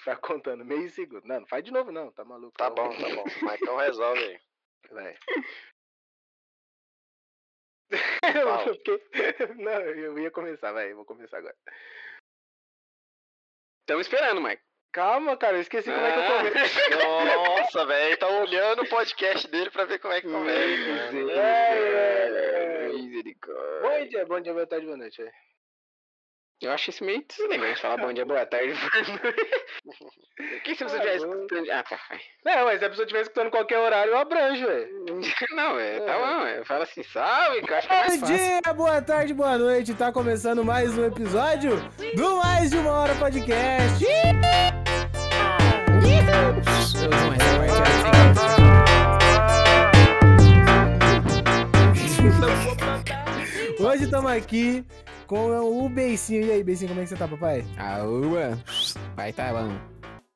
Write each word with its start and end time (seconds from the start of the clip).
ficar 0.00 0.16
contando 0.16 0.64
meio 0.64 0.90
segundo. 0.90 1.24
Não, 1.26 1.40
não 1.40 1.46
faz 1.46 1.62
de 1.64 1.70
novo 1.70 1.92
não, 1.92 2.10
tá 2.12 2.24
maluco. 2.24 2.56
Tá 2.58 2.68
bom, 2.70 2.88
tá 2.90 3.08
bom. 3.14 3.24
Maicon 3.42 3.76
resolve 3.76 4.20
aí. 4.22 4.40
Vai. 4.90 5.16
Porque- 7.90 9.02
Não, 9.56 9.80
eu 9.80 10.18
ia 10.18 10.30
começar, 10.30 10.72
vai, 10.72 10.92
eu 10.92 10.96
vou 10.96 11.04
começar 11.04 11.38
agora. 11.38 11.56
Estamos 13.82 14.06
esperando, 14.06 14.40
Mike. 14.40 14.62
Calma, 14.92 15.36
cara, 15.36 15.56
eu 15.56 15.60
esqueci 15.60 15.90
como 15.90 16.04
é 16.04 16.12
que 16.12 16.18
eu 16.18 16.22
Ah. 16.22 16.38
começo. 16.38 16.78
Nossa, 17.74 17.86
velho, 17.86 18.18
tá 18.18 18.28
olhando 18.28 18.82
o 18.82 18.88
podcast 18.88 19.48
dele 19.48 19.70
pra 19.70 19.84
ver 19.84 19.98
como 19.98 20.14
é 20.14 20.20
que 20.20 20.28
começa. 20.28 21.12
Mano. 21.12 21.30
É, 21.30 21.78
é, 21.78 22.84
é. 22.86 22.88
Misericórdia. 22.92 23.80
Bom 23.82 24.08
dia, 24.08 24.26
bom 24.26 24.40
dia, 24.40 24.52
boa 24.52 24.66
tarde, 24.66 24.86
boa 24.86 24.96
noite. 24.98 25.22
É. 26.62 26.66
Eu 26.66 26.72
acho 26.72 26.90
isso 26.90 27.04
meio 27.04 27.24
deselegante 27.26 27.80
falar 27.80 27.96
bom 27.98 28.12
dia, 28.12 28.24
boa 28.24 28.44
tarde. 28.46 28.74
Que 30.64 30.74
se 30.74 30.82
você 30.84 30.96
Ah, 30.96 31.00
tivesse 31.00 31.26
bom. 31.26 31.34
escutando. 31.34 31.70
Ah, 31.70 31.82
tá. 31.82 31.98
vai. 32.08 32.20
Não, 32.44 32.64
mas 32.64 32.78
se 32.78 32.84
a 32.84 32.88
pessoa 32.88 33.04
estiver 33.04 33.20
escutando 33.22 33.50
qualquer 33.50 33.78
horário, 33.78 34.12
eu 34.12 34.18
abranjo, 34.18 34.66
velho. 34.66 34.88
Não, 35.54 35.78
é, 35.78 36.00
tá 36.00 36.18
bom. 36.18 36.46
Eu 36.46 36.64
falo 36.64 36.82
assim, 36.82 37.02
salve, 37.02 37.60
que 37.62 37.70
eu 37.72 37.76
acho 37.76 37.86
que 37.88 37.92
é 37.94 38.06
mais 38.06 38.20
Bom 38.20 38.26
dia, 38.26 38.60
boa 38.74 39.02
tarde, 39.02 39.34
boa 39.34 39.58
noite. 39.58 39.94
Tá 39.94 40.10
começando 40.10 40.64
mais 40.64 40.96
um 40.96 41.04
episódio 41.06 41.72
do 42.16 42.36
Mais 42.36 42.70
de 42.70 42.78
Uma 42.78 42.92
Hora 42.92 43.14
Podcast. 43.16 44.04
Hoje 53.78 54.04
estamos 54.04 54.30
aqui 54.30 54.84
com 55.30 55.84
o 55.84 55.88
Beicinho. 55.88 56.44
E 56.44 56.50
aí, 56.50 56.64
Beicinho, 56.64 56.88
como 56.88 57.00
é 57.00 57.04
que 57.04 57.10
você 57.10 57.16
tá, 57.16 57.28
papai? 57.28 57.64
Ué. 58.32 58.58
Vai, 59.14 59.32
tá 59.32 59.52
bom. 59.52 59.70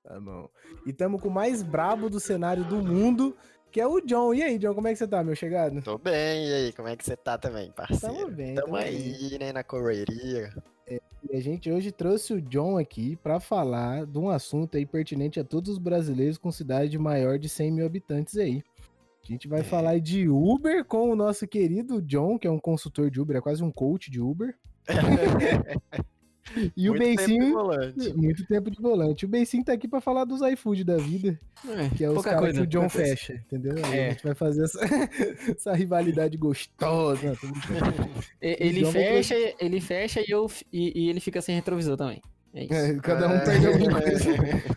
Tá 0.04 0.20
bom. 0.20 0.48
E 0.86 0.90
estamos 0.90 1.20
com 1.20 1.26
o 1.26 1.32
mais 1.32 1.64
brabo 1.64 2.08
do 2.08 2.20
cenário 2.20 2.62
do 2.62 2.76
mundo, 2.76 3.36
que 3.72 3.80
é 3.80 3.86
o 3.88 4.00
John. 4.00 4.32
E 4.32 4.40
aí, 4.40 4.56
John, 4.56 4.72
como 4.72 4.86
é 4.86 4.92
que 4.92 4.98
você 4.98 5.08
tá, 5.08 5.24
meu 5.24 5.34
chegado? 5.34 5.82
Tô 5.82 5.98
bem, 5.98 6.46
e 6.46 6.52
aí, 6.54 6.72
como 6.72 6.86
é 6.86 6.94
que 6.94 7.04
você 7.04 7.16
tá 7.16 7.36
também, 7.36 7.72
parceiro? 7.72 8.14
Tamo 8.18 8.30
bem, 8.30 8.54
Tamo 8.54 8.66
tamo 8.68 8.76
aí, 8.76 9.36
né, 9.40 9.52
na 9.52 9.64
correria. 9.64 10.54
E 10.88 11.36
a 11.36 11.40
gente 11.40 11.72
hoje 11.72 11.90
trouxe 11.90 12.32
o 12.32 12.40
John 12.40 12.78
aqui 12.78 13.16
pra 13.16 13.40
falar 13.40 14.06
de 14.06 14.16
um 14.16 14.28
assunto 14.28 14.76
aí 14.76 14.86
pertinente 14.86 15.40
a 15.40 15.44
todos 15.44 15.70
os 15.72 15.78
brasileiros 15.78 16.38
com 16.38 16.52
cidade 16.52 16.96
maior 17.00 17.36
de 17.36 17.48
100 17.48 17.72
mil 17.72 17.86
habitantes 17.86 18.36
aí. 18.36 18.62
A 19.24 19.26
gente 19.26 19.48
vai 19.48 19.60
É. 19.60 19.64
falar 19.64 19.98
de 19.98 20.28
Uber 20.28 20.84
com 20.84 21.10
o 21.10 21.16
nosso 21.16 21.48
querido 21.48 22.00
John, 22.00 22.38
que 22.38 22.46
é 22.46 22.50
um 22.50 22.60
consultor 22.60 23.10
de 23.10 23.20
Uber, 23.20 23.38
é 23.38 23.40
quase 23.40 23.64
um 23.64 23.72
coach 23.72 24.08
de 24.08 24.20
Uber. 24.20 24.54
e 26.76 26.88
o 26.88 26.92
Muito 26.92 27.04
tempo 27.04 27.16
Beicinho, 27.16 27.52
volante. 27.54 28.12
muito 28.14 28.46
tempo 28.46 28.70
de 28.70 28.80
volante. 28.80 29.24
O 29.24 29.28
Beicinho 29.28 29.64
tá 29.64 29.72
aqui 29.72 29.88
pra 29.88 30.00
falar 30.00 30.24
dos 30.24 30.40
iFood 30.42 30.84
da 30.84 30.96
vida, 30.96 31.38
que 31.96 32.04
é 32.04 32.10
os 32.10 32.22
caras 32.22 32.52
que 32.54 32.60
o 32.62 32.66
John 32.66 32.88
fecha, 32.88 33.32
entendeu? 33.34 33.74
Aí 33.84 33.98
É. 33.98 34.06
A 34.06 34.10
gente 34.10 34.22
vai 34.24 34.34
fazer 34.34 34.64
essa, 34.64 34.80
essa 35.50 35.72
rivalidade 35.72 36.36
gostosa. 36.36 37.36
Ele 38.40 38.80
John 38.82 38.92
vai 38.92 39.02
fecha, 39.02 39.34
ele 39.58 39.80
fecha 39.80 40.20
e, 40.20 40.30
eu, 40.30 40.50
e, 40.72 41.06
e 41.06 41.10
ele 41.10 41.20
fica 41.20 41.40
sem 41.40 41.54
retrovisor 41.54 41.96
também. 41.96 42.20
É 42.56 42.64
isso. 42.64 42.72
É, 42.74 42.94
cada 43.00 43.26
um 43.26 43.40
perde 43.40 43.66
alguma 43.66 44.00
coisa. 44.00 44.30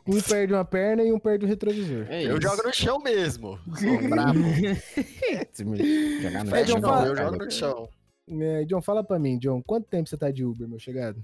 Um 0.07 0.19
perde 0.21 0.53
uma 0.53 0.65
perna 0.65 1.03
e 1.03 1.11
um 1.11 1.19
perde 1.19 1.45
o 1.45 1.47
retrovisor. 1.47 2.07
É 2.09 2.23
Eu 2.23 2.41
jogo 2.41 2.63
no 2.63 2.73
chão 2.73 2.97
mesmo. 2.99 3.59
Sou 3.77 4.09
brabo. 4.09 4.39
Jogar 6.21 6.43
no 6.43 6.55
É, 6.55 6.65
Fecha 6.65 6.81
fala- 6.81 7.05
eu 7.07 7.15
jogo 7.15 7.37
no 7.37 7.51
chão. 7.51 7.87
É, 8.29 8.65
John, 8.65 8.81
fala 8.81 9.03
pra 9.03 9.17
mim, 9.17 9.37
John, 9.37 9.61
quanto 9.63 9.85
tempo 9.87 10.09
você 10.09 10.17
tá 10.17 10.29
de 10.31 10.43
Uber, 10.43 10.67
meu 10.67 10.79
chegado? 10.79 11.23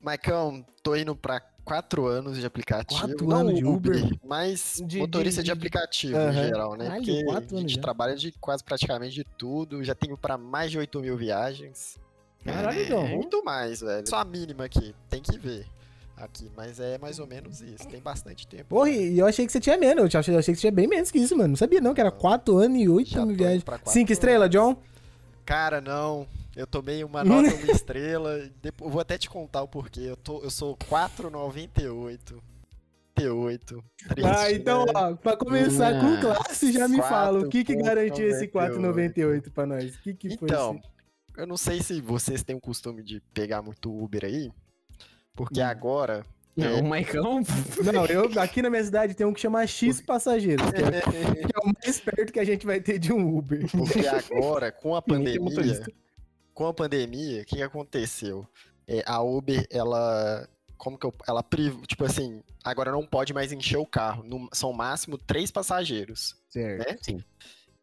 Maicão, 0.00 0.64
tô 0.82 0.94
indo 0.94 1.16
pra 1.16 1.40
quatro 1.64 2.06
anos 2.06 2.38
de 2.38 2.44
aplicativo. 2.44 3.00
Quatro 3.00 3.26
não 3.26 3.36
anos 3.38 3.54
de 3.58 3.64
Uber? 3.64 3.96
Mas 4.22 4.82
De- 4.84 4.98
motorista 4.98 5.42
de- 5.42 5.46
de, 5.46 5.52
de- 5.54 5.58
aplicativo 5.58 6.16
em 6.18 6.32
geral, 6.32 6.74
né? 6.76 6.84
Caralho, 6.84 7.04
Porque 7.04 7.24
quatro 7.24 7.56
a 7.56 7.60
gente 7.60 7.74
já. 7.76 7.80
trabalha 7.80 8.14
de 8.14 8.30
quase 8.32 8.62
praticamente 8.62 9.14
de 9.14 9.24
tudo. 9.24 9.82
Já 9.82 9.94
tenho 9.94 10.16
pra 10.18 10.36
mais 10.36 10.70
de 10.70 10.78
8 10.78 11.00
mil 11.00 11.16
viagens. 11.16 11.98
Caralho, 12.44 12.84
John. 12.86 13.06
Muito 13.08 13.42
mais, 13.42 13.80
velho. 13.80 14.06
Só 14.06 14.16
a 14.18 14.24
mínima 14.24 14.66
aqui, 14.66 14.94
tem 15.08 15.22
que 15.22 15.38
ver. 15.38 15.66
Aqui, 16.18 16.48
mas 16.54 16.78
é 16.78 16.96
mais 16.98 17.18
ou 17.18 17.26
menos 17.26 17.60
isso. 17.62 17.88
Tem 17.88 18.00
bastante 18.00 18.46
tempo. 18.46 18.66
Porra, 18.68 18.90
e 18.90 19.18
eu 19.18 19.26
achei 19.26 19.44
que 19.46 19.50
você 19.50 19.58
tinha 19.58 19.76
menos. 19.78 20.12
Eu 20.14 20.20
achei, 20.20 20.34
eu 20.34 20.38
achei 20.38 20.52
que 20.54 20.60
você 20.60 20.68
tinha 20.68 20.70
bem 20.72 20.86
menos 20.86 21.10
que 21.10 21.18
isso, 21.18 21.34
mano. 21.34 21.48
Não 21.48 21.56
sabia 21.56 21.80
não, 21.80 21.94
que 21.94 22.00
era 22.00 22.10
4 22.12 22.56
anos 22.58 22.78
e 22.78 22.88
8 22.88 23.10
Já 23.10 23.20
tô 23.20 23.26
mil 23.26 23.36
viagens. 23.36 23.64
quatro 23.64 23.90
5 23.90 24.12
estrelas, 24.12 24.50
John? 24.50 24.76
Cara, 25.44 25.80
não. 25.80 26.26
Eu 26.56 26.66
tomei 26.66 27.02
uma 27.02 27.24
nota, 27.24 27.52
uma 27.54 27.70
estrela. 27.72 28.48
Depois, 28.62 28.90
vou 28.92 29.00
até 29.00 29.18
te 29.18 29.28
contar 29.28 29.62
o 29.62 29.68
porquê. 29.68 30.00
Eu, 30.02 30.16
tô, 30.16 30.40
eu 30.42 30.50
sou 30.50 30.76
4,98. 30.76 32.40
98. 33.16 33.84
Triste, 34.08 34.28
Ah, 34.28 34.50
então, 34.52 34.84
né? 34.86 34.92
ó, 34.94 35.14
pra 35.14 35.36
começar 35.36 35.92
com 36.00 36.20
classe, 36.20 36.72
já 36.72 36.88
me 36.88 36.98
fala. 36.98 37.40
O 37.40 37.48
que 37.48 37.64
que 37.64 37.74
4,98. 37.74 37.82
garantiu 37.84 38.28
esse 38.28 38.48
4,98 38.48 39.50
pra 39.52 39.66
nós? 39.66 39.94
O 39.94 40.02
que 40.02 40.14
que 40.14 40.28
foi 40.36 40.48
Então, 40.48 40.74
isso? 40.76 40.90
eu 41.36 41.46
não 41.46 41.56
sei 41.56 41.80
se 41.82 42.00
vocês 42.00 42.42
têm 42.42 42.56
o 42.56 42.60
costume 42.60 43.02
de 43.02 43.20
pegar 43.32 43.62
muito 43.62 43.92
Uber 43.96 44.24
aí. 44.24 44.50
Porque 45.34 45.60
Hum. 45.60 45.66
agora. 45.66 46.24
Não, 46.56 46.80
o 46.80 46.84
Maicão. 46.88 47.42
Não, 47.92 48.06
eu, 48.06 48.30
aqui 48.40 48.62
na 48.62 48.70
minha 48.70 48.84
cidade 48.84 49.14
tem 49.14 49.26
um 49.26 49.32
que 49.32 49.40
chama 49.40 49.66
X 49.66 50.00
Passageiros, 50.00 50.64
que 50.70 50.76
é, 50.82 51.00
que 51.34 51.52
é 51.56 51.58
o 51.68 51.72
mais 51.82 52.00
perto 52.00 52.32
que 52.32 52.38
a 52.38 52.44
gente 52.44 52.64
vai 52.64 52.80
ter 52.80 52.98
de 52.98 53.12
um 53.12 53.36
Uber. 53.36 53.68
Porque 53.70 54.06
agora, 54.06 54.70
com 54.70 54.94
a 54.94 55.02
pandemia. 55.02 55.82
Com 56.52 56.66
a 56.66 56.72
pandemia, 56.74 57.42
o 57.42 57.44
que, 57.44 57.56
que 57.56 57.62
aconteceu? 57.62 58.46
É, 58.86 59.02
a 59.06 59.20
Uber, 59.20 59.66
ela. 59.70 60.48
Como 60.78 60.96
que 60.96 61.06
eu. 61.06 61.12
Ela 61.26 61.42
priva. 61.42 61.80
Tipo 61.86 62.04
assim, 62.04 62.40
agora 62.62 62.92
não 62.92 63.04
pode 63.04 63.32
mais 63.34 63.50
encher 63.52 63.78
o 63.78 63.86
carro. 63.86 64.22
no- 64.22 64.48
são 64.52 64.72
máximo 64.72 65.18
três 65.18 65.50
passageiros. 65.50 66.36
Certo. 66.48 66.88
né? 66.88 66.96
Sim. 67.02 67.24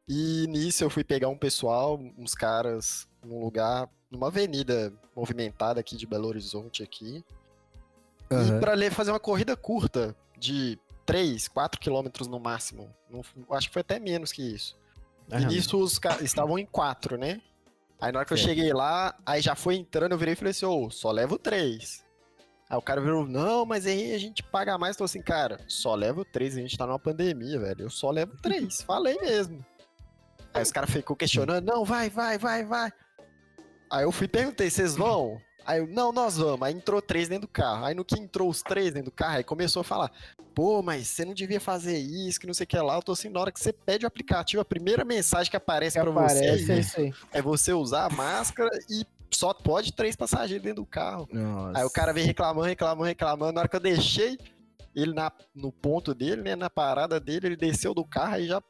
E 0.07 0.45
nisso 0.47 0.83
eu 0.83 0.89
fui 0.89 1.03
pegar 1.03 1.27
um 1.29 1.37
pessoal, 1.37 1.99
uns 2.17 2.33
caras, 2.33 3.07
num 3.23 3.39
lugar, 3.43 3.89
numa 4.09 4.27
avenida 4.27 4.93
movimentada 5.15 5.79
aqui 5.79 5.95
de 5.97 6.05
Belo 6.05 6.27
Horizonte 6.27 6.81
aqui. 6.83 7.23
E 8.31 8.35
Aham. 8.35 8.59
pra 8.59 8.73
ler, 8.73 8.91
fazer 8.91 9.11
uma 9.11 9.19
corrida 9.19 9.55
curta 9.57 10.15
de 10.37 10.79
3, 11.05 11.47
4 11.49 11.79
quilômetros 11.79 12.27
no 12.27 12.39
máximo. 12.39 12.89
Não- 13.09 13.21
acho 13.51 13.67
que 13.67 13.73
foi 13.73 13.81
até 13.81 13.99
menos 13.99 14.31
que 14.31 14.41
isso. 14.41 14.77
E 15.29 15.45
nisso 15.45 15.77
os 15.77 15.99
caras 15.99 16.21
estavam 16.21 16.57
em 16.57 16.65
quatro, 16.65 17.17
né? 17.17 17.41
Aí 17.99 18.11
na 18.11 18.19
hora 18.19 18.25
que 18.25 18.33
eu 18.33 18.37
Certo. 18.37 18.49
cheguei 18.49 18.73
lá, 18.73 19.15
aí 19.25 19.41
já 19.41 19.53
foi 19.55 19.75
entrando, 19.75 20.13
eu 20.13 20.17
virei 20.17 20.33
e 20.33 20.35
falei 20.35 20.51
assim, 20.51 20.65
ô, 20.65 20.89
só 20.89 21.11
levo 21.11 21.37
três. 21.37 22.03
Aí 22.69 22.77
o 22.77 22.81
cara 22.81 22.99
virou, 23.01 23.25
não, 23.27 23.65
mas 23.65 23.85
aí 23.85 24.13
a 24.13 24.17
gente 24.17 24.41
paga 24.41 24.77
mais. 24.77 24.95
Eu 24.95 24.99
falei 24.99 25.05
assim, 25.11 25.21
cara, 25.21 25.59
só 25.67 25.93
levo 25.93 26.23
três, 26.25 26.55
a 26.57 26.61
gente 26.61 26.77
tá 26.77 26.87
numa 26.87 26.97
pandemia, 26.99 27.59
velho. 27.59 27.83
Eu 27.83 27.89
só 27.89 28.09
levo 28.09 28.35
três, 28.41 28.81
falei 28.83 29.17
mesmo. 29.19 29.63
Aí 30.53 30.63
os 30.63 30.71
caras 30.71 30.89
ficou 30.89 31.15
questionando, 31.15 31.65
não, 31.65 31.83
vai, 31.85 32.09
vai, 32.09 32.37
vai, 32.37 32.63
vai. 32.65 32.91
Aí 33.89 34.03
eu 34.03 34.11
fui 34.11 34.25
e 34.25 34.29
perguntei, 34.29 34.69
vocês 34.69 34.95
vão? 34.95 35.39
Aí 35.65 35.79
eu, 35.79 35.87
não, 35.87 36.11
nós 36.11 36.37
vamos. 36.37 36.61
Aí 36.63 36.73
entrou 36.73 37.01
três 37.01 37.27
dentro 37.27 37.47
do 37.47 37.51
carro. 37.51 37.85
Aí 37.85 37.93
no 37.93 38.05
que 38.05 38.19
entrou 38.19 38.49
os 38.49 38.61
três 38.61 38.93
dentro 38.93 39.11
do 39.11 39.15
carro, 39.15 39.37
aí 39.37 39.43
começou 39.43 39.81
a 39.81 39.83
falar, 39.83 40.11
pô, 40.53 40.81
mas 40.81 41.07
você 41.07 41.25
não 41.25 41.33
devia 41.33 41.59
fazer 41.59 41.97
isso, 41.97 42.39
que 42.39 42.47
não 42.47 42.53
sei 42.53 42.63
o 42.63 42.67
que 42.67 42.77
lá. 42.77 42.95
Eu 42.95 43.01
tô 43.01 43.11
assim, 43.11 43.29
na 43.29 43.39
hora 43.39 43.51
que 43.51 43.59
você 43.59 43.71
pede 43.71 44.05
o 44.05 44.07
aplicativo, 44.07 44.61
a 44.61 44.65
primeira 44.65 45.05
mensagem 45.05 45.49
que 45.49 45.57
aparece 45.57 45.99
pra 45.99 46.11
você 46.11 46.45
é 47.33 47.39
é 47.39 47.41
você 47.41 47.73
usar 47.73 48.05
a 48.05 48.09
máscara 48.09 48.69
e 48.89 49.05
só 49.29 49.53
pode 49.53 49.93
três 49.93 50.15
passageiros 50.15 50.63
dentro 50.63 50.83
do 50.83 50.85
carro. 50.85 51.27
Nossa. 51.31 51.79
Aí 51.79 51.85
o 51.85 51.89
cara 51.89 52.11
vem 52.11 52.25
reclamando, 52.25 52.67
reclamando, 52.67 53.07
reclamando. 53.07 53.53
Na 53.53 53.61
hora 53.61 53.69
que 53.69 53.75
eu 53.75 53.79
deixei 53.79 54.37
ele 54.95 55.13
na, 55.13 55.31
no 55.55 55.71
ponto 55.71 56.13
dele, 56.13 56.41
né, 56.41 56.55
na 56.55 56.69
parada 56.69 57.19
dele, 57.19 57.47
ele 57.47 57.55
desceu 57.55 57.93
do 57.93 58.03
carro 58.03 58.37
e 58.37 58.47
já, 58.47 58.61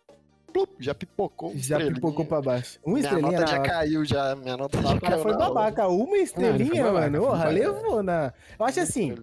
plup, 0.51 0.69
já 0.79 0.93
pipocou. 0.93 1.53
Já 1.55 1.79
pipocou 1.79 2.25
pra 2.25 2.41
baixo. 2.41 2.79
Uma 2.85 2.95
Minha 2.95 3.05
estrelinha 3.05 3.39
nota 3.39 3.51
na 3.51 3.57
já 3.57 3.59
caiu, 3.63 4.05
já. 4.05 4.35
Minha 4.35 4.57
nota 4.57 4.81
já 4.81 4.93
O 4.95 5.01
cara 5.01 5.17
foi 5.19 5.31
hora. 5.33 5.39
babaca. 5.39 5.87
Uma 5.87 6.17
estrelinha, 6.17 6.83
babaca, 6.83 7.09
mano. 7.11 7.25
Porra, 7.25 7.49
levou 7.49 8.03
na. 8.03 8.33
Eu 8.59 8.65
acho 8.65 8.79
assim, 8.81 9.15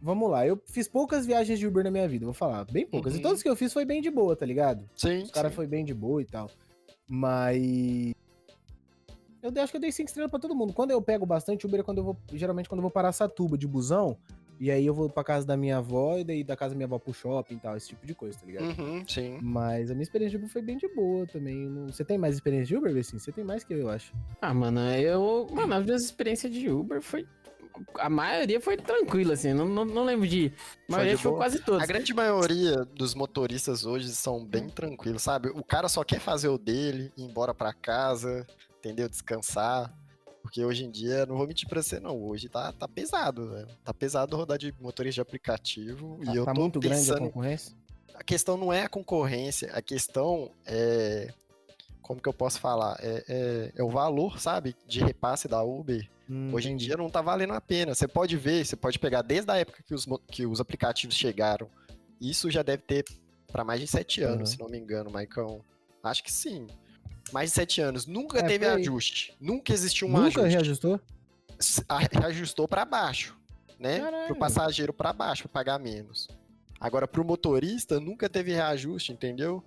vamos 0.00 0.30
lá. 0.30 0.46
Eu 0.46 0.60
fiz 0.66 0.88
poucas 0.88 1.26
viagens 1.26 1.58
de 1.58 1.66
Uber 1.66 1.84
na 1.84 1.90
minha 1.90 2.08
vida, 2.08 2.24
vou 2.24 2.32
falar. 2.34 2.64
Bem 2.64 2.86
poucas. 2.86 3.12
E 3.14 3.16
Uhum. 3.16 3.22
todas 3.22 3.42
que 3.42 3.48
eu 3.48 3.56
fiz 3.56 3.72
foi 3.72 3.84
bem 3.84 4.00
de 4.00 4.10
boa, 4.10 4.34
tá 4.36 4.46
ligado? 4.46 4.88
Sim. 4.96 5.22
Os 5.24 5.30
caras 5.30 5.54
foi 5.54 5.66
bem 5.66 5.84
de 5.84 5.92
boa 5.92 6.22
e 6.22 6.24
tal. 6.24 6.48
Mas. 7.06 8.14
Eu 9.42 9.50
acho 9.62 9.72
que 9.72 9.76
eu 9.76 9.80
dei 9.80 9.90
cinco 9.90 10.08
estrelas 10.08 10.30
pra 10.30 10.38
todo 10.38 10.54
mundo. 10.54 10.72
Quando 10.72 10.90
eu 10.90 11.00
pego 11.00 11.24
bastante 11.24 11.66
Uber 11.66 11.80
é 11.80 11.82
quando 11.82 11.98
eu 11.98 12.04
vou. 12.04 12.16
Geralmente 12.32 12.68
quando 12.68 12.80
eu 12.80 12.82
vou 12.82 12.90
parar 12.90 13.10
Satuba 13.12 13.56
de 13.58 13.66
busão. 13.66 14.16
E 14.60 14.70
aí 14.70 14.84
eu 14.84 14.92
vou 14.92 15.08
pra 15.08 15.24
casa 15.24 15.46
da 15.46 15.56
minha 15.56 15.78
avó 15.78 16.18
e 16.18 16.22
daí 16.22 16.44
da 16.44 16.54
casa 16.54 16.74
da 16.74 16.76
minha 16.76 16.86
avó 16.86 16.98
pro 16.98 17.14
shopping 17.14 17.54
e 17.54 17.58
tal, 17.58 17.78
esse 17.78 17.88
tipo 17.88 18.06
de 18.06 18.14
coisa, 18.14 18.38
tá 18.38 18.44
ligado? 18.44 18.78
Uhum, 18.78 19.02
sim. 19.08 19.38
Mas 19.40 19.90
a 19.90 19.94
minha 19.94 20.02
experiência 20.02 20.38
de 20.38 20.44
Uber 20.44 20.52
foi 20.52 20.60
bem 20.60 20.76
de 20.76 20.86
boa 20.94 21.26
também. 21.26 21.86
Você 21.86 22.04
tem 22.04 22.18
mais 22.18 22.34
experiência 22.34 22.66
de 22.66 22.76
Uber, 22.76 22.94
assim? 22.94 23.18
Você 23.18 23.32
tem 23.32 23.42
mais 23.42 23.64
que 23.64 23.72
eu, 23.72 23.78
eu 23.78 23.88
acho. 23.88 24.12
Ah, 24.38 24.52
mano, 24.52 24.80
eu. 24.96 25.48
Mano, 25.50 25.72
as 25.72 25.84
minhas 25.86 26.02
experiências 26.04 26.52
de 26.52 26.68
Uber 26.68 27.00
foi. 27.00 27.26
A 27.98 28.10
maioria 28.10 28.60
foi 28.60 28.76
tranquila, 28.76 29.32
assim. 29.32 29.54
Não, 29.54 29.66
não, 29.66 29.86
não 29.86 30.04
lembro 30.04 30.28
de. 30.28 30.52
A 30.86 30.92
maioria 30.92 31.16
de 31.16 31.22
foi 31.22 31.32
quase 31.32 31.60
todas. 31.60 31.82
A 31.82 31.86
grande 31.86 32.12
maioria 32.12 32.84
dos 32.84 33.14
motoristas 33.14 33.86
hoje 33.86 34.10
são 34.10 34.44
bem 34.44 34.68
tranquilos, 34.68 35.22
sabe? 35.22 35.48
O 35.48 35.64
cara 35.64 35.88
só 35.88 36.04
quer 36.04 36.20
fazer 36.20 36.48
o 36.48 36.58
dele, 36.58 37.10
ir 37.16 37.22
embora 37.22 37.54
pra 37.54 37.72
casa, 37.72 38.46
entendeu? 38.78 39.08
Descansar. 39.08 39.90
Porque 40.42 40.64
hoje 40.64 40.84
em 40.84 40.90
dia, 40.90 41.26
não 41.26 41.36
vou 41.36 41.46
mentir 41.46 41.68
pra 41.68 41.82
você, 41.82 42.00
não. 42.00 42.16
Hoje 42.22 42.48
tá, 42.48 42.72
tá 42.72 42.88
pesado, 42.88 43.50
velho. 43.50 43.68
Tá 43.84 43.92
pesado 43.92 44.36
rodar 44.36 44.56
de 44.58 44.74
motorista 44.80 45.16
de 45.16 45.20
aplicativo. 45.20 46.18
Tá, 46.24 46.32
e 46.32 46.36
eu 46.36 46.44
tá 46.44 46.54
tô 46.54 46.60
muito 46.60 46.80
grande 46.80 46.96
a 46.96 46.98
pensando. 47.14 47.20
concorrência? 47.26 47.76
A 48.14 48.24
questão 48.24 48.56
não 48.56 48.72
é 48.72 48.82
a 48.82 48.88
concorrência, 48.88 49.70
a 49.72 49.82
questão 49.82 50.50
é. 50.66 51.32
Como 52.02 52.20
que 52.20 52.28
eu 52.28 52.32
posso 52.32 52.58
falar? 52.58 52.96
É, 53.00 53.24
é- 53.28 53.72
é 53.76 53.82
o 53.84 53.88
valor, 53.88 54.40
sabe? 54.40 54.74
De 54.86 54.98
repasse 55.00 55.46
da 55.46 55.62
Uber. 55.62 56.08
Hum, 56.28 56.52
Hoje 56.52 56.70
em 56.70 56.76
dia 56.76 56.96
não 56.96 57.08
tá 57.10 57.20
valendo 57.22 57.52
a 57.52 57.60
pena. 57.60 57.94
Você 57.94 58.08
pode 58.08 58.36
ver, 58.36 58.64
você 58.66 58.74
pode 58.76 58.98
pegar 58.98 59.22
desde 59.22 59.50
a 59.50 59.56
época 59.56 59.82
que 59.86 59.94
os, 59.94 60.06
que 60.30 60.44
os 60.46 60.60
aplicativos 60.60 61.14
chegaram. 61.14 61.68
Isso 62.20 62.50
já 62.50 62.62
deve 62.62 62.82
ter 62.82 63.04
para 63.52 63.64
mais 63.64 63.80
de 63.80 63.86
sete 63.86 64.22
anos, 64.22 64.50
Uhum. 64.50 64.56
se 64.56 64.60
não 64.60 64.68
me 64.68 64.78
engano, 64.78 65.10
Maicão. 65.10 65.64
Acho 66.02 66.22
que 66.24 66.32
sim. 66.32 66.66
Mais 67.32 67.50
de 67.50 67.54
sete 67.54 67.80
anos. 67.80 68.06
Nunca 68.06 68.38
É, 68.40 68.42
teve 68.42 68.66
ajuste. 68.66 69.34
Nunca 69.40 69.72
existiu 69.72 70.08
um 70.08 70.10
Nunca 70.12 70.26
ajuste. 70.40 70.48
reajustou? 70.48 71.00
S- 71.58 71.84
a- 71.88 71.98
Reajustou 71.98 72.66
para 72.66 72.84
baixo, 72.84 73.36
né? 73.78 74.00
Caralho. 74.00 74.26
Pro 74.26 74.36
passageiro 74.36 74.92
para 74.92 75.12
baixo, 75.12 75.42
para 75.44 75.52
pagar 75.60 75.78
menos. 75.78 76.28
Agora, 76.80 77.06
pro 77.06 77.24
motorista, 77.24 78.00
nunca 78.00 78.28
teve 78.28 78.52
reajuste, 78.52 79.12
entendeu? 79.12 79.62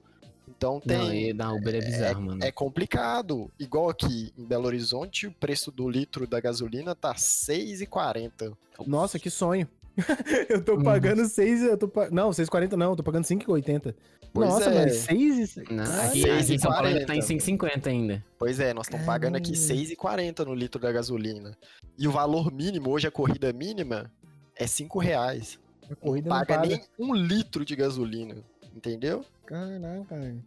Então 0.48 0.80
tem. 0.80 1.32
Não, 1.34 1.56
Uber 1.56 1.76
é 1.76 1.80
bizarro, 1.80 2.22
mano. 2.22 2.44
É 2.44 2.52
complicado. 2.52 3.50
Igual 3.60 3.90
aqui 3.90 4.34
em 4.38 4.44
Belo 4.44 4.66
Horizonte, 4.66 5.28
o 5.28 5.32
preço 5.32 5.72
do 5.72 5.88
litro 5.90 6.28
da 6.28 6.40
gasolina 6.42 6.94
tá 6.94 7.14
6,40. 7.16 8.58
Nossa, 8.86 9.18
que 9.20 9.30
sonho. 9.30 9.68
eu 10.50 10.64
tô 10.64 10.76
Uhum. 10.76 10.84
pagando 10.84 11.26
6, 11.26 11.64
eu 11.64 11.78
tô 11.78 11.88
pa... 11.88 12.10
Não, 12.10 12.30
6,40 12.32 12.74
não, 12.74 12.92
eu 12.92 12.96
tô 12.96 13.04
pagando 13.04 13.24
5,80. 13.26 13.94
Pois 14.34 14.50
Nossa, 14.50 14.70
é. 14.72 14.74
mano, 14.74 14.90
6 14.92 15.58
e... 15.58 15.74
Não, 15.74 15.84
Ah, 15.84 16.06
aqui, 16.06 16.22
seis 16.24 16.44
aqui 16.44 16.52
e 16.52 16.56
em 16.56 16.60
São 16.60 16.72
Paulo 16.72 16.88
ainda 16.88 17.06
tá 17.06 17.16
em 17.16 17.22
40. 17.22 17.46
5,50 17.46 17.88
ainda. 17.88 18.26
Pois 18.40 18.60
é, 18.60 18.74
nós 18.74 18.88
estamos 18.88 19.06
pagando 19.06 19.36
aqui 19.36 19.54
Caramba. 19.54 19.74
6,40 20.42 20.46
no 20.46 20.56
litro 20.56 20.82
da 20.82 20.92
gasolina. 20.92 21.56
E 21.98 22.08
o 22.08 22.12
valor 22.12 22.52
mínimo, 22.52 22.90
hoje 22.90 23.08
a 23.08 23.12
corrida 23.12 23.54
mínima, 23.54 24.12
é 24.56 24.66
5 24.66 24.98
reais. 25.00 25.60
A 25.90 25.96
corrida 25.96 26.30
não 26.30 26.38
não 26.38 26.46
paga 26.46 26.62
paga. 26.62 26.68
nem 26.76 26.82
um 26.98 27.14
litro 27.14 27.64
de 27.64 27.76
gasolina. 27.76 28.38
Entendeu? 28.76 29.24
Caraca, 29.46 30.16
velho. 30.20 30.44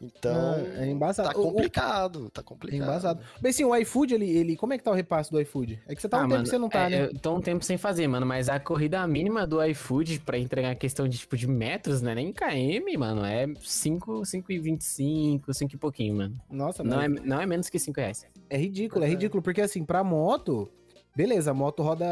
Então, 0.00 0.52
Ah, 0.54 0.82
é 0.84 0.90
embaçado. 0.90 1.30
tá 1.30 1.38
O- 1.38 1.40
o- 1.40 1.52
complicado, 1.52 2.28
tá 2.30 2.42
É 2.42 2.44
complicado. 2.44 2.82
embaçado. 2.82 3.20
Bem, 3.40 3.50
assim, 3.50 3.64
o 3.64 3.74
iFood, 3.76 4.14
ele, 4.14 4.28
ele... 4.28 4.56
Como 4.56 4.74
é 4.74 4.78
que 4.78 4.84
tá 4.84 4.90
o 4.90 4.94
repasse 4.94 5.30
do 5.30 5.40
iFood? 5.40 5.80
É 5.88 5.94
que 5.94 6.02
você 6.02 6.08
tá 6.08 6.18
um 6.18 6.20
tempo 6.20 6.30
mano, 6.32 6.42
que 6.44 6.50
você 6.50 6.58
não 6.58 6.68
tá, 6.68 6.80
é, 6.80 6.88
né? 6.90 7.02
Eu 7.06 7.18
tô 7.18 7.34
um 7.34 7.40
tempo 7.40 7.64
sem 7.64 7.78
fazer, 7.78 8.06
mano, 8.06 8.26
mas 8.26 8.48
a 8.50 8.60
corrida 8.60 9.06
mínima 9.06 9.46
do 9.46 9.62
iFood 9.64 10.20
pra 10.20 10.38
entregar 10.38 10.70
a 10.72 10.74
questão 10.74 11.08
de, 11.08 11.16
tipo, 11.18 11.34
de 11.36 11.46
metros, 11.46 12.02
né? 12.02 12.14
Nem 12.14 12.30
KM, 12.32 12.96
mano, 12.98 13.24
é 13.24 13.46
5, 13.62 14.20
5,25, 14.26 15.52
5 15.54 15.74
e 15.74 15.78
pouquinho, 15.78 16.14
mano. 16.16 16.38
Nossa, 16.50 16.84
Não 16.84 16.96
não. 16.96 17.02
é, 17.02 17.08
não 17.08 17.40
é 17.40 17.46
menos 17.46 17.68
que 17.70 17.78
5 17.78 17.98
reais. 17.98 18.26
É 18.50 18.56
ridículo, 18.58 19.04
é 19.04 19.08
ridículo. 19.08 19.42
Porque, 19.42 19.60
assim, 19.60 19.84
pra 19.84 20.04
moto... 20.04 20.68
Beleza, 21.16 21.50
a 21.50 21.54
moto 21.54 21.82
roda... 21.82 22.04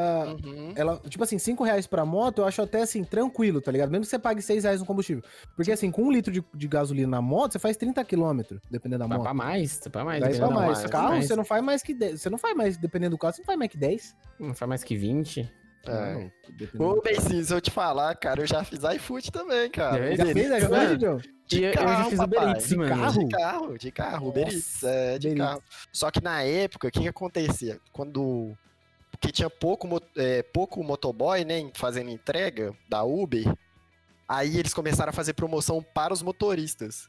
Uhum. 0.44 0.72
Ela, 0.74 0.98
tipo 1.08 1.22
assim, 1.22 1.38
5 1.38 1.62
reais 1.62 1.86
pra 1.86 2.06
moto, 2.06 2.38
eu 2.38 2.46
acho 2.46 2.62
até 2.62 2.80
assim, 2.80 3.04
tranquilo, 3.04 3.60
tá 3.60 3.70
ligado? 3.70 3.90
Mesmo 3.90 4.04
que 4.04 4.08
você 4.10 4.18
pague 4.18 4.40
6 4.40 4.64
reais 4.64 4.80
no 4.80 4.86
combustível. 4.86 5.22
Porque 5.54 5.70
assim, 5.70 5.90
com 5.90 6.04
um 6.04 6.10
litro 6.10 6.32
de, 6.32 6.42
de 6.54 6.66
gasolina 6.66 7.08
na 7.08 7.20
moto, 7.20 7.52
você 7.52 7.58
faz 7.58 7.76
30 7.76 8.02
km, 8.04 8.40
dependendo 8.70 9.00
da 9.00 9.06
Vai 9.06 9.18
moto. 9.18 9.24
pra 9.24 9.34
mais, 9.34 9.78
vai 9.80 9.90
pra 9.90 10.04
mais. 10.04 10.20
Daí 10.24 10.36
pra 10.38 10.50
mais. 10.50 10.72
marca, 10.78 10.88
Carro, 10.88 11.08
mais. 11.10 11.26
você 11.26 11.36
não 11.36 11.44
faz 11.44 11.62
mais 11.62 11.82
que 11.82 11.92
10. 11.92 12.20
Você 12.22 12.30
não 12.30 12.38
faz 12.38 12.56
mais, 12.56 12.76
dependendo 12.78 13.10
do 13.14 13.18
carro, 13.18 13.34
você 13.34 13.42
não 13.42 13.46
faz 13.46 13.58
mais 13.58 13.70
que 13.70 13.76
10. 13.76 14.16
Não 14.40 14.54
faz 14.54 14.68
mais 14.70 14.82
que 14.82 14.96
20. 14.96 15.52
É. 15.86 16.14
Não, 16.14 16.32
dependendo 16.56 16.90
Ô, 16.98 17.02
Bencinho, 17.02 17.44
se 17.44 17.52
eu 17.52 17.60
te 17.60 17.70
falar, 17.70 18.14
cara, 18.16 18.40
eu 18.40 18.46
já 18.46 18.64
fiz 18.64 18.80
iFood 18.96 19.30
também, 19.30 19.70
cara. 19.70 20.16
Já 20.16 20.24
Já 20.24 20.30
Uber 20.30 20.34
fez 20.48 20.68
Mano, 20.70 20.96
John? 20.96 21.20
De 21.46 21.58
E 21.60 21.64
eu- 21.64 21.68
eu 21.68 21.74
já 21.74 21.84
carro, 21.84 22.10
fiz 22.10 22.18
Uber 22.20 22.38
papai. 22.38 22.52
Eats, 22.54 22.68
De 22.70 22.76
mano. 22.78 22.88
carro? 22.96 23.18
De 23.18 23.28
carro, 23.28 23.78
de 23.78 23.92
carro, 23.92 24.28
Uber 24.30 24.48
Eats, 24.48 24.82
é, 24.82 25.18
de 25.18 25.28
Uber 25.28 25.38
carro. 25.38 25.62
Só 25.92 26.10
que 26.10 26.22
na 26.24 26.42
época, 26.42 26.88
o 26.88 26.90
que 26.90 27.00
que 27.00 27.08
acontecia? 27.08 27.78
Quando... 27.92 28.56
Porque 29.24 29.32
tinha 29.32 29.48
pouco, 29.48 29.88
é, 30.16 30.42
pouco 30.42 30.84
motoboy, 30.84 31.46
né, 31.46 31.70
fazendo 31.72 32.10
entrega 32.10 32.76
da 32.86 33.02
Uber, 33.04 33.56
aí 34.28 34.58
eles 34.58 34.74
começaram 34.74 35.08
a 35.08 35.14
fazer 35.14 35.32
promoção 35.32 35.82
para 35.82 36.12
os 36.12 36.20
motoristas. 36.20 37.08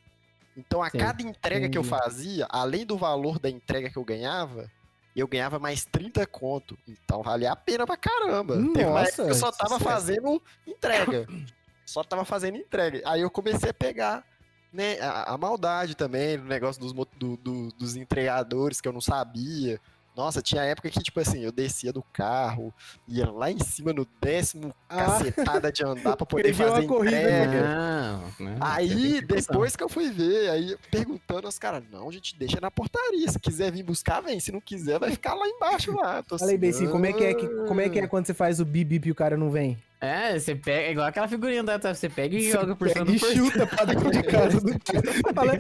Então, 0.56 0.82
a 0.82 0.90
Sim, 0.90 0.98
cada 1.00 1.22
entrega 1.22 1.68
que 1.68 1.78
eu 1.78 1.84
fazia, 1.84 2.48
além 2.50 2.86
do 2.86 2.98
valor 2.98 3.38
da 3.38 3.50
entrega 3.50 3.90
que 3.90 3.98
eu 3.98 4.06
ganhava, 4.06 4.72
eu 5.14 5.28
ganhava 5.28 5.60
mais 5.60 5.84
30 5.84 6.26
conto. 6.26 6.78
Então, 6.88 7.22
valia 7.22 7.52
a 7.52 7.56
pena 7.58 7.86
pra 7.86 7.98
caramba. 7.98 8.56
Nossa, 8.56 9.26
que 9.26 9.32
eu 9.32 9.36
só 9.36 9.52
tava 9.52 9.78
sucesso. 9.78 9.84
fazendo 9.84 10.42
entrega. 10.66 11.28
Só 11.86 12.02
tava 12.04 12.26
fazendo 12.26 12.58
entrega. 12.58 13.02
Aí 13.06 13.22
eu 13.22 13.30
comecei 13.30 13.70
a 13.70 13.74
pegar 13.74 14.26
né, 14.74 15.00
a, 15.02 15.34
a 15.34 15.38
maldade 15.38 15.94
também, 15.96 16.36
no 16.36 16.46
negócio 16.46 16.82
dos, 16.82 16.92
do- 16.94 17.38
do- 17.38 17.70
dos 17.74 17.96
entregadores 17.96 18.82
que 18.82 18.88
eu 18.88 18.92
não 18.94 19.02
sabia. 19.02 19.80
Nossa, 20.16 20.42
tinha 20.42 20.62
época 20.64 20.90
que, 20.90 21.00
tipo 21.02 21.20
assim, 21.20 21.42
eu 21.42 21.52
descia 21.52 21.92
do 21.92 22.02
carro, 22.02 22.74
ia 23.08 23.30
lá 23.30 23.52
em 23.52 23.60
cima 23.60 23.92
no 23.92 24.08
décimo 24.22 24.74
Ah. 24.90 24.96
cacetada 24.98 25.72
de 25.72 25.84
andar 25.84 26.16
pra 26.16 26.26
poder 26.26 26.44
Perdi 26.44 26.64
uma 26.64 26.72
fazer 26.76 26.88
corrida, 26.88 27.18
entrega. 27.18 27.62
Não, 27.68 28.22
não. 28.22 28.28
tem 28.30 28.58
Aí, 28.62 29.14
que 29.20 29.26
pensar. 29.26 29.52
depois 29.54 29.76
que 29.76 29.84
eu 29.84 29.90
fui 29.90 30.10
ver, 30.10 30.50
aí 30.50 30.78
perguntando 30.90 31.48
aos 31.48 31.60
caras, 31.60 31.84
não, 31.92 32.10
gente, 32.12 32.36
deixa 32.38 32.62
na 32.62 32.72
portaria. 32.72 33.30
Se 33.30 33.40
quiser 33.40 33.72
vir 33.72 33.84
buscar, 33.84 34.22
vem. 34.22 34.40
Se 34.40 34.52
não 34.52 34.62
quiser, 34.62 35.00
vai 35.00 35.12
ficar 35.12 35.34
lá 35.34 35.48
embaixo 35.48 35.94
lá. 35.96 36.24
Tô 36.24 36.38
Falei 36.38 36.58
assim, 36.70 36.88
como 36.90 37.06
é, 37.06 37.12
que 37.14 37.24
é 37.24 37.34
que, 37.34 37.48
como 37.68 37.82
é 37.82 37.90
que 37.90 38.00
é 38.00 38.04
"Ah". 38.04 38.08
quando 38.08 38.26
você 38.26 38.34
faz 38.34 38.60
o 38.62 38.66
bip 38.66 38.86
bip 38.86 39.08
e 39.10 39.12
o 39.12 39.16
cara 39.16 39.36
não 39.36 39.50
vem? 39.52 39.78
É, 40.02 40.38
você 40.38 40.56
pega, 40.56 40.88
é 40.88 40.92
igual 40.92 41.08
aquela 41.08 41.28
figurinha 41.28 41.64
da 41.64 41.78
você 41.78 42.10
pega 42.10 42.36
e 42.36 42.44
Você 42.44 42.52
joga 42.52 42.76
por 42.76 42.90
cima 42.90 43.06
do 43.06 43.16
e 43.16 43.20
chuta 43.20 43.66
pra 43.66 43.86
dentro 43.86 44.12
de 44.12 44.24
casa 44.24 44.60
do 44.60 44.80
cara. 44.80 45.02
Fala, 45.34 45.58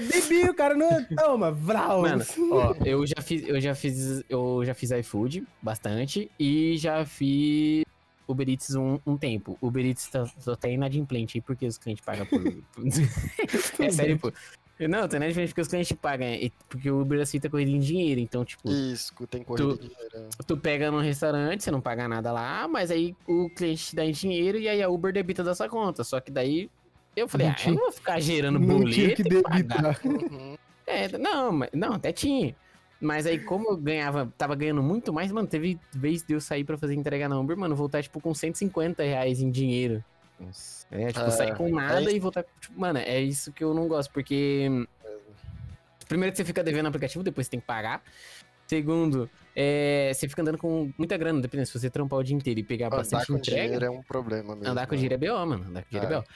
Bibi, 0.00 0.48
o 0.48 0.54
cara 0.54 0.74
não. 0.74 1.04
Toma, 1.16 1.50
vral. 1.50 2.02
Mano, 2.02 2.24
ó, 2.52 2.74
eu 2.84 3.06
já 3.06 3.20
fiz, 3.20 3.46
eu 3.46 3.60
já 3.60 3.74
fiz, 3.74 4.24
eu 4.28 4.62
já 4.64 4.74
fiz 4.74 4.90
iFood 4.92 5.44
bastante 5.60 6.30
e 6.38 6.76
já 6.78 7.04
fiz 7.04 7.84
Uber 8.26 8.48
Eats 8.48 8.74
um, 8.74 8.98
um 9.04 9.16
tempo. 9.16 9.58
Uber 9.60 9.84
Eats 9.84 10.08
tá, 10.08 10.26
só 10.38 10.56
tá 10.56 10.68
inadimplente 10.68 11.38
aí 11.38 11.42
porque 11.42 11.66
os 11.66 11.76
clientes 11.76 12.04
pagam 12.04 12.24
por. 12.26 12.40
é 13.84 13.90
sério, 13.90 14.18
pô. 14.18 14.32
Não, 14.88 15.06
tá 15.08 15.16
inadimplente 15.16 15.48
porque 15.48 15.60
os 15.60 15.68
clientes 15.68 15.92
pagam, 15.92 16.26
é, 16.26 16.44
e- 16.44 16.52
porque 16.68 16.90
o 16.90 17.00
Uber 17.00 17.20
aceita 17.20 17.48
corrida 17.50 17.70
em 17.70 17.78
dinheiro, 17.80 18.20
então, 18.20 18.44
tipo, 18.44 18.70
Isso, 18.70 19.12
tem 19.28 19.42
corrida 19.42 19.74
de 19.74 19.88
dinheiro. 19.88 20.28
tu 20.46 20.56
pega 20.56 20.90
num 20.90 21.00
restaurante, 21.00 21.62
você 21.64 21.70
não 21.70 21.80
paga 21.80 22.06
nada 22.08 22.32
lá, 22.32 22.66
mas 22.68 22.90
aí 22.90 23.14
o 23.26 23.48
cliente 23.50 23.86
te 23.86 23.96
dá 23.96 24.04
em 24.04 24.12
dinheiro 24.12 24.58
e 24.58 24.68
aí 24.68 24.82
a 24.82 24.88
Uber 24.88 25.12
debita 25.12 25.42
da 25.44 25.54
sua 25.54 25.68
conta. 25.68 26.02
Só 26.04 26.20
que 26.20 26.30
daí 26.30 26.70
eu 27.16 27.28
falei, 27.28 27.46
Não 27.48 27.52
ah, 27.52 27.56
eu 27.56 27.62
tinha- 27.62 27.74
não 27.74 27.82
vou 27.82 27.92
ficar 27.92 28.20
gerando 28.20 28.58
não 28.58 28.66
boleto. 28.78 28.90
tinha 28.92 29.14
que 29.14 29.22
e 29.22 29.42
pagar. 29.42 29.58
debitar. 29.58 30.00
Uhum. 30.06 30.56
É, 30.86 31.18
não, 31.18 31.52
mas- 31.52 31.70
não, 31.72 31.92
até 31.94 32.12
tinha. 32.12 32.54
Mas 33.00 33.26
aí, 33.26 33.38
como 33.38 33.70
eu 33.70 33.76
ganhava, 33.76 34.32
tava 34.38 34.54
ganhando 34.54 34.80
muito 34.82 35.12
mais, 35.12 35.32
mano, 35.32 35.48
teve 35.48 35.76
vez 35.92 36.22
de 36.22 36.34
eu 36.34 36.40
sair 36.40 36.62
pra 36.62 36.78
fazer 36.78 36.94
entrega 36.94 37.28
na 37.28 37.38
Uber, 37.38 37.56
mano, 37.56 37.74
voltar, 37.74 38.00
tipo, 38.00 38.20
com 38.20 38.32
150 38.32 39.02
reais 39.02 39.40
em 39.40 39.50
dinheiro. 39.50 40.04
É, 40.90 41.08
tipo, 41.08 41.20
É, 41.26 41.30
sair 41.30 41.56
com 41.56 41.68
nada 41.70 42.10
é 42.10 42.14
e 42.14 42.18
voltar. 42.18 42.44
Tipo, 42.60 42.80
mano, 42.80 42.98
é 42.98 43.20
isso 43.20 43.52
que 43.52 43.62
eu 43.64 43.72
não 43.74 43.88
gosto, 43.88 44.10
porque. 44.12 44.68
Primeiro 46.08 46.32
que 46.32 46.36
você 46.36 46.44
fica 46.44 46.62
devendo 46.62 46.86
aplicativo, 46.86 47.22
depois 47.24 47.46
você 47.46 47.52
tem 47.52 47.60
que 47.60 47.66
pagar. 47.66 48.02
Segundo, 48.66 49.28
é, 49.54 50.10
você 50.14 50.28
fica 50.28 50.40
andando 50.42 50.58
com 50.58 50.90
muita 50.96 51.16
grana, 51.16 51.40
dependendo 51.40 51.66
se 51.66 51.78
você 51.78 51.90
trampar 51.90 52.18
o 52.18 52.22
dia 52.24 52.36
inteiro 52.36 52.60
e 52.60 52.62
pegar 52.62 52.86
Andar 52.86 52.98
bastante 52.98 53.26
com 53.26 53.36
entrega. 53.36 53.62
dinheiro 53.64 53.84
é 53.84 53.90
um 53.90 54.02
problema 54.02 54.54
mesmo. 54.54 54.70
Andar 54.70 54.86
com 54.86 54.94
dinheiro 54.94 55.14
é 55.14 55.18
BO, 55.18 55.46
mano. 55.46 55.64
Andar 55.68 55.82
com 55.82 55.88
dinheiro 55.90 56.12
é, 56.12 56.16
É. 56.16 56.20
BO. 56.20 56.26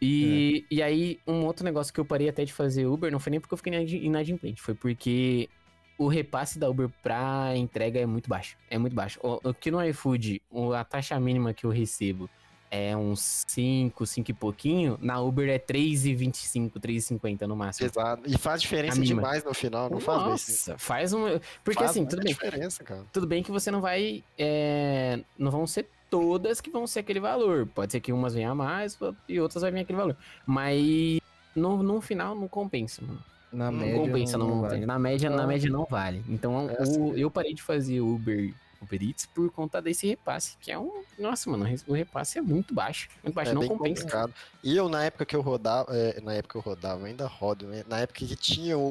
E, 0.00 0.66
e 0.70 0.82
aí, 0.82 1.20
um 1.26 1.44
outro 1.44 1.64
negócio 1.64 1.92
que 1.94 2.00
eu 2.00 2.04
parei 2.04 2.28
até 2.28 2.44
de 2.44 2.52
fazer 2.52 2.86
Uber 2.86 3.10
não 3.12 3.20
foi 3.20 3.30
nem 3.30 3.40
porque 3.40 3.54
eu 3.54 3.58
fiquei 3.58 3.72
inadi- 3.72 4.04
inadimplente, 4.04 4.60
foi 4.60 4.74
porque 4.74 5.48
o 5.96 6.08
repasse 6.08 6.58
da 6.58 6.68
Uber 6.68 6.88
pra 7.02 7.52
entrega 7.56 8.00
é 8.00 8.06
muito 8.06 8.28
baixo. 8.28 8.56
É 8.68 8.76
muito 8.78 8.96
baixo. 8.96 9.20
O, 9.22 9.50
o 9.50 9.54
que 9.54 9.70
no 9.70 9.84
iFood, 9.84 10.42
a 10.76 10.84
taxa 10.84 11.18
mínima 11.20 11.54
que 11.54 11.64
eu 11.64 11.70
recebo 11.70 12.28
é 12.74 12.96
uns 12.96 13.44
5, 13.48 14.06
5 14.06 14.30
e 14.30 14.34
pouquinho, 14.34 14.98
na 15.02 15.20
Uber 15.20 15.46
é 15.50 15.58
3,25, 15.58 16.80
3,50 16.80 17.42
no 17.46 17.54
máximo. 17.54 17.86
Exato. 17.86 18.22
E 18.26 18.38
faz 18.38 18.62
diferença 18.62 18.98
demais 18.98 19.44
no 19.44 19.52
final, 19.52 19.90
não 19.90 20.00
faz 20.00 20.22
bem 20.24 20.32
assim. 20.32 20.52
Nossa, 20.70 20.78
faz 20.78 21.12
um. 21.12 21.38
Porque 21.62 21.78
Faz 21.78 21.90
assim, 21.90 22.06
tudo 22.06 22.22
bem. 22.22 22.32
diferença, 22.32 22.82
cara. 22.82 23.04
Tudo 23.12 23.26
bem 23.26 23.42
que 23.42 23.50
você 23.50 23.70
não 23.70 23.82
vai. 23.82 24.24
é, 24.38 25.20
não 25.38 25.50
vão 25.50 25.66
ser 25.66 25.86
todas 26.08 26.62
que 26.62 26.70
vão 26.70 26.86
ser 26.86 27.00
aquele 27.00 27.20
valor. 27.20 27.66
Pode 27.66 27.92
ser 27.92 28.00
que 28.00 28.10
umas 28.10 28.32
venham 28.32 28.52
a 28.52 28.54
mais 28.54 28.98
e 29.28 29.38
outras 29.38 29.60
vai 29.62 29.70
vir 29.70 29.80
aquele 29.80 29.98
valor. 29.98 30.16
Mas 30.46 31.20
no, 31.54 31.82
no 31.82 32.00
final 32.00 32.34
não 32.34 32.48
compensa, 32.48 33.02
mano. 33.02 33.22
Na 33.52 33.70
Não 33.70 33.80
média. 33.80 33.98
compensa, 34.00 34.38
não, 34.38 34.62
vale. 34.62 34.86
Na 34.86 34.98
média, 34.98 35.28
na 35.28 35.36
Não. 35.36 35.46
média 35.46 35.70
não 35.70 35.84
vale. 35.84 36.24
Então 36.26 36.70
É 36.70 36.72
o- 36.72 36.82
assim. 36.82 37.12
eu 37.18 37.30
parei 37.30 37.52
de 37.52 37.62
fazer 37.62 38.00
Uber, 38.00 38.54
Uber 38.82 39.02
Eats 39.02 39.26
por 39.26 39.50
conta 39.50 39.80
desse 39.80 40.06
repasse, 40.08 40.56
que 40.60 40.70
é 40.72 40.78
um. 40.78 41.04
Nossa, 41.18 41.48
mano, 41.48 41.64
o 41.86 41.92
repasse 41.94 42.38
é 42.38 42.42
muito 42.42 42.74
baixo. 42.74 43.08
Muito 43.22 43.34
baixo, 43.34 43.50
É 43.52 43.54
não 43.54 43.60
bem 43.60 43.68
compensa. 43.68 44.02
complicado. 44.02 44.34
E 44.62 44.76
eu, 44.76 44.88
na 44.88 45.04
época 45.04 45.24
que 45.24 45.36
eu 45.36 45.40
rodava, 45.40 45.94
é, 45.96 46.20
na 46.20 46.34
época 46.34 46.52
que 46.52 46.58
eu 46.58 46.72
rodava, 46.72 47.00
eu 47.00 47.06
ainda 47.06 47.26
rodo, 47.26 47.66
né? 47.66 47.84
Na 47.88 47.98
época 48.00 48.18
que 48.26 48.36
tinha 48.36 48.76
o, 48.76 48.82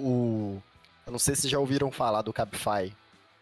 o- 0.55 0.63
Eu 1.05 1.11
não 1.11 1.19
sei 1.19 1.35
se 1.35 1.49
já 1.49 1.59
ouviram 1.59 1.91
falar 1.91 2.21
do 2.21 2.31
Cabify. 2.31 2.95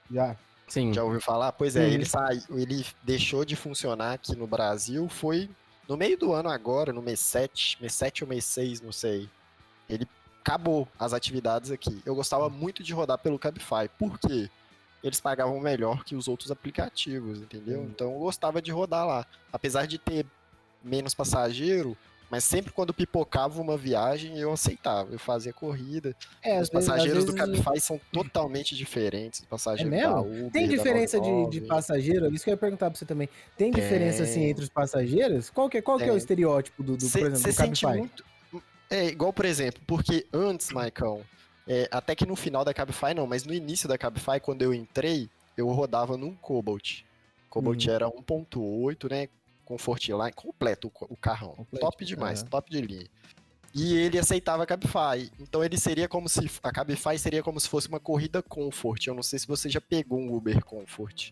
Já. 0.10 0.36
Sim. 0.68 0.94
Já 0.94 1.03
ouviu 1.03 1.20
falar? 1.22 1.51
Pois 1.51 1.75
é, 1.75 1.88
Sim. 1.88 1.94
ele 1.96 2.06
saiu, 2.06 2.41
ele 2.51 2.86
deixou 3.03 3.44
de 3.44 3.56
funcionar 3.56 4.13
aqui 4.13 4.36
no 4.36 4.48
Brasil, 4.48 5.08
foi 5.10 5.50
no 5.88 5.98
meio 5.98 6.18
do 6.18 6.32
ano 6.34 6.50
agora, 6.50 6.94
no 6.94 7.01
mês 7.01 7.20
7, 7.20 7.77
mês 7.82 7.94
7 7.94 8.24
ou 8.24 8.29
mês 8.29 8.46
6, 8.46 8.79
não 8.82 8.91
sei. 8.91 9.27
Ele 9.89 10.08
acabou 10.41 10.88
as 10.98 11.12
atividades 11.13 11.70
aqui. 11.72 12.01
Eu 12.06 12.15
gostava 12.15 12.50
muito 12.50 12.82
de 12.84 12.94
rodar 12.94 13.18
pelo 13.18 13.38
Cabify. 13.39 13.89
Por 13.98 14.18
quê? 14.20 14.50
Eles 15.03 15.20
pagavam 15.22 15.60
melhor 15.60 16.03
que 16.03 16.15
os 16.15 16.27
outros 16.27 16.51
aplicativos, 16.51 17.39
entendeu? 17.39 17.84
Então 17.84 18.12
eu 18.13 18.20
gostava 18.20 18.62
de 18.62 18.72
rodar 18.72 19.06
lá. 19.08 19.25
Apesar 19.51 19.86
de 19.86 19.98
ter 19.98 20.25
menos 20.84 21.13
passageiro, 21.13 21.98
mas 22.32 22.44
sempre 22.44 22.72
quando 22.72 22.94
pipocava 22.94 23.60
uma 23.60 23.75
viagem, 23.75 24.38
eu 24.38 24.51
aceitava. 24.53 25.12
Eu 25.12 25.18
fazia 25.18 25.51
corrida. 25.51 26.15
É, 26.44 26.50
Os 26.62 26.63
às 26.63 26.70
vezes- 26.70 26.70
passageiros 26.70 27.25
do 27.25 27.34
Cabify 27.34 27.79
são 27.79 28.00
totalmente 28.13 28.75
diferentes. 28.75 29.39
Os 29.39 29.46
passageiros 29.48 29.91
É 29.91 29.96
mesmo? 29.98 30.13
da 30.13 30.22
Uber, 30.22 30.51
Tem 30.51 30.68
diferença 30.68 31.18
de, 31.20 31.25
de 31.25 31.32
99. 31.32 31.68
passageiro? 31.68 32.34
Isso 32.34 32.44
que 32.44 32.50
eu 32.51 32.53
ia 32.53 32.58
perguntar 32.58 32.89
pra 32.91 33.00
você 33.00 33.06
também. 33.06 33.27
Tem 33.58 33.72
diferença, 33.72 34.24
assim, 34.24 34.41
Tem. 34.41 34.50
entre 34.51 34.63
os 34.63 34.70
passageiros? 34.70 35.50
Qual 35.50 35.68
que 35.70 35.77
é, 35.79 35.82
qual 35.82 35.98
que 35.98 36.03
é 36.03 36.08
o 36.08 36.10
Tem. 36.10 36.18
estereótipo 36.18 36.84
do, 36.84 36.96
do 36.96 37.00
por 37.00 37.18
exemplo, 37.20 37.36
Você 37.38 37.50
do 37.50 37.53
sente 37.56 37.82
Cabify? 37.82 37.98
muito. 38.00 38.24
É, 38.91 39.06
igual, 39.08 39.34
por 39.34 39.46
exemplo, 39.46 39.82
porque 39.88 40.25
antes, 40.34 40.72
Maicão, 40.72 41.22
é, 41.69 41.88
até 41.91 42.15
que 42.15 42.25
no 42.25 42.35
final 42.35 42.65
da 42.65 42.73
Cabify 42.73 43.13
não, 43.15 43.27
mas 43.27 43.45
no 43.45 43.53
início 43.53 43.88
da 43.88 43.97
Cabify, 43.97 44.39
quando 44.41 44.63
eu 44.63 44.73
entrei, 44.73 45.29
eu 45.55 45.67
rodava 45.69 46.17
num 46.17 46.33
Cobalt. 46.35 47.03
Cobalt 47.49 47.85
Uhum. 47.85 47.91
era 47.93 48.07
1.8, 48.09 49.09
né? 49.09 49.29
Comfortline, 49.63 50.33
completo 50.33 50.88
o, 50.88 51.13
o 51.13 51.15
carrão. 51.15 51.67
Top 51.79 52.03
demais, 52.03 52.41
aham. 52.41 52.49
top 52.49 52.71
de 52.71 52.81
linha. 52.81 53.07
E 53.73 53.93
ele 53.95 54.17
aceitava 54.17 54.63
a 54.63 54.65
Cabify. 54.65 55.31
Então 55.39 55.63
ele 55.63 55.77
seria 55.77 56.07
como 56.07 56.27
se. 56.27 56.49
A 56.63 56.71
Cabify 56.71 57.19
seria 57.19 57.43
como 57.43 57.59
se 57.59 57.69
fosse 57.69 57.88
uma 57.88 57.99
corrida 57.99 58.41
Comfort. 58.41 59.05
Eu 59.05 59.13
não 59.13 59.21
sei 59.21 59.38
se 59.38 59.45
você 59.47 59.69
já 59.69 59.79
pegou 59.79 60.19
um 60.19 60.33
Uber 60.33 60.65
Comfort. 60.65 61.29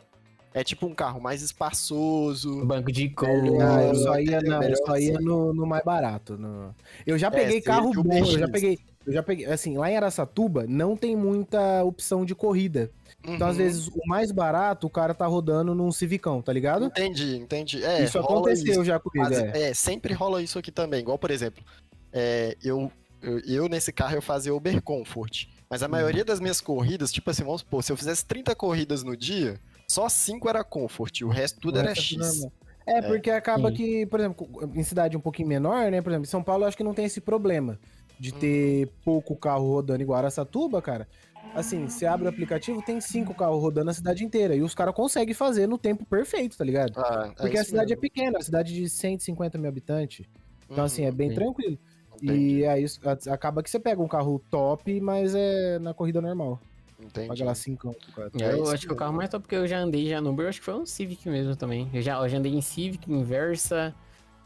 É 0.54 0.64
tipo 0.64 0.88
um 0.88 0.94
carro 0.96 1.22
mais 1.22 1.42
espaçoso. 1.42 2.66
Banco 2.66 2.92
de 2.92 3.06
Ah, 3.16 3.20
couro. 3.20 3.62
eu 3.62 3.96
só 3.96 4.20
ia, 4.20 4.38
é 4.38 4.42
não, 4.42 4.64
eu 4.64 4.76
só 4.78 4.98
ia 4.98 5.20
no, 5.20 5.54
no 5.54 5.66
mais 5.66 5.84
barato. 5.84 6.38
no- 6.38 6.74
Eu 7.06 7.18
já 7.18 7.28
É, 7.28 7.32
peguei 7.32 7.62
seria 7.62 7.64
carro 7.64 7.92
bom, 8.04 8.18
eu 8.18 8.40
já 8.40 8.48
peguei. 8.48 8.80
Eu 9.06 9.14
já 9.14 9.24
peguei, 9.24 9.46
assim, 9.46 9.78
lá 9.78 9.90
em 9.90 9.96
Araçatuba 9.96 10.66
não 10.68 10.98
tem 10.98 11.16
muita 11.16 11.82
opção 11.86 12.26
de 12.26 12.36
corrida. 12.36 12.92
Então, 13.26 13.48
às 13.48 13.56
Uhum. 13.56 13.64
vezes, 13.64 13.88
o 13.88 14.02
mais 14.06 14.32
barato, 14.34 14.86
o 14.86 14.90
cara 14.90 15.14
tá 15.14 15.26
rodando 15.26 15.74
num 15.74 15.92
Civicão, 15.94 16.42
tá 16.42 16.52
ligado? 16.52 16.86
Entendi, 16.86 17.38
entendi. 17.38 17.84
É, 17.86 18.04
isso 18.04 18.20
aconteceu 18.20 18.74
isso. 18.74 18.84
já 18.84 19.00
comigo, 19.00 19.30
Mas, 19.30 19.40
é. 19.40 19.70
é, 19.70 19.74
sempre 19.74 20.14
rola 20.14 20.42
isso 20.42 20.60
aqui 20.60 20.72
também. 20.72 21.00
Igual, 21.02 21.18
por 21.18 21.32
exemplo, 21.32 21.64
é, 22.12 22.58
eu, 22.62 22.92
eu, 23.22 23.40
eu 23.40 23.70
nesse 23.70 23.94
carro 23.94 24.16
eu 24.16 24.22
fazia 24.22 24.54
Uber 24.54 24.82
Comfort. 24.82 25.46
Mas 25.70 25.82
a 25.84 25.88
maioria 25.88 26.26
das 26.26 26.40
minhas 26.42 26.60
corridas, 26.60 27.12
tipo 27.12 27.30
assim, 27.30 27.44
vamos 27.44 27.62
supor, 27.62 27.84
se 27.84 27.92
eu 27.94 27.98
fizesse 27.98 28.26
30 28.26 28.54
corridas 28.56 29.04
no 29.04 29.16
dia, 29.16 29.58
só 29.90 30.10
5 30.10 30.50
era 30.50 30.64
Comfort, 30.64 31.22
o 31.22 31.30
resto 31.30 31.60
tudo 31.62 31.78
O 31.78 31.80
era 31.80 31.88
resto 31.90 32.00
é 32.00 32.04
X. 32.04 32.18
normal. 32.18 32.54
É, 32.86 33.02
porque 33.02 33.30
acaba 33.32 33.70
Sim. 33.70 33.76
que, 33.76 34.06
por 34.08 34.20
exemplo, 34.20 34.48
em 34.76 34.84
cidade 34.84 35.18
um 35.18 35.22
pouquinho 35.22 35.48
menor, 35.48 35.90
né? 35.92 36.02
Por 36.02 36.10
exemplo, 36.10 36.26
em 36.26 36.30
São 36.30 36.44
Paulo 36.44 36.64
eu 36.64 36.68
acho 36.68 36.78
que 36.78 36.84
não 36.84 36.94
tem 36.94 37.06
esse 37.06 37.20
problema 37.20 37.80
de 38.20 38.32
Uhum. 38.34 38.40
ter 38.40 38.94
pouco 39.04 39.36
carro 39.36 39.72
rodando 39.74 40.02
igual 40.02 40.18
Araçatuba, 40.20 40.82
cara. 40.82 41.08
Assim, 41.54 41.88
você 41.88 42.06
abre 42.06 42.28
o 42.28 42.30
aplicativo, 42.30 42.82
tem 42.82 43.00
cinco 43.02 43.34
carros 43.34 43.62
rodando 43.62 43.90
a 43.90 43.94
cidade 43.94 44.24
inteira. 44.24 44.56
E 44.56 44.62
os 44.62 44.76
caras 44.76 44.94
conseguem 44.94 45.34
fazer 45.34 45.68
no 45.68 45.78
tempo 45.78 46.06
perfeito, 46.06 46.58
tá 46.58 46.64
ligado? 46.64 46.94
Ah, 46.98 47.34
é 47.38 47.42
Porque 47.42 47.58
a 47.58 47.64
cidade 47.64 47.92
é 47.94 47.96
mesmo. 47.96 48.02
pequena, 48.02 48.38
a 48.40 48.42
cidade 48.44 48.74
de 48.74 48.90
150 48.90 49.58
mil 49.58 49.70
habitantes. 49.70 50.26
Então, 50.70 50.84
assim, 50.84 51.04
é 51.04 51.10
Uhum, 51.10 51.16
bem 51.16 51.30
sim. 51.30 51.36
tranquilo. 51.36 51.80
entendi, 52.16 52.60
E 52.60 52.66
aí 52.66 52.84
isso- 52.84 53.00
a- 53.04 53.34
acaba 53.34 53.62
que 53.64 53.70
você 53.70 53.80
pega 53.80 54.02
um 54.02 54.08
carro 54.08 54.40
top, 54.50 55.00
mas 55.02 55.34
é 55.36 55.78
na 55.80 55.94
corrida 55.94 56.22
normal. 56.22 56.62
Entendi. 57.00 57.28
Paga 57.28 57.46
lá 57.46 57.56
5 57.56 57.96
cara. 58.16 58.32
É, 58.40 58.54
eu 58.54 58.64
isso 58.64 58.72
acho 58.72 58.82
que 58.82 58.88
o 58.88 58.90
mesmo. 58.90 58.96
carro 58.96 59.14
mais 59.14 59.30
top 59.30 59.48
que 59.48 59.56
eu 59.56 59.68
já 59.68 59.80
andei 59.80 60.08
já 60.08 60.22
no 60.22 60.32
Uber, 60.32 60.46
eu 60.46 60.50
acho 60.50 60.60
que 60.60 60.66
foi 60.66 60.74
um 60.76 60.86
Civic 60.86 61.30
mesmo 61.30 61.56
também. 61.56 61.90
Eu 61.94 62.02
já, 62.02 62.18
eu 62.18 62.30
já 62.30 62.38
andei 62.38 62.54
em 62.54 62.62
Civic, 62.62 63.12
em 63.12 63.24
Versa, 63.24 63.94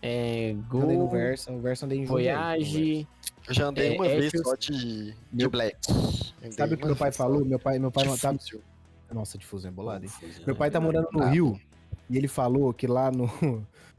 é, 0.02 0.52
Andei 0.52 0.98
no 0.98 1.06
Gol, 1.06 1.10
Versa, 1.10 1.52
o 1.52 1.62
Versa 1.62 1.86
andei 1.86 2.00
em 2.00 2.06
Voyage. 2.06 3.08
Eu 3.48 3.54
já 3.54 3.68
andei 3.68 3.94
É, 3.94 3.96
uma 3.96 4.08
é 4.08 4.20
vez 4.20 4.32
que 4.32 4.38
só 4.40 4.56
de, 4.56 5.16
de 5.32 5.48
Black. 5.48 5.78
Andei 6.40 6.52
Sabe 6.52 6.74
o 6.74 6.78
que 6.78 6.86
meu 6.86 6.96
pai 6.96 7.12
falou? 7.12 7.46
Meu 7.46 7.60
pai, 7.60 7.78
meu 7.78 7.92
pai 7.92 8.06
não 8.06 8.18
tá. 8.18 8.34
Nossa, 9.12 9.38
difusão 9.38 9.70
é 9.70 9.74
bolada, 9.74 10.06
hein? 10.06 10.12
Confusão. 10.12 10.46
Meu 10.46 10.56
pai 10.56 10.72
tá 10.72 10.80
morando 10.80 11.08
no. 11.12 11.26
Rio 11.26 11.60
e 12.10 12.18
ele 12.18 12.28
falou 12.28 12.74
que 12.74 12.88
lá 12.88 13.12
no, 13.12 13.30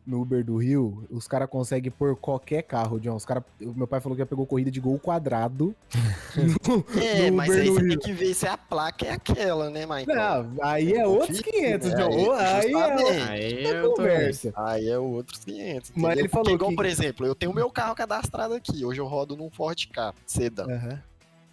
no 0.04 0.20
Uber 0.20 0.44
do 0.44 0.56
Rio, 0.56 1.06
os 1.10 1.28
caras 1.28 1.48
conseguem 1.48 1.90
pôr 1.90 2.16
qualquer 2.16 2.62
carro, 2.62 2.98
John. 2.98 3.14
Os 3.14 3.24
cara, 3.24 3.44
meu 3.60 3.86
pai 3.86 4.00
falou 4.00 4.16
que 4.16 4.22
já 4.22 4.26
pegou 4.26 4.44
corrida 4.46 4.70
de 4.70 4.80
gol 4.80 4.98
quadrado. 4.98 5.74
no, 6.36 7.00
É, 7.00 7.30
no 7.30 7.36
mas 7.36 7.50
aí 7.52 7.68
você 7.68 7.80
tem 7.80 7.88
Rio. 7.90 8.00
que 8.00 8.12
ver 8.12 8.34
se 8.34 8.46
a 8.46 8.56
placa 8.56 9.06
é 9.06 9.10
aquela, 9.12 9.70
né, 9.70 9.86
Michael? 9.86 10.06
Não, 10.44 10.64
aí 10.64 10.92
é 10.94 11.06
outros 11.06 11.38
Confia, 11.40 11.78
500, 11.78 11.88
né? 11.90 11.96
John. 11.96 12.32
Aí, 12.32 12.74
Aí, 12.74 12.74
é. 12.74 13.22
Aí 13.22 13.64
outra 13.66 13.78
eu 13.78 13.82
tô 13.90 13.94
conversa. 13.96 14.52
Aí 14.56 14.88
é 14.88 14.98
outros 14.98 15.44
500. 15.44 15.90
Mas 15.90 15.96
entendeu? 16.04 16.18
ele 16.20 16.28
falou 16.28 16.44
Porque, 16.44 16.54
igual, 16.56 16.70
que- 16.70 16.76
por 16.76 16.86
exemplo, 16.86 17.26
eu 17.26 17.34
tenho 17.34 17.54
meu 17.54 17.70
carro 17.70 17.94
cadastrado 17.94 18.54
aqui. 18.54 18.84
Hoje 18.84 19.00
eu 19.00 19.06
rodo 19.06 19.36
num 19.36 19.50
Ford 19.50 19.86
K, 19.92 20.12
sedã. 20.26 20.64
Aham. 20.64 21.02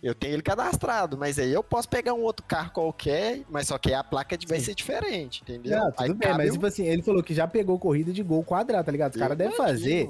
Eu 0.02 0.16
tenho 0.16 0.34
ele 0.34 0.42
cadastrado, 0.42 1.18
mas 1.18 1.38
aí 1.38 1.52
eu 1.52 1.62
posso 1.62 1.90
pegar 1.90 2.14
um 2.14 2.22
outro 2.22 2.46
carro 2.46 2.72
qualquer, 2.72 3.42
mas 3.50 3.68
só 3.68 3.78
que 3.78 3.90
aí 3.90 3.96
a 3.96 4.04
placa 4.04 4.38
de- 4.38 4.48
vai 4.48 4.60
Sim. 4.60 4.66
ser 4.66 4.76
diferente, 4.76 5.42
entendeu? 5.42 5.78
Não, 5.78 5.88
aí 5.98 6.08
tudo 6.08 6.18
bem, 6.18 6.28
cabe 6.30 6.38
mas 6.44 6.50
o- 6.52 6.54
tipo 6.54 6.66
assim, 6.66 6.86
ele 6.86 7.02
falou 7.02 7.22
que 7.22 7.34
já 7.34 7.46
pegou 7.48 7.78
corrida 7.78 8.14
de 8.14 8.24
gol 8.24 8.42
quadrado, 8.44 8.86
tá 8.86 8.92
ligado? 8.92 9.12
Os 9.12 9.18
eu 9.18 9.22
caras 9.22 9.38
devem 9.38 9.58
fazer. 9.58 10.08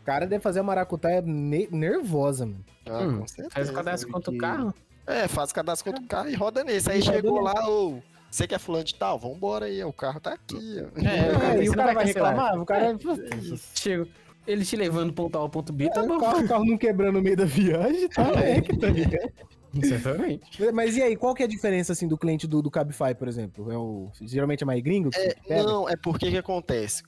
O 0.00 0.04
cara 0.04 0.26
deve 0.26 0.42
fazer 0.42 0.60
a 0.60 0.62
maracutaia 0.62 1.20
ne- 1.22 1.68
nervosa, 1.72 2.46
mano. 2.46 2.64
Ah, 2.86 3.00
Hum, 3.00 3.18
com 3.20 3.26
certeza. 3.26 3.50
Faz 3.50 3.68
o 3.70 3.72
cadastro 3.72 4.10
quanto 4.10 4.30
o 4.30 4.38
carro. 4.38 4.74
É, 5.06 5.26
faz 5.26 5.50
o 5.50 5.54
cadastro 5.54 5.90
contra 5.90 6.04
o 6.04 6.08
carro 6.08 6.28
e 6.28 6.34
roda 6.34 6.62
nesse. 6.62 6.90
Aí 6.90 7.00
E 7.00 7.02
chegou 7.02 7.40
lá, 7.40 7.68
ô, 7.68 7.98
você 8.30 8.46
que 8.46 8.54
é 8.54 8.58
fulano 8.58 8.84
de 8.84 8.94
tal, 8.94 9.18
vambora 9.18 9.66
aí, 9.66 9.82
o 9.82 9.92
carro 9.92 10.20
tá 10.20 10.34
aqui, 10.34 10.76
ó. 10.80 11.00
É, 11.00 11.56
É, 11.58 11.64
e 11.64 11.68
o 11.68 11.74
cara 11.74 11.92
vai 11.94 12.04
reclamar? 12.04 12.60
O 12.60 12.64
cara. 12.66 12.96
Chego. 13.74 14.06
Ele 14.46 14.64
te 14.64 14.76
levando 14.76 15.08
do 15.08 15.12
ponto 15.12 15.36
A 15.36 15.40
ao 15.40 15.48
ponto 15.48 15.72
B, 15.72 15.88
tá 15.90 16.02
o, 16.02 16.08
bom. 16.08 16.18
carro, 16.18 16.44
o 16.44 16.48
carro 16.48 16.64
não 16.64 16.76
quebrando 16.76 17.14
no 17.14 17.22
meio 17.22 17.36
da 17.36 17.44
viagem, 17.44 18.08
tá? 18.08 18.32
É 18.42 18.60
que 18.60 18.76
tá 18.76 18.88
ligado? 18.88 19.32
Exatamente. 19.74 20.72
Mas 20.72 20.96
e 20.96 21.02
aí, 21.02 21.16
qual 21.16 21.34
que 21.34 21.42
é 21.42 21.46
a 21.46 21.48
diferença, 21.48 21.92
assim, 21.92 22.06
do 22.06 22.18
cliente 22.18 22.46
do, 22.46 22.60
do 22.60 22.70
Cabify, 22.70 23.14
por 23.16 23.28
exemplo? 23.28 23.70
É 23.72 23.76
o, 23.76 24.10
geralmente 24.20 24.62
é 24.62 24.66
mais 24.66 24.82
gringo 24.82 25.10
pega? 25.46 25.62
Não, 25.62 25.88
é 25.88 25.96
porque 25.96 26.30
que 26.30 26.36
acontece? 26.36 27.02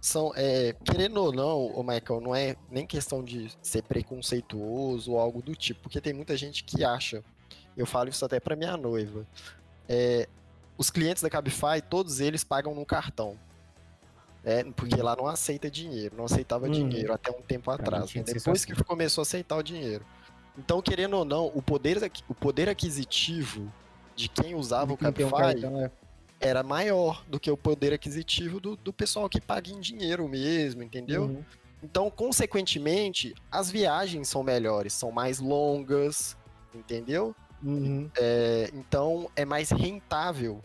São, 0.00 0.32
é, 0.34 0.74
querendo 0.84 1.18
ou 1.18 1.32
não, 1.32 1.66
o 1.66 1.82
Michael, 1.82 2.20
não 2.20 2.34
é 2.34 2.56
nem 2.70 2.86
questão 2.86 3.22
de 3.22 3.50
ser 3.62 3.82
preconceituoso 3.82 5.12
ou 5.12 5.18
algo 5.18 5.42
do 5.42 5.54
tipo, 5.54 5.82
porque 5.82 6.00
tem 6.00 6.12
muita 6.12 6.36
gente 6.36 6.64
que 6.64 6.82
acha, 6.82 7.22
eu 7.76 7.86
falo 7.86 8.08
isso 8.08 8.24
até 8.24 8.40
pra 8.40 8.56
minha 8.56 8.78
noiva, 8.78 9.26
é, 9.86 10.26
os 10.78 10.88
clientes 10.88 11.22
da 11.22 11.28
Cabify, 11.28 11.82
todos 11.88 12.20
eles 12.20 12.42
pagam 12.42 12.74
no 12.74 12.86
cartão. 12.86 13.36
É, 14.42 14.64
porque 14.64 14.96
lá 14.96 15.14
não 15.14 15.26
aceita 15.26 15.70
dinheiro, 15.70 16.16
não 16.16 16.24
aceitava 16.24 16.66
Uhum. 16.66 16.72
dinheiro 16.72 17.12
até 17.12 17.30
um 17.30 17.42
tempo 17.42 17.70
atrás. 17.70 18.14
né? 18.14 18.22
Depois 18.22 18.64
que 18.64 18.74
começou 18.84 19.20
a 19.20 19.24
aceitar 19.24 19.56
o 19.56 19.62
dinheiro. 19.62 20.04
Então, 20.56 20.80
querendo 20.80 21.16
ou 21.16 21.24
não, 21.24 21.46
o 21.54 21.62
poder, 21.62 21.98
o 22.28 22.34
poder 22.34 22.68
aquisitivo 22.68 23.72
de 24.16 24.28
quem 24.28 24.54
usava 24.54 24.92
o 24.92 24.96
Quem 24.96 25.08
um 25.08 25.12
Cabify 25.12 25.30
cartão, 25.30 25.80
é. 25.80 25.90
era 26.40 26.62
maior 26.62 27.24
do 27.28 27.38
que 27.38 27.50
o 27.50 27.56
poder 27.56 27.92
aquisitivo 27.92 28.60
do, 28.60 28.76
do 28.76 28.92
pessoal 28.92 29.28
que 29.28 29.40
paga 29.40 29.70
em 29.70 29.80
dinheiro 29.80 30.28
mesmo, 30.28 30.82
entendeu? 30.82 31.24
Uhum. 31.24 31.44
Então, 31.82 32.10
consequentemente, 32.10 33.34
as 33.50 33.70
viagens 33.70 34.28
são 34.28 34.42
melhores, 34.42 34.92
são 34.92 35.10
mais 35.10 35.38
longas, 35.38 36.36
entendeu? 36.74 37.34
Uhum. 37.62 38.10
É, 38.18 38.70
então, 38.74 39.30
é 39.36 39.44
mais 39.44 39.70
rentável. 39.70 40.62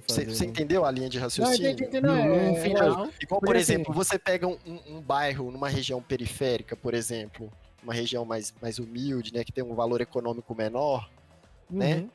Você 0.00 0.24
fazer, 0.24 0.34
você 0.34 0.44
né? 0.44 0.50
entendeu 0.50 0.84
a 0.84 0.90
linha 0.90 1.08
de 1.08 1.18
Não, 1.18 1.24
raciocínio? 1.24 1.70
entendi, 1.70 1.84
entendi, 1.84 2.06
não, 2.06 2.28
no 2.28 2.34
é, 2.34 2.50
é, 2.50 2.54
final, 2.62 3.08
Igual, 3.22 3.40
por 3.40 3.56
assim, 3.56 3.72
exemplo, 3.74 3.94
você 3.94 4.18
pega 4.18 4.46
um, 4.46 4.58
um- 4.66 5.00
bairro 5.00 5.50
numa 5.50 5.68
região 5.68 6.02
periférica, 6.02 6.74
por 6.76 6.94
exemplo, 6.94 7.52
uma 7.82 7.94
região 7.94 8.24
mais, 8.24 8.52
mais 8.60 8.78
humilde, 8.78 9.32
né, 9.32 9.44
que 9.44 9.52
tem 9.52 9.62
um 9.62 9.74
valor 9.74 10.00
econômico 10.00 10.54
menor, 10.54 11.08
né? 11.70 11.96
Uhum. 11.98 12.10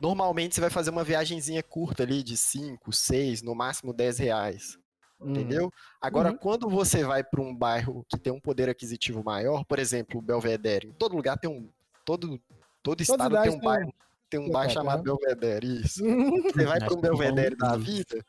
normalmente 0.00 0.54
você 0.54 0.60
vai 0.60 0.70
fazer 0.70 0.90
uma 0.90 1.04
viagenzinha 1.04 1.62
curta 1.62 2.02
ali 2.02 2.22
de 2.24 2.36
5, 2.36 2.92
6, 2.92 3.40
no 3.40 3.54
máximo 3.54 3.92
10 3.92 4.18
reais. 4.18 4.76
Uhum. 5.20 5.30
Entendeu? 5.30 5.72
Agora, 6.00 6.30
Uhum. 6.32 6.36
quando 6.38 6.68
você 6.68 7.04
vai 7.04 7.22
para 7.22 7.40
um 7.40 7.54
bairro 7.54 8.04
que 8.08 8.18
tem 8.18 8.32
um 8.32 8.40
poder 8.40 8.68
aquisitivo 8.68 9.22
maior, 9.22 9.64
por 9.64 9.78
exemplo, 9.78 10.18
o 10.18 10.22
Belvedere, 10.22 10.88
em 10.88 10.92
todo 10.92 11.14
lugar 11.14 11.38
tem 11.38 11.48
um. 11.48 11.68
Todo, 12.04 12.40
todo 12.82 13.00
estado 13.00 13.36
um 13.36 13.42
tem 13.42 13.52
um- 13.52 13.60
bairro, 13.60 13.84
tem 13.84 13.94
um 14.38 14.48
bairro 14.50 14.70
lugar, 14.70 14.70
chamado 14.70 14.98
aham. 14.98 15.18
Belvedere, 15.18 15.80
isso. 15.82 16.02
Você 16.54 16.64
vai 16.66 16.78
um 16.92 16.96
um 16.98 17.00
Belvedere 17.00 17.56
da 17.56 17.76
dos- 17.76 17.84
vida, 17.84 18.24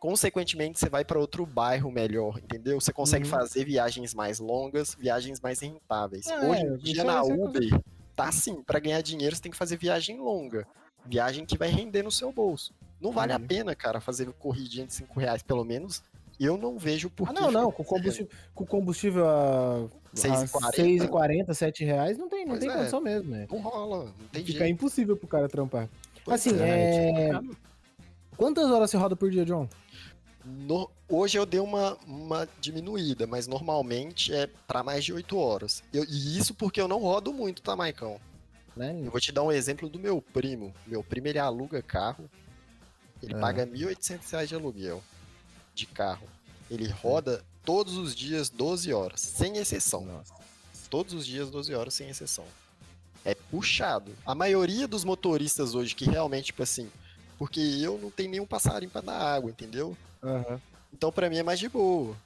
consequentemente 0.00 0.78
você 0.78 0.88
vai 0.88 1.04
para 1.04 1.18
outro 1.18 1.44
bairro 1.46 1.90
melhor, 1.90 2.38
entendeu? 2.38 2.80
Você 2.80 2.92
consegue 2.92 3.24
Uhum. 3.24 3.30
fazer 3.30 3.64
viagens 3.64 4.14
mais 4.14 4.38
longas, 4.38 4.94
viagens 4.94 5.40
mais 5.40 5.60
rentáveis. 5.60 6.26
É, 6.26 6.40
Hoje 6.40 6.62
em 6.64 6.76
dia 6.76 7.02
é- 7.02 7.04
na 7.04 7.18
é 7.18 7.22
Uber, 7.22 7.80
tá 8.14 8.28
assim, 8.28 8.62
para 8.62 8.78
ganhar 8.78 9.00
dinheiro 9.02 9.34
você 9.34 9.42
tem 9.42 9.50
que 9.52 9.58
fazer 9.58 9.76
viagem 9.76 10.18
longa, 10.18 10.66
viagem 11.04 11.44
que 11.46 11.58
vai 11.58 11.68
render 11.68 12.02
no 12.02 12.10
seu 12.10 12.30
bolso. 12.32 12.72
Não 13.00 13.10
vale 13.12 13.32
a 13.32 13.38
Uhum. 13.38 13.46
pena, 13.46 13.74
cara, 13.74 14.00
fazer 14.00 14.30
corridinha 14.34 14.86
de 14.86 14.94
5 14.94 15.18
reais 15.20 15.42
pelo 15.42 15.64
menos. 15.64 16.02
Eu 16.38 16.56
não 16.58 16.78
vejo 16.78 17.08
por 17.08 17.28
Ah, 17.28 17.32
não, 17.32 17.50
não, 17.50 17.72
com 17.72 17.82
combustível, 17.82 18.28
com 18.54 18.66
combustível 18.66 19.26
a, 19.26 19.76
a 19.84 20.14
6,40. 20.14 21.08
6,40, 21.08 21.54
7 21.54 21.84
reais, 21.84 22.18
não 22.18 22.28
tem, 22.28 22.40
não 22.44 22.50
Pois 22.50 22.60
tem 22.60 22.70
é. 22.70 22.74
condição 22.76 23.00
mesmo, 23.00 23.30
né? 23.30 23.46
Não 23.50 23.58
rola, 23.60 24.04
não 24.06 24.28
tem 24.32 24.44
Fica 24.44 24.58
jeito. 24.58 24.72
impossível 24.72 25.16
pro 25.16 25.26
cara 25.26 25.48
trampar. 25.48 25.88
Pois 26.24 26.40
Assim, 26.46 26.58
é. 26.60 27.30
é... 27.30 27.40
Quantas 28.36 28.70
horas 28.70 28.90
você 28.90 28.96
roda 28.98 29.16
por 29.16 29.30
dia, 29.30 29.44
John? 29.46 29.66
No- 30.44 30.90
Hoje 31.08 31.38
eu 31.38 31.46
dei 31.46 31.60
uma, 31.60 31.96
uma 32.06 32.48
diminuída, 32.60 33.26
mas 33.28 33.46
normalmente 33.46 34.34
é 34.34 34.48
para 34.66 34.82
mais 34.82 35.04
de 35.04 35.12
8 35.12 35.38
horas. 35.38 35.82
Eu- 35.92 36.04
e 36.04 36.36
isso 36.38 36.52
porque 36.52 36.80
eu 36.80 36.88
não 36.88 36.98
rodo 36.98 37.32
muito, 37.32 37.62
tá, 37.62 37.74
Maicão? 37.76 38.20
Né? 38.76 39.00
Eu 39.04 39.10
vou 39.10 39.20
te 39.20 39.32
dar 39.32 39.42
um 39.42 39.52
exemplo 39.52 39.88
do 39.88 39.98
meu 39.98 40.20
primo. 40.20 40.74
Meu 40.86 41.02
primo, 41.02 41.28
ele 41.28 41.38
aluga 41.38 41.80
carro. 41.80 42.28
Ele 43.22 43.34
Ah. 43.34 43.38
paga 43.40 43.64
1.800 43.66 44.30
reais 44.32 44.48
de 44.48 44.54
aluguel 44.54 45.02
de 45.76 45.86
carro. 45.86 46.26
Ele 46.70 46.88
roda 46.88 47.44
todos 47.64 47.96
os 47.96 48.14
dias 48.14 48.48
12 48.48 48.92
horas, 48.92 49.20
sem 49.20 49.58
exceção. 49.58 50.04
Nossa. 50.04 50.34
Todos 50.90 51.12
os 51.12 51.26
dias 51.26 51.50
12 51.50 51.74
horas, 51.74 51.94
sem 51.94 52.08
exceção. 52.08 52.44
É 53.24 53.34
puxado. 53.34 54.12
A 54.24 54.34
maioria 54.34 54.88
dos 54.88 55.04
motoristas 55.04 55.74
hoje 55.74 55.94
que 55.94 56.04
realmente, 56.04 56.46
tipo 56.46 56.62
assim, 56.62 56.90
porque 57.38 57.60
eu 57.60 57.98
não 57.98 58.10
tenho 58.10 58.30
nenhum 58.30 58.46
passarinho 58.46 58.90
pra 58.90 59.00
dar 59.00 59.18
água, 59.18 59.50
entendeu? 59.50 59.96
Aham. 60.22 60.60
Então 60.92 61.12
pra 61.12 61.28
mim 61.28 61.36
é 61.36 61.42
mais 61.42 61.58
de 61.58 61.68
boa. 61.68 62.16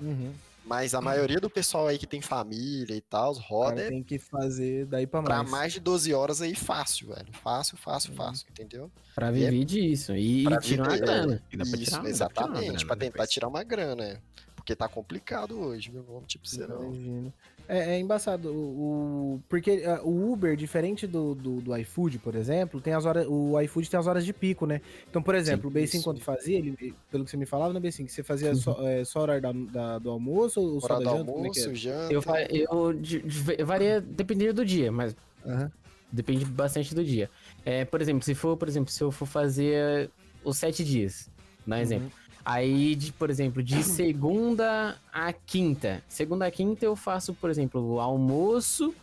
Uhum. 0.00 0.32
Mas 0.66 0.94
a 0.94 1.00
maioria 1.00 1.38
do 1.40 1.48
pessoal 1.48 1.86
aí 1.86 1.96
que 1.96 2.06
tem 2.08 2.20
família 2.20 2.94
e 2.96 3.00
tal, 3.00 3.32
roda 3.34 3.76
cara 3.76 3.86
é 3.86 3.88
tem 3.88 4.02
que 4.02 4.18
fazer 4.18 4.84
daí 4.86 5.06
pra 5.06 5.22
pra 5.22 5.36
mais. 5.38 5.50
mais 5.50 5.72
de 5.74 5.78
12 5.80 6.12
horas 6.12 6.42
aí 6.42 6.56
fácil, 6.56 7.08
velho. 7.14 7.28
Fácil, 7.40 7.76
fácil, 7.76 8.10
Uhum. 8.10 8.16
fácil, 8.16 8.46
entendeu? 8.50 8.90
Pra 9.14 9.30
viver 9.30 9.64
disso. 9.64 10.14
E, 10.16 10.42
Pra 10.42 10.56
e 10.56 10.60
tirar 10.60 10.82
uma 10.82 10.90
viver, 10.92 11.02
é. 11.02 11.06
grana. 11.06 11.34
Isso, 11.34 11.44
tirar- 11.50 11.66
pra 11.70 11.78
tirar 11.78 12.08
exatamente, 12.08 12.60
grana 12.64 12.86
pra 12.86 12.96
tentar 12.96 13.12
depois. 13.12 13.30
tirar 13.30 13.48
uma 13.48 13.62
grana, 13.62 14.04
é. 14.04 14.20
Porque 14.56 14.74
tá 14.74 14.88
complicado 14.88 15.56
hoje, 15.60 15.90
viu? 15.90 16.02
Não 16.02 16.14
vamos 16.14 16.26
tipo 16.26 16.48
ser 16.48 16.68
não. 16.68 16.86
Imagino. 16.92 17.32
É, 17.68 17.94
é 17.96 17.98
embaçado. 18.00 18.50
O, 18.52 19.34
o- 19.34 19.42
porque 19.48 19.82
ah, 19.86 20.00
o 20.04 20.32
Uber, 20.32 20.56
diferente 20.56 21.06
do, 21.06 21.34
do, 21.34 21.60
do 21.60 21.76
iFood, 21.76 22.18
por 22.20 22.34
exemplo, 22.34 22.80
tem 22.80 22.92
as 22.92 23.04
horas. 23.04 23.26
O 23.28 23.60
iFood 23.60 23.90
tem 23.90 23.98
as 23.98 24.06
horas 24.06 24.24
de 24.24 24.32
pico, 24.32 24.66
né? 24.66 24.80
Então, 25.10 25.22
por 25.22 25.34
exemplo, 25.34 25.68
o 25.68 25.72
B5 25.72 25.84
isso. 25.84 26.04
quando 26.04 26.20
fazia, 26.20 26.58
ele, 26.58 26.94
pelo 27.10 27.24
que 27.24 27.30
você 27.30 27.36
me 27.36 27.46
falava, 27.46 27.72
né, 27.72 27.80
B5, 27.80 28.08
você 28.08 28.22
fazia 28.22 28.54
só, 28.54 28.76
é, 28.86 29.04
só 29.04 29.20
horário 29.20 29.42
da, 29.42 29.52
da- 29.52 29.98
do 29.98 30.10
almoço 30.10 30.60
ou 30.60 30.80
só 30.80 30.94
Hora 30.94 31.04
da 31.04 31.10
do 31.10 31.16
janta? 31.16 31.30
É 31.32 31.34
almoço, 31.36 31.70
é? 31.70 31.74
janta. 31.74 32.12
Eu, 32.14 32.22
eu, 32.70 32.92
de- 32.92 33.22
varia 33.64 34.00
dependendo 34.00 34.54
do 34.54 34.64
dia, 34.64 34.92
mas 34.92 35.16
Aham. 35.44 35.70
depende 36.12 36.44
bastante 36.44 36.94
do 36.94 37.04
dia. 37.04 37.28
É, 37.64 37.84
por 37.84 38.00
exemplo, 38.00 38.22
se 38.22 38.34
for, 38.34 38.56
por 38.56 38.68
exemplo, 38.68 38.90
se 38.92 39.02
eu 39.02 39.10
for 39.10 39.26
fazer 39.26 40.10
os 40.44 40.56
sete 40.56 40.84
dias, 40.84 41.28
dá 41.66 41.76
um 41.76 41.78
exemplo. 41.80 42.12
Aí, 42.46 42.94
de, 42.94 43.12
por 43.12 43.28
exemplo, 43.28 43.60
de 43.60 43.82
segunda 43.82 44.96
a 45.12 45.32
quinta. 45.32 46.00
Segunda 46.06 46.46
a 46.46 46.50
quinta 46.50 46.84
eu 46.84 46.94
faço, 46.94 47.34
por 47.34 47.50
exemplo, 47.50 47.94
o 47.94 47.98
almoço 47.98 48.94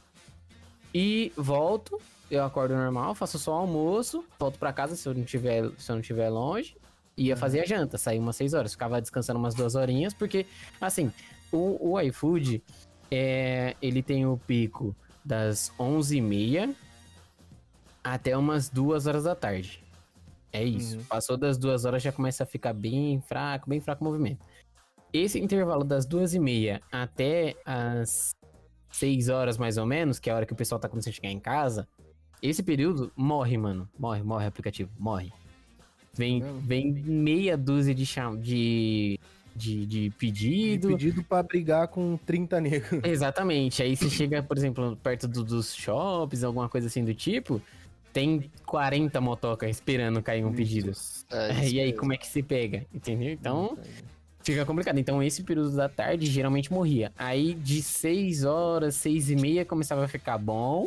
e 0.96 1.30
volto. 1.36 2.00
Eu 2.32 2.46
acordo 2.46 2.74
normal, 2.74 3.14
faço 3.14 3.38
só 3.38 3.52
o 3.52 3.58
almoço, 3.60 4.24
volto 4.40 4.58
pra 4.58 4.72
casa 4.72 4.96
se 4.96 5.06
eu 5.10 5.14
não 5.14 5.26
tiver, 5.26 5.70
se 5.78 5.92
eu 5.92 5.96
não 5.98 6.02
tiver 6.02 6.30
longe. 6.30 6.78
Ia 7.18 7.36
fazer 7.36 7.60
a 7.60 7.66
janta, 7.66 7.98
sair 7.98 8.18
umas 8.18 8.38
seis 8.38 8.54
horas, 8.54 8.72
ficava 8.72 9.02
descansando 9.02 9.38
umas 9.38 9.54
duas 9.54 9.76
horinhas, 9.76 10.14
porque, 10.14 10.46
assim, 10.80 11.12
o, 11.52 11.92
o 11.92 12.00
iFood, 12.00 12.64
é, 13.12 13.76
ele 13.82 14.02
tem 14.02 14.26
o 14.26 14.38
pico 14.38 14.96
das 15.24 15.70
11h30 15.78 16.74
até 18.02 18.38
umas 18.38 18.70
duas 18.70 19.06
horas 19.06 19.26
da 19.26 19.36
tarde. 19.36 19.83
É 20.54 20.64
isso. 20.64 20.98
Uhum. 20.98 21.04
Passou 21.06 21.36
das 21.36 21.58
duas 21.58 21.84
horas 21.84 22.02
já 22.04 22.12
começa 22.12 22.44
a 22.44 22.46
ficar 22.46 22.74
bem 22.74 23.20
fraco, 23.22 23.68
bem 23.70 23.82
fraco 23.82 24.04
o 24.06 24.08
movimento. 24.08 24.46
Esse 25.12 25.40
intervalo 25.40 25.84
das 25.84 26.06
duas 26.06 26.34
e 26.34 26.40
meia 26.40 26.80
até 26.92 27.56
as 27.66 28.36
seis 28.92 29.30
horas 29.30 29.58
mais 29.58 29.78
ou 29.78 29.86
menos, 29.86 30.20
que 30.20 30.30
é 30.30 30.34
a 30.34 30.36
hora 30.36 30.46
que 30.46 30.54
o 30.54 30.56
pessoal 30.56 30.80
tá 30.80 30.88
começando 30.88 31.12
a 31.14 31.16
chegar 31.16 31.30
em 31.32 31.40
casa, 31.40 31.88
esse 32.42 32.62
período 32.62 33.12
morre, 33.16 33.58
mano. 33.58 33.90
Morre, 33.98 34.22
morre 34.22 34.46
o 34.46 34.48
aplicativo, 34.48 34.92
morre. 35.00 35.32
Vem, 36.16 36.44
vem 36.62 36.92
meia 36.94 37.58
dúzia 37.58 37.96
de, 37.96 38.06
cham... 38.06 38.38
de, 38.40 39.20
de, 39.56 39.86
de 39.86 40.10
De 40.10 40.10
pedido. 40.12 40.88
pedido 40.90 41.24
pra 41.24 41.42
brigar 41.42 41.88
com 41.88 42.18
30 42.18 42.62
negros. 42.62 43.02
Exatamente. 43.04 43.82
Aí 43.82 43.96
você 43.96 44.10
chega, 44.10 44.44
por 44.44 44.56
exemplo, 44.58 44.96
perto 44.98 45.28
do- 45.28 45.44
dos 45.44 45.74
shops, 45.74 46.44
alguma 46.44 46.70
coisa 46.70 46.86
assim 46.88 47.04
do 47.04 47.16
tipo, 47.16 47.60
tem 48.14 48.52
40 48.66 49.20
motocas 49.20 49.70
esperando 49.72 50.22
cair 50.22 50.46
um 50.46 50.54
pedido. 50.54 50.92
É, 51.32 51.50
É, 51.50 51.70
e 51.70 51.80
aí, 51.80 51.86
mesmo. 51.88 52.00
como 52.00 52.14
é 52.14 52.18
que 52.18 52.28
se 52.28 52.44
pega? 52.44 52.86
Entendeu? 52.94 53.32
Então, 53.34 53.78
fica 54.44 54.64
complicado. 54.66 55.00
Então, 55.00 55.22
esse 55.24 55.44
período 55.44 55.76
da 55.76 55.90
tarde 55.90 56.28
geralmente 56.28 56.72
morria. 56.72 57.12
Aí, 57.18 57.54
de 57.56 57.82
6 57.82 58.44
horas, 58.46 58.96
6 58.96 59.30
e 59.32 59.36
meia, 59.36 59.66
começava 59.66 60.06
a 60.06 60.08
ficar 60.08 60.38
bom. 60.38 60.86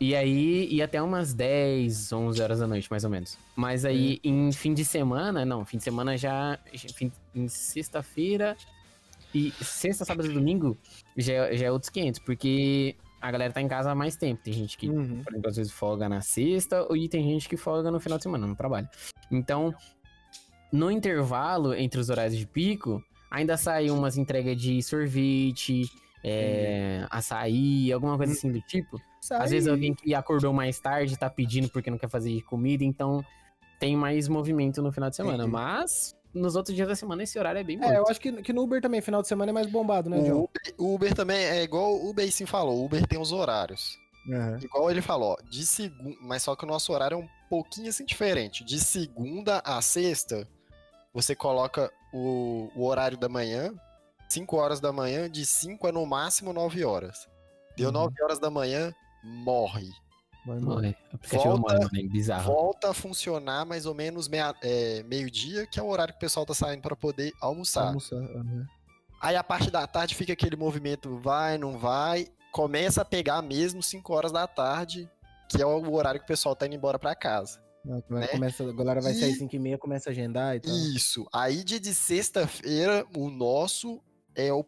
E 0.00 0.16
aí, 0.16 0.66
ia 0.68 0.84
até 0.86 1.00
umas 1.00 1.32
10, 1.32 2.12
11 2.12 2.42
horas 2.42 2.58
da 2.58 2.66
noite, 2.66 2.90
mais 2.90 3.04
ou 3.04 3.10
menos. 3.10 3.38
Mas 3.54 3.84
aí, 3.84 4.18
em 4.24 4.50
fim 4.50 4.74
de 4.74 4.84
semana, 4.84 5.44
não, 5.44 5.64
fim 5.64 5.76
de 5.78 5.84
semana 5.84 6.16
já. 6.18 6.58
fim- 6.94 7.12
em 7.34 7.46
sexta-feira. 7.46 8.56
E 9.34 9.50
sexta, 9.62 10.04
sábado 10.04 10.28
e 10.28 10.34
domingo 10.34 10.76
já, 11.16 11.32
é- 11.32 11.56
já 11.56 11.66
é 11.66 11.70
outros 11.70 11.88
500, 11.88 12.18
porque 12.20 12.96
a 13.22 13.30
galera 13.30 13.52
tá 13.52 13.62
em 13.62 13.68
casa 13.68 13.90
há 13.90 13.94
mais 13.94 14.16
tempo. 14.16 14.42
Tem 14.42 14.52
gente 14.52 14.76
que 14.76 14.88
Uhum. 14.88 15.22
por 15.22 15.32
exemplo, 15.32 15.48
às 15.50 15.56
vezes 15.56 15.72
folga 15.72 16.08
na 16.08 16.20
sexta 16.20 16.86
e 16.94 17.08
tem 17.08 17.22
gente 17.22 17.48
que 17.48 17.56
folga 17.56 17.90
no 17.90 18.00
final 18.00 18.18
de 18.18 18.24
semana, 18.24 18.46
não 18.46 18.54
trabalha. 18.54 18.90
Então, 19.30 19.72
no 20.72 20.90
intervalo 20.90 21.72
entre 21.74 22.00
os 22.00 22.10
horários 22.10 22.36
de 22.36 22.46
pico, 22.46 23.02
ainda 23.30 23.56
sai 23.56 23.90
umas 23.90 24.18
entregas 24.18 24.60
de 24.60 24.82
sorvete, 24.82 25.84
é, 26.24 27.06
açaí, 27.10 27.92
alguma 27.92 28.16
coisa 28.16 28.32
assim 28.32 28.50
do 28.50 28.60
tipo. 28.60 29.00
Às 29.30 29.50
vezes 29.52 29.68
alguém 29.68 29.94
que 29.94 30.14
acordou 30.14 30.52
mais 30.52 30.80
tarde 30.80 31.16
tá 31.16 31.30
pedindo 31.30 31.68
porque 31.68 31.90
não 31.90 31.98
quer 31.98 32.08
fazer 32.08 32.42
comida, 32.42 32.82
então 32.84 33.24
tem 33.78 33.96
mais 33.96 34.28
movimento 34.28 34.82
no 34.82 34.90
final 34.92 35.10
de 35.10 35.16
semana. 35.16 35.46
Mas 35.46 36.14
nos 36.34 36.56
outros 36.56 36.74
dias 36.74 36.88
da 36.88 36.96
semana 36.96 37.22
esse 37.22 37.38
horário 37.38 37.58
é 37.58 37.64
bem 37.64 37.78
É, 37.82 37.98
eu 37.98 38.06
acho 38.08 38.20
que, 38.20 38.42
que 38.42 38.52
no 38.52 38.62
Uber 38.62 38.80
também, 38.80 39.00
final 39.00 39.20
de 39.22 39.28
semana 39.28 39.50
é 39.50 39.52
mais 39.52 39.66
bombado, 39.66 40.08
né, 40.08 40.18
O 40.18 40.22
John? 40.24 40.38
Uber, 40.44 40.74
o 40.78 40.94
Uber 40.94 41.14
também 41.14 41.36
é 41.44 41.62
igual 41.62 41.92
o 41.94 42.10
Uber 42.10 42.30
sim 42.32 42.46
falou, 42.46 42.78
o 42.80 42.84
Uber 42.84 43.06
tem 43.06 43.18
os 43.18 43.32
horários. 43.32 43.98
Aham. 44.30 44.58
Igual 44.62 44.90
ele 44.90 45.02
falou, 45.02 45.36
ó, 45.38 45.42
de 45.50 45.66
segunda, 45.66 46.16
mas 46.22 46.42
só 46.42 46.54
que 46.54 46.64
o 46.64 46.68
nosso 46.68 46.92
horário 46.92 47.16
é 47.16 47.18
um 47.18 47.28
pouquinho 47.50 47.88
assim 47.88 48.04
diferente. 48.04 48.64
De 48.64 48.78
segunda 48.78 49.60
a 49.64 49.82
sexta, 49.82 50.48
você 51.12 51.34
coloca 51.34 51.90
o, 52.12 52.70
o 52.76 52.86
horário 52.86 53.18
da 53.18 53.28
manhã, 53.28 53.74
5 54.28 54.56
horas 54.56 54.80
da 54.80 54.92
manhã, 54.92 55.28
de 55.28 55.44
5 55.44 55.86
a 55.88 55.92
no 55.92 56.06
máximo 56.06 56.52
9 56.52 56.84
horas. 56.84 57.28
Deu 57.76 57.88
Uhum. 57.88 57.92
9 57.94 58.22
horas 58.22 58.38
da 58.38 58.48
manhã, 58.50 58.94
morre. 59.22 59.88
Vai 60.44 60.58
embora. 60.58 60.74
Morre. 60.82 60.96
O 61.12 61.16
aplicativo 61.16 61.44
Volta- 61.56 61.60
morre, 61.74 61.84
mano, 61.84 61.98
é 61.98 62.08
bizarro. 62.08 62.52
Volta 62.52 62.90
a 62.90 62.94
funcionar 62.94 63.64
mais 63.64 63.86
ou 63.86 63.94
menos 63.94 64.26
meia- 64.28 64.54
é, 64.62 65.02
meio-dia, 65.04 65.66
que 65.66 65.78
é 65.78 65.82
o 65.82 65.86
horário 65.86 66.12
que 66.12 66.18
o 66.18 66.20
pessoal 66.20 66.44
tá 66.44 66.52
saindo 66.54 66.82
para 66.82 66.96
poder 66.96 67.32
almoçar. 67.40 67.86
Almoçar. 67.88 68.18
Aí 69.20 69.36
a 69.36 69.44
parte 69.44 69.70
da 69.70 69.86
tarde 69.86 70.14
fica 70.16 70.32
aquele 70.32 70.56
movimento 70.56 71.16
vai, 71.18 71.56
não 71.56 71.78
vai, 71.78 72.26
começa 72.50 73.02
a 73.02 73.04
pegar 73.04 73.40
mesmo 73.40 73.80
5 73.82 74.12
horas 74.12 74.32
da 74.32 74.46
tarde, 74.48 75.08
que 75.48 75.62
é 75.62 75.66
o 75.66 75.92
horário 75.92 76.18
que 76.18 76.24
o 76.24 76.28
pessoal 76.28 76.56
tá 76.56 76.66
indo 76.66 76.74
embora 76.74 76.98
para 76.98 77.14
casa. 77.14 77.60
A 77.84 77.88
galera, 77.88 78.02
Né? 78.10 78.26
começa, 78.28 78.62
a 78.68 78.72
galera 78.72 79.00
vai 79.00 79.12
E- 79.12 79.20
sair 79.20 79.34
5 79.34 79.54
e 79.54 79.58
meia, 79.60 79.78
começa 79.78 80.10
a 80.10 80.12
agendar 80.12 80.56
e 80.56 80.60
tal. 80.60 80.72
Isso. 80.74 81.24
Aí 81.32 81.62
dia 81.62 81.78
de 81.78 81.94
sexta-feira, 81.94 83.06
o 83.16 83.30
nosso 83.30 84.00
é 84.34 84.52
o 84.52 84.64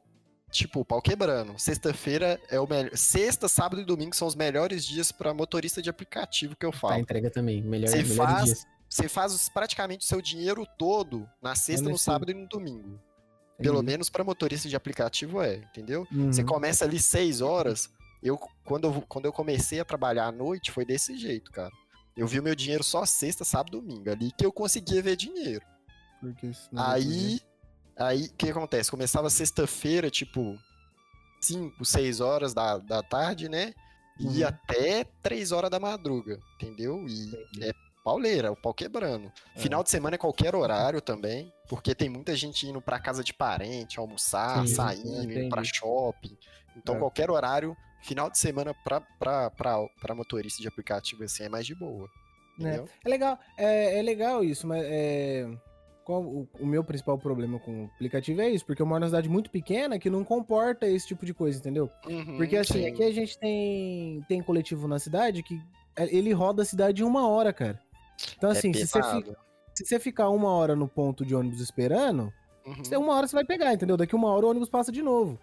tipo 0.54 0.80
o 0.80 0.84
pau 0.84 1.02
quebrando. 1.02 1.58
Sexta-feira 1.58 2.40
é 2.48 2.58
o 2.60 2.66
melhor. 2.66 2.96
Sexta, 2.96 3.48
sábado 3.48 3.82
e 3.82 3.84
domingo 3.84 4.14
são 4.14 4.26
os 4.28 4.34
melhores 4.34 4.84
dias 4.86 5.10
para 5.12 5.34
motorista 5.34 5.82
de 5.82 5.90
aplicativo 5.90 6.56
que 6.56 6.64
eu 6.64 6.70
Tá, 6.72 6.78
falo. 6.78 6.98
entrega 6.98 7.30
também. 7.30 7.60
Melhor, 7.62 7.88
Você 7.88 8.04
faz- 8.04 8.44
dias. 8.44 8.66
Você 8.88 9.08
faz 9.08 9.48
praticamente 9.48 10.04
o 10.04 10.08
seu 10.08 10.22
dinheiro 10.22 10.64
todo 10.78 11.28
na 11.42 11.54
sexta, 11.56 11.84
no 11.84 11.90
nesse- 11.90 12.04
sábado 12.04 12.30
e 12.30 12.34
no 12.34 12.46
domingo. 12.46 13.00
Pelo 13.58 13.76
Entendi. 13.78 13.86
menos 13.92 14.08
para 14.10 14.22
motorista 14.22 14.68
de 14.68 14.76
aplicativo 14.76 15.40
é, 15.42 15.56
entendeu? 15.56 16.06
Uhum. 16.12 16.32
Você 16.32 16.44
começa 16.44 16.84
ali 16.84 17.00
6 17.00 17.40
horas. 17.40 17.90
Eu, 18.22 18.38
quando, 18.64 18.84
eu, 18.86 19.02
quando 19.08 19.24
eu 19.26 19.32
comecei 19.32 19.80
a 19.80 19.84
trabalhar 19.84 20.26
à 20.26 20.32
noite, 20.32 20.70
foi 20.70 20.84
desse 20.84 21.16
jeito, 21.16 21.50
cara. 21.50 21.70
Eu 22.16 22.26
vi 22.26 22.38
o 22.38 22.42
meu 22.42 22.54
dinheiro 22.54 22.84
só 22.84 23.04
sexta, 23.04 23.44
sábado 23.44 23.76
e 23.78 23.80
domingo. 23.80 24.08
Ali 24.10 24.30
que 24.36 24.46
eu 24.46 24.52
conseguia 24.52 25.02
ver 25.02 25.16
dinheiro. 25.16 25.64
Porque 26.20 26.52
senão 26.54 26.84
vai 26.84 27.00
Aí, 27.00 27.40
aí, 27.98 28.24
o 28.26 28.32
que 28.34 28.50
acontece? 28.50 28.90
Começava 28.90 29.28
sexta-feira, 29.30 30.10
tipo, 30.10 30.58
5, 31.40 31.84
6 31.84 32.20
horas 32.20 32.54
da, 32.54 32.78
da 32.78 33.02
tarde, 33.02 33.48
né? 33.48 33.72
E 34.18 34.42
Uhum. 34.42 34.46
até 34.48 35.04
3 35.22 35.50
horas 35.52 35.70
da 35.70 35.80
madruga, 35.80 36.38
entendeu? 36.54 37.04
E 37.08 37.64
é 37.64 37.72
pauleira, 38.04 38.52
o 38.52 38.56
pau 38.56 38.72
quebrando. 38.72 39.32
É. 39.56 39.58
Final 39.60 39.82
de 39.82 39.90
semana 39.90 40.14
é 40.14 40.18
qualquer 40.18 40.54
horário 40.54 41.00
também, 41.00 41.52
porque 41.68 41.94
tem 41.94 42.08
muita 42.08 42.36
gente 42.36 42.66
indo 42.66 42.80
pra 42.80 43.00
casa 43.00 43.24
de 43.24 43.32
parente, 43.34 43.98
almoçar, 43.98 44.60
Sim, 44.66 44.74
saindo, 44.74 45.32
indo 45.32 45.48
pra 45.48 45.62
entendi. 45.62 45.76
shopping. 45.78 46.36
Então, 46.76 46.94
É. 46.94 46.98
qualquer 46.98 47.30
horário, 47.30 47.76
final 48.02 48.30
de 48.30 48.38
semana 48.38 48.72
pra, 48.84 49.00
pra, 49.00 49.50
pra, 49.50 49.78
pra 50.00 50.14
motorista 50.14 50.60
de 50.62 50.68
aplicativo 50.68 51.24
assim 51.24 51.44
é 51.44 51.48
mais 51.48 51.66
de 51.66 51.74
boa. 51.74 52.08
Né? 52.58 52.68
Entendeu? 52.76 52.88
É 53.04 53.08
legal, 53.08 53.38
é, 53.58 53.98
é 53.98 54.02
legal 54.02 54.44
isso, 54.44 54.64
mas 54.66 54.82
é, 54.86 55.48
qual 56.04 56.22
o, 56.22 56.46
o 56.60 56.66
meu 56.66 56.84
principal 56.84 57.18
problema 57.18 57.58
com 57.58 57.84
o 57.84 57.86
aplicativo 57.86 58.40
é 58.42 58.48
isso, 58.50 58.64
porque 58.66 58.82
eu 58.82 58.86
moro 58.86 59.00
numa 59.00 59.08
cidade 59.08 59.28
muito 59.28 59.50
pequena 59.50 59.98
que 59.98 60.10
não 60.10 60.22
comporta 60.24 60.86
esse 60.86 61.06
tipo 61.06 61.24
de 61.24 61.32
coisa, 61.32 61.58
entendeu? 61.58 61.90
Uhum, 62.06 62.36
Porque 62.36 62.56
assim, 62.56 62.80
sim. 62.82 62.86
aqui 62.86 63.02
a 63.02 63.10
gente 63.10 63.38
tem, 63.38 64.24
tem 64.28 64.42
coletivo 64.42 64.86
na 64.86 64.98
cidade 64.98 65.42
que 65.42 65.60
é, 65.96 66.14
ele 66.14 66.32
roda 66.32 66.62
a 66.62 66.64
cidade 66.66 67.02
em 67.02 67.04
uma 67.04 67.26
hora, 67.28 67.52
cara. 67.52 67.80
Então 68.36 68.50
assim, 68.50 68.70
é 68.70 68.74
se, 68.74 68.86
você 68.86 69.00
pesado. 69.00 69.24
fi- 69.24 69.36
se 69.74 69.86
você 69.86 69.98
ficar 69.98 70.28
uma 70.28 70.50
hora 70.50 70.76
no 70.76 70.86
ponto 70.86 71.24
de 71.24 71.34
ônibus 71.34 71.60
esperando, 71.60 72.32
Uhum, 72.66 72.98
uma 73.00 73.14
hora 73.14 73.26
você 73.26 73.34
vai 73.36 73.44
pegar, 73.44 73.74
entendeu? 73.74 73.96
Daqui 73.96 74.14
uma 74.14 74.28
hora 74.32 74.46
o 74.46 74.50
ônibus 74.50 74.68
passa 74.70 74.90
de 74.90 75.02
novo. 75.02 75.38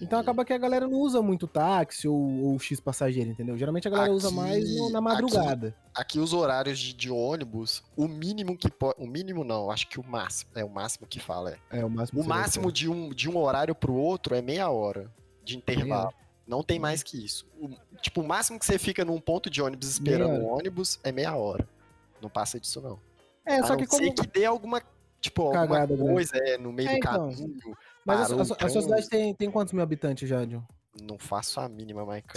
Então 0.00 0.18
acaba 0.18 0.44
que 0.44 0.52
a 0.52 0.58
galera 0.58 0.86
não 0.86 0.98
usa 0.98 1.20
muito 1.22 1.46
táxi 1.46 2.06
ou, 2.08 2.16
ou 2.44 2.58
X 2.58 2.80
passageiro, 2.80 3.30
entendeu? 3.30 3.56
Geralmente 3.56 3.86
a 3.88 3.90
galera 3.90 4.12
usa 4.12 4.28
Aqui- 4.28 4.36
mais 4.36 4.76
no- 4.76 4.90
na 4.90 5.00
madrugada. 5.00 5.74
Aqui 5.94 6.18
os 6.18 6.32
horários 6.32 6.78
de, 6.78 6.92
de 6.92 7.10
ônibus, 7.10 7.82
o 7.96 8.06
mínimo 8.08 8.56
que 8.56 8.70
pode. 8.70 8.94
O 9.02 9.06
mínimo 9.06 9.44
não, 9.44 9.70
acho 9.70 9.88
que 9.88 9.98
o 10.00 10.04
máximo. 10.04 10.50
É 10.54 10.64
o 10.64 10.68
máximo 10.70 11.06
que 11.06 11.18
fala, 11.18 11.52
é. 11.70 11.78
É, 11.80 11.84
o 11.84 11.90
máximo. 11.90 12.20
O 12.20 12.24
máximo 12.26 12.70
de 12.72 12.88
um, 12.88 13.10
de 13.10 13.28
um 13.28 13.36
horário 13.36 13.74
pro 13.74 13.94
outro 13.94 14.34
é 14.34 14.42
meia 14.42 14.70
hora 14.70 15.10
de 15.44 15.56
intervalo. 15.56 16.12
Não 16.46 16.58
Uhum. 16.58 16.64
tem 16.64 16.78
mais 16.78 17.02
que 17.02 17.22
isso. 17.22 17.46
O- 17.60 17.68
tipo, 18.00 18.20
o 18.22 18.26
máximo 18.26 18.58
que 18.58 18.64
você 18.64 18.78
fica 18.78 19.04
num 19.04 19.20
ponto 19.20 19.50
de 19.50 19.60
ônibus 19.60 19.88
esperando 19.90 20.42
o 20.42 20.46
ônibus 20.46 20.98
é 21.04 21.12
meia 21.12 21.34
hora. 21.36 21.68
Não 22.22 22.30
passa 22.30 22.58
disso, 22.58 22.80
não. 22.80 22.98
É, 23.44 23.56
a 23.58 23.62
só 23.64 23.70
não 23.70 23.76
que 23.78 23.86
como. 23.86 24.14
que 24.14 24.26
dê 24.26 24.44
alguma, 24.44 24.82
tipo, 25.20 25.42
alguma 25.42 25.66
Cagada 25.66 25.94
grande. 25.94 26.02
coisa 26.12 26.36
é, 26.36 26.56
no 26.58 26.72
meio 26.72 26.88
É, 26.88 26.92
do 26.92 26.98
então. 26.98 27.30
Mas 28.08 28.20
a, 28.32 28.36
parou 28.36 28.56
a- 28.60 28.64
a 28.78 28.82
cidade 28.82 29.08
tem, 29.08 29.34
tem 29.34 29.50
quantos 29.50 29.72
mil 29.72 29.82
habitantes 29.82 30.28
já, 30.28 30.44
John? 30.44 30.62
Não 31.00 31.16
faço 31.16 31.60
a 31.60 31.68
mínima, 31.68 32.04
Maicon. 32.04 32.32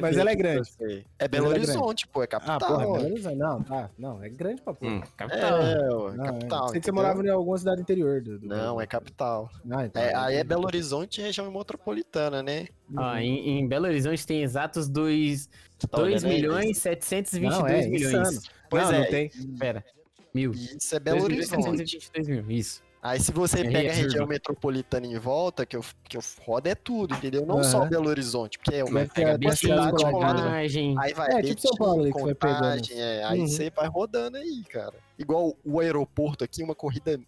Mas 0.00 0.16
ela 0.16 0.30
é 0.30 0.34
grande. 0.36 0.70
É 1.18 1.26
Belo 1.26 1.46
ela 1.46 1.54
é. 1.54 1.58
Horizonte, 1.58 2.06
pô, 2.06 2.22
é 2.22 2.26
capital. 2.28 2.56
Ah, 2.56 2.60
porra, 2.60 2.86
ó. 2.86 2.92
Belo 2.92 3.06
Horizonte. 3.10 3.36
Não, 3.36 3.62
tá. 3.64 3.90
Não, 3.98 4.22
é 4.22 4.28
grande 4.28 4.62
pra 4.62 4.74
porra. 4.74 4.92
Hum, 4.92 5.02
capital. 5.16 5.58
É, 5.60 5.88
ó, 5.92 6.12
Não, 6.12 6.24
capital. 6.24 6.66
é. 6.66 6.68
Sei 6.70 6.80
que 6.80 6.84
você 6.86 6.92
morava 6.92 7.20
em 7.26 7.28
alguma 7.30 7.58
cidade 7.58 7.80
interior. 7.80 8.22
Do, 8.22 8.38
do 8.38 8.46
Não, 8.46 8.80
é 8.80 8.86
capital. 8.86 9.50
Ah, 9.72 9.86
então, 9.86 10.00
É, 10.00 10.14
aí 10.14 10.36
é 10.36 10.44
Belo 10.44 10.66
Horizonte 10.66 11.20
e 11.20 11.24
região 11.24 11.50
metropolitana, 11.50 12.44
né? 12.44 12.68
Ó, 12.96 13.16
em, 13.16 13.58
em 13.58 13.66
Belo 13.66 13.86
Horizonte 13.86 14.24
tem 14.24 14.42
exatos 14.44 14.88
2 14.88 15.48
Você 15.76 15.86
tá 15.88 16.00
olhando 16.00 16.26
aí, 16.26 16.34
milhões 16.34 16.78
722 16.78 17.58
Não, 17.58 17.66
é 17.66 17.86
milhões. 17.88 18.14
insano. 18.30 18.40
Pois 18.70 18.84
não, 18.84 18.92
é. 18.92 18.98
não 19.00 19.06
tem. 19.10 19.30
Pera. 19.58 19.84
Mil. 20.32 20.52
Isso 20.52 20.94
é 20.94 21.00
Belo 21.00 21.18
2 21.22 21.28
milhões 21.32 21.52
Horizonte. 21.52 21.78
722 21.88 22.28
mil. 22.28 22.50
Isso. 22.56 22.83
Aí 23.04 23.20
se 23.20 23.32
você 23.32 23.60
É 23.60 23.70
pega 23.70 23.90
a 23.90 23.94
região 23.94 24.26
metropolitana 24.26 25.06
em 25.06 25.18
volta, 25.18 25.66
que 25.66 25.76
eu, 25.76 25.84
que 26.08 26.16
eu 26.16 26.22
rodo 26.40 26.70
é 26.70 26.74
tudo, 26.74 27.12
entendeu? 27.12 27.44
Não 27.44 27.62
só 27.62 27.80
Aham. 27.80 27.90
Belo 27.90 28.08
Horizonte, 28.08 28.58
porque 28.58 28.76
é 28.76 28.82
uma 28.82 29.00
Deve 29.00 29.10
ter 29.10 29.24
pega 29.38 29.50
a- 29.52 29.56
cidade 29.56 29.90
colada. 29.90 30.42
Contagem. 30.42 30.96
Aí 30.98 31.12
vai 31.12 31.30
É, 31.30 31.34
Betim, 31.42 31.48
tipo 31.54 31.68
São 31.68 31.76
Paulo 31.76 32.02
vai 32.02 32.12
pegando. 32.12 32.34
Contagem, 32.34 32.98
é, 32.98 33.22
aí 33.24 33.40
Uhum. 33.40 33.46
você 33.46 33.68
vai 33.68 33.86
rodando 33.88 34.38
aí, 34.38 34.64
cara. 34.70 34.94
Igual 35.18 35.54
o 35.62 35.80
aeroporto 35.80 36.42
aqui, 36.44 36.62
uma 36.62 36.74
corrida 36.74 37.20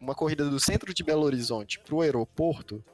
uma 0.00 0.14
corrida 0.14 0.50
do 0.50 0.58
centro 0.60 0.92
de 0.92 1.02
Belo 1.04 1.22
Horizonte 1.22 1.78
pro 1.78 2.00
aeroporto 2.02 2.84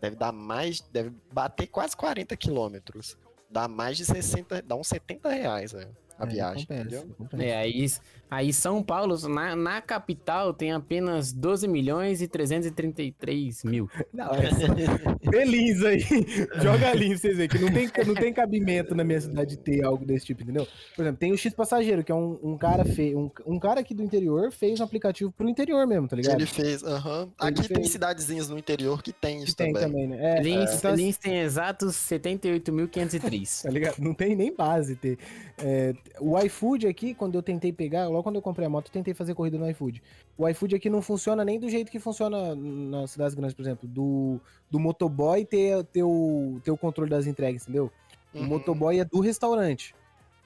deve 0.00 0.14
dar 0.16 0.32
mais, 0.32 0.80
deve 0.80 1.12
bater 1.32 1.66
quase 1.66 1.96
40 1.96 2.36
quilômetros. 2.36 3.16
Dá 3.50 3.66
mais 3.68 3.96
de 3.98 4.04
60, 4.06 4.62
dá 4.62 4.74
uns 4.76 4.86
70 4.86 5.28
reais 5.28 5.74
é, 5.74 5.86
a 6.18 6.24
É, 6.24 6.26
viagem, 6.26 6.66
compensa, 6.66 6.80
entendeu? 6.82 7.14
compensa. 7.18 7.42
É, 7.42 7.56
aí, 7.58 7.86
aí 8.32 8.50
São 8.50 8.82
Paulo, 8.82 9.14
na, 9.28 9.54
na 9.54 9.82
capital, 9.82 10.54
tem 10.54 10.72
apenas 10.72 11.34
12 11.34 11.68
milhões 11.68 12.22
e 12.22 12.26
333 12.26 13.62
mil. 13.64 13.90
Não, 14.10 14.30
é 14.30 14.50
só... 14.50 15.30
Feliz 15.30 15.84
aí. 15.84 16.00
Joga 16.62 16.90
ali 16.90 17.10
pra 17.10 17.18
vocês 17.18 17.36
verem 17.36 17.48
que 17.48 17.58
não 17.58 17.70
tem, 17.70 17.90
não 18.06 18.14
tem 18.14 18.32
cabimento 18.32 18.94
na 18.94 19.04
minha 19.04 19.20
cidade 19.20 19.58
ter 19.58 19.84
algo 19.84 20.06
desse 20.06 20.26
tipo, 20.26 20.42
entendeu? 20.42 20.66
Por 20.96 21.02
exemplo, 21.02 21.18
tem 21.18 21.32
o 21.32 21.36
X 21.36 21.52
Passageiro, 21.52 22.02
que 22.02 22.10
é 22.10 22.14
um, 22.14 22.38
um 22.42 22.56
cara 22.56 22.86
fe... 22.86 23.14
um, 23.14 23.30
um 23.46 23.58
cara 23.58 23.80
aqui 23.80 23.92
do 23.92 24.02
interior 24.02 24.50
fez 24.50 24.80
um 24.80 24.84
aplicativo 24.84 25.30
pro 25.30 25.46
interior 25.46 25.86
mesmo, 25.86 26.08
tá 26.08 26.16
ligado? 26.16 26.36
Ele 26.36 26.46
fez, 26.46 26.82
aham. 26.82 27.30
Aqui 27.38 27.68
tem 27.68 27.76
fez. 27.76 27.90
cidadezinhas 27.90 28.48
no 28.48 28.58
interior 28.58 29.02
que 29.02 29.12
tem 29.12 29.40
Que 29.40 29.44
isso 29.44 29.56
tem 29.56 29.74
também. 29.74 30.06
também, 30.06 30.06
né? 30.08 30.38
É, 30.38 30.42
Lins, 30.42 30.74
então, 30.74 30.94
Lins 30.94 31.18
tem 31.18 31.38
exatos 31.40 31.94
78.503. 31.94 33.62
tá 33.64 33.70
ligado? 33.70 33.98
Não 33.98 34.14
tem 34.14 34.34
nem 34.34 34.54
base 34.54 34.96
ter. 34.96 35.18
É, 35.58 35.92
o 36.18 36.38
iFood 36.38 36.86
aqui, 36.86 37.14
quando 37.14 37.34
eu 37.34 37.42
tentei 37.42 37.72
pegar, 37.72 38.08
logo 38.08 38.21
quando 38.22 38.36
eu 38.36 38.42
comprei 38.42 38.66
a 38.66 38.70
moto, 38.70 38.86
eu 38.88 38.92
tentei 38.92 39.12
fazer 39.14 39.34
corrida 39.34 39.58
no 39.58 39.68
iFood. 39.70 40.02
O 40.38 40.48
iFood 40.48 40.76
aqui 40.76 40.88
não 40.90 41.02
funciona 41.02 41.44
nem 41.44 41.58
do 41.58 41.68
jeito 41.68 41.90
que 41.90 41.98
funciona 41.98 42.54
nas 42.54 43.10
cidades 43.12 43.34
grandes, 43.34 43.54
por 43.54 43.62
exemplo, 43.62 43.88
do, 43.88 44.40
do 44.70 44.78
motoboy 44.78 45.44
ter, 45.44 45.84
ter, 45.84 46.02
o, 46.02 46.60
ter 46.64 46.70
o 46.70 46.76
controle 46.76 47.10
das 47.10 47.26
entregas, 47.26 47.62
entendeu? 47.62 47.90
O 48.34 48.38
Uhum. 48.38 48.46
motoboy 48.46 48.98
é 48.98 49.04
do 49.04 49.20
restaurante. 49.20 49.94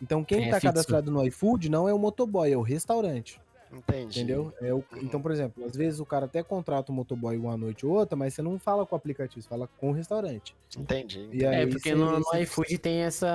Então 0.03 0.25
quem 0.25 0.39
É 0.39 0.51
tá 0.51 0.57
fixo. 0.57 0.67
cadastrado 0.67 1.11
no 1.11 1.25
iFood 1.27 1.69
não 1.71 1.89
é 1.89 1.95
o 1.95 1.99
motoboy, 1.99 2.51
é 2.53 2.57
o 2.57 2.62
restaurante. 2.62 3.41
Entendi. 3.73 4.21
Entendeu? 4.21 4.53
É 4.61 4.73
o- 4.73 4.85
Então, 5.03 5.21
por 5.21 5.33
exemplo, 5.33 5.65
às 5.65 5.75
vezes 5.75 5.99
o 5.99 6.07
cara 6.07 6.27
até 6.27 6.41
contrata 6.43 6.93
o 6.93 6.95
motoboy 6.95 7.37
uma 7.37 7.57
noite 7.57 7.85
ou 7.85 7.93
outra, 7.93 8.17
mas 8.17 8.33
você 8.33 8.41
não 8.41 8.59
fala 8.61 8.87
com 8.87 8.95
o 8.95 8.99
aplicativo, 8.99 9.43
você 9.43 9.49
fala 9.49 9.69
com 9.79 9.91
o 9.91 9.93
restaurante. 9.93 10.55
Entendi. 10.79 11.29
E 11.33 11.45
É, 11.45 11.67
porque 11.67 11.91
você- 11.91 11.95
no, 11.97 12.21
no 12.21 12.37
iFood 12.41 12.79
tem 12.79 12.99
essa, 13.03 13.29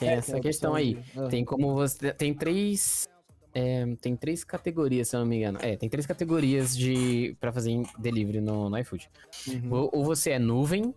tem 0.00 0.08
é, 0.08 0.14
essa 0.14 0.36
a 0.36 0.40
questão 0.40 0.74
aí. 0.74 0.94
de-. 0.94 1.28
Tem 1.28 1.44
como 1.44 1.74
você. 1.74 2.12
Tem 2.12 2.34
três. 2.34 3.08
É, 3.54 3.84
tem 4.00 4.16
três 4.16 4.44
categorias, 4.44 5.08
se 5.08 5.16
eu 5.16 5.20
não 5.20 5.26
me 5.26 5.36
engano. 5.36 5.58
É, 5.60 5.76
tem 5.76 5.88
três 5.88 6.06
categorias 6.06 6.76
de 6.76 7.36
para 7.40 7.52
fazer 7.52 7.82
delivery 7.98 8.40
no, 8.40 8.70
no 8.70 8.78
iFood. 8.78 9.10
Uhum. 9.48 9.72
Ou, 9.72 9.90
ou 9.92 10.04
você 10.04 10.32
é 10.32 10.38
nuvem, 10.38 10.94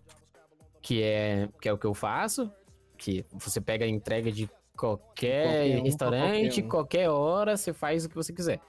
que 0.80 1.02
é, 1.02 1.48
que 1.60 1.68
é 1.68 1.72
o 1.72 1.78
que 1.78 1.86
eu 1.86 1.94
faço, 1.94 2.50
que 2.96 3.24
você 3.32 3.60
pega 3.60 3.84
a 3.84 3.88
entrega 3.88 4.32
de 4.32 4.48
qualquer, 4.76 5.44
Qualquer 5.44 5.78
um, 5.78 5.82
restaurante, 5.82 6.62
qualquer 6.62 6.64
um. 6.64 6.68
qualquer 6.68 7.10
hora, 7.10 7.56
você 7.56 7.72
faz 7.72 8.04
o 8.04 8.08
que 8.08 8.14
você 8.14 8.32
quiser. 8.32 8.60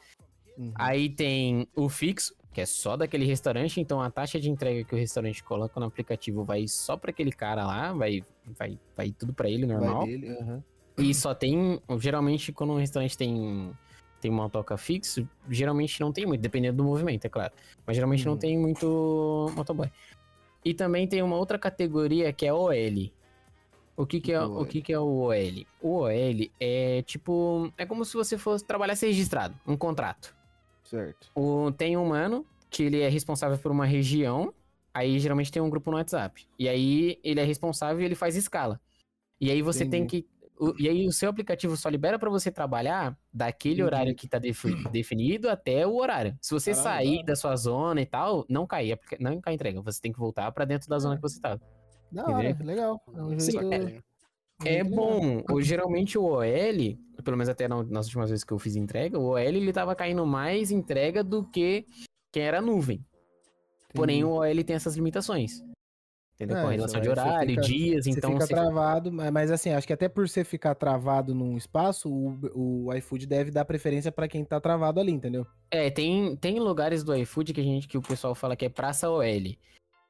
Uhum. 0.58 0.72
Aí 0.76 1.10
tem 1.10 1.68
o 1.76 1.88
fixo, 1.88 2.36
que 2.52 2.60
é 2.60 2.66
só 2.66 2.98
daquele 2.98 3.26
restaurante, 3.26 3.80
então 3.80 4.02
a 4.02 4.10
taxa 4.10 4.40
de 4.40 4.50
entrega 4.50 4.84
que 4.84 4.96
o 4.96 4.98
restaurante 4.98 5.44
coloca 5.44 5.80
no 5.80 5.86
aplicativo 5.86 6.44
vai 6.44 6.68
só 6.68 6.98
para 6.98 7.12
aquele 7.12 7.32
cara 7.32 7.66
lá, 7.66 7.94
vai, 7.94 8.24
vai, 8.58 8.80
vai 8.96 9.12
tudo 9.12 9.34
para 9.34 9.50
ele 9.50 9.66
normal. 9.66 10.00
Vai 10.00 10.08
dele, 10.08 10.30
aham. 10.30 10.64
E 10.98 11.14
só 11.14 11.34
tem, 11.34 11.80
geralmente 12.00 12.52
quando 12.52 12.74
um 12.74 12.78
restaurante 12.78 13.18
tem 13.18 13.72
tem 14.20 14.32
motoca 14.32 14.76
fixo, 14.78 15.30
geralmente 15.48 16.02
não 16.02 16.12
tem 16.12 16.26
muito, 16.26 16.42
dependendo 16.42 16.78
do 16.78 16.84
movimento, 16.84 17.26
é 17.26 17.30
claro. 17.30 17.54
Mas 17.86 17.96
geralmente 17.96 18.26
não 18.26 18.34
Uhum. 18.34 18.40
tem 18.40 18.58
muito 18.58 19.52
motoboy. 19.56 19.92
E 20.66 20.74
também 20.74 21.08
tem 21.08 21.22
uma 21.22 21.36
outra 21.36 21.60
categoria 21.60 22.34
que 22.34 22.44
é 22.46 22.52
OL. 22.52 23.12
O 23.96 24.06
que 24.08 24.20
que 24.20 24.32
é 24.32 24.42
o, 24.44 24.58
OL? 24.58 24.66
que 24.66 24.82
que 24.82 24.92
é 24.92 25.00
o 25.00 25.06
OL? 25.06 25.66
O 25.80 25.90
OL 26.00 26.12
é 26.60 27.04
tipo, 27.04 27.72
é 27.78 27.86
como 27.86 28.04
se 28.04 28.16
você 28.16 28.40
fosse 28.40 28.66
trabalhasse 28.66 29.06
registrado, 29.06 29.56
um 29.68 29.78
contrato. 29.78 30.36
Certo. 30.84 31.30
O, 31.36 31.72
tem 31.72 31.96
um 31.96 32.08
mano 32.08 32.44
que 32.72 32.84
ele 32.84 33.02
é 33.02 33.10
responsável 33.10 33.58
por 33.60 33.72
uma 33.72 33.86
região, 33.86 34.52
aí 34.94 35.20
geralmente 35.20 35.52
tem 35.52 35.62
um 35.62 35.70
grupo 35.70 35.92
no 35.92 35.98
WhatsApp. 35.98 36.48
E 36.58 36.68
aí 36.68 37.20
ele 37.24 37.40
é 37.40 37.44
responsável 37.44 38.02
e 38.02 38.06
ele 38.06 38.16
faz 38.16 38.36
escala. 38.36 38.82
E 39.40 39.52
aí 39.52 39.62
você 39.62 39.86
tem 39.86 40.08
que. 40.08 40.26
O- 40.60 40.74
e 40.80 40.88
aí 40.90 41.08
o 41.08 41.12
seu 41.12 41.30
aplicativo 41.30 41.76
só 41.78 41.90
libera 41.90 42.18
pra 42.20 42.30
você 42.30 42.52
trabalhar 42.52 43.18
daquele 43.34 43.76
Entendi. 43.76 43.84
horário 43.84 44.16
que 44.16 44.28
tá 44.28 44.40
defi- 44.40 44.76
definido 44.90 45.50
até 45.50 45.86
o 45.86 45.96
horário. 45.96 46.38
Se 46.42 46.54
você 46.54 46.72
Caramba, 46.72 46.90
sair 46.90 47.24
da 47.24 47.36
sua 47.36 47.56
zona 47.56 48.02
e 48.02 48.06
tal, 48.06 48.46
não 48.50 48.66
cai, 48.68 48.98
não 49.20 49.40
cai 49.40 49.54
entrega. 49.54 49.82
Você 49.82 50.02
tem 50.02 50.12
que 50.12 50.20
voltar 50.20 50.52
pra 50.52 50.66
dentro 50.66 50.90
da 50.90 51.00
zona 51.00 51.16
que 51.16 51.22
você 51.22 51.40
tá. 51.40 51.60
Da 52.12 52.26
hora, 52.26 52.58
legal. 52.64 53.02
É 53.16 53.22
um 53.22 53.40
jeito- 53.40 53.74
É. 53.74 54.00
É 54.66 54.84
bom. 54.84 55.44
Ou, 55.52 55.62
geralmente 55.62 56.18
o 56.18 56.24
OL, 56.24 56.98
pelo 57.24 57.38
menos 57.38 57.48
até 57.50 57.68
na- 57.68 57.84
nas 57.84 58.08
últimas 58.08 58.30
vezes 58.32 58.44
que 58.44 58.52
eu 58.52 58.58
fiz 58.58 58.76
entrega, 58.76 59.20
o 59.20 59.26
OL 59.34 59.38
ele 59.40 59.72
tava 59.72 59.94
caindo 59.96 60.26
mais 60.26 60.72
entrega 60.72 61.24
do 61.24 61.44
que 61.44 61.86
quem 62.32 62.42
era 62.44 62.60
nuvem. 62.60 63.06
Porém, 63.94 64.24
o 64.24 64.32
OL 64.32 64.64
tem 64.64 64.76
essas 64.76 64.96
limitações. 64.96 65.64
Entendeu? 66.40 66.56
É, 66.58 66.62
Com 66.62 66.68
relação 66.70 67.02
de 67.02 67.10
horário, 67.10 67.50
fica- 67.50 67.62
dias, 67.64 68.06
Você 68.06 68.12
então 68.12 68.34
fica 68.34 68.46
você- 68.46 68.54
travado, 68.54 69.12
mas 69.12 69.50
assim, 69.50 69.72
acho 69.72 69.88
que 69.88 69.94
até 69.94 70.08
por 70.08 70.30
você 70.30 70.44
ficar 70.44 70.76
travado 70.76 71.34
num 71.34 71.58
espaço, 71.58 72.08
o, 72.08 72.86
o 72.88 72.94
iFood 72.94 73.26
deve 73.26 73.50
dar 73.50 73.66
preferência 73.66 74.12
pra 74.12 74.28
quem 74.28 74.46
tá 74.46 74.60
travado 74.60 75.00
ali, 75.00 75.12
entendeu? 75.12 75.48
É, 75.72 75.90
tem, 75.90 76.36
tem 76.36 76.60
lugares 76.60 77.04
do 77.04 77.16
iFood 77.16 77.54
que 77.54 77.60
a 77.62 77.64
gente 77.64 77.88
que 77.88 77.98
o 77.98 78.04
pessoal 78.04 78.36
fala 78.36 78.56
que 78.56 78.66
é 78.66 78.70
praça 78.70 79.10
OL. 79.10 79.58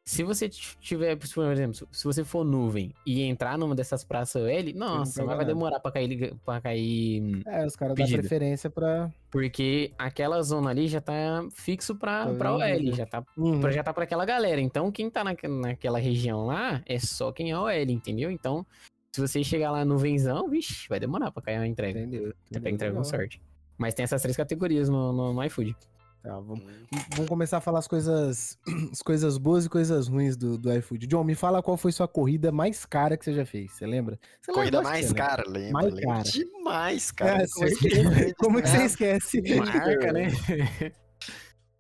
Se 0.08 0.24
você 0.24 0.48
tiver, 0.48 1.18
por 1.18 1.52
exemplo, 1.52 1.86
se 1.92 2.04
você 2.06 2.24
for 2.24 2.46
nuvem 2.46 2.94
e 3.06 3.24
entrar 3.24 3.58
numa 3.58 3.76
dessas 3.76 4.06
praças 4.06 4.42
OL, 4.42 4.74
nossa, 4.74 5.22
mas 5.26 5.36
vai 5.36 5.46
demorar 5.46 5.82
pra 5.82 5.92
cair, 5.92 6.34
pra 6.46 6.62
cair 6.62 7.42
É, 7.46 7.66
os 7.66 7.76
caras 7.76 7.94
dão 7.98 8.08
preferência 8.08 8.70
pra. 8.70 9.12
porque 9.30 9.92
aquela 9.98 10.42
zona 10.42 10.70
ali 10.70 10.88
já 10.88 11.02
tá 11.02 11.46
fixo 11.52 11.94
pra, 11.94 12.26
Tá 12.26 12.34
pra? 12.36 12.54
OL, 12.56 12.96
já 12.96 13.06
tá 13.06 13.22
Uhum. 13.38 13.60
pra- 13.60 13.70
já 13.72 13.84
tá 13.84 13.94
pra 13.94 14.06
aquela 14.06 14.24
galera. 14.24 14.62
Então, 14.62 14.90
quem 14.94 15.10
tá 15.10 15.26
naque- 15.26 15.46
naquela 15.50 16.00
região 16.00 16.46
lá 16.46 16.82
é 16.86 16.98
só 17.00 17.34
quem 17.34 17.52
é 17.52 17.58
OL, 17.60 17.70
entendeu? 17.92 18.32
Então, 18.32 18.66
se 19.14 19.20
você 19.20 19.44
chegar 19.44 19.72
lá 19.72 19.84
no 19.84 19.98
venzão, 19.98 20.48
vixe, 20.50 20.88
vai 20.88 21.02
demorar 21.02 21.32
pra 21.32 21.44
cair 21.44 21.58
a 21.58 21.68
entrega. 21.68 22.00
Entendeu? 22.00 22.34
Você 22.46 22.62
pega 22.62 22.70
entrega 22.76 22.96
com 22.96 23.04
sorte. 23.04 23.42
Mas 23.78 23.94
tem 23.94 24.06
essas 24.06 24.22
três 24.22 24.38
categorias 24.38 24.88
no, 24.88 25.12
no, 25.12 25.34
no 25.34 25.44
iFood. 25.44 25.76
Tá, 26.28 26.34
vamos, 26.42 26.60
Hum. 26.62 26.86
vamos 27.16 27.30
começar 27.30 27.58
a 27.58 27.62
falar 27.62 27.80
as 27.80 27.88
coisas, 27.88 28.58
as 28.92 29.02
coisas 29.02 29.38
boas 29.38 29.66
e 29.66 29.70
coisas 29.70 30.10
ruins 30.10 30.36
do, 30.36 30.58
do 30.58 30.74
iFood. 30.74 31.08
John, 31.08 31.24
me 31.24 31.36
fala 31.36 31.64
qual 31.64 31.78
foi 31.78 31.94
sua 31.94 32.06
corrida 32.06 32.52
mais 32.52 32.86
cara 32.86 33.16
que 33.16 33.24
você 33.24 33.34
já 33.34 33.46
fez. 33.46 33.72
Você 33.72 33.86
lembra? 33.88 34.20
Você 34.42 34.52
Corrida 34.52 34.80
lembra, 34.80 34.92
mais 34.92 35.06
lembra. 35.08 35.24
cara, 35.26 35.44
lembra? 35.48 35.72
Mais 35.72 35.94
lembra 35.94 36.16
cara. 36.16 36.24
Demais, 36.30 37.12
cara. 37.12 37.44
É, 37.44 37.48
Como 37.48 37.78
que 37.78 38.34
Como 38.36 38.62
que 38.62 38.68
você 38.68 38.84
esquece? 38.84 39.42
Marca, 39.56 40.12
né? 40.12 40.28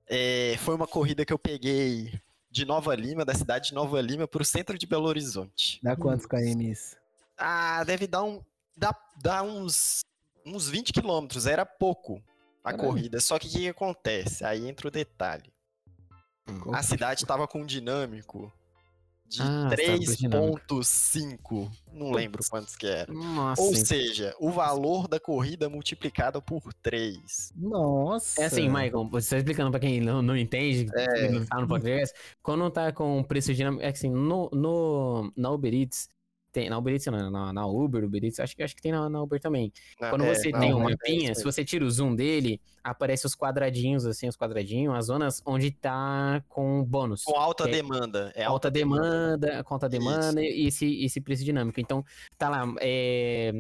É, 0.08 0.56
foi 0.60 0.76
uma 0.76 0.88
corrida 0.88 1.26
que 1.26 1.34
eu 1.34 1.40
peguei 1.40 2.14
de 2.50 2.64
Nova 2.64 2.96
Lima, 2.96 3.26
da 3.26 3.34
cidade 3.34 3.70
de 3.70 3.74
Nova 3.76 4.00
Lima, 4.00 4.28
pro 4.30 4.46
centro 4.46 4.78
de 4.78 4.88
Belo 4.88 5.08
Horizonte. 5.08 5.80
Dá 5.84 5.96
quantos 5.98 6.26
km 6.26 6.62
isso? 6.62 6.96
Ah, 7.38 7.84
deve 7.84 8.08
dar 8.08 8.24
um. 8.24 8.42
Dá, 8.78 8.96
dá 9.22 9.44
uns. 9.44 10.00
uns 10.46 10.70
20 10.70 10.94
quilômetros. 10.94 11.46
Era 11.46 11.66
pouco 11.66 12.22
a 12.70 12.72
Caralho. 12.74 12.90
corrida. 12.90 13.20
Só 13.20 13.38
que 13.40 13.48
o 13.48 13.50
que, 13.52 13.60
que 13.60 13.68
acontece? 13.70 14.44
Aí 14.46 14.68
entra 14.68 14.88
o 14.88 14.92
detalhe. 14.92 15.52
a 16.74 16.82
cidade 16.84 17.26
tava 17.26 17.48
com 17.48 17.62
um 17.62 17.66
dinâmico 17.66 18.52
de 19.28 19.42
Ah, 19.42 19.68
você 19.70 19.76
tava 19.86 19.98
com 19.98 20.16
dinâmico. 20.16 20.76
3.5. 20.76 21.72
Não 21.92 22.12
lembro 22.12 22.42
quantos 22.50 22.76
que 22.78 22.88
era. 22.88 23.12
Nossa, 23.12 23.62
Ou 23.62 23.76
seja, 23.76 24.34
o 24.40 24.52
valor 24.52 25.08
da 25.08 25.20
corrida 25.20 25.68
multiplicado 25.70 26.42
por 26.42 26.74
3. 26.76 27.52
Nossa. 27.56 28.42
É 28.42 28.46
assim, 28.46 28.70
Michael, 28.70 29.10
você 29.10 29.32
tá 29.32 29.38
explicando 29.40 29.72
pra 29.72 29.80
quem 29.80 30.00
não, 30.00 30.22
não 30.22 30.38
entende, 30.38 30.88
É. 30.96 31.30
não 31.30 31.46
tá 31.46 31.60
no 31.60 31.68
podcast, 31.68 32.16
quando 32.42 32.70
tá 32.72 32.92
com 32.94 33.22
preço 33.24 33.54
dinâmico, 33.54 33.84
é 33.84 33.90
assim, 33.90 34.10
no, 34.10 34.50
no, 34.54 35.32
na 35.36 35.52
Uber 35.52 35.74
Eats, 35.74 36.08
tem, 36.52 36.70
na 36.70 36.78
Uber 36.78 36.94
Eats 36.94 37.06
não, 37.08 37.30
na, 37.30 37.54
na 37.54 37.68
Uber, 37.68 38.04
Uber 38.04 38.24
Eats, 38.24 38.40
acho 38.40 38.56
que, 38.56 38.64
acho 38.64 38.76
que 38.76 38.82
tem 38.82 38.92
na, 38.92 39.10
na 39.10 39.22
Uber 39.22 39.40
também. 39.40 39.72
Quando 39.98 40.24
É, 40.24 40.34
você 40.34 40.52
não, 40.52 40.60
tem 40.60 40.74
um 40.74 40.82
é 40.82 40.92
mapinha, 40.92 41.32
isso 41.32 41.42
se 41.42 41.44
você 41.46 41.64
tira 41.64 41.86
o 41.86 41.92
zoom 41.92 42.16
dele, 42.16 42.60
aparece 42.84 43.26
os 43.26 43.36
quadradinhos, 43.36 44.06
assim, 44.06 44.28
os 44.28 44.36
quadradinhos, 44.38 44.96
as 44.96 45.06
zonas 45.06 45.42
onde 45.46 45.72
tá 45.72 46.44
com 46.48 46.84
bônus. 46.84 47.24
Com 47.24 47.36
alta 47.36 47.66
É, 47.66 47.72
demanda. 47.72 48.32
É 48.36 48.44
alta 48.44 48.72
demanda, 48.72 49.64
com 49.64 49.74
alta 49.74 49.88
Isso. 49.88 49.92
demanda 49.92 50.42
e 50.42 50.68
esse, 50.68 51.04
esse 51.04 51.22
preço 51.22 51.44
dinâmico. 51.44 51.80
Então, 51.80 52.04
tá 52.38 52.50
lá, 52.50 52.64
é 52.80 53.52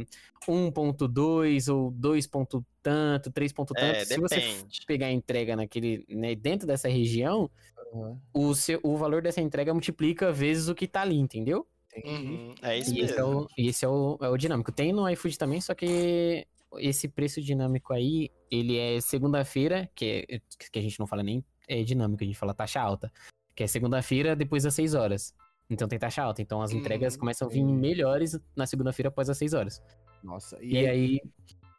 1.2 0.47 1.67
ou 1.67 1.91
2 1.91 2.25
ponto 2.25 2.65
tanto, 2.81 3.31
3 3.31 3.51
ponto 3.51 3.73
tanto. 3.73 3.95
É, 3.97 4.05
Se 4.05 4.19
você 4.19 4.41
pegar 4.85 5.07
a 5.07 5.11
entrega 5.11 5.55
naquele, 5.55 6.05
né, 6.09 6.35
dentro 6.35 6.65
dessa 6.65 6.87
região, 6.87 7.49
Aham, 7.93 8.19
o, 8.33 8.53
seu, 8.55 8.79
o 8.83 8.95
valor 8.97 9.21
dessa 9.21 9.41
entrega 9.41 9.73
multiplica 9.73 10.31
vezes 10.31 10.67
o 10.67 10.75
que 10.75 10.87
tá 10.87 11.01
ali, 11.01 11.17
entendeu? 11.17 11.67
Uhum, 12.05 12.53
é 12.61 12.77
isso 12.79 12.93
E 12.93 13.01
esse, 13.01 13.13
é 13.13 13.23
mesmo. 13.23 13.41
o, 13.41 13.47
e 13.57 13.67
esse 13.67 13.85
é, 13.85 13.87
o, 13.87 14.17
é 14.21 14.29
o 14.29 14.37
dinâmico. 14.37 14.71
Tem 14.71 14.91
no 14.93 15.09
iFood 15.09 15.37
também, 15.37 15.59
só 15.61 15.73
que 15.73 16.45
esse 16.79 17.07
preço 17.07 17.41
dinâmico 17.41 17.93
aí, 17.93 18.29
ele 18.51 18.77
é 18.77 18.99
segunda-feira, 19.01 19.89
que, 19.95 20.25
é- 20.29 20.39
que 20.71 20.79
a 20.79 20.81
gente 20.81 20.99
não 20.99 21.07
fala 21.07 21.23
nem 21.23 21.43
é 21.67 21.83
dinâmico, 21.83 22.23
a 22.23 22.27
gente 22.27 22.37
fala 22.37 22.53
taxa 22.53 22.81
alta. 22.81 23.11
Que 23.55 23.63
é 23.63 23.67
segunda-feira 23.67 24.35
depois 24.35 24.63
das 24.63 24.73
6 24.75 24.93
horas. 24.93 25.33
Então 25.69 25.87
tem 25.87 25.97
taxa 25.99 26.21
alta. 26.23 26.41
Então 26.41 26.61
as 26.61 26.71
entregas 26.71 27.15
Hum, 27.15 27.19
começam 27.19 27.47
a 27.47 27.51
vir 27.51 27.63
melhores 27.63 28.39
na 28.55 28.65
segunda-feira 28.65 29.09
após 29.09 29.29
as 29.29 29.37
6 29.37 29.53
horas. 29.53 29.81
Nossa. 30.23 30.57
E, 30.61 30.77
aí, 30.77 30.87
aí, 30.87 31.21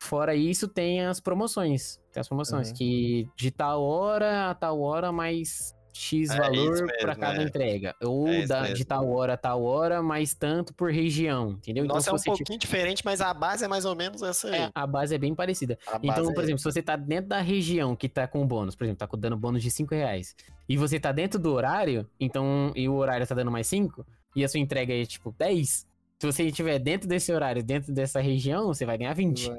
fora 0.03 0.35
isso, 0.35 0.69
tem 0.69 1.03
as 1.07 1.21
promoções. 1.21 1.99
Tem 2.13 2.21
as 2.21 2.29
promoções, 2.29 2.69
Aham. 2.69 2.77
que 2.77 3.29
de 3.37 3.51
tal 3.51 3.83
hora 3.83 4.51
a 4.51 4.55
tal 4.55 4.81
hora, 4.81 5.11
mais 5.13 5.75
X 5.99 6.31
É 6.31 6.37
valor 6.37 6.71
mesmo, 6.71 6.89
cada 7.19 7.43
é. 7.43 7.45
entrega. 7.45 7.95
Ou 8.03 8.29
É 8.29 8.47
da, 8.47 8.73
de 8.73 8.85
tal 8.85 9.11
hora 9.11 9.35
a 9.35 9.37
tal 9.37 9.63
hora, 9.65 10.01
mais 10.03 10.33
tanto 10.35 10.73
por 10.73 10.91
região, 10.93 11.51
entendeu? 11.53 11.85
Nossa, 11.85 12.11
é 12.11 12.13
um 12.15 12.17
pouquinho 12.23 12.59
diferente, 12.59 13.03
mas 13.05 13.21
a 13.21 13.35
base 13.35 13.65
é 13.65 13.69
mais 13.69 13.85
ou 13.85 13.95
menos 13.97 14.23
essa 14.23 14.49
aí. 14.49 14.55
é, 14.63 14.71
a 14.75 14.87
base 14.87 15.15
é 15.15 15.19
bem 15.19 15.35
parecida. 15.35 15.77
A 15.87 15.99
Então, 16.03 16.33
por 16.33 16.41
é- 16.41 16.45
exemplo, 16.45 16.59
se 16.61 16.65
você 16.65 16.81
tá 16.81 16.95
dentro 16.95 17.29
da 17.29 17.41
região 17.41 17.97
que 17.97 18.09
tá 18.09 18.27
com 18.29 18.47
bônus, 18.47 18.77
por 18.77 18.85
exemplo, 18.85 19.07
tá 19.07 19.17
dando 19.19 19.37
bônus 19.37 19.63
de 19.63 19.71
5 19.71 19.95
reais, 19.95 20.37
e 20.69 20.77
você 20.77 21.01
tá 21.01 21.11
dentro 21.13 21.39
do 21.39 21.53
horário, 21.53 22.09
então, 22.21 22.73
e 22.77 22.89
o 22.89 22.95
horário 22.95 23.27
tá 23.27 23.35
dando 23.35 23.51
mais 23.51 23.67
5, 23.67 24.07
e 24.37 24.45
a 24.45 24.49
sua 24.49 24.61
entrega 24.61 24.95
é 24.95 25.05
tipo 25.05 25.35
10, 25.37 25.87
se 26.21 26.27
você 26.27 26.43
estiver 26.45 26.79
dentro 26.79 27.09
desse 27.09 27.33
horário, 27.33 27.63
dentro 27.63 27.93
dessa 27.93 28.21
região, 28.21 28.67
você 28.67 28.85
vai 28.85 28.99
ganhar 28.99 29.15
20. 29.15 29.51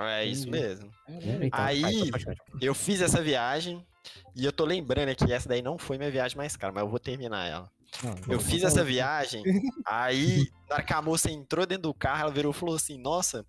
É 0.00 0.24
isso 0.24 0.50
mesmo. 0.50 0.90
Caramba. 1.06 1.46
Então, 1.46 1.60
Aí- 1.64 2.10
pode 2.10 2.24
continuar. 2.26 2.36
Eu 2.60 2.74
fiz 2.74 3.00
essa 3.00 3.22
viagem 3.22 3.84
e 4.34 4.44
eu 4.44 4.52
tô 4.52 4.64
lembrando 4.64 5.14
que 5.14 5.32
essa 5.32 5.48
daí 5.48 5.62
não 5.62 5.78
foi 5.78 5.98
minha 5.98 6.10
viagem 6.10 6.36
mais 6.36 6.56
cara, 6.56 6.72
mas 6.72 6.82
eu 6.82 6.88
vou 6.88 6.98
terminar 6.98 7.46
ela. 7.46 7.70
Não, 8.02 8.34
Eu 8.34 8.40
fiz 8.40 8.62
não, 8.62 8.68
essa 8.68 8.84
viagem, 8.84 9.42
aí, 9.86 10.46
na 10.68 10.76
hora 10.76 10.84
que 10.84 10.92
a 10.92 11.02
moça 11.02 11.30
entrou 11.30 11.66
dentro 11.66 11.84
do 11.84 11.94
carro, 11.94 12.22
ela 12.22 12.30
virou 12.30 12.52
e 12.52 12.54
falou 12.54 12.74
assim: 12.74 12.98
Nossa, 12.98 13.46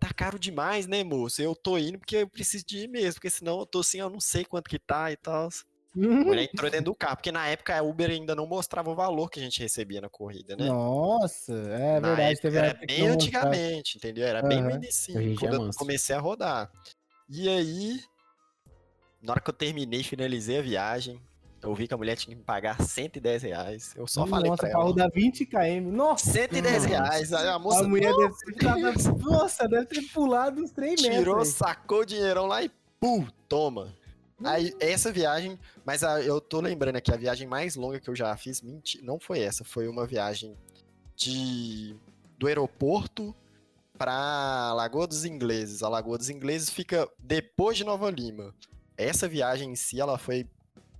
tá 0.00 0.12
caro 0.14 0.38
demais, 0.38 0.86
né, 0.86 1.02
moça? 1.02 1.42
Eu 1.42 1.54
tô 1.54 1.78
indo 1.78 1.98
porque 1.98 2.16
eu 2.16 2.28
preciso 2.28 2.64
de 2.66 2.84
ir 2.84 2.88
mesmo, 2.88 3.14
porque 3.14 3.30
senão 3.30 3.58
eu 3.58 3.66
tô 3.66 3.80
assim, 3.80 3.98
eu 3.98 4.10
não 4.10 4.20
sei 4.20 4.44
quanto 4.44 4.68
que 4.68 4.78
tá 4.78 5.10
e 5.10 5.16
tal. 5.16 5.48
Mulher 5.94 6.44
entrou 6.52 6.70
dentro 6.70 6.86
do 6.86 6.94
carro, 6.94 7.16
porque 7.16 7.32
na 7.32 7.46
época 7.46 7.76
a 7.76 7.82
Uber 7.82 8.10
ainda 8.10 8.34
não 8.34 8.46
mostrava 8.46 8.90
o 8.90 8.94
valor 8.94 9.30
que 9.30 9.40
a 9.40 9.42
gente 9.42 9.60
recebia 9.60 10.00
na 10.00 10.08
corrida, 10.08 10.56
né? 10.56 10.66
Nossa, 10.66 11.52
é 11.52 12.00
Na 12.00 12.14
verdade. 12.14 12.32
época 12.32 12.42
Teve 12.42 12.58
era 12.58 12.74
bem 12.86 13.08
antigamente, 13.08 13.96
entendeu? 13.96 14.26
Era 14.26 14.42
bem 14.42 14.62
no 14.62 14.70
início, 14.70 15.14
quando 15.38 15.64
é 15.64 15.68
eu 15.68 15.70
comecei 15.74 16.14
a 16.14 16.20
rodar. 16.20 16.70
E 17.28 17.48
aí, 17.48 18.00
na 19.24 19.32
hora 19.32 19.40
que 19.40 19.50
eu 19.50 19.54
terminei, 19.54 20.02
finalizei 20.02 20.58
a 20.58 20.62
viagem, 20.62 21.20
eu 21.62 21.74
vi 21.74 21.88
que 21.88 21.94
a 21.94 21.96
mulher 21.96 22.14
tinha 22.16 22.34
que 22.34 22.38
me 22.38 22.44
pagar 22.44 22.80
110 22.80 23.42
reais. 23.42 23.94
Eu 23.96 24.06
só 24.06 24.26
falei 24.26 24.50
Nossa, 24.50 24.60
pra 24.62 24.70
pra 24.70 24.78
ela. 24.80 24.88
rodar 24.88 25.10
20 25.10 25.46
km. 25.46 25.90
Nossa, 25.90 26.30
110 26.30 26.74
Nossa. 26.82 26.86
reais. 26.88 27.32
Aí 27.32 27.48
a 27.48 27.58
moça 27.58 27.80
a 27.84 27.88
mulher 27.88 28.12
deve 28.14 28.34
ter, 28.54 29.12
nossa, 29.24 29.66
deve 29.66 29.86
ter 29.86 30.02
pulado 30.12 30.60
uns 30.62 30.70
3 30.72 31.00
tirou, 31.00 31.36
metros. 31.36 31.48
sacou 31.48 32.00
o 32.00 32.04
dinheirão 32.04 32.46
lá 32.46 32.62
e 32.62 32.70
pum, 33.00 33.26
toma. 33.48 33.94
Aí, 34.44 34.74
essa 34.78 35.10
viagem, 35.10 35.58
mas 35.86 36.04
a- 36.04 36.20
eu 36.20 36.38
tô 36.38 36.60
lembrando 36.60 36.96
aqui, 36.96 37.10
a 37.10 37.16
viagem 37.16 37.46
mais 37.46 37.76
longa 37.76 37.98
que 37.98 38.10
eu 38.10 38.16
já 38.16 38.36
fiz, 38.36 38.60
menti, 38.60 39.00
não 39.02 39.18
foi 39.18 39.40
essa, 39.40 39.64
foi 39.64 39.88
uma 39.88 40.06
viagem 40.06 40.54
de 41.16 41.96
do 42.36 42.46
aeroporto 42.48 43.34
pra 43.96 44.72
Lagoa 44.74 45.06
dos 45.06 45.24
Ingleses. 45.24 45.82
A 45.82 45.88
Lagoa 45.88 46.18
dos 46.18 46.28
Ingleses 46.28 46.68
fica 46.68 47.08
depois 47.18 47.76
de 47.78 47.84
Nova 47.84 48.10
Lima. 48.10 48.52
Essa 48.96 49.28
viagem 49.28 49.70
em 49.70 49.76
si, 49.76 50.00
ela 50.00 50.18
foi 50.18 50.46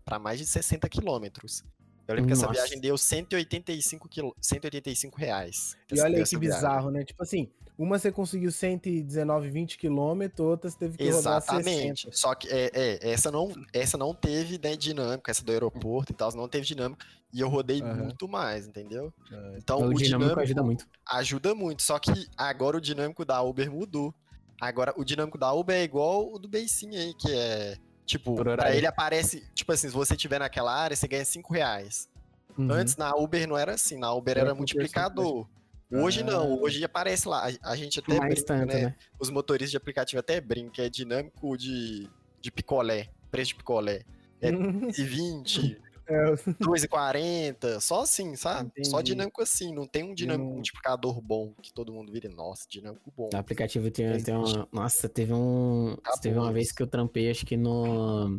pra 0.04 0.18
mais 0.18 0.38
de 0.38 0.46
60 0.46 0.88
quilômetros. 0.88 1.64
Eu 2.06 2.14
lembro 2.14 2.28
que 2.28 2.32
essa 2.34 2.46
Nossa. 2.46 2.60
viagem 2.60 2.80
deu 2.80 2.98
185, 2.98 4.08
quil... 4.08 4.36
185 4.40 5.18
reais. 5.18 5.76
E 5.90 6.00
olha 6.00 6.18
aí 6.18 6.24
que 6.24 6.36
viagem. 6.36 6.38
bizarro, 6.38 6.90
né? 6.90 7.02
Tipo 7.02 7.22
assim, 7.22 7.48
uma 7.78 7.98
você 7.98 8.12
conseguiu 8.12 8.52
119, 8.52 9.48
20 9.48 9.78
quilômetros, 9.78 10.46
outra 10.46 10.70
você 10.70 10.78
teve 10.78 10.96
que 10.96 11.10
rodar 11.10 11.38
Exatamente. 11.38 12.02
60. 12.02 12.16
Só 12.16 12.34
que 12.34 12.48
é, 12.48 12.70
é, 12.72 13.10
essa, 13.10 13.30
não, 13.30 13.52
essa 13.72 13.98
não 13.98 14.14
teve 14.14 14.60
né, 14.62 14.76
dinâmica, 14.76 15.30
essa 15.30 15.44
do 15.44 15.50
aeroporto 15.50 16.12
e 16.12 16.14
tal, 16.14 16.30
não 16.36 16.48
teve 16.48 16.64
dinâmica. 16.64 17.04
E 17.32 17.40
eu 17.40 17.48
rodei 17.48 17.82
Aham. 17.82 18.04
muito 18.04 18.28
mais, 18.28 18.68
entendeu? 18.68 19.12
É. 19.32 19.58
Então 19.58 19.78
o, 19.78 19.86
o, 19.86 19.94
dinâmico, 19.94 20.04
dinâmico, 20.04 20.40
ajuda 20.40 20.62
muito. 20.62 20.86
ajuda 21.10 21.54
muito. 21.54 21.82
Só 21.82 21.98
que 21.98 22.28
agora 22.36 22.76
o 22.76 22.80
dinâmico 22.80 23.24
da 23.24 23.42
Uber 23.42 23.70
mudou. 23.70 24.14
Agora 24.60 24.94
o 24.96 25.04
dinâmico 25.04 25.36
da 25.38 25.52
Uber 25.52 25.76
é 25.76 25.82
igual 25.82 26.32
o 26.32 26.38
do 26.38 26.48
Beicinho 26.48 26.98
aí, 26.98 27.14
que 27.14 27.32
é. 27.32 27.76
Tipo, 28.06 28.34
pra 28.34 28.74
ele 28.74 28.86
aparece. 28.86 29.42
Tipo 29.54 29.72
assim, 29.72 29.88
se 29.88 29.94
você 29.94 30.16
tiver 30.16 30.38
naquela 30.38 30.74
área, 30.74 30.94
você 30.96 31.08
ganha 31.08 31.24
5 31.24 31.52
reais. 31.52 32.08
Uhum. 32.56 32.70
Antes 32.70 32.96
na 32.96 33.14
Uber 33.16 33.48
não 33.48 33.56
era 33.56 33.72
assim, 33.74 33.98
na 33.98 34.12
Uber 34.12 34.32
Era 34.36 34.48
era 34.48 34.54
multiplicador. 34.54 35.48
Hoje 35.90 36.20
Ah. 36.20 36.24
não, 36.24 36.60
hoje 36.62 36.84
aparece 36.84 37.28
lá. 37.28 37.48
A, 37.62 37.70
a 37.72 37.76
gente 37.76 37.98
até 38.00 38.18
Mais 38.18 38.34
brinca, 38.34 38.46
tanto, 38.46 38.66
né? 38.74 38.82
né? 38.86 38.96
Os 39.18 39.30
motoristas 39.30 39.70
de 39.70 39.76
aplicativo 39.76 40.20
até 40.20 40.40
brincam, 40.40 40.70
que 40.72 40.82
é 40.82 40.88
dinâmico 40.88 41.56
de, 41.56 42.08
de 42.40 42.50
picolé, 42.50 43.08
preço 43.30 43.48
de 43.48 43.54
picolé. 43.56 44.02
É 44.40 44.50
de 44.50 45.04
20, 45.04 45.80
É, 45.82 45.83
2,40, 46.06 47.80
só 47.80 48.02
assim, 48.02 48.36
sabe? 48.36 48.70
Só 48.84 48.96
Entendi. 49.00 49.12
dinâmico 49.12 49.42
assim, 49.42 49.74
não 49.74 49.86
tem 49.86 50.02
um 50.02 50.14
dinâmico 50.14 50.44
não- 50.48 50.54
multiplicador 50.56 51.20
bom 51.20 51.54
que 51.62 51.72
todo 51.72 51.92
mundo 51.92 52.12
vire, 52.12 52.28
nossa, 52.28 52.66
dinâmico 52.68 53.12
bom. 53.16 53.30
O 53.32 53.36
aplicativo 53.36 53.90
tem, 53.90 54.06
Existe. 54.06 54.26
tem 54.26 54.34
uma. 54.36 54.68
Nossa, 54.72 55.08
teve 55.08 55.32
um. 55.32 55.92
Acabou 55.94 56.20
teve 56.20 56.38
uma 56.38 56.52
vez 56.52 56.72
que 56.72 56.82
eu 56.82 56.86
trampei, 56.86 57.30
acho 57.30 57.46
que 57.46 57.56
no. 57.56 58.38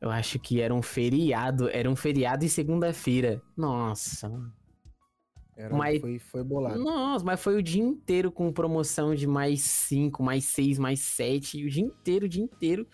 Eu 0.00 0.10
acho 0.10 0.38
que 0.38 0.60
era 0.60 0.74
um 0.74 0.82
feriado. 0.82 1.68
Era 1.68 1.88
um 1.88 1.94
feriado 1.96 2.44
e 2.44 2.48
segunda-feira. 2.48 3.40
Nossa. 3.56 4.30
era- 5.56 5.74
Mas- 5.76 6.00
foi, 6.00 6.18
foi 6.18 6.42
bolado. 6.42 6.82
Nossa, 6.82 7.24
mas 7.24 7.40
foi 7.40 7.56
o 7.56 7.62
dia 7.62 7.82
inteiro 7.82 8.32
com 8.32 8.50
promoção 8.52 9.14
de 9.14 9.26
mais 9.28 9.60
5, 9.60 10.22
mais 10.22 10.44
6, 10.46 10.76
mais 10.78 10.98
7. 11.00 11.64
O 11.64 11.70
dia 11.70 11.84
inteiro, 11.84 12.26
o 12.26 12.28
dia 12.28 12.42
inteiro. 12.42 12.86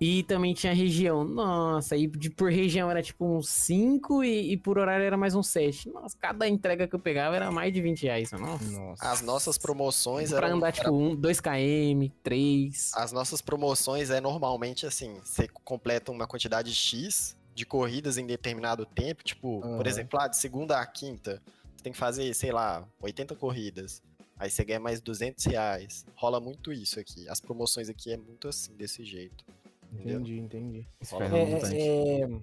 E 0.00 0.22
também 0.22 0.54
tinha 0.54 0.72
região. 0.72 1.24
Nossa, 1.24 1.94
e 1.94 2.06
de, 2.06 2.30
por 2.30 2.50
região 2.50 2.90
era 2.90 3.02
tipo 3.02 3.24
uns 3.26 3.48
5 3.50 4.24
e, 4.24 4.52
e 4.52 4.56
por 4.56 4.78
horário 4.78 5.04
era 5.04 5.16
mais 5.16 5.34
uns 5.34 5.48
7. 5.48 5.90
Nossa, 5.90 6.16
cada 6.18 6.48
entrega 6.48 6.88
que 6.88 6.94
eu 6.94 6.98
pegava 6.98 7.36
era 7.36 7.50
mais 7.52 7.70
de 7.72 7.82
20 7.82 8.04
reais. 8.04 8.32
Nossa. 8.32 8.64
Nossa. 8.70 9.10
As 9.10 9.20
nossas 9.20 9.58
promoções 9.58 10.30
Pra 10.30 10.46
eram, 10.46 10.56
andar 10.56 10.68
era- 10.68 10.76
tipo 10.76 10.90
1, 10.90 11.14
2 11.16 11.40
km, 11.40 12.08
3. 12.22 12.92
as 12.94 13.12
nossas 13.12 13.42
promoções 13.42 14.08
é 14.08 14.20
normalmente 14.22 14.86
assim, 14.86 15.20
você 15.22 15.46
completa 15.48 16.10
uma 16.10 16.26
quantidade 16.26 16.72
X 16.74 17.36
de 17.54 17.66
corridas 17.66 18.16
em 18.16 18.26
determinado 18.26 18.86
tempo, 18.86 19.22
tipo, 19.22 19.60
por 19.60 19.68
Aham. 19.68 19.86
exemplo, 19.86 20.18
lá 20.18 20.28
de 20.28 20.36
segunda 20.38 20.78
a 20.80 20.86
quinta, 20.86 21.42
você 21.76 21.82
tem 21.84 21.92
que 21.92 21.98
fazer, 21.98 22.32
sei 22.34 22.52
lá, 22.52 22.88
80 23.02 23.34
corridas. 23.34 24.02
Aí 24.38 24.48
você 24.50 24.64
ganha 24.64 24.80
mais 24.80 25.02
200 25.02 25.44
reais. 25.44 26.06
Rola 26.14 26.40
muito 26.40 26.72
isso 26.72 26.98
aqui. 26.98 27.28
As 27.28 27.38
promoções 27.40 27.90
aqui 27.90 28.10
é 28.10 28.16
muito 28.16 28.48
assim, 28.48 28.72
desse 28.74 29.04
jeito. 29.04 29.44
Entendi, 29.92 30.38
entendi. 30.38 30.88
É, 31.00 31.46
bastante. 31.60 31.76
é, 31.76 32.20
é- 32.22 32.40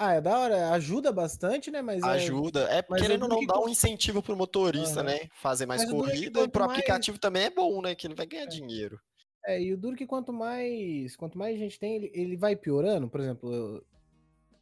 Ah, 0.00 0.14
é 0.14 0.20
da 0.20 0.38
hora, 0.38 0.70
ajuda 0.70 1.10
bastante, 1.10 1.70
né? 1.72 1.82
Mas 1.82 2.02
é- 2.04 2.06
Ajuda. 2.06 2.60
É, 2.70 2.84
mas 2.88 3.02
querendo 3.02 3.24
ou 3.24 3.28
não, 3.28 3.40
que 3.40 3.46
dá 3.46 3.58
um 3.60 3.68
incentivo 3.68 4.22
pro 4.22 4.36
motorista, 4.36 5.00
Aham. 5.00 5.08
né? 5.10 5.28
Fazer 5.34 5.66
mais 5.66 5.82
Mas 5.82 5.90
é 5.90 5.92
corrida. 5.92 6.40
E 6.42 6.48
pro 6.48 6.60
mais- 6.66 6.78
aplicativo 6.78 7.18
também 7.18 7.44
é 7.44 7.50
bom, 7.50 7.82
né? 7.82 7.94
Que 7.96 8.06
ele 8.06 8.14
vai 8.14 8.24
ganhar 8.26 8.46
dinheiro. 8.46 9.00
É, 9.44 9.60
e 9.60 9.72
o 9.72 9.76
duro 9.76 9.96
que 9.96 10.06
quanto 10.06 10.32
mais, 10.32 11.16
quanto 11.16 11.36
mais 11.36 11.58
gente 11.58 11.78
tem, 11.80 11.96
ele, 11.96 12.10
ele 12.14 12.36
vai 12.36 12.54
piorando. 12.54 13.08
Por 13.08 13.20
exemplo, 13.20 13.52
eu- 13.52 13.84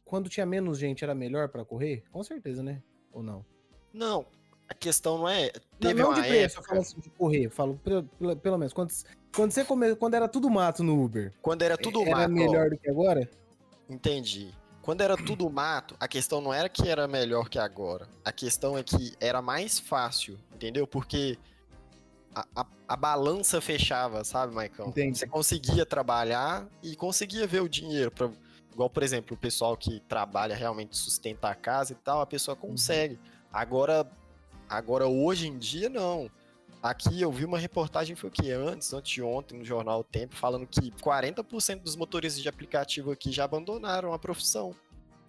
quando 0.05 0.29
tinha 0.29 0.45
menos 0.45 0.79
gente 0.79 1.03
era 1.03 1.13
melhor 1.13 1.49
pra 1.49 1.63
correr? 1.65 2.03
Com 2.11 2.23
certeza, 2.23 2.63
né? 2.63 2.81
Ou 3.11 3.21
não? 3.21 3.45
Não, 3.93 4.25
a 4.67 4.73
questão 4.73 5.19
não 5.19 5.29
é. 5.29 5.51
Não, 5.79 5.89
Teve 5.89 6.01
não 6.01 6.09
uma 6.09 6.21
de 6.21 6.27
preço, 6.27 6.55
eu 6.57 6.59
época, 6.61 6.67
falo 6.69 6.81
assim, 6.81 6.99
de 6.99 7.09
correr. 7.11 7.45
eu 7.45 7.51
Falo, 7.51 7.77
pelo, 7.83 8.03
pelo, 8.03 8.35
pelo 8.37 8.57
menos, 8.57 8.73
quando, 8.73 8.91
quando 9.37 9.51
você 9.51 9.63
come, 9.63 9.95
quando 9.95 10.15
era 10.15 10.27
tudo 10.27 10.49
mato 10.49 10.83
no 10.83 10.99
Uber, 10.99 11.31
quando 11.43 11.61
era 11.61 11.77
tudo 11.77 12.01
era 12.01 12.09
mato, 12.09 12.31
ó, 12.31 12.33
melhor 12.33 12.71
do 12.71 12.77
que 12.79 12.89
agora? 12.89 13.29
Entendi. 13.87 14.51
Quando 14.81 15.01
era 15.01 15.15
tudo 15.15 15.47
mato, 15.47 15.95
a 15.99 16.07
questão 16.07 16.41
não 16.41 16.51
era 16.51 16.67
que 16.67 16.89
era 16.89 17.07
melhor 17.07 17.47
que 17.49 17.59
agora. 17.59 18.07
A 18.25 18.31
questão 18.31 18.75
é 18.75 18.81
que 18.81 19.13
era 19.19 19.39
mais 19.39 19.77
fácil, 19.77 20.39
entendeu? 20.55 20.87
Porque 20.87 21.37
a, 22.33 22.47
a, 22.55 22.65
a 22.87 22.95
balança 22.95 23.61
fechava, 23.61 24.23
sabe, 24.23 24.55
Maicon? 24.55 24.87
Entendi. 24.87 25.19
Você 25.19 25.27
conseguia 25.27 25.85
trabalhar 25.85 26.67
e 26.81 26.95
conseguia 26.95 27.45
ver 27.45 27.61
o 27.61 27.69
dinheiro. 27.69 28.09
Pra, 28.09 28.31
igual, 28.73 28.89
por 28.89 29.03
exemplo, 29.03 29.35
o 29.35 29.39
pessoal 29.39 29.77
que 29.77 29.99
trabalha 30.07 30.55
realmente 30.55 30.97
sustenta 30.97 31.49
a 31.49 31.53
casa 31.55 31.91
e 31.91 31.95
tal, 31.95 32.21
a 32.21 32.25
pessoa 32.25 32.55
consegue. 32.55 33.19
Agora, 33.53 34.09
agora 34.67 35.05
hoje 35.05 35.47
em 35.47 35.59
dia, 35.59 35.89
não. 35.89 36.27
Aqui 36.81 37.21
eu 37.21 37.31
vi 37.31 37.43
uma 37.43 37.57
reportagem, 37.57 38.15
foi 38.15 38.29
o 38.29 38.31
que? 38.31 38.51
Antes, 38.51 38.93
antes 38.93 39.11
de 39.11 39.21
ontem, 39.21 39.57
no 39.57 39.65
jornal 39.65 39.99
O 40.01 40.03
Tempo, 40.03 40.35
falando 40.35 40.65
que 40.67 40.91
40% 40.91 41.81
dos 41.81 41.95
motoristas 41.95 42.41
de 42.41 42.47
aplicativo 42.47 43.11
aqui 43.11 43.31
já 43.31 43.43
abandonaram 43.45 44.13
a 44.13 44.19
profissão. 44.19 44.75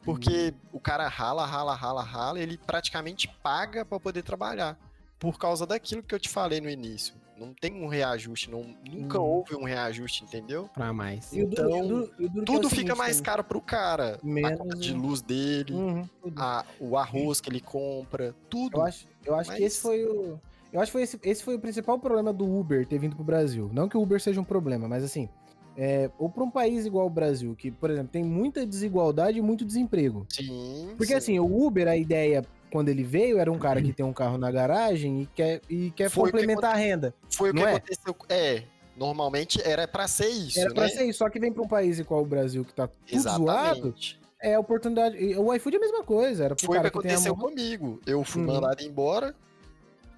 Porque 0.05 0.55
o 0.73 0.79
cara 0.79 1.09
rala, 1.09 1.45
rala, 1.45 1.75
rala, 1.75 2.03
rala, 2.03 2.39
ele 2.39 2.57
praticamente 2.59 3.29
paga 3.43 3.85
para 3.85 3.99
poder 3.99 4.23
trabalhar. 4.23 4.79
Por 5.19 5.37
causa 5.39 5.67
daquilo 5.67 6.03
que 6.03 6.15
eu 6.15 6.21
te 6.21 6.29
falei 6.29 6.61
no 6.61 6.71
início. 6.71 7.15
Não 7.37 7.53
tem 7.55 7.73
um 7.83 7.89
reajuste, 7.89 8.51
não, 8.51 8.75
nunca 8.89 9.19
Hum. 9.19 9.25
houve 9.25 9.55
um 9.57 9.65
reajuste, 9.65 10.25
entendeu? 10.25 10.69
Pra 10.75 10.93
mais. 10.93 11.33
E 11.33 11.41
Então, 11.41 11.69
que 12.17 12.25
é 12.25 12.45
Tudo 12.45 12.69
fica 12.69 12.77
seguinte 12.83 12.95
mais 12.97 13.17
também. 13.17 13.25
caro 13.25 13.45
pro 13.45 13.61
cara. 13.61 14.19
a 14.23 14.27
Menos 14.27 14.59
conta 14.59 14.77
de 14.77 14.93
luz 14.93 15.21
dele, 15.23 15.73
Uhum, 15.73 16.09
a- 16.37 16.65
o 16.81 16.97
arroz 16.97 17.41
que 17.41 17.49
ele 17.49 17.61
compra, 17.61 18.35
tudo. 18.51 18.79
Eu 18.79 18.83
acho, 18.85 19.07
eu 19.25 19.35
acho 19.37 19.51
que 19.51 19.57
Mas- 19.61 19.73
esse 19.73 19.81
foi 19.83 20.05
o. 20.05 20.41
Eu 20.73 20.81
acho 20.81 20.91
que 20.91 20.93
foi 20.93 21.03
esse, 21.03 21.19
esse 21.23 21.43
foi 21.43 21.55
o 21.55 21.59
principal 21.59 21.99
problema 21.99 22.33
do 22.33 22.45
Uber 22.45 22.87
ter 22.87 22.99
vindo 22.99 23.17
pro 23.17 23.25
Brasil. 23.25 23.71
Não 23.73 23.89
que 23.89 23.97
o 23.97 24.03
Uber 24.03 24.21
seja 24.21 24.41
um 24.41 24.45
problema, 24.45 24.87
mas 24.87 25.03
assim, 25.03 25.29
é, 25.77 26.11
ou 26.19 26.29
para 26.29 26.45
um 26.45 26.51
país 26.51 26.85
igual 26.85 27.07
o 27.07 27.11
Brasil, 27.11 27.55
que, 27.57 27.71
por 27.71 27.91
exemplo, 27.91 28.11
tem 28.13 28.23
muita 28.25 28.67
desigualdade 28.67 29.39
e 29.39 29.43
muito 29.43 29.65
desemprego. 29.65 30.27
Sim. 30.29 30.89
Porque 30.97 31.13
sim. 31.13 31.15
assim, 31.15 31.39
o 31.39 31.65
Uber, 31.67 31.89
a 31.89 31.97
ideia, 31.97 32.45
quando 32.71 32.89
ele 32.91 33.03
veio, 33.03 33.39
era 33.39 33.51
um 33.51 33.59
cara 33.59 33.81
que 33.81 33.93
tem 33.93 34.05
um 34.05 34.13
carro 34.13 34.37
na 34.37 34.51
garagem 34.51 35.23
e 35.23 35.27
quer, 35.27 35.63
e 35.71 35.91
quer 35.93 36.11
Foi 36.11 36.25
o 36.25 36.27
que 36.27 36.33
complementar 36.33 36.73
a 36.75 36.77
renda. 36.77 37.15
Foi 37.31 37.51
o 37.51 37.55
que 37.55 37.63
é? 37.63 37.71
aconteceu. 37.75 38.17
É, 38.29 38.63
normalmente 38.97 39.63
era 39.63 39.89
pra 39.89 40.07
ser 40.07 40.29
isso, 40.29 40.59
Era 40.61 40.69
né? 40.69 40.75
pra 40.75 40.89
ser 40.89 41.05
isso, 41.05 41.21
só 41.21 41.31
que 41.31 41.39
vem 41.41 41.53
pra 41.53 41.63
um 41.63 41.69
país 41.69 41.99
igual 41.99 42.23
o 42.23 42.27
Brasil, 42.27 42.63
que 42.65 42.75
tá 42.75 42.89
tudo 42.89 43.21
zoado, 43.23 43.71
Exatamente. 43.79 44.21
é 44.43 44.55
a 44.55 44.61
oportunidade. 44.61 45.17
O 45.37 45.55
iFood 45.55 45.77
é 45.77 45.79
a 45.79 45.81
mesma 45.81 46.03
coisa, 46.05 46.45
era 46.45 46.55
pro 46.57 46.67
Foi 46.67 46.77
o 46.77 46.83
que 46.83 46.91
cara 46.91 46.91
que, 46.91 46.99
a 46.99 47.01
aconteceu 47.13 47.37
comigo. 47.37 48.01
Eu 48.05 48.23
fui 48.25 48.43
Uhum. 48.43 48.49
mandado 48.49 48.83
embora 48.83 49.35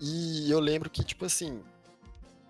e 0.01 0.51
eu 0.51 0.61
lembro 0.61 0.89
que, 0.89 1.05
tipo 1.05 1.25
assim, 1.25 1.63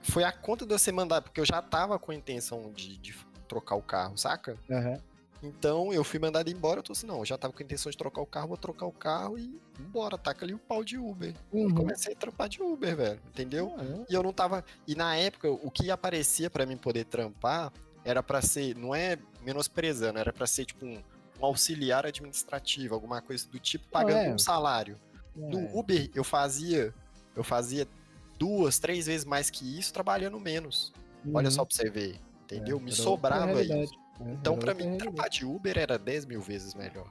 foi 0.03 0.25
a 0.25 0.33
conta 0.33 0.65
de 0.65 0.73
eu 0.73 0.79
ser 0.79 0.93
mandado, 0.93 1.25
porque 1.25 1.41
eu 1.41 1.47
já 1.47 1.61
tava 1.61 1.99
com 1.99 2.13
a 2.13 2.15
intenção 2.15 2.73
de, 2.73 2.97
de 2.99 3.15
trocar 3.49 3.75
o 3.75 3.83
carro, 3.83 4.17
saca? 4.17 4.57
Aham. 4.71 5.01
Então 5.43 5.93
eu 5.93 6.05
fui 6.05 6.19
mandado 6.19 6.51
embora, 6.51 6.81
eu 6.81 6.83
tô 6.83 6.93
assim, 6.93 7.07
não, 7.07 7.21
eu 7.21 7.25
já 7.25 7.39
tava 7.39 7.53
com 7.55 7.63
a 7.63 7.65
intenção 7.65 7.91
de 7.91 7.97
trocar 7.97 8.21
o 8.21 8.27
carro, 8.27 8.49
vou 8.49 8.57
trocar 8.59 8.85
o 8.85 8.93
carro 8.93 9.39
e 9.39 9.59
bora, 9.89 10.19
taca 10.19 10.45
ali 10.45 10.53
o 10.53 10.59
pau 10.59 10.85
de 10.85 10.99
Uber. 10.99 11.35
Uhum. 11.51 11.75
Comecei 11.75 12.13
a 12.13 12.17
trampar 12.17 12.49
de 12.49 12.63
Uber, 12.63 12.95
velho, 12.95 13.21
entendeu? 13.29 13.75
Ah, 13.79 14.05
E 14.09 14.15
eu 14.15 14.23
não 14.23 14.33
tava. 14.35 14.63
E 14.87 14.95
na 14.95 15.17
época, 15.17 15.51
o 15.51 15.71
que 15.71 15.91
aparecia 15.91 16.51
pra 16.51 16.67
mim 16.67 16.77
poder 16.77 17.05
trampar 17.07 17.73
era 18.05 18.23
pra 18.23 18.43
ser, 18.43 18.77
não 18.77 18.95
é 18.95 19.19
menosprezando, 19.43 20.19
era 20.19 20.33
pra 20.33 20.47
ser 20.47 20.67
tipo 20.67 20.85
um, 20.85 21.03
um 21.41 21.45
auxiliar 21.47 22.05
administrativo, 22.05 22.95
alguma 22.95 23.23
coisa 23.23 23.49
do 23.49 23.59
tipo, 23.59 23.89
pagando 23.89 24.21
é. 24.21 24.35
um 24.35 24.39
salário. 24.39 24.99
é. 25.37 25.41
No 25.41 25.79
Uber 25.79 26.11
eu 26.15 26.23
fazia, 26.23 26.95
eu 27.41 27.45
fazia 27.45 27.89
duas, 28.39 28.79
três 28.79 29.07
vezes 29.07 29.25
mais 29.25 29.51
que 29.51 29.79
isso 29.79 29.93
trabalhando 29.93 30.39
menos. 30.39 30.93
Olha 31.33 31.47
Uhum. 31.47 31.51
só 31.51 31.65
pra 31.65 31.75
você 31.75 31.91
ver, 31.91 32.17
entendeu? 32.45 32.77
É, 32.79 32.81
Me 32.81 32.93
sobrava 32.93 33.63
isso. 33.63 33.73
É, 34.21 34.33
Então 34.33 34.55
outra 34.55 34.75
mim 34.75 34.97
trampar 34.99 35.29
de 35.31 35.45
Uber 35.45 35.77
era 35.79 35.99
10 35.99 36.27
mil 36.27 36.41
vezes 36.41 36.75
melhor. 36.75 37.07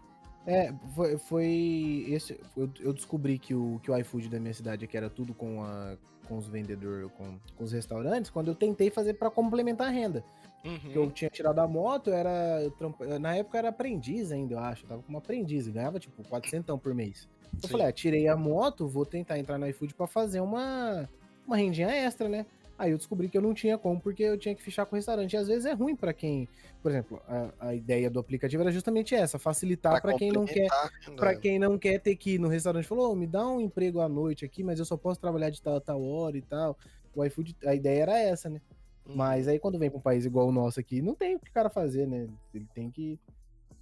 É, 0.47 0.73
foi, 0.95 1.17
foi 1.17 2.05
esse. 2.09 2.39
Eu, 2.55 2.69
eu 2.79 2.93
descobri 2.93 3.37
que 3.37 3.53
o, 3.53 3.79
que 3.83 3.91
o 3.91 3.97
iFood 3.97 4.29
da 4.29 4.39
minha 4.39 4.53
cidade 4.53 4.85
aqui 4.85 4.95
era 4.97 5.09
tudo 5.09 5.33
com, 5.33 5.63
a, 5.63 5.95
com 6.27 6.37
os 6.37 6.47
vendedores, 6.47 7.11
com, 7.17 7.37
com 7.55 7.63
os 7.63 7.71
restaurantes, 7.71 8.31
quando 8.31 8.47
eu 8.49 8.55
tentei 8.55 8.89
fazer 8.89 9.13
pra 9.15 9.29
complementar 9.29 9.87
a 9.87 9.91
renda. 9.91 10.23
Porque 10.63 10.97
Uhum. 10.99 11.05
eu 11.05 11.11
tinha 11.11 11.29
tirado 11.29 11.59
a 11.59 11.67
moto, 11.67 12.09
eu 12.09 12.13
era. 12.15 12.61
eu 12.99 13.19
na 13.19 13.35
época 13.35 13.57
eu 13.57 13.59
era 13.59 13.69
aprendiz 13.69 14.31
ainda, 14.31 14.55
eu 14.55 14.59
acho. 14.59 14.83
Eu 14.85 14.89
tava 14.89 15.01
como 15.03 15.17
aprendiz, 15.17 15.67
ganhava 15.67 15.99
tipo 15.99 16.21
400 16.27 16.79
por 16.81 16.93
mês. 16.95 17.27
Eu 17.53 17.61
Sim. 17.61 17.67
falei, 17.69 17.87
ah, 17.87 17.91
tirei 17.91 18.27
a 18.27 18.35
moto, 18.35 18.87
vou 18.87 19.05
tentar 19.05 19.37
entrar 19.39 19.57
no 19.57 19.67
iFood 19.67 19.93
pra 19.93 20.07
fazer 20.07 20.39
uma, 20.39 21.09
uma 21.45 21.57
rendinha 21.57 21.89
extra, 21.89 22.29
né? 22.29 22.45
Aí 22.79 22.91
eu 22.91 22.97
descobri 22.97 23.27
que 23.27 23.37
eu 23.37 23.41
não 23.41 23.53
tinha 23.53 23.77
como, 23.77 23.99
porque 23.99 24.23
eu 24.23 24.37
tinha 24.37 24.55
que 24.55 24.63
fichar 24.63 24.85
com 24.85 24.95
o 24.95 24.97
restaurante. 24.97 25.33
E 25.33 25.37
às 25.37 25.49
vezes 25.49 25.65
é 25.65 25.73
ruim 25.73 25.97
pra 25.97 26.13
quem. 26.13 26.47
Por 26.81 26.89
exemplo, 26.89 27.21
a, 27.27 27.67
a 27.67 27.75
ideia 27.75 28.09
do 28.09 28.19
aplicativo 28.19 28.63
era 28.63 28.71
justamente 28.71 29.13
essa: 29.13 29.37
facilitar 29.37 30.01
pra 30.01 30.13
quem 30.13 30.31
não 30.31 30.45
quer. 30.45 30.69
complementar 30.69 30.85
a 30.85 31.05
renda. 31.05 31.17
Pra 31.17 31.35
quem 31.35 31.59
não 31.59 31.77
quer 31.77 31.99
ter 31.99 32.15
que 32.15 32.35
ir 32.35 32.39
no 32.39 32.47
restaurante, 32.47 32.87
falou, 32.87 33.11
"Ô, 33.11 33.15
me 33.15 33.27
dá 33.27 33.45
um 33.45 33.59
emprego 33.59 33.99
à 33.99 34.07
noite 34.07 34.45
aqui, 34.45 34.63
mas 34.63 34.79
eu 34.79 34.85
só 34.85 34.95
posso 34.95 35.19
trabalhar 35.19 35.49
de 35.49 35.61
tal 35.61 35.75
a 35.75 35.81
tal 35.81 36.01
hora 36.01 36.37
e 36.37 36.41
tal. 36.41 36.77
O 37.13 37.25
iFood, 37.25 37.53
a 37.65 37.75
ideia 37.75 38.03
era 38.03 38.17
essa, 38.17 38.49
né? 38.49 38.61
Uhum. 39.05 39.15
Mas 39.15 39.49
aí 39.49 39.59
quando 39.59 39.77
vem 39.77 39.89
pra 39.89 39.99
um 39.99 40.01
país 40.01 40.25
igual 40.25 40.47
o 40.47 40.51
nosso 40.51 40.79
aqui, 40.79 41.01
não 41.01 41.15
tem 41.15 41.35
o 41.35 41.39
que 41.39 41.49
o 41.49 41.53
cara 41.53 41.69
fazer, 41.69 42.07
né? 42.07 42.29
Ele 42.53 42.67
tem 42.73 42.89
que. 42.89 43.19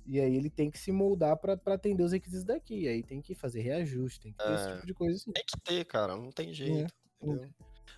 E 0.07 0.19
aí 0.21 0.35
ele 0.35 0.49
tem 0.49 0.71
que 0.71 0.79
se 0.79 0.91
moldar 0.91 1.35
pra, 1.37 1.57
pra 1.57 1.73
atender 1.75 2.01
os 2.03 2.11
requisitos 2.13 2.45
daqui. 2.45 2.81
E 2.83 2.87
aí 2.87 3.03
tem 3.03 3.21
que 3.21 3.35
fazer 3.35 3.59
reajuste, 3.61 4.19
tem 4.21 4.31
que 4.31 4.37
ter 4.37 4.53
esse 4.53 4.67
É. 4.69 4.73
tipo 4.75 4.85
de 4.87 4.93
coisa 4.93 5.15
assim. 5.17 5.31
Tem 5.33 5.43
que 5.45 5.59
ter, 5.61 5.85
cara, 5.85 6.15
não 6.15 6.31
tem 6.31 6.53
jeito. 6.53 6.93
entendeu? 7.21 7.49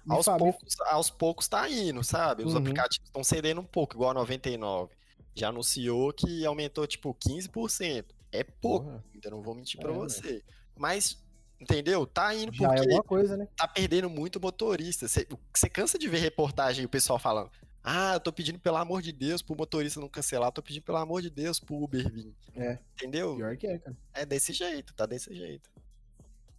Me 0.06 0.16
Aos 0.16 0.28
me- 0.28 0.38
poucos, 0.38 0.80
aos 0.82 1.10
poucos 1.10 1.48
tá 1.48 1.70
indo, 1.70 2.04
sabe? 2.04 2.44
Os 2.44 2.54
Uhum. 2.54 2.60
aplicativos 2.62 3.06
estão 3.08 3.24
cedendo 3.24 3.60
um 3.62 3.66
pouco, 3.66 3.96
igual 3.96 4.12
a 4.12 4.14
99. 4.14 4.96
Já 5.36 5.50
anunciou 5.50 6.12
que 6.14 6.46
aumentou, 6.46 6.88
tipo, 6.88 7.14
15%. 7.14 8.16
É 8.32 8.44
pouco, 8.44 8.86
Porra, 8.86 9.04
ainda 9.14 9.30
não 9.30 9.42
vou 9.42 9.54
mentir 9.54 9.80
É, 9.80 9.84
pra 9.84 9.92
né? 9.92 9.98
você. 10.00 10.44
Mas, 10.76 11.22
entendeu? 11.60 12.06
Tá 12.08 12.34
indo 12.34 12.54
já 12.54 12.72
é 12.74 12.76
porque 12.78 13.08
coisa, 13.08 13.36
né? 13.38 13.48
tá 13.58 13.68
perdendo 13.68 14.10
muito 14.10 14.40
motorista. 14.40 15.08
Você 15.08 15.26
cansa 15.70 16.00
de 16.00 16.08
ver 16.08 16.20
reportagem 16.20 16.84
e 16.84 16.86
o 16.86 16.90
pessoal 16.90 17.20
falando: 17.20 17.52
Ah, 17.92 18.14
eu 18.14 18.20
tô 18.20 18.32
pedindo 18.32 18.60
pelo 18.60 18.78
amor 18.78 19.02
de 19.02 19.12
Deus 19.12 19.42
pro 19.42 19.56
motorista 19.56 20.00
não 20.00 20.08
cancelar, 20.08 20.52
tô 20.52 20.62
pedindo 20.62 20.84
pelo 20.84 21.00
amor 21.00 21.24
de 21.24 21.30
Deus 21.32 21.60
pro 21.60 21.76
Uber 21.76 22.08
vir. 22.12 22.36
É. 22.56 22.78
Entendeu? 22.94 23.36
Pior 23.36 23.58
que 23.58 23.66
é, 23.66 23.80
cara. 23.80 23.98
É 24.14 24.26
desse 24.28 24.54
jeito, 24.54 24.94
tá 24.94 25.08
desse 25.08 25.34
jeito. 25.34 25.68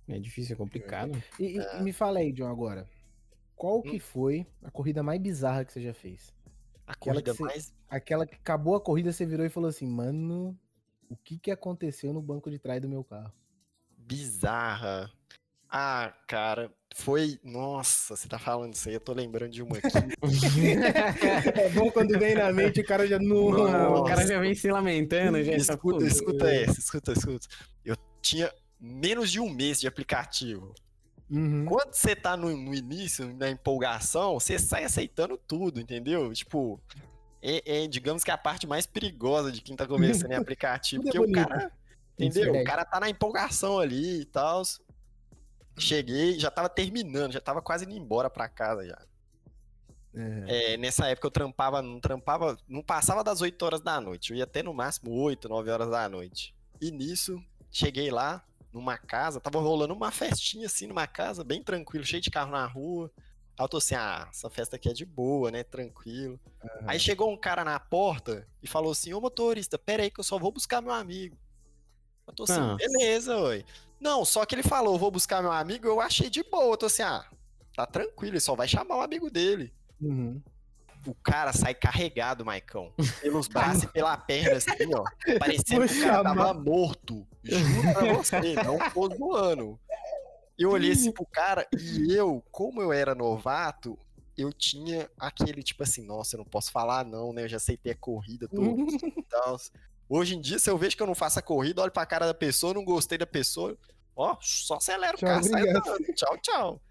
É 0.09 0.19
difícil, 0.19 0.55
é 0.55 0.57
complicado. 0.57 1.23
E, 1.39 1.57
e- 1.57 1.59
É. 1.59 1.81
me 1.81 1.93
fala 1.93 2.19
aí, 2.19 2.33
John, 2.33 2.49
agora. 2.49 2.85
Qual 3.55 3.81
que 3.81 3.97
Hum. 3.99 4.01
foi 4.01 4.45
a 4.65 4.73
corrida 4.73 5.05
mais 5.05 5.21
bizarra 5.21 5.65
que 5.65 5.73
você 5.73 5.81
já 5.81 5.95
fez? 5.95 6.35
A 6.85 6.93
Aquela 6.95 7.15
corrida 7.15 7.31
que 7.31 7.37
você- 7.39 7.43
mais. 7.45 7.75
Aquela 7.89 8.27
que 8.27 8.35
acabou 8.35 8.75
a 8.75 8.81
corrida, 8.81 9.13
você 9.13 9.25
virou 9.25 9.47
e 9.47 9.51
falou 9.51 9.69
assim, 9.69 9.87
mano, 9.87 10.59
o 11.09 11.15
que 11.17 11.39
que 11.39 11.53
aconteceu 11.53 12.13
no 12.13 12.21
banco 12.21 12.51
de 12.51 12.59
trás 12.59 12.81
do 12.83 12.89
meu 12.89 13.05
carro? 13.05 13.33
bizarra. 13.97 15.09
Ah, 15.69 16.13
cara, 16.27 16.73
foi. 16.95 17.39
Nossa, 17.45 18.17
você 18.17 18.29
tá 18.29 18.39
falando 18.39 18.75
isso 18.75 18.89
aí, 18.89 18.95
eu 18.95 19.01
tô 19.01 19.13
lembrando 19.13 19.51
de 19.51 19.63
uma 19.63 19.77
aqui. 19.77 19.89
é 21.61 21.69
bom 21.71 21.91
quando 21.91 22.19
vem 22.19 22.35
na 22.35 22.53
mente 22.53 22.81
o 22.81 22.85
cara 22.85 23.07
já 23.07 23.19
não. 23.19 23.51
Não, 23.51 23.95
o 23.97 24.05
cara 24.05 24.27
já 24.27 24.41
vem 24.41 24.55
se 24.55 24.71
lamentando, 24.71 25.43
já 25.43 25.53
tá 25.53 25.59
escuta, 25.59 26.05
escuta 26.05 26.51
essa, 26.51 26.79
escuta, 26.79 27.13
escuta. 27.13 27.47
Eu 27.85 27.97
tinha 28.21 28.53
menos 28.81 29.31
de 29.31 29.41
um 29.41 29.49
mês 29.49 29.81
de 29.81 29.87
aplicativo. 29.87 30.75
Uhum. 31.31 31.65
Quando 31.65 31.95
você 31.95 32.17
tá 32.17 32.37
no, 32.37 32.57
no 32.57 32.75
início, 32.75 33.33
na 33.37 33.49
empolgação, 33.49 34.35
você 34.35 34.59
sai 34.59 34.85
aceitando 34.85 35.39
tudo, 35.39 35.81
entendeu? 35.81 36.33
Tipo, 36.33 36.81
é, 37.41 37.85
é, 37.85 37.87
digamos 37.87 38.25
que 38.25 38.33
a 38.33 38.39
parte 38.39 38.67
mais 38.67 38.85
perigosa 38.85 39.53
de 39.53 39.61
quem 39.61 39.77
tá 39.77 39.87
começando 39.87 40.33
em 40.33 40.35
aplicativo, 40.37 41.03
é 41.03 41.05
porque 41.05 41.19
o 41.19 41.23
bonito. 41.23 41.49
cara, 41.49 41.73
é 42.19 42.25
entendeu? 42.25 42.61
O 42.61 42.65
cara 42.65 42.85
tá 42.85 42.99
na 42.99 43.09
empolgação 43.09 43.79
ali 43.79 44.23
e 44.23 44.25
tal. 44.25 44.63
Cheguei, 45.79 46.39
já 46.39 46.51
tava 46.51 46.69
terminando, 46.69 47.33
já 47.33 47.41
tava 47.41 47.63
quase 47.63 47.85
indo 47.85 47.95
embora 47.95 48.29
pra 48.29 48.49
casa 48.49 48.85
já. 48.87 48.99
É. 50.15 50.75
É, 50.75 50.77
nessa 50.77 51.07
época 51.07 51.27
eu 51.27 51.31
trampava, 51.31 51.81
não 51.81 52.01
trampava, 52.01 52.59
não 52.69 52.83
passava 52.83 53.23
das 53.23 53.41
8 53.41 53.63
horas 53.63 53.81
da 53.81 54.01
noite. 54.01 54.33
Eu 54.33 54.37
ia 54.37 54.45
até 54.45 54.63
no 54.63 54.75
máximo 54.75 55.13
8, 55.13 55.49
9 55.49 55.71
horas 55.71 55.89
da 55.91 56.09
noite. 56.09 56.55
E 56.81 56.91
nisso, 56.91 57.41
cheguei 57.71 58.11
lá, 58.11 58.45
numa 58.73 58.99
casa, 58.99 59.41
tava 59.41 59.61
rolando 59.61 59.95
uma 59.95 60.11
festinha 60.11 60.67
assim 60.67 60.87
numa 60.87 61.07
casa, 61.07 61.45
bem 61.45 61.63
tranquilo, 61.63 62.05
cheio 62.05 62.23
de 62.23 62.31
carro 62.31 62.51
na 62.51 62.67
rua. 62.67 63.11
Aí 63.59 63.65
eu 63.65 63.69
tô 63.69 63.77
assim, 63.77 63.95
ah, 63.95 64.27
essa 64.31 64.49
festa 64.51 64.77
aqui 64.77 64.89
é 64.89 64.93
de 64.93 65.05
boa, 65.05 65.51
né? 65.51 65.63
Tranquilo. 65.63 66.41
Aí 66.87 66.99
chegou 66.99 67.31
um 67.31 67.37
cara 67.37 67.63
na 67.65 67.79
porta 67.79 68.49
e 68.63 68.67
falou 68.67 68.91
assim: 68.93 69.13
Ô 69.13 69.21
motorista, 69.21 69.79
pera 69.79 70.03
aí 70.03 70.11
que 70.11 70.19
eu 70.19 70.25
só 70.25 70.39
vou 70.39 70.51
buscar 70.51 70.81
meu 70.81 70.93
amigo. 70.93 71.37
Eu 72.27 72.33
tô 72.33 72.45
assim, 72.45 72.59
Ah. 72.61 72.77
beleza, 72.77 73.37
oi. 73.37 73.65
Não, 74.01 74.25
só 74.25 74.47
que 74.47 74.55
ele 74.55 74.63
falou, 74.63 74.99
vou 74.99 75.11
buscar 75.11 75.43
meu 75.43 75.53
amigo, 75.53 75.87
eu 75.87 76.01
achei 76.01 76.31
de 76.31 76.43
boa. 76.43 76.73
Eu 76.73 76.77
tô 76.77 76.87
assim, 76.87 77.03
ah, 77.03 77.25
tá 77.77 77.87
tranquilo, 77.87 78.35
ele 78.35 78.41
só 78.41 78.55
vai 78.55 78.67
chamar 78.67 78.97
o 78.97 79.03
amigo 79.03 79.31
dele. 79.31 79.73
Uhum. 80.01 80.41
O 81.07 81.15
cara 81.15 81.53
sai 81.53 81.75
carregado, 81.75 82.45
Maicão. 82.45 82.93
Pelos 83.21 83.49
braços 83.49 83.85
e 83.85 83.87
pela 83.87 84.17
perna, 84.17 84.57
assim, 84.57 84.95
ó. 84.95 85.05
Parecendo 85.39 85.87
que 85.87 85.99
o 85.99 86.03
cara 86.03 86.23
tava 86.23 86.55
morto. 86.55 87.27
Juro 87.43 87.93
pra 87.93 88.13
você, 88.15 88.55
não 88.55 88.79
tô 88.91 89.09
zoando. 89.17 89.81
Eu 90.59 90.71
olhei 90.71 90.93
assim 90.93 91.11
pro 91.11 91.25
cara 91.25 91.67
e 91.73 92.15
eu, 92.15 92.45
como 92.51 92.83
eu 92.83 92.93
era 92.93 93.15
novato, 93.15 93.99
eu 94.37 94.53
tinha 94.53 95.11
aquele 95.19 95.63
tipo 95.63 95.83
assim, 95.83 96.05
nossa, 96.05 96.37
eu 96.37 96.39
não 96.39 96.45
posso 96.45 96.71
falar 96.71 97.03
não, 97.03 97.33
né? 97.33 97.45
Eu 97.45 97.49
já 97.49 97.57
aceitei 97.57 97.93
a 97.93 97.97
corrida 97.97 98.47
toda 98.47 98.67
e 99.17 99.23
tal. 99.23 99.57
Hoje 100.11 100.35
em 100.35 100.41
dia, 100.41 100.59
se 100.59 100.69
eu 100.69 100.77
vejo 100.77 100.97
que 100.97 101.03
eu 101.03 101.07
não 101.07 101.15
faço 101.15 101.39
a 101.39 101.43
corrida, 101.43 101.81
olho 101.83 101.93
pra 101.93 102.05
cara 102.05 102.27
da 102.27 102.35
pessoa, 102.35 102.75
não 102.75 102.85
gostei 102.85 103.17
da 103.17 103.27
pessoa, 103.27 103.79
ó, 104.17 104.37
só 104.41 104.75
acelera 104.75 105.17
o 105.17 105.21
carro, 105.21 105.45
sai 105.45 105.69
andando. 105.69 106.05
Tchau, 106.17 106.39
tchau. 106.39 106.83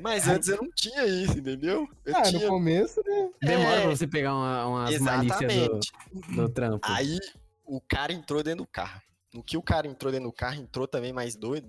Mas 0.00 0.28
antes 0.28 0.48
eu 0.48 0.58
não 0.58 0.70
tinha 0.70 1.04
isso, 1.04 1.36
entendeu? 1.38 1.88
Eu 2.04 2.16
Ah, 2.16 2.22
tinha. 2.22 2.42
no 2.42 2.48
começo, 2.48 3.02
né? 3.04 3.30
Demora 3.42 3.76
É. 3.76 3.80
pra 3.82 3.90
você 3.90 4.06
pegar 4.06 4.34
uma, 4.34 4.66
umas 4.66 4.98
malícias 5.00 5.38
do, 5.40 5.44
Exatamente. 5.46 5.92
do 6.36 6.48
trampo. 6.48 6.86
Aí 6.88 7.18
o 7.64 7.80
cara 7.80 8.12
entrou 8.12 8.42
dentro 8.42 8.64
do 8.64 8.70
carro. 8.70 9.00
No 9.34 9.42
que 9.42 9.56
o 9.56 9.62
cara 9.62 9.86
entrou 9.88 10.12
dentro 10.12 10.28
do 10.28 10.32
carro, 10.32 10.56
entrou 10.60 10.86
também 10.86 11.12
mais 11.12 11.34
dois. 11.34 11.62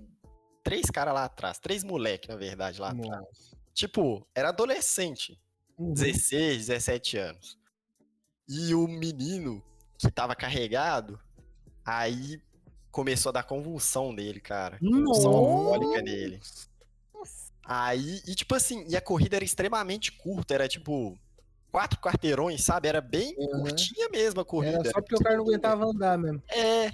Três 0.62 0.86
caras 0.90 1.14
lá 1.14 1.24
atrás. 1.24 1.58
Três 1.58 1.82
moleque, 1.82 2.28
na 2.28 2.36
verdade, 2.36 2.80
lá 2.80 2.90
atrás. 2.90 3.08
Nossa. 3.08 3.56
Tipo, 3.74 4.24
era 4.34 4.50
adolescente. 4.50 5.40
Uhum. 5.78 5.92
16, 5.94 6.66
17 6.68 7.16
anos. 7.18 7.58
E 8.48 8.74
o 8.74 8.86
menino 8.86 9.62
que 10.06 10.12
tava 10.12 10.34
carregado, 10.34 11.18
aí 11.84 12.40
começou 12.90 13.30
a 13.30 13.32
dar 13.32 13.42
convulsão 13.44 14.12
nele, 14.12 14.40
cara. 14.40 14.78
Convulsão 14.78 15.32
alcoólica 15.32 16.02
nele. 16.02 16.40
Aí, 17.64 18.20
e 18.26 18.34
tipo 18.34 18.54
assim, 18.54 18.84
e 18.88 18.96
a 18.96 19.00
corrida 19.00 19.36
era 19.36 19.44
extremamente 19.44 20.10
curta, 20.12 20.52
era 20.54 20.68
tipo 20.68 21.16
quatro 21.70 21.98
quarteirões, 22.00 22.64
sabe? 22.64 22.88
Era 22.88 23.00
bem 23.00 23.34
Uhum. 23.38 23.60
curtinha 23.62 24.08
mesmo 24.10 24.40
a 24.40 24.44
corrida. 24.44 24.78
Era 24.80 24.90
só 24.90 25.00
porque 25.00 25.14
o 25.14 25.18
cara 25.20 25.36
não 25.36 25.44
aguentava 25.44 25.84
andar 25.84 26.18
mesmo. 26.18 26.42
É, 26.48 26.90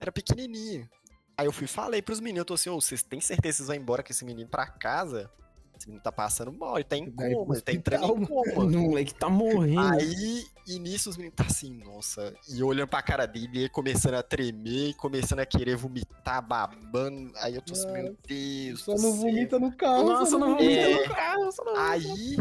era 0.00 0.12
pequenininho. 0.12 0.88
Aí 1.36 1.46
eu 1.46 1.52
fui 1.52 1.64
e 1.64 1.68
falei 1.68 2.00
pros 2.00 2.20
meninos, 2.20 2.38
eu 2.38 2.44
tô 2.44 2.54
assim, 2.54 2.70
ô, 2.70 2.80
vocês 2.80 3.02
têm 3.02 3.20
certeza 3.20 3.52
que 3.54 3.56
vocês 3.56 3.66
vão 3.66 3.76
embora 3.76 4.04
com 4.04 4.12
esse 4.12 4.24
menino 4.24 4.48
pra 4.48 4.66
casa? 4.68 5.28
Esse 5.76 5.88
menino 5.88 6.02
tá 6.02 6.12
passando 6.12 6.52
mal, 6.52 6.76
ele 6.76 6.84
tá 6.84 6.96
em 6.96 7.10
coma, 7.10 7.54
ele 7.54 7.62
tá 7.62 7.72
entrando 7.72 8.22
em 8.22 8.26
coma. 8.26 8.64
O 8.64 8.70
moleque 8.70 9.12
tá 9.14 9.28
morrendo. 9.28 9.80
Aí, 9.80 10.46
e 10.66 10.78
nisso 10.78 11.10
os 11.10 11.16
meninos 11.16 11.36
tá 11.36 11.44
assim, 11.44 11.72
nossa, 11.84 12.32
e 12.48 12.62
olhando 12.62 12.88
pra 12.88 13.02
cara 13.02 13.26
dele, 13.26 13.48
ele 13.58 13.68
começando 13.68 14.14
a 14.14 14.22
tremer, 14.22 14.90
e 14.90 14.94
começando 14.94 15.40
a 15.40 15.46
querer 15.46 15.76
vomitar, 15.76 16.40
babando. 16.46 17.32
Aí 17.36 17.56
eu 17.56 17.62
tô 17.62 17.72
assim, 17.72 17.90
meu 17.90 18.16
Deus. 18.26 18.82
Só 18.82 18.94
não 18.94 19.12
vomita 19.14 19.58
no 19.58 19.76
carro. 19.76 20.04
Nossa, 20.04 20.30
só 20.30 20.38
não 20.38 20.56
vomita 20.56 20.80
vomita 20.82 21.02
É. 21.04 21.08
no 21.08 21.14
carro. 21.14 21.52
só 21.52 21.64
não- 21.64 21.76
Aí, 21.76 22.36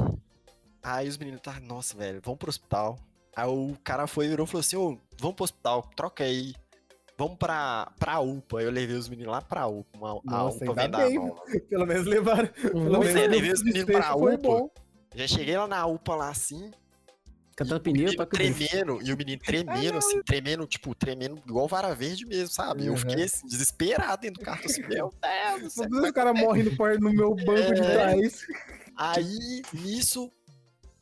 aí 0.81 1.07
os 1.09 1.17
meninos 1.17 1.41
tá, 1.41 1.59
nossa, 1.59 1.97
velho, 1.97 2.21
vamos 2.23 2.37
pro 2.39 2.49
hospital. 2.49 2.97
Aí 3.35 3.47
o 3.49 3.75
cara 3.83 4.05
foi, 4.05 4.27
virou 4.27 4.45
e 4.45 4.47
falou 4.47 4.59
assim, 4.61 4.75
ô, 4.75 4.97
vamos 5.19 5.35
pro 5.35 5.43
hospital, 5.43 5.89
troca 5.95 6.23
aí. 6.23 6.53
Vamos 7.17 7.37
pra, 7.37 7.91
pra 7.99 8.19
UPA. 8.19 8.61
Eu 8.61 8.71
levei 8.71 8.95
os 8.95 9.07
meninos 9.07 9.31
lá 9.31 9.41
pra 9.41 9.67
UPA, 9.67 9.97
uma, 9.97 10.11
a 10.11 10.21
Nossa, 10.43 10.65
UPA 10.65 10.81
ainda 10.81 10.97
bem. 10.97 11.19
Pelo 11.69 11.85
menos 11.85 12.05
levaram. 12.07 12.47
Pelo 12.47 12.99
menos 12.99 13.13
no 13.13 13.27
levei 13.27 13.51
os 13.51 13.63
meninos 13.63 13.85
pra 13.85 14.15
UPA. 14.15 14.37
bom. 14.37 14.69
Já 15.15 15.27
cheguei 15.27 15.55
lá 15.55 15.67
na 15.67 15.85
UPA 15.85 16.15
lá 16.15 16.29
assim, 16.29 16.71
Cantando 17.55 17.81
pneu 17.81 18.15
pra 18.15 18.25
tremendo, 18.25 18.99
e 19.03 19.13
o 19.13 19.17
menino 19.17 19.39
tremendo, 19.39 19.97
assim, 19.99 20.19
tremendo, 20.23 20.65
tipo, 20.65 20.95
tremendo 20.95 21.39
igual 21.47 21.67
vara 21.67 21.93
verde 21.93 22.25
mesmo, 22.25 22.49
sabe? 22.49 22.87
Eu 22.87 22.93
Uhum. 22.93 22.97
fiquei 22.97 23.23
assim, 23.25 23.45
desesperado 23.47 24.23
dentro 24.23 24.39
do 24.39 24.45
carro, 24.45 24.61
assim, 24.65 24.81
meu 24.87 25.11
Deus 25.21 25.61
do 25.61 25.69
céu. 25.69 25.87
Meu 25.87 26.01
Deus, 26.01 26.09
o 26.09 26.13
cara 26.13 26.33
morre 26.33 26.63
no, 26.63 27.13
meu 27.13 27.35
banco 27.35 27.73
de 27.75 27.81
É. 27.83 27.93
trás. 27.93 28.47
Aí, 28.97 29.61
nisso, 29.71 30.31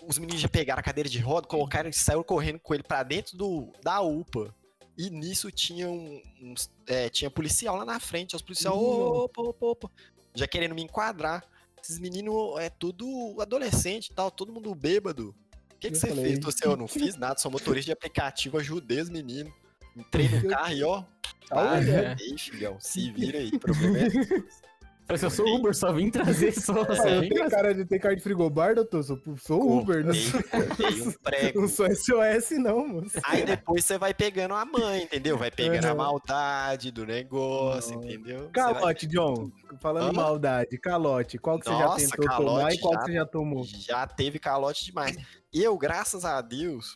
os 0.05 0.17
meninos 0.17 0.41
já 0.41 0.49
pegaram 0.49 0.81
a 0.81 0.83
cadeira 0.83 1.07
de 1.09 1.19
roda, 1.19 1.47
colocaram 1.47 1.89
e 1.89 1.93
saíram 1.93 2.21
correndo 2.23 2.59
com 2.59 2.73
ele 2.73 2.83
pra 2.83 3.01
dentro 3.01 3.37
do, 3.37 3.71
da 3.81 4.01
UPA. 4.01 4.53
E 4.97 5.09
nisso 5.09 5.51
tinha 5.51 5.89
um, 5.89 6.21
uns- 6.41 6.69
é, 6.85 7.09
tinha 7.09 7.29
policial 7.31 7.75
lá 7.77 7.85
na 7.85 7.99
frente, 7.99 8.35
os 8.35 8.41
policiais, 8.41 8.75
Uhum. 8.75 9.23
opa, 9.23 9.41
opa, 9.41 9.65
opa, 9.65 9.91
já 10.35 10.47
querendo 10.47 10.75
me 10.75 10.83
enquadrar. 10.83 11.43
Esses 11.81 11.97
meninos 11.97 12.59
é 12.59 12.69
tudo 12.69 13.35
adolescente 13.41 14.07
e 14.07 14.13
tal, 14.13 14.29
todo 14.29 14.51
mundo 14.53 14.73
bêbado. 14.75 15.33
O 15.73 15.77
que, 15.79 15.89
que 15.89 15.97
você 15.97 16.09
falei. 16.09 16.25
fez? 16.35 16.45
Assim, 16.45 16.65
eu 16.65 16.77
não 16.77 16.87
fiz 16.87 17.15
nada, 17.15 17.39
sou 17.39 17.49
motorista 17.49 17.85
de 17.87 17.91
aplicativo, 17.93 18.57
ajudei 18.59 19.01
os 19.01 19.09
meninos. 19.09 19.51
Entrei 19.97 20.29
no 20.29 20.47
carro 20.47 20.73
e 20.73 20.83
ó, 20.83 21.03
ah, 21.49 21.79
ei, 22.19 22.37
filhão, 22.37 22.79
se 22.79 23.11
vira 23.11 23.39
aí, 23.39 23.57
problema 23.57 23.97
é. 23.97 24.01
Falei 25.07 25.15
assim, 25.15 25.25
eu 25.25 25.29
sou 25.31 25.55
Uber, 25.55 25.75
só 25.75 25.91
vim 25.91 26.09
trazer 26.09 26.53
só. 26.57 26.85
Só 26.85 27.07
Eu 27.07 27.21
vim 27.21 27.29
tenho 27.29 27.41
trazer. 27.41 27.55
cara 27.55 27.73
de 27.75 27.85
ter 27.85 27.99
cara 27.99 28.15
de 28.15 28.21
frigobar, 28.23 28.75
doutor. 28.75 29.03
Sou, 29.03 29.19
sou 29.37 29.79
Uber, 29.79 30.05
não 30.05 30.13
sou, 30.13 30.39
um 30.39 31.11
prego. 31.21 31.61
não 31.61 31.67
sou 31.67 31.85
SOS, 31.93 32.51
não, 32.51 32.87
moço. 32.87 33.19
Aí 33.23 33.43
depois 33.43 33.83
você 33.83 33.97
vai 33.97 34.13
pegando 34.13 34.53
a 34.53 34.63
mãe, 34.63 35.03
entendeu? 35.03 35.37
Vai 35.37 35.51
pegando 35.51 35.85
a 35.85 35.95
maldade 35.95 36.91
do 36.91 37.05
negócio, 37.05 37.95
Nossa. 37.95 38.05
entendeu? 38.07 38.39
Você 38.45 38.51
Calote, 38.51 39.07
John. 39.07 39.51
Falando 39.81 40.09
Hã? 40.09 40.13
maldade, 40.13 40.77
calote. 40.77 41.37
Qual 41.37 41.59
que 41.59 41.65
você 41.65 41.71
Nossa, 41.71 42.05
já 42.07 42.11
tentou 42.15 42.37
tomar 42.37 42.73
e 42.73 42.77
qual 42.79 42.93
já- 42.93 42.99
que 42.99 43.05
você 43.07 43.13
já 43.13 43.25
tomou? 43.25 43.63
Já 43.65 44.07
teve 44.07 44.39
calote 44.39 44.85
demais. 44.85 45.17
Eu, 45.53 45.77
graças 45.77 46.23
a 46.23 46.39
Deus, 46.39 46.93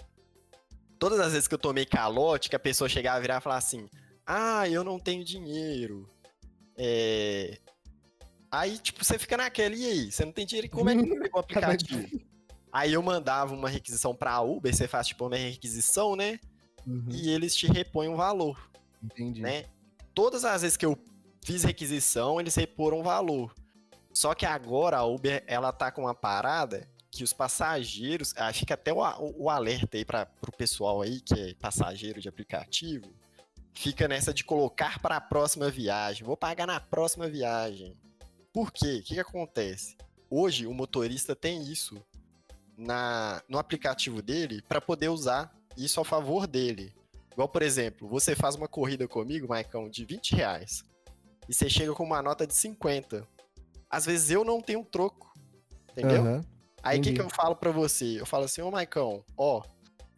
todas 0.98 1.20
as 1.20 1.34
vezes 1.34 1.48
que 1.50 1.54
eu 1.56 1.60
tomei 1.60 1.86
calote, 1.86 2.50
que 2.50 2.56
a 2.56 2.60
pessoa 2.60 2.88
chegava 2.88 3.18
a 3.18 3.22
virar 3.22 3.38
e 3.40 3.42
falar 3.42 3.58
assim: 3.58 3.90
Ah, 4.26 4.70
eu 4.70 4.84
não 4.86 4.98
tenho 5.00 5.26
dinheiro. 5.26 6.08
É. 6.78 7.58
Aí, 8.60 8.78
tipo, 8.78 9.04
você 9.04 9.18
fica 9.20 9.36
naquela, 9.38 9.76
e 9.76 9.86
aí? 9.86 10.12
Você 10.12 10.24
não 10.24 10.32
tem 10.32 10.46
dinheiro, 10.46 10.70
como 10.70 10.90
é 10.90 10.96
que 10.96 11.04
pegou 11.04 11.30
o 11.36 11.40
aplicativo? 11.44 12.08
Aí 12.72 12.94
eu 12.94 13.02
mandava 13.02 13.54
uma 13.54 13.70
requisição 13.70 14.16
pra 14.16 14.42
Uber, 14.42 14.74
você 14.76 14.88
faz 14.88 15.08
tipo 15.08 15.26
uma 15.26 15.36
requisição, 15.36 16.16
né? 16.16 16.40
Uhum, 16.86 17.06
E 17.10 17.30
eles 17.30 17.56
te 17.56 17.68
repõem 17.68 18.10
um 18.10 18.16
valor. 18.16 18.70
entendi. 19.04 19.42
né? 19.42 19.66
Todas 20.14 20.46
as 20.46 20.62
vezes 20.62 20.78
que 20.78 20.86
eu 20.86 20.98
fiz 21.44 21.64
requisição, 21.64 22.40
eles 22.40 22.56
reporam 22.56 23.02
valor. 23.04 23.54
Só 24.14 24.34
que 24.34 24.46
agora 24.46 24.98
a 24.98 25.04
Uber, 25.06 25.44
ela 25.48 25.72
tá 25.72 25.92
com 25.92 26.02
uma 26.02 26.16
parada 26.16 26.88
que 27.12 27.24
os 27.24 27.34
passageiros, 27.34 28.34
ah, 28.38 28.52
fica 28.52 28.74
até 28.74 28.92
o, 28.94 29.00
o 29.38 29.50
alerta 29.50 29.98
aí 29.98 30.06
para 30.06 30.26
pro 30.26 30.52
pessoal 30.52 31.02
aí 31.02 31.22
que 31.22 31.34
é 31.34 31.54
passageiro 31.56 32.20
de 32.22 32.28
aplicativo, 32.28 33.08
fica 33.74 34.08
nessa 34.08 34.34
de 34.34 34.44
colocar 34.44 35.00
para 35.00 35.18
a 35.18 35.22
próxima 35.22 35.70
viagem. 35.70 36.26
Vou 36.26 36.38
pagar 36.38 36.68
na 36.68 36.80
próxima 36.80 37.28
viagem. 37.28 37.98
Por 38.56 38.72
quê? 38.72 39.00
O 39.02 39.04
que, 39.04 39.16
que 39.16 39.20
acontece? 39.20 39.98
Hoje 40.30 40.66
o 40.66 40.74
motorista 40.74 41.36
tem 41.36 41.62
isso 41.62 42.02
na, 42.78 43.44
no 43.50 43.58
aplicativo 43.58 44.22
dele 44.22 44.62
para 44.62 44.80
poder 44.80 45.10
usar 45.10 45.54
isso 45.76 46.00
a 46.00 46.06
favor 46.06 46.48
dele. 46.48 46.96
Igual, 47.34 47.50
por 47.50 47.62
exemplo, 47.62 48.08
você 48.08 48.34
faz 48.34 48.56
uma 48.56 48.70
corrida 48.70 49.10
comigo, 49.10 49.50
Maicão, 49.50 49.90
de 49.90 50.06
20 50.06 50.38
reais. 50.38 50.86
E 51.50 51.54
você 51.54 51.70
chega 51.70 51.94
com 51.94 52.06
uma 52.06 52.22
nota 52.22 52.48
de 52.48 52.56
50. 52.56 53.28
Às 53.90 54.06
vezes 54.06 54.32
eu 54.32 54.46
não 54.46 54.62
tenho 54.62 54.86
troco. 54.86 55.34
Entendeu? 55.92 56.22
Aham. 56.22 56.46
Aí 56.82 57.00
o 57.00 57.02
que, 57.02 57.12
que 57.12 57.22
eu 57.22 57.30
falo 57.30 57.58
pra 57.58 57.72
você? 57.72 58.22
Eu 58.22 58.26
falo 58.26 58.46
assim, 58.46 58.62
ô 58.62 58.72
Maicão, 58.72 59.22
ó, 59.36 59.64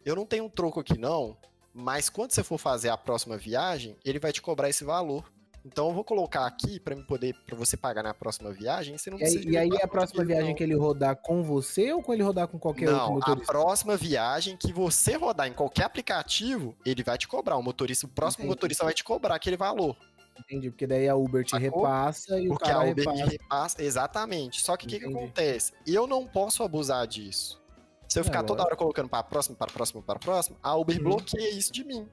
eu 0.04 0.14
não 0.14 0.24
tenho 0.24 0.44
um 0.44 0.48
troco 0.48 0.78
aqui 0.78 0.96
não, 0.96 1.36
mas 1.74 2.08
quando 2.08 2.30
você 2.30 2.44
for 2.44 2.58
fazer 2.58 2.90
a 2.90 2.96
próxima 2.96 3.36
viagem, 3.36 3.96
ele 4.04 4.20
vai 4.20 4.32
te 4.32 4.40
cobrar 4.40 4.68
esse 4.68 4.84
valor. 4.84 5.28
Então 5.70 5.88
eu 5.88 5.94
vou 5.94 6.02
colocar 6.02 6.46
aqui 6.46 6.80
me 6.88 7.02
poder, 7.04 7.34
para 7.46 7.54
você 7.56 7.76
pagar 7.76 8.02
na 8.02 8.14
próxima 8.14 8.50
viagem, 8.50 8.96
você 8.96 9.10
não 9.10 9.18
E 9.18 9.24
aí, 9.24 9.44
e 9.44 9.56
aí 9.58 9.70
a 9.82 9.86
próxima 9.86 10.24
viagem 10.24 10.48
não. 10.48 10.54
que 10.54 10.62
ele 10.62 10.74
rodar 10.74 11.16
com 11.16 11.42
você 11.42 11.92
ou 11.92 12.02
com 12.02 12.12
ele 12.14 12.22
rodar 12.22 12.48
com 12.48 12.58
qualquer 12.58 12.88
outro 12.90 13.02
Não, 13.02 13.16
a 13.16 13.16
motorista? 13.16 13.52
próxima 13.52 13.96
viagem 13.96 14.56
que 14.56 14.72
você 14.72 15.14
rodar 15.16 15.46
em 15.46 15.52
qualquer 15.52 15.84
aplicativo, 15.84 16.74
ele 16.86 17.02
vai 17.02 17.18
te 17.18 17.28
cobrar. 17.28 17.56
O 17.56 17.62
motorista, 17.62 18.06
o 18.06 18.08
próximo 18.08 18.44
Entendi. 18.44 18.54
motorista 18.56 18.84
vai 18.84 18.94
te 18.94 19.04
cobrar 19.04 19.34
aquele 19.34 19.56
valor. 19.56 19.96
Entendi, 20.38 20.70
porque 20.70 20.86
daí 20.86 21.08
a 21.08 21.16
Uber 21.16 21.44
te 21.44 21.50
Sacou? 21.50 21.82
repassa 21.82 22.38
e 22.38 22.46
o 22.46 22.48
Porque 22.48 22.64
cara 22.64 22.78
a 22.78 22.82
Uber 22.82 23.06
repassa. 23.06 23.30
repassa. 23.30 23.82
Exatamente. 23.82 24.60
Só 24.60 24.76
que 24.76 24.86
o 24.86 24.88
que, 24.88 25.00
que 25.00 25.06
acontece? 25.06 25.72
Eu 25.86 26.06
não 26.06 26.26
posso 26.26 26.62
abusar 26.62 27.06
disso. 27.06 27.60
Se 28.08 28.18
eu 28.18 28.22
É, 28.22 28.24
ficar 28.24 28.42
toda 28.42 28.62
hora 28.64 28.76
colocando 28.76 29.08
para 29.08 29.22
próximo, 29.22 29.56
para 29.56 29.70
próximo, 29.70 30.02
para 30.02 30.18
próximo, 30.18 30.56
a 30.62 30.74
Uber 30.76 30.96
Uhum. 30.96 31.04
bloqueia 31.04 31.50
isso 31.50 31.72
de 31.72 31.84
mim. 31.84 32.08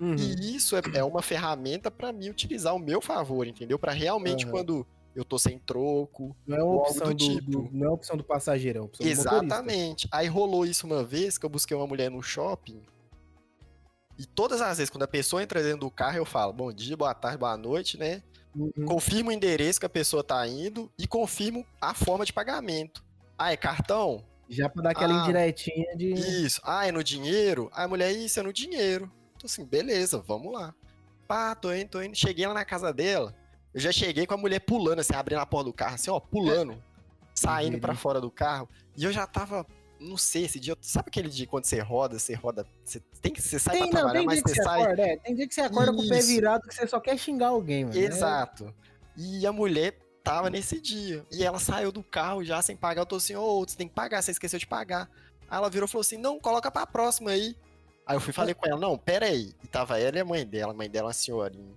Uhum. 0.00 0.14
E 0.14 0.54
isso 0.56 0.76
é, 0.76 0.80
é 0.94 1.04
uma 1.04 1.22
ferramenta 1.22 1.90
para 1.90 2.12
mim 2.12 2.28
utilizar 2.30 2.72
ao 2.72 2.78
meu 2.78 3.00
favor, 3.00 3.46
entendeu? 3.46 3.78
Para 3.78 3.92
realmente 3.92 4.44
Aham. 4.44 4.52
quando 4.52 4.86
eu 5.14 5.24
tô 5.24 5.38
sem 5.38 5.58
troco. 5.58 6.36
Não 6.46 6.56
é 6.56 6.62
ou 6.62 6.76
opção 6.76 7.08
do 7.08 7.14
do, 7.14 7.16
tipo. 7.16 7.50
do- 7.50 7.68
não 7.72 7.86
é 7.86 7.90
opção 7.90 8.16
do 8.16 8.22
passageiro, 8.24 8.78
é 8.78 8.82
opção 8.82 9.04
do. 9.04 9.10
Exatamente. 9.10 10.06
Aí 10.12 10.28
rolou 10.28 10.64
isso 10.64 10.86
uma 10.86 11.02
vez 11.02 11.36
que 11.36 11.44
eu 11.44 11.50
busquei 11.50 11.76
uma 11.76 11.86
mulher 11.86 12.10
no 12.10 12.22
shopping. 12.22 12.80
E 14.18 14.26
todas 14.26 14.60
as 14.60 14.78
vezes, 14.78 14.90
quando 14.90 15.04
a 15.04 15.08
pessoa 15.08 15.42
entra 15.42 15.62
dentro 15.62 15.80
do 15.80 15.90
carro, 15.90 16.16
eu 16.16 16.24
falo 16.24 16.52
bom 16.52 16.72
dia, 16.72 16.96
boa 16.96 17.14
tarde, 17.14 17.38
boa 17.38 17.56
noite, 17.56 17.96
né? 17.98 18.22
Uhum. 18.56 18.86
confirmo 18.86 19.30
o 19.30 19.32
endereço 19.32 19.78
que 19.78 19.86
a 19.86 19.90
pessoa 19.90 20.24
tá 20.24 20.44
indo 20.48 20.90
e 20.98 21.06
confirmo 21.06 21.64
a 21.80 21.94
forma 21.94 22.24
de 22.24 22.32
pagamento. 22.32 23.04
Ah, 23.36 23.52
é 23.52 23.56
cartão? 23.56 24.24
Já 24.48 24.68
pra 24.68 24.82
dar 24.82 24.90
aquela 24.90 25.20
Ah, 25.20 25.22
indiretinha 25.24 25.94
de. 25.96 26.12
Isso. 26.14 26.60
Ah, 26.64 26.86
é 26.88 26.90
no 26.90 27.04
dinheiro? 27.04 27.70
Ah, 27.72 27.86
mulher, 27.86 28.10
isso 28.10 28.40
é 28.40 28.42
no 28.42 28.52
dinheiro. 28.52 29.12
Então 29.38 29.46
assim, 29.46 29.64
beleza, 29.64 30.18
vamos 30.26 30.52
lá. 30.52 30.74
Pá, 31.26 31.54
tô 31.54 31.72
indo, 31.72 31.88
tô 31.88 32.02
indo. 32.02 32.16
Cheguei 32.16 32.46
lá 32.46 32.52
na 32.54 32.64
casa 32.64 32.92
dela. 32.92 33.34
Eu 33.72 33.80
já 33.80 33.92
cheguei 33.92 34.26
com 34.26 34.34
a 34.34 34.36
mulher 34.36 34.60
pulando, 34.60 34.98
assim, 34.98 35.14
abrindo 35.14 35.38
a 35.38 35.46
porta 35.46 35.66
do 35.66 35.72
carro, 35.72 35.94
assim, 35.94 36.10
ó, 36.10 36.18
pulando. 36.18 36.82
Saindo 37.34 37.74
Uhum. 37.74 37.80
pra 37.80 37.94
fora 37.94 38.20
do 38.20 38.30
carro. 38.30 38.68
E 38.96 39.04
eu 39.04 39.12
já 39.12 39.24
tava, 39.24 39.64
não 40.00 40.16
sei, 40.16 40.44
esse 40.46 40.58
dia. 40.58 40.76
Sabe 40.80 41.08
aquele 41.08 41.28
dia 41.28 41.46
quando 41.46 41.66
você 41.66 41.78
roda, 41.78 42.18
você 42.18 42.34
roda. 42.34 42.66
Você 42.84 42.98
tem 43.22 43.32
que. 43.32 43.40
Você 43.40 43.60
sai 43.60 43.78
Tem, 43.78 43.90
pra 43.90 44.00
não, 44.00 44.10
trabalhar, 44.10 44.18
tem 44.18 44.26
mas 44.26 44.40
você 44.40 44.54
você 44.56 44.62
sai. 44.64 44.82
acorda, 44.82 45.02
é, 45.02 45.16
tem 45.18 45.34
dia 45.36 45.46
que 45.46 45.54
você 45.54 45.60
acorda 45.60 45.92
com 45.92 46.00
o 46.02 46.08
pé 46.08 46.18
Isso. 46.18 46.28
virado 46.28 46.66
que 46.66 46.74
você 46.74 46.86
só 46.88 46.98
quer 46.98 47.16
xingar 47.16 47.48
alguém, 47.48 47.84
mano. 47.84 47.96
É- 47.96 48.02
Exato. 48.02 48.74
E 49.16 49.46
a 49.46 49.52
mulher 49.52 49.96
tava 50.24 50.50
nesse 50.50 50.80
dia. 50.80 51.24
E 51.30 51.44
ela 51.44 51.60
saiu 51.60 51.92
do 51.92 52.02
carro 52.02 52.42
já 52.44 52.60
sem 52.60 52.76
pagar. 52.76 53.02
Eu 53.02 53.06
tô 53.06 53.16
assim, 53.16 53.36
ô, 53.36 53.60
você 53.64 53.76
tem 53.76 53.86
que 53.86 53.94
pagar, 53.94 54.20
você 54.20 54.32
esqueceu 54.32 54.58
de 54.58 54.66
pagar. 54.66 55.08
Aí 55.48 55.56
ela 55.58 55.70
virou 55.70 55.86
e 55.86 55.90
falou 55.90 56.00
assim: 56.02 56.16
não, 56.16 56.40
coloca 56.40 56.70
pra 56.72 56.86
próxima 56.86 57.30
aí. 57.30 57.54
Aí 58.08 58.16
eu 58.16 58.20
fui 58.22 58.32
falei 58.32 58.54
com 58.54 58.66
ela, 58.66 58.80
não, 58.80 58.96
pera 58.96 59.26
aí. 59.26 59.52
E 59.62 59.66
tava 59.66 60.00
ela 60.00 60.16
e 60.16 60.20
a 60.20 60.24
mãe 60.24 60.46
dela, 60.46 60.72
a 60.72 60.74
mãe 60.74 60.88
dela 60.88 61.08
é 61.08 61.08
uma 61.08 61.12
senhorinha. 61.12 61.74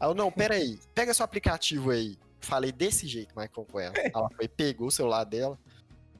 Aí 0.00 0.08
eu, 0.08 0.14
não, 0.14 0.28
pera 0.28 0.56
aí, 0.56 0.76
pega 0.92 1.14
seu 1.14 1.24
aplicativo 1.24 1.92
aí. 1.92 2.18
Falei 2.40 2.72
desse 2.72 3.06
jeito, 3.06 3.32
Michael, 3.36 3.66
com 3.70 3.78
ela. 3.78 3.94
Ela 4.12 4.28
foi, 4.36 4.48
pegou 4.48 4.88
o 4.88 4.90
celular 4.90 5.22
dela. 5.22 5.56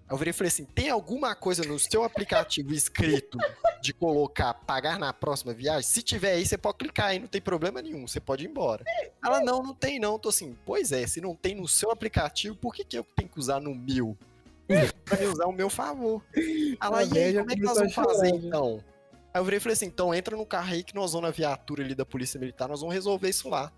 Aí 0.07 0.15
eu 0.15 0.17
virei 0.17 0.31
e 0.31 0.33
falei 0.33 0.49
assim, 0.49 0.65
tem 0.65 0.91
alguma 0.91 1.35
coisa 1.35 1.65
no 1.65 1.77
seu 1.77 2.05
aplicativo 2.05 2.73
escrito 2.73 3.37
de 3.83 3.93
colocar 3.93 4.55
pagar 4.55 4.97
na 4.97 5.13
próxima 5.13 5.53
viagem? 5.53 5.83
Se 5.83 6.03
tiver 6.03 6.35
aí, 6.35 6.47
você 6.47 6.57
pode 6.57 6.79
clicar 6.79 7.07
aí, 7.07 7.19
não 7.19 7.27
tem 7.27 7.41
problema 7.41 7.83
nenhum, 7.83 8.07
você 8.07 8.21
pode 8.21 8.45
ir 8.45 8.49
embora. 8.49 8.85
Ela, 9.25 9.41
não, 9.41 9.61
não 9.61 9.75
tem 9.75 9.99
não. 9.99 10.13
Eu 10.13 10.19
Tô 10.21 10.29
assim, 10.29 10.57
pois 10.65 10.93
é, 10.93 11.05
se 11.05 11.21
não 11.21 11.35
tem 11.35 11.57
no 11.57 11.67
seu 11.67 11.91
aplicativo, 11.91 12.55
por 12.55 12.73
que, 12.73 12.85
que 12.85 12.97
eu 12.97 13.05
tenho 13.17 13.29
que 13.29 13.39
usar 13.41 13.61
no 13.61 13.75
meu? 13.75 14.17
pra 15.05 15.19
me 15.19 15.27
usar 15.27 15.47
o 15.47 15.53
meu 15.53 15.69
favor. 15.69 16.23
Ela, 16.81 17.03
e 17.03 17.19
aí, 17.19 17.35
como 17.35 17.51
é 17.51 17.55
que 17.57 17.63
nós 17.63 17.79
vamos 17.79 17.95
fazer 17.95 18.29
já. 18.29 18.37
então? 18.37 18.85
Aí 19.33 19.41
eu 19.41 19.45
virei 19.45 19.59
e 19.59 19.61
falei 19.61 19.75
assim, 19.75 19.87
então 19.87 20.15
entra 20.15 20.37
no 20.37 20.47
carro 20.47 20.73
aí 20.73 20.83
que 20.83 20.95
nós 20.95 21.13
vamos 21.13 21.29
na 21.29 21.33
viatura 21.33 21.85
ali 21.85 21.95
da 21.95 22.05
polícia 22.05 22.41
militar, 22.41 22.69
nós 22.69 22.81
vamos 22.81 22.95
resolver 22.95 23.29
isso 23.29 23.49
lá. 23.49 23.73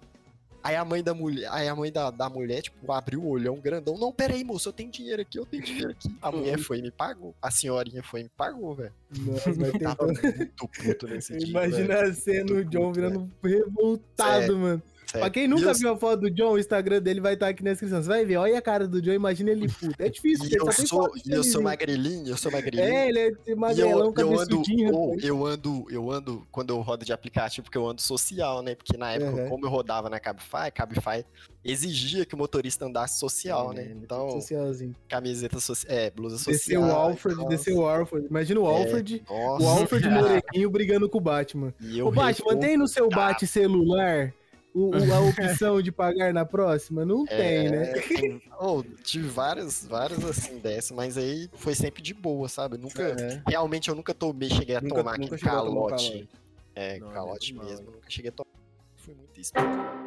Aí 0.62 0.76
a 0.76 0.84
mãe 0.84 1.02
da 1.02 1.14
mulher, 1.14 1.48
aí 1.50 1.66
a 1.68 1.74
mãe 1.74 1.90
da, 1.90 2.10
da 2.10 2.28
mulher, 2.28 2.60
tipo, 2.60 2.92
abriu 2.92 3.22
o 3.22 3.28
olhão 3.28 3.56
grandão. 3.56 3.96
Não, 3.96 4.12
pera 4.12 4.34
aí, 4.34 4.44
moço, 4.44 4.68
eu 4.68 4.72
tenho 4.74 4.90
dinheiro 4.90 5.22
aqui, 5.22 5.38
eu 5.38 5.46
tenho 5.46 5.62
dinheiro 5.62 5.90
aqui. 5.92 6.14
A 6.20 6.30
mulher 6.30 6.58
foi 6.58 6.78
e 6.78 6.82
me 6.82 6.90
pagou. 6.90 7.34
A 7.40 7.50
senhorinha 7.50 8.02
foi 8.02 8.20
e 8.20 8.22
me 8.24 8.28
pagou, 8.28 8.74
velho. 8.74 8.92
Nossa, 9.20 9.52
vai 9.54 9.70
ter 9.72 9.78
Tava 9.78 10.06
muito 10.06 10.68
puto 10.68 11.06
nesse 11.08 11.38
dia. 11.38 11.48
Imagina 11.48 12.02
a 12.02 12.12
cena, 12.12 12.52
o 12.52 12.64
John 12.64 12.88
puto, 12.88 12.92
virando 12.92 13.30
revoltado, 13.42 14.40
Sério. 14.40 14.58
mano. 14.58 14.82
Sério. 15.10 15.20
Pra 15.20 15.30
quem 15.30 15.48
nunca 15.48 15.70
eu- 15.70 15.74
viu 15.74 15.92
a 15.92 15.96
foto 15.96 16.20
do 16.20 16.30
John, 16.30 16.52
o 16.52 16.58
Instagram 16.58 17.02
dele 17.02 17.20
vai 17.20 17.34
estar 17.34 17.48
aqui 17.48 17.64
na 17.64 17.70
descrição. 17.72 18.00
Você 18.02 18.08
vai 18.08 18.24
ver, 18.24 18.36
olha 18.36 18.56
a 18.56 18.62
cara 18.62 18.86
do 18.86 19.02
John, 19.02 19.12
imagina 19.12 19.50
ele 19.50 19.66
puto. 19.68 19.94
É 19.98 20.08
difícil, 20.08 20.46
E 20.48 20.54
eu 20.54 20.70
sou, 20.72 21.10
e 21.26 21.32
eu 21.32 21.42
sou 21.42 21.60
magrelinho, 21.62 22.28
eu 22.28 22.36
sou 22.36 22.52
magrelinho. 22.52 22.84
É, 22.84 23.08
ele 23.08 23.18
é 23.18 23.28
E 23.30 23.34
eu, 23.50 23.56
magrelão, 23.56 24.12
eu 24.16 24.38
ando, 24.40 24.56
rapaz. 24.62 25.24
eu 25.24 25.46
ando, 25.46 25.86
eu 25.90 26.10
ando 26.10 26.46
quando 26.52 26.70
eu 26.70 26.80
rodo 26.80 27.04
de 27.04 27.12
aplicativo, 27.12 27.64
porque 27.64 27.76
eu 27.78 27.88
ando 27.88 28.00
social, 28.00 28.62
né? 28.62 28.74
Porque 28.74 28.96
na 28.96 29.12
época, 29.12 29.42
Uhum. 29.42 29.48
como 29.48 29.66
eu 29.66 29.70
rodava 29.70 30.08
na 30.08 30.20
Cabify, 30.20 30.70
Cabify 30.72 31.24
exigia 31.64 32.24
que 32.24 32.34
o 32.34 32.38
motorista 32.38 32.86
andasse 32.86 33.18
social, 33.18 33.72
né? 33.72 33.82
É, 33.82 33.92
Então, 33.92 34.30
Socialzinho. 34.30 34.94
camiseta 35.08 35.58
social, 35.60 35.92
é, 35.94 36.10
blusa 36.10 36.36
social. 36.38 36.54
Desceu 36.54 36.80
o 36.82 36.84
Alfred, 36.90 37.36
então, 37.36 37.48
desceu 37.48 37.76
o 37.78 37.86
Alfred. 37.86 38.26
Imagina 38.28 38.60
o 38.60 38.70
É, 38.70 38.82
Alfred, 38.82 39.22
nossa, 39.28 39.62
o 39.64 39.68
Alfred 39.68 40.08
Morequinho 40.08 40.70
brigando 40.70 41.08
com 41.08 41.18
o 41.18 41.20
Batman. 41.20 41.74
Ô, 42.04 42.10
Batman, 42.10 42.56
tem 42.56 42.76
no 42.76 42.86
seu 42.88 43.08
Bate 43.08 43.46
celular 43.46 44.32
o- 44.74 44.90
o- 44.90 45.12
a 45.14 45.20
opção 45.58 45.80
de 45.82 45.90
pagar 45.92 46.32
na 46.32 46.44
próxima? 46.44 47.04
Não 47.04 47.24
tem, 47.24 47.70
né? 47.70 47.90
É, 47.90 47.92
tem- 48.02 48.42
oh, 48.60 48.82
tive 49.04 49.28
várias, 49.28 49.84
várias 49.86 50.24
assim 50.24 50.58
dessa, 50.58 50.94
mas 50.94 51.16
aí 51.18 51.48
foi 51.54 51.74
sempre 51.74 52.02
de 52.02 52.14
boa, 52.14 52.48
sabe? 52.48 52.76
Nunca, 52.78 53.02
É. 53.02 53.42
realmente 53.46 53.88
eu 53.88 53.94
nunca 53.94 54.14
tomei, 54.14 54.48
cheguei 54.50 54.76
a 54.76 54.80
Nunca- 54.80 54.96
tomar 54.96 55.14
aquele 55.14 55.34
um 55.34 55.38
calote. 55.38 56.10
calote. 56.12 56.28
É, 56.74 56.98
Não, 56.98 57.08
calote 57.10 57.52
é 57.52 57.54
mal, 57.56 57.66
mesmo, 57.66 57.86
hein? 57.86 57.92
nunca 57.94 58.10
cheguei 58.10 58.28
a 58.28 58.32
tomar. 58.32 58.50
Fui 58.96 59.14
muito 59.14 59.40
esperto. 59.40 59.99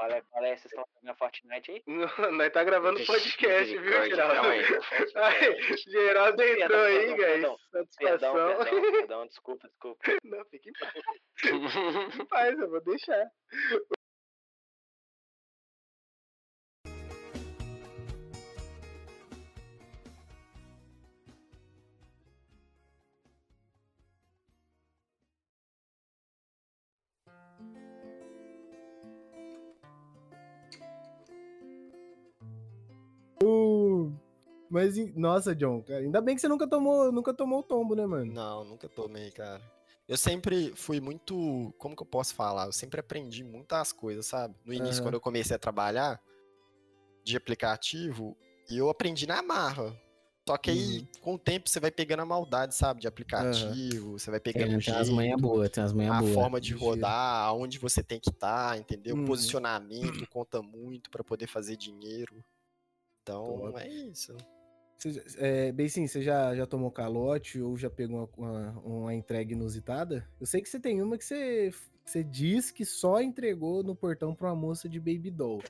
Olha, 0.00 0.24
olha 0.32 0.48
aí, 0.50 0.56
vocês 0.56 0.66
estão 0.66 0.84
jogando 0.94 1.18
Fortnite 1.18 1.70
aí? 1.72 1.82
Não, 1.86 2.32
Nós 2.32 2.52
tá 2.52 2.62
gravando 2.62 3.04
podcast, 3.04 3.76
viu. 3.76 4.04
Geraldo? 4.04 4.48
Ai, 5.16 5.62
Geraldo 5.88 6.42
entrou 6.42 6.80
aí, 6.82 7.06
guys. 7.08 7.18
perdão, 7.18 7.58
Perdão, 7.98 8.34
perdão, 8.34 8.92
perdão, 8.92 9.26
desculpa, 9.26 9.68
desculpa. 9.68 10.00
Não, 10.24 10.44
fique 10.46 10.70
em 10.70 10.72
paz. 10.72 10.92
Fique 11.36 12.22
em 12.22 12.26
paz, 12.26 12.58
eu 12.58 12.70
vou 12.70 12.80
deixar. 12.80 13.26
Mas, 34.70 34.96
nossa, 35.14 35.54
John, 35.54 35.82
cara, 35.82 36.00
ainda 36.00 36.20
bem 36.20 36.34
que 36.34 36.40
você 36.40 36.48
nunca 36.48 36.68
tomou, 36.68 37.10
nunca 37.10 37.32
tomou 37.32 37.60
o 37.60 37.62
tombo, 37.62 37.94
né, 37.94 38.06
mano? 38.06 38.32
Não, 38.32 38.64
nunca 38.64 38.88
tomei, 38.88 39.30
cara. 39.30 39.62
Eu 40.06 40.16
sempre 40.16 40.72
fui 40.74 41.00
muito. 41.00 41.72
Como 41.78 41.94
que 41.96 42.02
eu 42.02 42.06
posso 42.06 42.34
falar? 42.34 42.66
Eu 42.66 42.72
sempre 42.72 43.00
aprendi 43.00 43.44
muitas 43.44 43.92
coisas, 43.92 44.26
sabe? 44.26 44.54
No 44.64 44.72
início, 44.72 45.00
Aham. 45.00 45.02
quando 45.02 45.14
eu 45.14 45.20
comecei 45.20 45.54
a 45.54 45.58
trabalhar 45.58 46.20
de 47.24 47.36
aplicativo, 47.36 48.36
e 48.70 48.78
eu 48.78 48.88
aprendi 48.88 49.26
na 49.26 49.42
marra. 49.42 49.94
Só 50.48 50.56
que 50.56 50.70
aí, 50.70 51.00
Uhum. 51.00 51.06
com 51.20 51.34
o 51.34 51.38
tempo, 51.38 51.68
você 51.68 51.78
vai 51.78 51.90
pegando 51.90 52.20
a 52.20 52.26
maldade, 52.26 52.74
sabe? 52.74 53.02
De 53.02 53.06
aplicativo, 53.06 54.18
você 54.18 54.30
vai 54.30 54.40
Tem, 54.40 54.54
pegando 54.54 54.78
o 54.78 54.80
tem 54.80 54.94
jeito, 54.94 55.12
manhas 55.12 55.38
boas, 55.38 55.68
tem 55.68 55.82
umas 55.82 55.92
manhas 55.92 56.14
a 56.16 56.20
boas. 56.20 56.34
forma 56.34 56.58
de 56.58 56.72
rodar, 56.72 57.44
aonde 57.44 57.78
você 57.78 58.02
tem 58.02 58.18
que 58.18 58.30
estar, 58.30 58.78
entendeu? 58.78 59.14
Uhum. 59.14 59.26
Posicionamento 59.26 60.26
conta 60.30 60.62
muito 60.62 61.10
pra 61.10 61.22
poder 61.22 61.46
fazer 61.46 61.76
dinheiro. 61.76 62.42
Então, 63.22 63.76
é 63.76 63.86
isso. 63.86 64.34
É, 65.36 65.70
bem 65.70 65.88
sim, 65.88 66.06
você 66.06 66.22
já, 66.22 66.54
já 66.54 66.66
tomou 66.66 66.90
calote 66.90 67.60
ou 67.60 67.76
já 67.76 67.88
pegou 67.88 68.28
uma, 68.36 68.48
uma, 68.48 68.80
uma 68.80 69.14
entrega 69.14 69.52
inusitada? 69.52 70.28
Eu 70.40 70.46
sei 70.46 70.60
que 70.60 70.68
você 70.68 70.80
tem 70.80 71.00
uma 71.00 71.16
que 71.16 71.24
você, 71.24 71.70
você 72.04 72.24
diz 72.24 72.70
que 72.70 72.84
só 72.84 73.20
entregou 73.20 73.82
no 73.82 73.94
portão 73.94 74.34
pra 74.34 74.48
uma 74.48 74.56
moça 74.56 74.88
de 74.88 74.98
baby 74.98 75.30
doll. 75.30 75.62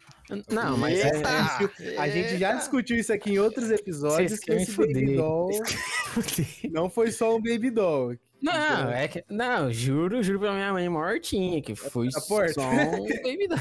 Não, 0.48 0.78
mas 0.78 0.98
é, 1.00 1.16
Eita! 1.16 2.00
A 2.00 2.08
gente 2.08 2.38
já 2.38 2.54
discutiu 2.54 2.96
isso 2.96 3.12
aqui 3.12 3.32
em 3.32 3.38
outros 3.38 3.70
episódios, 3.70 4.30
Vocês 4.30 4.40
que 4.40 4.52
esse 4.52 4.76
baby 4.76 5.16
doll 5.16 5.50
não 6.70 6.88
foi 6.88 7.10
só 7.10 7.36
um 7.36 7.42
baby 7.42 7.70
doll. 7.70 8.16
Não, 8.40 8.90
é 8.90 9.08
que. 9.08 9.24
Não, 9.28 9.72
juro, 9.72 10.22
juro 10.22 10.38
pra 10.38 10.52
minha 10.52 10.72
mãe 10.72 10.88
mortinha 10.88 11.60
que 11.60 11.74
foi 11.74 12.08
A 12.14 12.20
porta. 12.20 12.52
só 12.54 12.68
um 12.70 13.06
baby 13.22 13.48
doll. 13.48 13.58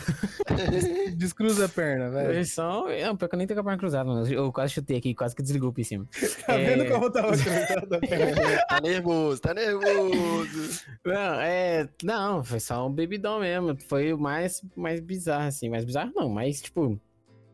Descruza 1.15 1.65
a 1.65 1.69
perna, 1.69 2.09
velho. 2.09 2.33
Foi 2.33 2.43
só. 2.45 2.87
Não, 2.87 3.17
pior 3.17 3.27
que 3.27 3.35
eu 3.35 3.37
nem 3.37 3.47
tenho 3.47 3.55
com 3.57 3.61
a 3.61 3.63
perna 3.63 3.77
cruzada, 3.79 4.09
mano. 4.09 4.27
Eu 4.31 4.51
quase 4.51 4.73
chutei 4.73 4.97
aqui, 4.97 5.15
quase 5.15 5.35
que 5.35 5.41
desligou 5.41 5.73
por 5.73 5.83
cima. 5.83 6.05
Tá 6.45 6.55
vendo 6.55 6.83
É. 6.83 6.89
como 6.89 7.11
tava 7.11 7.29
cruzada 7.31 7.97
a 7.97 7.99
perna? 7.99 8.65
Tá 8.67 8.79
nervoso, 8.81 9.41
tá 9.41 9.53
nervoso. 9.53 10.85
Não, 11.05 11.41
é. 11.41 11.89
Não, 12.03 12.43
foi 12.43 12.59
só 12.59 12.87
um 12.87 12.91
baby 12.93 13.17
doll 13.17 13.39
mesmo. 13.39 13.75
Foi 13.87 14.13
o 14.13 14.17
mais, 14.19 14.61
mais 14.75 14.99
bizarro, 14.99 15.47
assim. 15.47 15.69
Mais 15.69 15.83
bizarro 15.83 16.11
não, 16.15 16.29
mas, 16.29 16.61
tipo, 16.61 16.99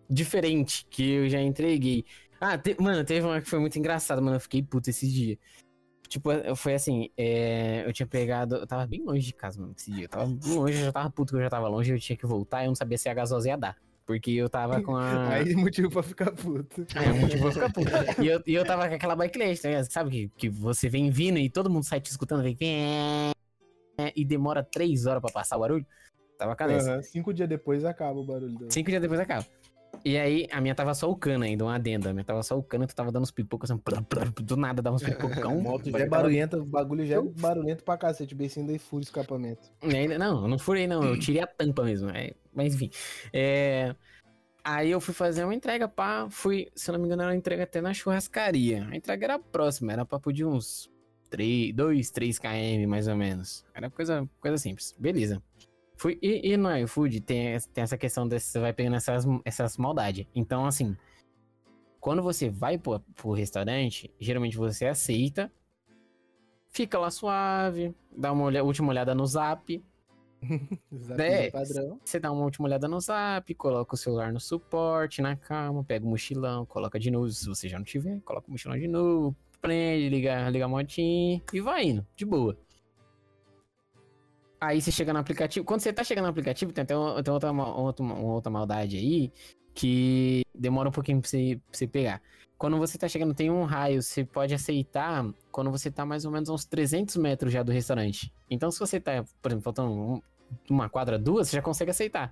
diferente 0.09 0.85
que 0.89 1.09
eu 1.13 1.29
já 1.29 1.41
entreguei. 1.41 2.05
Ah, 2.39 2.57
te- 2.57 2.75
mano, 2.79 3.03
teve 3.05 3.25
uma 3.25 3.39
que 3.41 3.49
foi 3.49 3.59
muito 3.59 3.79
engraçada, 3.79 4.19
mano. 4.21 4.35
Eu 4.35 4.41
fiquei 4.41 4.61
puto 4.61 4.89
esses 4.89 5.11
dias. 5.11 5.37
Tipo, 6.07 6.29
foi 6.55 6.75
assim, 6.75 7.09
é, 7.17 7.83
eu 7.87 7.93
tinha 7.93 8.05
pegado. 8.05 8.55
Eu 8.55 8.67
tava 8.67 8.85
bem 8.85 9.03
longe 9.03 9.25
de 9.25 9.33
casa, 9.33 9.59
mano, 9.59 9.73
esse 9.77 9.91
dia. 9.91 10.05
Eu 10.05 10.09
tava 10.09 10.25
bem 10.27 10.53
longe, 10.53 10.77
eu 10.77 10.85
já 10.85 10.91
tava 10.91 11.09
puto 11.09 11.33
que 11.33 11.37
eu 11.39 11.43
já 11.43 11.49
tava 11.49 11.67
longe, 11.67 11.91
eu 11.91 11.99
tinha 11.99 12.15
que 12.15 12.25
voltar 12.25 12.61
e 12.61 12.65
eu 12.65 12.69
não 12.69 12.75
sabia 12.75 12.97
se 12.97 13.09
a 13.09 13.13
gasosa 13.13 13.47
ia 13.47 13.57
dar. 13.57 13.77
Porque 14.05 14.31
eu 14.31 14.49
tava 14.49 14.81
com 14.81 14.95
a. 14.95 15.29
Aí 15.33 15.55
motivo 15.55 15.89
pra 15.89 16.03
ficar 16.03 16.31
puto. 16.31 16.85
É, 16.95 17.11
um 17.11 17.21
motivo 17.21 17.43
pra 17.43 17.51
ficar 17.51 17.73
puto. 17.73 18.21
E 18.21 18.27
eu, 18.27 18.43
e 18.45 18.53
eu 18.53 18.65
tava 18.65 18.87
com 18.87 18.95
aquela 18.95 19.15
bike 19.15 19.39
list, 19.39 19.61
tá 19.63 19.69
ligado? 19.69 19.91
Sabe 19.91 20.09
que, 20.09 20.27
que 20.37 20.49
você 20.49 20.89
vem 20.89 21.09
vindo 21.09 21.39
e 21.39 21.49
todo 21.49 21.69
mundo 21.69 21.85
sai 21.85 22.01
te 22.01 22.11
escutando, 22.11 22.43
vem. 22.43 22.57
E 24.15 24.25
demora 24.25 24.61
três 24.63 25.05
horas 25.05 25.21
pra 25.21 25.31
passar 25.31 25.55
o 25.55 25.61
barulho. 25.61 25.85
Tava 26.37 26.55
com 26.55 26.63
a. 26.63 26.67
Aham, 26.67 27.01
Cinco 27.01 27.33
dias 27.33 27.47
depois 27.47 27.85
acaba 27.85 28.19
o 28.19 28.25
barulho 28.25 28.51
do. 28.51 28.73
Cinco 28.73 28.89
dias 28.89 29.01
depois 29.01 29.19
acaba. 29.19 29.45
E 30.05 30.17
aí, 30.17 30.47
a 30.51 30.59
minha 30.59 30.75
tava 30.75 30.93
só 30.93 31.09
o 31.09 31.15
cano 31.15 31.45
ainda, 31.45 31.63
uma 31.63 31.75
adenda. 31.75 32.09
A 32.09 32.13
minha 32.13 32.25
tava 32.25 32.43
só 32.43 32.57
o 32.57 32.63
cano, 32.63 32.85
tu 32.85 32.93
tava 32.95 33.11
dando 33.11 33.23
uns 33.23 33.31
pipocos 33.31 33.71
assim, 33.71 33.79
plá, 33.79 34.01
plá, 34.01 34.25
do 34.25 34.57
nada 34.57 34.81
dava 34.81 34.95
uns 34.95 35.03
pipocão. 35.03 35.51
A 35.51 35.61
moto 35.61 35.89
já 35.89 35.99
é 35.99 36.05
barulhenta, 36.05 36.57
o 36.57 36.65
bagulho 36.65 37.05
já 37.05 37.15
é 37.15 37.21
barulhento 37.21 37.83
pra 37.83 37.97
cacete, 37.97 38.35
bem 38.35 38.47
assim, 38.47 38.65
daí 38.65 38.77
fura 38.77 39.01
o 39.01 39.03
escapamento. 39.03 39.61
E 39.81 39.95
ainda, 39.95 40.17
não, 40.17 40.43
eu 40.43 40.47
não 40.47 40.59
furei, 40.59 40.87
não. 40.87 41.03
Eu 41.03 41.17
tirei 41.17 41.41
a 41.41 41.47
tampa 41.47 41.83
mesmo. 41.83 42.09
é, 42.09 42.33
mas 42.53 42.75
enfim. 42.75 42.89
É, 43.31 43.95
aí 44.63 44.91
eu 44.91 44.99
fui 44.99 45.13
fazer 45.13 45.43
uma 45.45 45.55
entrega, 45.55 45.87
pá. 45.87 46.27
Fui, 46.29 46.69
se 46.75 46.89
eu 46.89 46.93
não 46.93 46.99
me 46.99 47.05
engano, 47.05 47.21
era 47.21 47.31
uma 47.31 47.37
entrega 47.37 47.63
até 47.63 47.79
na 47.79 47.93
churrascaria. 47.93 48.85
A 48.91 48.95
entrega 48.95 49.25
era 49.25 49.39
próxima, 49.39 49.93
era 49.93 50.05
papo 50.05 50.33
de 50.33 50.43
uns 50.43 50.89
3, 51.29 51.73
2, 51.73 52.11
3 52.11 52.39
km, 52.39 52.87
mais 52.87 53.07
ou 53.07 53.15
menos. 53.15 53.65
Era 53.73 53.89
coisa, 53.89 54.29
coisa 54.39 54.57
simples. 54.57 54.93
Beleza. 54.99 55.41
Fui, 56.03 56.19
e, 56.21 56.51
e 56.51 56.57
no 56.57 56.69
iFood 56.79 57.21
tem, 57.21 57.57
tem 57.73 57.81
essa 57.81 57.97
questão 57.97 58.27
de 58.27 58.37
você 58.37 58.59
vai 58.59 58.73
pegando 58.73 58.97
essas, 58.97 59.23
essas 59.45 59.77
maldades. 59.77 60.27
Então, 60.35 60.65
assim, 60.65 60.97
quando 61.97 62.21
você 62.21 62.49
vai 62.49 62.77
pro, 62.77 62.99
pro 63.15 63.31
restaurante, 63.31 64.13
geralmente 64.19 64.57
você 64.57 64.85
aceita, 64.85 65.49
fica 66.71 66.99
lá 66.99 67.09
suave, 67.09 67.95
dá 68.11 68.33
uma 68.33 68.51
última 68.61 68.89
olhada 68.89 69.15
no 69.15 69.25
zap, 69.25 69.81
Zapinho 70.91 71.21
É. 71.21 71.49
padrão. 71.51 71.97
você 72.03 72.19
dá 72.19 72.33
uma 72.33 72.43
última 72.43 72.67
olhada 72.67 72.85
no 72.85 72.99
zap, 72.99 73.55
coloca 73.55 73.95
o 73.95 73.97
celular 73.97 74.33
no 74.33 74.41
suporte, 74.41 75.21
na 75.21 75.37
cama, 75.37 75.85
pega 75.85 76.05
o 76.05 76.09
mochilão, 76.09 76.65
coloca 76.65 76.99
de 76.99 77.09
novo, 77.09 77.29
se 77.29 77.47
você 77.47 77.69
já 77.69 77.77
não 77.77 77.85
tiver, 77.85 78.19
coloca 78.25 78.49
o 78.49 78.51
mochilão 78.51 78.77
de 78.77 78.89
novo, 78.89 79.33
prende, 79.61 80.09
liga, 80.09 80.49
liga 80.49 80.65
a 80.65 80.67
motinha 80.67 81.41
e 81.53 81.61
vai 81.61 81.85
indo, 81.85 82.05
de 82.13 82.25
boa. 82.25 82.57
Aí 84.63 84.81
você 84.81 84.91
chega 84.93 85.11
no 85.11 85.19
aplicativo, 85.19 85.65
quando 85.65 85.81
você 85.81 85.91
tá 85.91 86.05
chegando 86.05 86.23
no 86.23 86.29
aplicativo, 86.29 86.71
tem 86.71 86.83
até 86.83 86.95
uma- 86.95 87.21
tem 87.21 87.33
outra, 87.33 87.51
ma- 87.51 87.75
outra, 87.75 88.01
uma 88.05 88.17
outra 88.17 88.49
maldade 88.49 88.95
aí, 88.95 89.29
que 89.73 90.41
demora 90.55 90.87
um 90.87 90.91
pouquinho 90.91 91.19
pra 91.19 91.29
você, 91.29 91.59
pra 91.69 91.77
você 91.77 91.85
pegar. 91.85 92.21
Quando 92.57 92.77
você 92.77 92.97
tá 92.97 93.09
chegando, 93.09 93.33
tem 93.33 93.51
um 93.51 93.65
raio, 93.65 94.01
você 94.01 94.23
pode 94.23 94.53
aceitar 94.53 95.25
quando 95.51 95.69
você 95.69 95.91
tá 95.91 96.05
mais 96.05 96.23
ou 96.23 96.31
menos 96.31 96.47
uns 96.47 96.63
300 96.63 97.17
metros 97.17 97.51
já 97.51 97.61
do 97.61 97.73
restaurante. 97.73 98.31
Então, 98.49 98.71
se 98.71 98.79
você 98.79 99.01
tá, 99.01 99.25
por 99.41 99.49
exemplo, 99.51 99.63
faltando 99.65 99.91
um- 99.91 100.21
uma 100.69 100.87
quadra, 100.87 101.19
duas, 101.19 101.49
você 101.49 101.57
já 101.57 101.61
consegue 101.61 101.91
aceitar. 101.91 102.31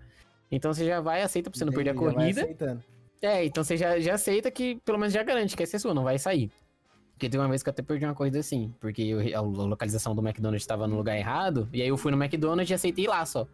Então, 0.49 0.73
você 0.73 0.85
já 0.85 1.01
vai, 1.01 1.23
aceita 1.23 1.49
pra 1.49 1.57
você 1.57 1.65
não 1.65 1.73
perder 1.73 1.89
a 1.89 1.93
Entendi, 1.93 2.05
já 2.05 2.11
vai 2.13 2.23
corrida. 2.23 2.41
aceitando. 2.43 2.83
É, 3.21 3.45
então 3.45 3.61
você 3.63 3.75
já, 3.75 3.99
já 3.99 4.13
aceita 4.13 4.49
que 4.49 4.77
pelo 4.85 4.97
menos 4.97 5.13
já 5.13 5.21
garante 5.21 5.55
que 5.57 5.63
essa 5.63 5.75
é 5.75 5.79
sua, 5.79 5.93
não 5.93 6.03
vai 6.03 6.17
sair. 6.17 6.49
Porque 7.21 7.29
teve 7.29 7.43
uma 7.43 7.49
vez 7.49 7.61
que 7.61 7.69
eu 7.69 7.71
até 7.71 7.83
perdi 7.83 8.03
uma 8.03 8.15
corrida 8.15 8.39
assim, 8.39 8.73
porque 8.79 9.03
eu- 9.03 9.19
a 9.37 9.41
localização 9.41 10.15
do 10.15 10.23
McDonald's 10.27 10.63
estava 10.63 10.87
no 10.87 10.95
lugar 10.97 11.15
errado, 11.15 11.69
e 11.71 11.79
aí 11.79 11.87
eu 11.87 11.95
fui 11.95 12.11
no 12.11 12.17
McDonald's 12.17 12.67
e 12.71 12.73
aceitei 12.73 13.05
lá 13.05 13.23
só. 13.27 13.47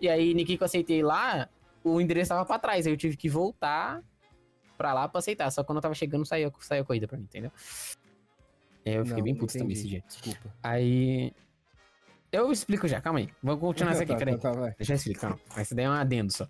E 0.00 0.08
aí, 0.08 0.32
no 0.32 0.44
que 0.44 0.56
eu 0.60 0.64
aceitei 0.64 1.02
lá, 1.02 1.48
o 1.82 2.00
endereço 2.00 2.28
tava 2.28 2.44
pra 2.46 2.56
trás, 2.56 2.86
aí 2.86 2.92
eu 2.92 2.96
tive 2.96 3.16
que 3.16 3.28
voltar 3.28 4.00
pra 4.76 4.94
lá 4.94 5.08
pra 5.08 5.18
aceitar. 5.18 5.50
Só 5.50 5.62
que 5.62 5.66
quando 5.66 5.78
eu 5.78 5.82
tava 5.82 5.94
chegando, 5.96 6.24
saiu, 6.24 6.52
saiu 6.60 6.82
a 6.82 6.86
corrida 6.86 7.08
pra 7.08 7.18
mim, 7.18 7.24
entendeu? 7.24 7.50
Aí 8.86 8.94
eu 8.94 9.04
fiquei 9.04 9.18
Não, 9.18 9.24
bem 9.24 9.34
puto 9.34 9.52
também 9.58 9.72
esse 9.72 9.88
dia. 9.88 10.04
Desculpa. 10.06 10.54
Aí. 10.62 11.32
Eu 12.30 12.52
explico 12.52 12.86
já, 12.86 13.00
calma 13.00 13.18
aí. 13.18 13.28
Vamos 13.42 13.60
continuar 13.60 13.90
isso 13.94 14.02
aqui, 14.04 14.12
Tá, 14.12 14.18
peraí. 14.18 14.38
tá, 14.38 14.52
tá. 14.52 14.74
Deixa 14.78 14.92
eu 14.92 14.96
explicar, 14.96 15.20
calma. 15.30 15.40
Essa 15.56 15.74
daí 15.74 15.84
é 15.84 15.90
um 15.90 15.94
adendo 15.94 16.32
só. 16.32 16.46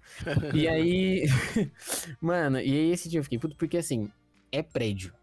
E 0.52 0.68
aí. 0.68 1.24
Mano, 2.20 2.58
e 2.60 2.70
aí 2.70 2.90
esse 2.90 3.08
dia 3.08 3.18
eu 3.18 3.24
fiquei 3.24 3.38
puto 3.38 3.56
porque 3.56 3.78
assim, 3.78 4.10
é 4.52 4.62
prédio. 4.62 5.14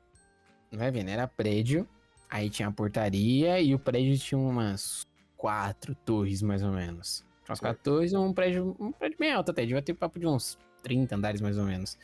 Vai 0.76 0.92
vendo? 0.92 1.10
Era 1.10 1.28
prédio. 1.28 1.88
Aí 2.30 2.50
tinha 2.50 2.68
a 2.68 2.72
portaria 2.72 3.62
e 3.62 3.74
o 3.74 3.80
prédio 3.80 4.18
tinha 4.18 4.38
umas 4.38 5.06
quatro 5.38 5.94
torres, 5.94 6.42
mais 6.42 6.64
ou 6.64 6.72
menos. 6.72 7.24
Umas 7.48 7.60
quatro 7.60 7.84
torres 7.84 8.12
e 8.12 8.18
um 8.18 8.34
prédio, 8.34 8.76
um 8.80 8.92
prédio 8.92 9.18
bem 9.20 9.32
alto 9.32 9.52
até. 9.52 9.62
Devia 9.66 9.82
ter 9.82 9.94
papo 9.94 10.20
de 10.20 10.26
uns 10.28 10.58
30 10.82 11.16
andares, 11.16 11.40
mais 11.40 11.58
ou 11.58 11.66
menos. 11.66 11.98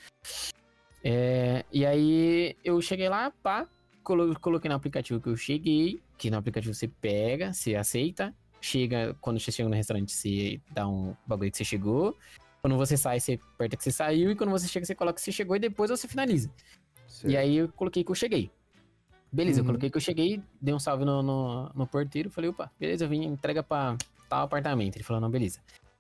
É, 1.03 1.65
e 1.71 1.85
aí 1.85 2.55
eu 2.63 2.79
cheguei 2.81 3.09
lá, 3.09 3.31
pá, 3.41 3.67
colo- 4.03 4.39
coloquei 4.39 4.69
no 4.69 4.75
aplicativo 4.75 5.19
que 5.19 5.29
eu 5.29 5.35
cheguei, 5.35 5.99
que 6.17 6.29
no 6.29 6.37
aplicativo 6.37 6.73
você 6.73 6.87
pega, 6.87 7.51
você 7.51 7.75
aceita, 7.75 8.33
chega, 8.61 9.15
quando 9.19 9.39
você 9.39 9.51
chega 9.51 9.67
no 9.67 9.75
restaurante, 9.75 10.11
você 10.11 10.61
dá 10.71 10.87
um 10.87 11.15
bagulho 11.25 11.49
que 11.51 11.57
você 11.57 11.63
chegou. 11.65 12.15
Quando 12.61 12.77
você 12.77 12.95
sai, 12.95 13.19
você 13.19 13.39
aperta 13.55 13.75
que 13.75 13.83
você 13.83 13.91
saiu. 13.91 14.29
E 14.29 14.35
quando 14.35 14.51
você 14.51 14.67
chega, 14.67 14.85
você 14.85 14.93
coloca 14.93 15.15
que 15.15 15.21
você 15.21 15.31
chegou 15.31 15.55
e 15.55 15.59
depois 15.59 15.89
você 15.89 16.07
finaliza. 16.07 16.51
E 17.27 17.35
aí 17.35 17.55
eu 17.57 17.69
coloquei 17.69 18.03
que 18.03 18.11
eu 18.11 18.15
cheguei. 18.15 18.51
Beleza, 19.31 19.59
eu 19.59 19.63
Uhum. 19.63 19.67
coloquei 19.67 19.89
que 19.89 19.97
eu 19.97 20.01
cheguei, 20.01 20.41
dei 20.61 20.73
um 20.73 20.79
salve 20.79 21.05
no, 21.05 21.23
no, 21.23 21.69
no 21.73 21.87
porteiro, 21.87 22.29
falei, 22.29 22.49
opa, 22.49 22.69
beleza, 22.79 23.05
eu 23.05 23.09
vim, 23.09 23.23
entrega 23.23 23.63
pra 23.63 23.95
tal 24.27 24.43
apartamento. 24.43 24.95
Ele 24.97 25.03
falou, 25.03 25.21
não, 25.21 25.29
beleza. 25.29 25.59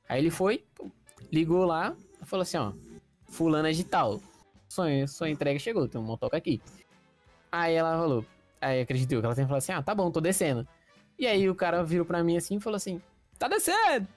Aí 0.09 0.19
ele 0.19 0.29
foi, 0.29 0.65
ligou 1.31 1.63
lá, 1.63 1.95
falou 2.23 2.41
assim, 2.41 2.57
ó, 2.57 2.73
fulana 3.29 3.69
é 3.69 3.71
de 3.71 3.83
tal. 3.85 4.19
Sua, 4.67 4.85
sua 5.07 5.29
entrega 5.29 5.57
chegou, 5.59 5.87
tem 5.87 5.99
um 5.99 6.03
motoca 6.03 6.35
aqui. 6.35 6.61
Aí 7.51 7.73
ela 7.73 7.97
falou, 7.97 8.25
aí 8.59 8.81
acreditou 8.81 9.19
que 9.19 9.25
ela 9.25 9.35
tem 9.35 9.45
falado 9.45 9.59
assim, 9.59 9.71
ah, 9.71 9.81
tá 9.81 9.95
bom, 9.95 10.11
tô 10.11 10.19
descendo. 10.19 10.67
E 11.17 11.25
aí 11.25 11.49
o 11.49 11.55
cara 11.55 11.83
virou 11.83 12.05
pra 12.05 12.23
mim 12.23 12.35
assim 12.35 12.57
e 12.57 12.59
falou 12.59 12.75
assim, 12.77 13.01
tá 13.39 13.47
descendo! 13.47 14.07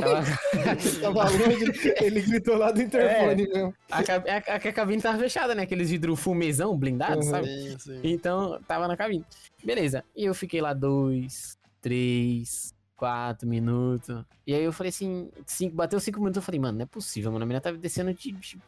Tava, 0.00 0.24
Tava 1.00 1.24
longe, 1.30 1.72
ele 2.02 2.22
gritou 2.22 2.56
lá 2.56 2.70
do 2.72 2.80
interfone 2.80 3.46
mesmo. 3.48 3.74
a, 3.90 4.02
ca- 4.02 4.24
a, 4.26 4.54
a 4.56 4.72
cabine 4.72 5.02
tava 5.02 5.18
fechada, 5.18 5.54
né? 5.54 5.62
Aqueles 5.64 5.90
vidro 5.90 6.16
fumezão 6.16 6.76
blindado, 6.76 7.16
Uhum. 7.24 7.30
sabe? 7.30 7.48
Sim, 7.48 7.78
sim. 7.78 8.00
Então, 8.02 8.60
tava 8.66 8.88
na 8.88 8.96
cabine. 8.96 9.24
Beleza. 9.62 10.02
E 10.16 10.24
eu 10.24 10.34
fiquei 10.34 10.60
lá 10.62 10.72
dois, 10.72 11.58
três, 11.82 12.72
quatro 12.96 13.46
minutos. 13.48 14.24
E 14.46 14.54
aí 14.54 14.62
eu 14.64 14.72
falei 14.72 14.88
assim, 14.88 15.30
cinco, 15.46 15.76
bateu 15.76 16.00
cinco 16.00 16.18
minutos, 16.20 16.36
eu 16.38 16.42
falei, 16.42 16.60
mano, 16.60 16.78
não 16.78 16.84
é 16.84 16.86
possível, 16.86 17.30
mano. 17.30 17.42
A 17.42 17.46
menina 17.46 17.60
tá 17.60 17.70
descendo 17.72 18.12
de. 18.14 18.32
de 18.32 18.58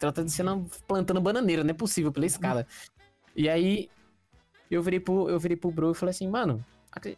ela 0.00 0.12
tá 0.12 0.22
descendo, 0.22 0.66
plantando 0.86 1.20
bananeira, 1.20 1.62
não 1.64 1.70
é 1.70 1.74
possível 1.74 2.12
pela 2.12 2.26
escada. 2.26 2.66
E 3.34 3.48
aí 3.48 3.88
eu 4.70 4.82
virei 4.82 5.00
pro, 5.00 5.28
eu 5.28 5.38
virei 5.38 5.56
pro 5.56 5.70
bro 5.70 5.92
e 5.92 5.94
falei 5.94 6.10
assim, 6.10 6.28
mano, 6.28 6.64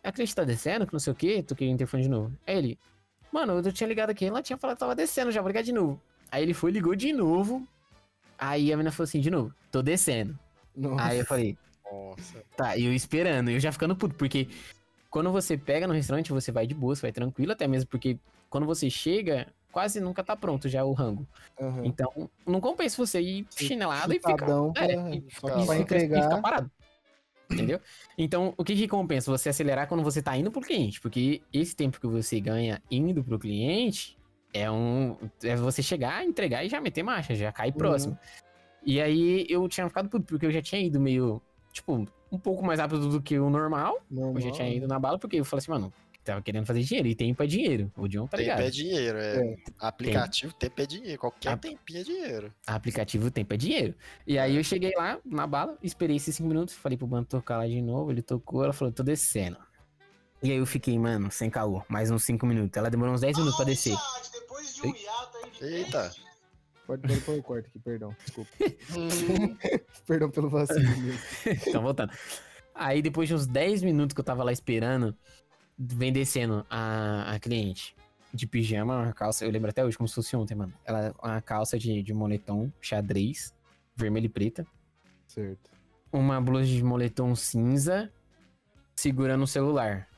a, 0.02 0.12
cliente 0.12 0.34
tá 0.34 0.44
descendo, 0.44 0.86
que 0.86 0.92
não 0.92 1.00
sei 1.00 1.12
o 1.12 1.16
quê, 1.16 1.42
toquei 1.42 1.68
o 1.68 1.70
interfone 1.72 2.02
de 2.04 2.08
novo. 2.08 2.32
Aí 2.46 2.56
ele, 2.56 2.78
mano, 3.32 3.54
eu 3.64 3.72
tinha 3.72 3.86
ligado 3.88 4.10
aqui, 4.10 4.24
ela 4.26 4.42
tinha 4.42 4.56
falado 4.56 4.76
que 4.76 4.80
tava 4.80 4.94
descendo 4.94 5.30
já, 5.30 5.40
vou 5.40 5.48
ligar 5.48 5.62
de 5.62 5.72
novo. 5.72 6.00
Aí 6.30 6.42
ele 6.42 6.54
foi, 6.54 6.70
ligou 6.70 6.94
de 6.94 7.12
novo. 7.12 7.66
Aí 8.38 8.72
a 8.72 8.76
menina 8.76 8.92
falou 8.92 9.04
assim, 9.04 9.20
de 9.20 9.30
novo, 9.30 9.52
tô 9.70 9.82
descendo. 9.82 10.38
Nossa. 10.76 11.04
Aí 11.04 11.18
eu 11.18 11.24
falei, 11.24 11.56
Nossa. 11.90 12.42
Tá, 12.56 12.76
e 12.76 12.84
eu 12.84 12.92
esperando, 12.92 13.50
eu 13.50 13.58
já 13.58 13.72
ficando 13.72 13.96
puto, 13.96 14.14
porque 14.14 14.48
quando 15.10 15.32
você 15.32 15.56
pega 15.56 15.86
no 15.86 15.94
restaurante, 15.94 16.32
você 16.32 16.52
vai 16.52 16.66
de 16.66 16.74
boa, 16.74 16.94
você 16.94 17.02
vai 17.02 17.12
tranquilo, 17.12 17.52
até 17.52 17.66
mesmo 17.66 17.88
porque 17.88 18.18
quando 18.50 18.66
você 18.66 18.88
chega, 18.90 19.46
quase 19.72 20.00
nunca 20.00 20.22
tá 20.22 20.36
pronto 20.36 20.68
já 20.68 20.84
o 20.84 20.92
rango. 20.92 21.26
Aham. 21.60 21.80
Então, 21.84 22.30
não 22.46 22.60
compensa 22.60 22.96
você 22.96 23.20
ir 23.20 23.46
Sim, 23.50 23.68
chisnelado 23.68 24.12
e 24.12 24.16
ficar. 24.18 24.32
É, 24.34 24.36
pra- 24.36 25.10
e, 25.10 25.16
e- 25.16 25.20
pra 25.40 25.58
e 25.58 25.60
ficar 25.62 25.76
entregar. 25.78 26.42
parado. 26.42 26.70
Entendeu? 27.50 27.80
Então, 28.16 28.52
o 28.56 28.64
que 28.64 28.74
que 28.74 28.86
compensa? 28.86 29.30
Você 29.30 29.48
acelerar 29.48 29.88
quando 29.88 30.02
você 30.02 30.20
tá 30.20 30.36
indo 30.36 30.50
pro 30.50 30.60
cliente, 30.60 31.00
porque 31.00 31.40
esse 31.52 31.74
tempo 31.74 32.00
que 32.00 32.06
você 32.06 32.40
ganha 32.40 32.82
indo 32.90 33.24
pro 33.24 33.38
cliente 33.38 34.18
é 34.52 34.70
um. 34.70 35.16
É 35.42 35.56
você 35.56 35.82
chegar, 35.82 36.24
entregar 36.24 36.64
e 36.64 36.68
já 36.68 36.80
meter 36.80 37.02
marcha, 37.02 37.34
já 37.34 37.50
cair 37.50 37.72
próximo. 37.72 38.18
E 38.84 39.00
aí 39.00 39.46
eu 39.48 39.66
tinha 39.68 39.88
ficado 39.88 40.08
puto, 40.08 40.24
porque 40.24 40.46
eu 40.46 40.50
já 40.50 40.62
tinha 40.62 40.80
ido 40.80 41.00
meio. 41.00 41.40
Tipo, 41.72 42.06
um 42.30 42.38
pouco 42.38 42.64
mais 42.64 42.80
rápido 42.80 43.08
do 43.08 43.22
que 43.22 43.38
o 43.38 43.48
normal. 43.48 43.98
Normal. 44.10 44.34
Eu 44.36 44.40
já 44.40 44.50
tinha 44.50 44.68
ido 44.68 44.86
na 44.86 44.98
bala, 44.98 45.18
porque 45.18 45.36
eu 45.36 45.44
falei 45.44 45.60
assim, 45.60 45.70
mano, 45.70 45.92
tava 46.32 46.42
querendo 46.42 46.66
fazer 46.66 46.82
dinheiro. 46.82 47.08
E 47.08 47.14
tempo 47.14 47.42
é 47.42 47.46
dinheiro. 47.46 47.92
O 47.96 48.06
John 48.08 48.26
tá 48.26 48.36
Tempo 48.36 48.42
ligado. 48.50 48.60
é 48.60 48.70
dinheiro, 48.70 49.18
é. 49.18 49.56
Aplicativo, 49.78 50.52
tempo 50.54 50.80
é 50.82 50.86
dinheiro. 50.86 51.18
Qualquer 51.18 51.50
Ah. 51.52 51.56
tempinho 51.56 52.00
é 52.00 52.02
dinheiro. 52.04 52.54
Aplicativo 52.66 53.30
tempo 53.30 53.54
é 53.54 53.56
dinheiro. 53.56 53.94
E 54.26 54.38
aí 54.38 54.56
eu 54.56 54.64
cheguei 54.64 54.92
lá, 54.96 55.18
na 55.24 55.46
bala, 55.46 55.76
esperei 55.82 56.16
esses 56.16 56.34
cinco 56.36 56.48
minutos, 56.48 56.74
falei 56.74 56.96
pro 56.96 57.06
bando 57.06 57.26
tocar 57.26 57.58
lá 57.58 57.66
de 57.66 57.80
novo, 57.82 58.10
ele 58.10 58.22
tocou, 58.22 58.64
ela 58.64 58.72
falou, 58.72 58.92
tô 58.92 59.02
descendo. 59.02 59.56
E 60.42 60.52
aí 60.52 60.56
eu 60.58 60.66
fiquei, 60.66 60.96
mano, 60.98 61.30
sem 61.32 61.50
caô, 61.50 61.82
mais 61.88 62.10
uns 62.12 62.22
cinco 62.24 62.46
minutos. 62.46 62.76
Ela 62.76 62.88
demorou 62.88 63.12
uns 63.12 63.20
10 63.22 63.36
minutos 63.38 63.56
pra 63.56 63.64
descer. 63.66 63.96
Depois 64.32 64.74
de 64.74 64.82
um 64.86 64.94
hiato 64.94 65.38
aí 65.44 65.50
de 65.50 65.64
Eita. 65.78 66.12
Pode, 66.86 67.02
pode 67.02 67.20
pôr 67.22 67.38
o 67.38 67.42
corte 67.42 67.66
aqui, 67.68 67.78
perdão. 67.80 68.14
Desculpa. 68.24 68.50
perdão 70.06 70.30
pelo 70.30 70.48
vacilo 70.48 70.80
então, 71.66 71.82
voltando. 71.82 72.12
Aí 72.74 73.02
depois 73.02 73.28
de 73.28 73.34
uns 73.34 73.46
10 73.48 73.82
minutos 73.82 74.14
que 74.14 74.20
eu 74.20 74.24
tava 74.24 74.44
lá 74.44 74.52
esperando, 74.52 75.12
vem 75.78 76.12
descendo 76.12 76.66
a, 76.68 77.34
a 77.34 77.38
cliente 77.38 77.94
de 78.32 78.46
pijama, 78.46 79.04
uma 79.04 79.12
calça, 79.12 79.44
eu 79.44 79.50
lembro 79.50 79.70
até 79.70 79.84
hoje 79.84 79.96
como 79.96 80.08
se 80.08 80.14
fosse 80.14 80.36
ontem, 80.36 80.54
mano. 80.54 80.72
Ela, 80.84 81.14
uma 81.22 81.40
calça 81.40 81.78
de, 81.78 82.02
de 82.02 82.12
moletom 82.12 82.70
xadrez, 82.80 83.54
vermelha 83.96 84.26
e 84.26 84.28
preta. 84.28 84.66
Certo. 85.26 85.70
uma 86.10 86.40
blusa 86.40 86.66
de 86.66 86.82
moletom 86.82 87.34
cinza 87.36 88.10
segurando 88.96 89.44
o 89.44 89.46
celular. 89.46 90.08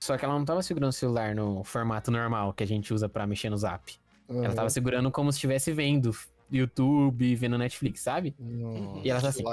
Só 0.00 0.16
que 0.16 0.24
ela 0.24 0.34
não 0.34 0.44
tava 0.44 0.62
segurando 0.62 0.90
o 0.90 0.92
celular 0.92 1.34
no 1.34 1.64
formato 1.64 2.10
normal 2.10 2.52
que 2.52 2.62
a 2.62 2.66
gente 2.66 2.92
usa 2.92 3.08
pra 3.08 3.26
mexer 3.26 3.48
no 3.48 3.56
zap. 3.56 3.94
Ela 4.28 4.54
tava 4.54 4.68
segurando 4.68 5.10
como 5.10 5.32
se 5.32 5.36
estivesse 5.36 5.72
vendo 5.72 6.10
YouTube, 6.50 7.34
vendo 7.34 7.56
Netflix, 7.56 8.00
sabe? 8.00 8.34
Nossa. 8.38 9.00
E 9.04 9.10
ela 9.10 9.20
tá 9.20 9.28
assim. 9.28 9.44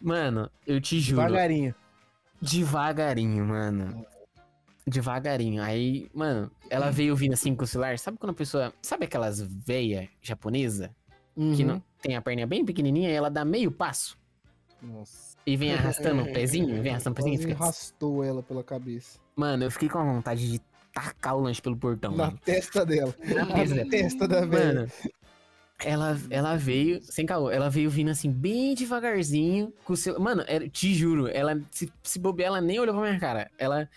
Mano, 0.00 0.50
eu 0.66 0.80
te 0.80 1.00
juro. 1.00 1.22
Devagarinho. 1.22 1.74
Devagarinho, 2.40 3.44
mano. 3.46 4.04
Devagarinho. 4.86 5.62
Aí, 5.62 6.08
mano, 6.12 6.50
ela 6.68 6.90
veio 6.90 7.14
vindo 7.14 7.32
assim 7.34 7.54
com 7.54 7.64
o 7.64 7.66
celular. 7.66 7.98
Sabe 7.98 8.18
quando 8.18 8.30
a 8.30 8.34
pessoa. 8.34 8.72
Sabe 8.82 9.04
aquelas 9.04 9.40
veia 9.40 10.08
japonesa? 10.20 10.90
Que 11.34 11.40
Uhum. 11.62 11.64
não 11.66 11.82
tem 12.02 12.14
a 12.16 12.20
perna 12.22 12.46
bem 12.46 12.64
pequenininha 12.64 13.08
e 13.10 13.12
ela 13.14 13.30
dá 13.30 13.44
meio 13.44 13.70
passo? 13.70 14.18
Nossa. 14.82 15.36
E 15.46 15.56
vem 15.56 15.72
arrastando 15.72 16.22
o 16.22 16.26
pezinho? 16.32 16.82
Vem 16.82 16.90
arrastando 16.92 17.12
o 17.14 17.16
pezinho 17.16 17.34
e 17.34 17.38
fica. 17.38 17.54
arrastou 17.54 18.22
ela 18.24 18.42
pela 18.42 18.62
cabeça. 18.62 19.18
Mano, 19.36 19.64
eu 19.64 19.70
fiquei 19.70 19.88
com 19.88 19.98
a 19.98 20.04
vontade 20.04 20.50
de 20.50 20.60
tacar 20.92 21.36
o 21.36 21.40
lanche 21.40 21.62
pelo 21.62 21.76
portão, 21.76 22.10
Na 22.10 22.26
mano. 22.26 22.38
testa 22.44 22.84
dela. 22.84 23.14
Na 23.34 23.46
testa. 23.46 23.74
Na 23.76 23.84
testa 23.90 24.28
da 24.28 24.44
velha. 24.44 24.74
Mano, 24.80 24.92
ela, 25.84 26.16
ela 26.30 26.56
veio, 26.56 27.00
sem 27.02 27.24
caô, 27.26 27.50
ela 27.50 27.68
veio 27.70 27.88
vindo 27.90 28.10
assim, 28.10 28.30
bem 28.30 28.74
devagarzinho, 28.74 29.72
com 29.84 29.94
o 29.94 29.96
seu. 29.96 30.18
Mano, 30.20 30.44
te 30.70 30.94
juro, 30.94 31.28
ela 31.28 31.60
se, 31.70 31.90
se 32.02 32.18
bobear, 32.18 32.48
ela 32.48 32.60
nem 32.60 32.78
olhou 32.78 32.94
pra 32.94 33.04
minha 33.08 33.18
cara. 33.18 33.50
Ela, 33.58 33.88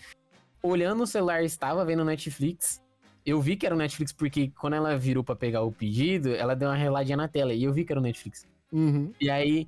olhando 0.66 1.04
o 1.04 1.08
celular, 1.08 1.44
estava 1.44 1.84
vendo 1.86 2.04
Netflix. 2.04 2.82
Eu 3.26 3.42
vi 3.42 3.56
que 3.56 3.66
era 3.66 3.74
o 3.74 3.78
Netflix 3.78 4.12
porque 4.12 4.52
quando 4.60 4.74
ela 4.74 4.98
virou 4.98 5.24
pra 5.24 5.36
pegar 5.36 5.62
o 5.62 5.72
pedido, 5.72 6.36
ela 6.36 6.56
deu 6.56 6.70
uma 6.70 6.76
reladinha 6.76 7.18
na 7.18 7.28
tela 7.28 7.54
e 7.54 7.64
eu 7.64 7.74
vi 7.74 7.84
que 7.84 7.92
era 7.92 8.00
o 8.00 8.04
Netflix. 8.04 8.48
Uhum. 8.72 9.12
E 9.20 9.30
aí, 9.30 9.68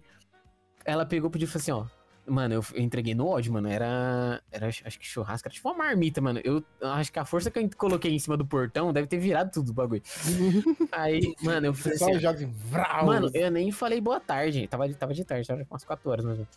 ela 0.86 1.06
pegou 1.06 1.30
e 1.30 1.34
pediu 1.34 1.48
e 1.48 1.50
falou 1.50 1.62
assim, 1.62 1.72
ó. 1.72 1.98
Mano, 2.30 2.56
eu, 2.56 2.64
entreguei 2.76 3.16
no 3.16 3.26
ódio, 3.26 3.54
mano. 3.54 3.70
Era. 3.70 4.42
Era 4.52 4.68
acho 4.68 5.00
que 5.00 5.06
churrasco, 5.06 5.48
era 5.48 5.56
tipo 5.56 5.70
uma 5.70 5.78
marmita, 5.78 6.20
mano. 6.20 6.42
Eu 6.44 6.62
acho 6.82 7.12
que 7.12 7.20
a 7.20 7.24
força 7.26 7.50
que 7.50 7.58
eu 7.58 7.70
coloquei 7.78 8.14
em 8.14 8.20
cima 8.20 8.36
do 8.36 8.46
portão 8.46 8.92
deve 8.92 9.08
ter 9.08 9.18
virado 9.18 9.50
tudo 9.50 9.70
o 9.70 9.74
bagulho. 9.74 10.04
Aí, 10.92 11.34
mano, 11.42 11.68
eu 11.68 11.74
falei 11.74 11.96
assim. 11.96 12.26
assim, 12.26 12.52
vrau. 12.52 13.06
Mano, 13.06 13.32
eu 13.34 13.50
nem 13.50 13.72
falei 13.72 14.02
boa 14.02 14.20
tarde. 14.20 14.68
Tava, 14.68 14.90
tava 14.94 15.14
de 15.14 15.24
tarde, 15.24 15.48
tava 15.48 15.66
umas 15.70 15.86
4 15.86 16.10
horas 16.10 16.26
menos. 16.26 16.48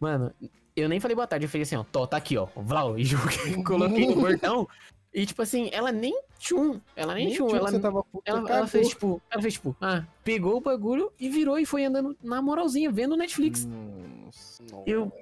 Mano, 0.00 0.34
eu 0.76 0.88
nem 0.88 1.00
falei 1.00 1.14
boa 1.14 1.26
tarde. 1.26 1.46
Eu 1.46 1.50
falei 1.50 1.62
assim, 1.62 1.76
ó, 1.76 1.84
tô, 1.84 2.06
tá 2.06 2.16
aqui, 2.16 2.36
ó. 2.36 2.46
Vlau, 2.56 2.98
e 2.98 3.04
joguei, 3.54 3.62
coloquei 3.62 4.06
no 4.06 4.14
portão. 4.20 4.68
E, 5.14 5.26
tipo 5.26 5.42
assim, 5.42 5.68
ela 5.72 5.92
nem 5.92 6.18
tchum. 6.38 6.80
Ela 6.96 7.14
nem, 7.14 7.26
Nem 7.26 7.34
tchum. 7.34 7.48
tinha 7.48 7.58
Ela, 7.58 7.68
ela, 7.70 8.04
ela 8.24 8.42
cagou. 8.48 8.66
fez, 8.66 8.88
tipo, 8.88 9.20
ela 9.30 9.42
fez, 9.42 9.54
tipo, 9.54 9.76
ah, 9.80 10.04
pegou 10.24 10.56
o 10.56 10.60
bagulho 10.60 11.12
e 11.20 11.28
virou 11.28 11.58
e 11.58 11.66
foi 11.66 11.84
andando 11.84 12.16
na 12.22 12.40
moralzinha, 12.40 12.90
vendo 12.90 13.16
Netflix. 13.16 13.66
Nossa. 13.66 14.62
Eu. 14.86 15.12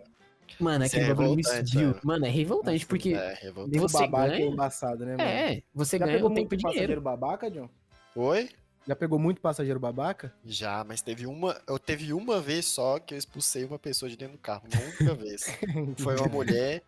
Mano, 0.60 0.84
aquele 0.84 1.04
é 1.06 1.08
bagulho 1.14 1.34
me 1.36 1.42
subiu. 1.44 1.90
é. 1.90 1.94
Mano, 2.04 2.26
é 2.26 2.28
revoltante, 2.28 2.84
porque 2.86 3.14
É, 3.14 3.34
revoltante. 3.40 3.78
Você 3.78 3.98
babaca 4.06 4.34
é 4.34 4.38
ganha- 4.38 4.50
embaçado, 4.52 5.04
né, 5.06 5.16
mano? 5.16 5.22
é, 5.28 5.62
você 5.74 5.98
Já 5.98 6.04
ganha 6.04 6.18
pegou 6.18 6.30
o 6.30 6.32
muito 6.34 6.48
tempo 6.50 6.68
e 6.68 6.72
dinheiro. 6.72 7.00
babaca, 7.00 7.50
John? 7.50 7.68
Oi? 8.14 8.48
Já 8.86 8.96
pegou 8.96 9.18
muito 9.18 9.40
passageiro 9.40 9.78
babaca? 9.78 10.32
Já, 10.44 10.82
mas 10.84 11.02
teve 11.02 11.26
uma. 11.26 11.60
Eu 11.66 11.78
teve 11.78 12.12
uma 12.12 12.40
vez 12.40 12.66
só 12.66 12.98
que 12.98 13.14
eu 13.14 13.18
expulsei 13.18 13.64
uma 13.64 13.78
pessoa 13.78 14.08
de 14.08 14.16
dentro 14.16 14.36
do 14.36 14.40
carro. 14.40 14.62
Uma 14.72 14.82
única 14.82 15.14
vez. 15.14 15.44
Foi 15.98 16.16
uma 16.16 16.28
mulher. 16.28 16.82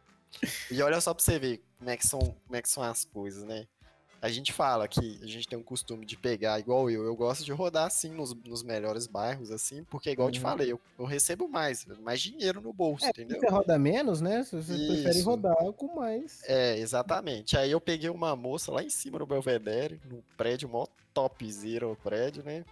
E 0.71 0.83
olha 0.83 1.01
só 1.01 1.13
pra 1.13 1.23
você 1.23 1.39
ver 1.39 1.63
como 1.79 1.91
é 1.91 1.97
que 1.97 2.07
são, 2.07 2.21
como 2.21 2.57
é 2.57 2.63
que 2.63 2.69
são 2.69 2.83
as 2.83 3.05
coisas, 3.05 3.45
né? 3.45 3.67
A 4.23 4.29
gente 4.29 4.53
fala 4.53 4.87
que 4.87 5.19
a 5.21 5.27
gente 5.27 5.49
tem 5.49 5.59
um 5.59 5.65
costume 5.65 6.07
de 6.07 6.17
pegar, 6.17 6.61
igual 6.61 6.89
eu, 6.89 7.03
eu 7.05 7.17
gosto 7.17 7.45
de 7.45 7.51
rodar 7.51 7.87
assim 7.89 8.09
nos, 8.13 8.33
nos 8.33 8.63
melhores 8.63 9.09
bairros, 9.09 9.51
assim, 9.51 9.83
porque 9.91 10.11
igual 10.11 10.29
eu 10.29 10.33
te 10.33 10.39
Uhum. 10.39 10.43
falei, 10.45 10.71
eu, 10.71 10.81
eu 10.97 11.05
recebo 11.05 11.49
mais, 11.49 11.85
mais 11.99 12.21
dinheiro 12.21 12.61
no 12.61 12.73
bolso, 12.73 13.05
É, 13.05 13.09
entendeu? 13.11 13.41
você 13.41 13.49
roda 13.49 13.77
menos, 13.81 14.21
né? 14.21 14.45
Você 14.45 14.63
você 14.63 14.87
prefere 14.87 15.19
Isso. 15.19 15.29
rodar 15.29 15.57
com 15.73 15.97
mais. 15.97 16.41
É, 16.45 16.79
exatamente. 16.79 17.57
Aí 17.59 17.73
eu 17.73 17.81
peguei 17.81 18.09
uma 18.11 18.37
moça 18.37 18.71
lá 18.71 18.81
em 18.85 18.91
cima 18.91 19.19
no 19.19 19.27
Belvedere, 19.27 20.01
no 20.09 20.23
prédio, 20.37 20.69
mó 20.69 20.87
topzera 21.13 21.89
o 21.89 21.97
prédio, 21.97 22.45
né? 22.45 22.65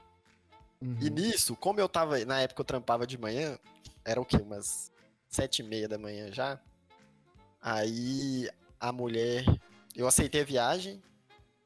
Uhum. 0.80 0.96
E 1.00 1.10
nisso, 1.10 1.56
como 1.56 1.80
eu 1.80 1.88
tava, 1.88 2.24
na 2.24 2.40
época 2.40 2.60
eu 2.60 2.64
trampava 2.64 3.04
de 3.04 3.18
manhã, 3.18 3.58
era 4.04 4.20
o 4.20 4.24
quê? 4.24 4.36
Umas 4.36 4.92
sete 5.28 5.58
e 5.58 5.62
meia 5.64 5.88
da 5.88 5.98
manhã 5.98 6.32
já. 6.32 6.60
Aí 7.60 8.48
a 8.78 8.92
mulher, 8.92 9.44
eu 9.96 10.06
aceitei 10.06 10.40
a 10.42 10.44
viagem, 10.44 11.02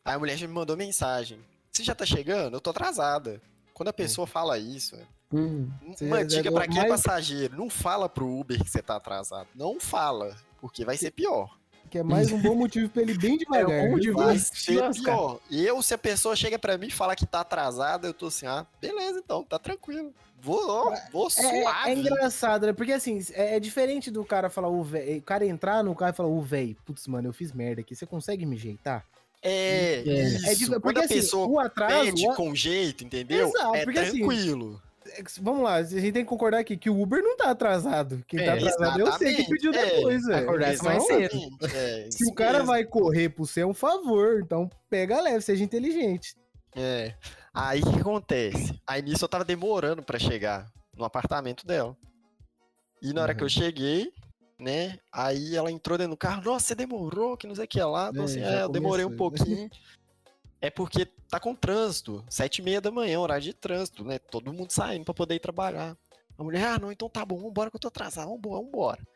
aí 0.04 0.14
a 0.14 0.18
mulher 0.18 0.36
já 0.36 0.46
me 0.46 0.52
mandou 0.52 0.76
mensagem. 0.76 1.38
Você 1.72 1.82
já 1.82 1.94
tá 1.94 2.04
chegando? 2.04 2.54
Eu 2.56 2.60
tô 2.60 2.70
atrasada. 2.70 3.40
Quando 3.72 3.88
a 3.88 3.92
pessoa 3.92 4.26
fala 4.26 4.58
isso, 4.58 4.96
Hum. 5.32 5.68
Uma 6.00 6.24
dica 6.24 6.52
pra 6.52 6.68
quem 6.68 6.78
é 6.80 6.86
mais- 6.88 7.02
passageiro, 7.02 7.56
não 7.56 7.68
fala 7.68 8.08
pro 8.08 8.28
Uber 8.38 8.62
que 8.62 8.70
você 8.70 8.80
tá 8.80 8.94
atrasado. 8.94 9.48
Não 9.52 9.80
fala, 9.80 10.36
porque 10.60 10.84
vai 10.84 10.96
ser 10.96 11.10
pior. 11.10 11.58
Que 11.90 11.98
é 11.98 12.02
mais 12.04 12.30
um 12.30 12.40
bom 12.40 12.54
motivo 12.54 12.88
pra 12.88 13.02
ele 13.02 13.18
bem 13.18 13.36
devagar. 13.38 13.68
É 13.84 13.88
um 13.88 13.90
motivo. 13.92 14.18
viu? 14.18 14.26
Vai 14.26 14.38
se 14.38 14.54
ser 14.54 14.92
pior. 14.92 15.40
E 15.50 15.66
eu, 15.66 15.82
se 15.82 15.92
a 15.92 15.98
pessoa 15.98 16.36
chega 16.36 16.56
pra 16.56 16.78
mim 16.78 16.86
e 16.86 16.90
fala 16.92 17.16
que 17.16 17.26
tá 17.26 17.40
atrasada, 17.40 18.06
eu 18.06 18.14
tô 18.14 18.26
assim, 18.26 18.46
ah, 18.46 18.64
beleza 18.80 19.18
então, 19.18 19.42
tá 19.42 19.58
tranquilo. 19.58 20.14
Vou, 20.40 20.94
vou 21.10 21.26
É, 21.26 21.30
suave. 21.30 21.90
é 21.90 21.94
engraçado, 21.94 22.66
né? 22.66 22.72
Porque 22.72 22.92
assim, 22.92 23.18
é, 23.32 23.56
é 23.56 23.60
diferente 23.60 24.12
do 24.12 24.24
cara 24.24 24.48
falar 24.48 24.68
o 24.68 24.84
véi. 24.84 25.18
O 25.18 25.22
cara 25.22 25.44
entrar 25.44 25.82
no 25.82 25.96
carro 25.96 26.12
e 26.12 26.16
falar, 26.16 26.28
o 26.28 26.42
véi, 26.42 26.76
putz, 26.84 27.08
mano, 27.08 27.28
eu 27.28 27.32
fiz 27.32 27.50
merda 27.50 27.80
aqui. 27.80 27.96
Você 27.96 28.06
consegue 28.06 28.46
me 28.46 28.54
ajeitar? 28.54 29.04
É, 29.46 29.96
É. 29.96 30.02
isso. 30.02 30.46
É, 30.48 30.54
tipo, 30.54 30.70
Quando 30.70 30.82
porque 30.82 30.98
a 31.00 31.04
assim, 31.04 31.14
pessoa 31.16 31.46
o 31.46 31.60
atraso. 31.60 32.04
pede 32.06 32.26
o- 32.26 32.34
com 32.34 32.54
jeito, 32.54 33.04
entendeu? 33.04 33.48
Exato, 33.48 33.74
é 33.76 33.84
porque 33.84 33.98
assim, 33.98 34.18
tranquilo. 34.18 34.82
é 35.06 35.22
que- 35.22 35.40
Vamos 35.42 35.62
lá, 35.62 35.74
a 35.74 35.82
gente 35.82 36.12
tem 36.12 36.24
que 36.24 36.28
concordar 36.30 36.60
aqui 36.60 36.76
que 36.78 36.88
o 36.88 36.98
Uber 36.98 37.22
não 37.22 37.36
tá 37.36 37.50
atrasado. 37.50 38.24
Quem 38.26 38.38
tá 38.40 38.46
É, 38.46 38.50
atrasado 38.56 39.00
eu 39.00 39.12
sei 39.12 39.34
que 39.34 39.44
pediu 39.50 39.72
é. 39.74 39.84
depois, 39.96 40.24
velho. 40.24 40.42
Acordar 40.48 40.72
Então, 40.74 40.86
mais 40.86 41.06
cedo. 41.06 41.38
É, 41.74 42.08
Se 42.10 42.24
o 42.26 42.32
cara 42.34 42.52
mesmo. 42.54 42.66
vai 42.68 42.84
correr 42.84 43.28
pro 43.28 43.44
você 43.44 43.60
é 43.60 43.66
um 43.66 43.74
favor, 43.74 44.40
então 44.42 44.70
pega 44.88 45.20
leve, 45.20 45.42
seja 45.42 45.62
inteligente. 45.62 46.34
É. 46.74 47.14
Aí 47.52 47.82
o 47.82 47.92
que 47.92 48.00
acontece? 48.00 48.80
Aí 48.86 49.02
nisso 49.02 49.24
eu 49.24 49.28
tava 49.28 49.44
demorando 49.44 50.02
pra 50.02 50.18
chegar 50.18 50.66
no 50.96 51.04
apartamento 51.04 51.66
dela. 51.66 51.94
E 53.02 53.12
na 53.12 53.22
hora 53.22 53.32
Uhum. 53.32 53.38
que 53.38 53.44
eu 53.44 53.48
cheguei, 53.50 54.10
né? 54.58 54.98
Aí 55.12 55.56
ela 55.56 55.70
entrou 55.70 55.96
dentro 55.98 56.12
do 56.12 56.16
carro, 56.16 56.42
nossa, 56.44 56.66
você 56.66 56.74
demorou, 56.74 57.36
que 57.36 57.46
não 57.46 57.54
sei 57.54 57.64
o 57.64 57.68
que 57.68 57.80
lá. 57.82 58.08
Então, 58.10 58.22
É, 58.22 58.24
assim, 58.26 58.40
é, 58.40 58.62
eu 58.62 58.68
demorei 58.68 59.04
um 59.04 59.16
começou. 59.16 59.46
pouquinho. 59.46 59.70
É 60.60 60.70
porque 60.70 61.04
tá 61.28 61.38
com 61.38 61.54
trânsito, 61.54 62.24
sete 62.26 62.60
e 62.60 62.62
meia 62.62 62.80
da 62.80 62.90
manhã, 62.90 63.20
horário 63.20 63.42
de 63.44 63.52
trânsito, 63.52 64.02
né? 64.02 64.18
Todo 64.18 64.50
mundo 64.50 64.70
saindo 64.70 65.04
pra 65.04 65.12
poder 65.12 65.34
ir 65.34 65.38
trabalhar. 65.40 65.94
A 66.38 66.42
mulher, 66.42 66.64
ah, 66.64 66.78
não, 66.78 66.90
então 66.90 67.06
tá 67.06 67.22
bom, 67.22 67.36
vambora 67.38 67.68
que 67.70 67.76
eu 67.76 67.80
tô 67.80 67.88
atrasado, 67.88 68.30
vambora, 68.30 68.62
vambora. 68.64 69.06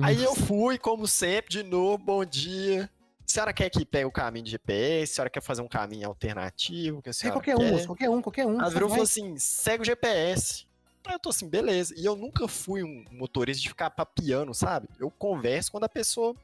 Aí 0.00 0.22
eu 0.22 0.36
fui, 0.36 0.78
como 0.78 1.08
sempre, 1.08 1.50
de 1.50 1.64
novo, 1.64 1.98
bom 1.98 2.24
dia. 2.24 2.88
A 3.18 3.28
senhora 3.28 3.52
quer 3.52 3.70
que 3.70 3.84
pegue 3.84 4.04
o 4.04 4.12
caminho 4.12 4.44
de 4.44 4.52
GPS? 4.52 5.12
A 5.12 5.14
senhora 5.16 5.30
quer 5.30 5.42
fazer 5.42 5.62
um 5.62 5.68
caminho 5.68 6.06
alternativo? 6.06 7.02
Que 7.02 7.08
a 7.08 7.10
É 7.10 7.12
senhora 7.12 7.40
qualquer 7.40 7.56
quer? 7.56 7.64
um, 7.64 7.70
moço, 7.72 7.86
qualquer 7.86 8.10
um, 8.10 8.22
qualquer 8.22 8.46
um. 8.46 8.60
Ela 8.60 8.70
virou 8.70 8.88
e 8.88 8.90
falou 8.90 9.02
assim: 9.02 9.36
segue 9.36 9.82
o 9.82 9.84
GPS. 9.84 10.64
Aí 11.06 11.14
eu 11.14 11.18
tô 11.18 11.28
assim, 11.30 11.48
beleza. 11.48 11.94
E 11.96 12.04
eu 12.04 12.16
nunca 12.16 12.48
fui 12.48 12.82
um 12.82 13.04
motorista 13.10 13.62
de 13.62 13.68
ficar 13.68 13.90
papiando, 13.90 14.54
sabe? 14.54 14.88
Eu 14.98 15.10
converso 15.10 15.70
quando 15.70 15.84
a 15.84 15.88
pessoa 15.88 16.34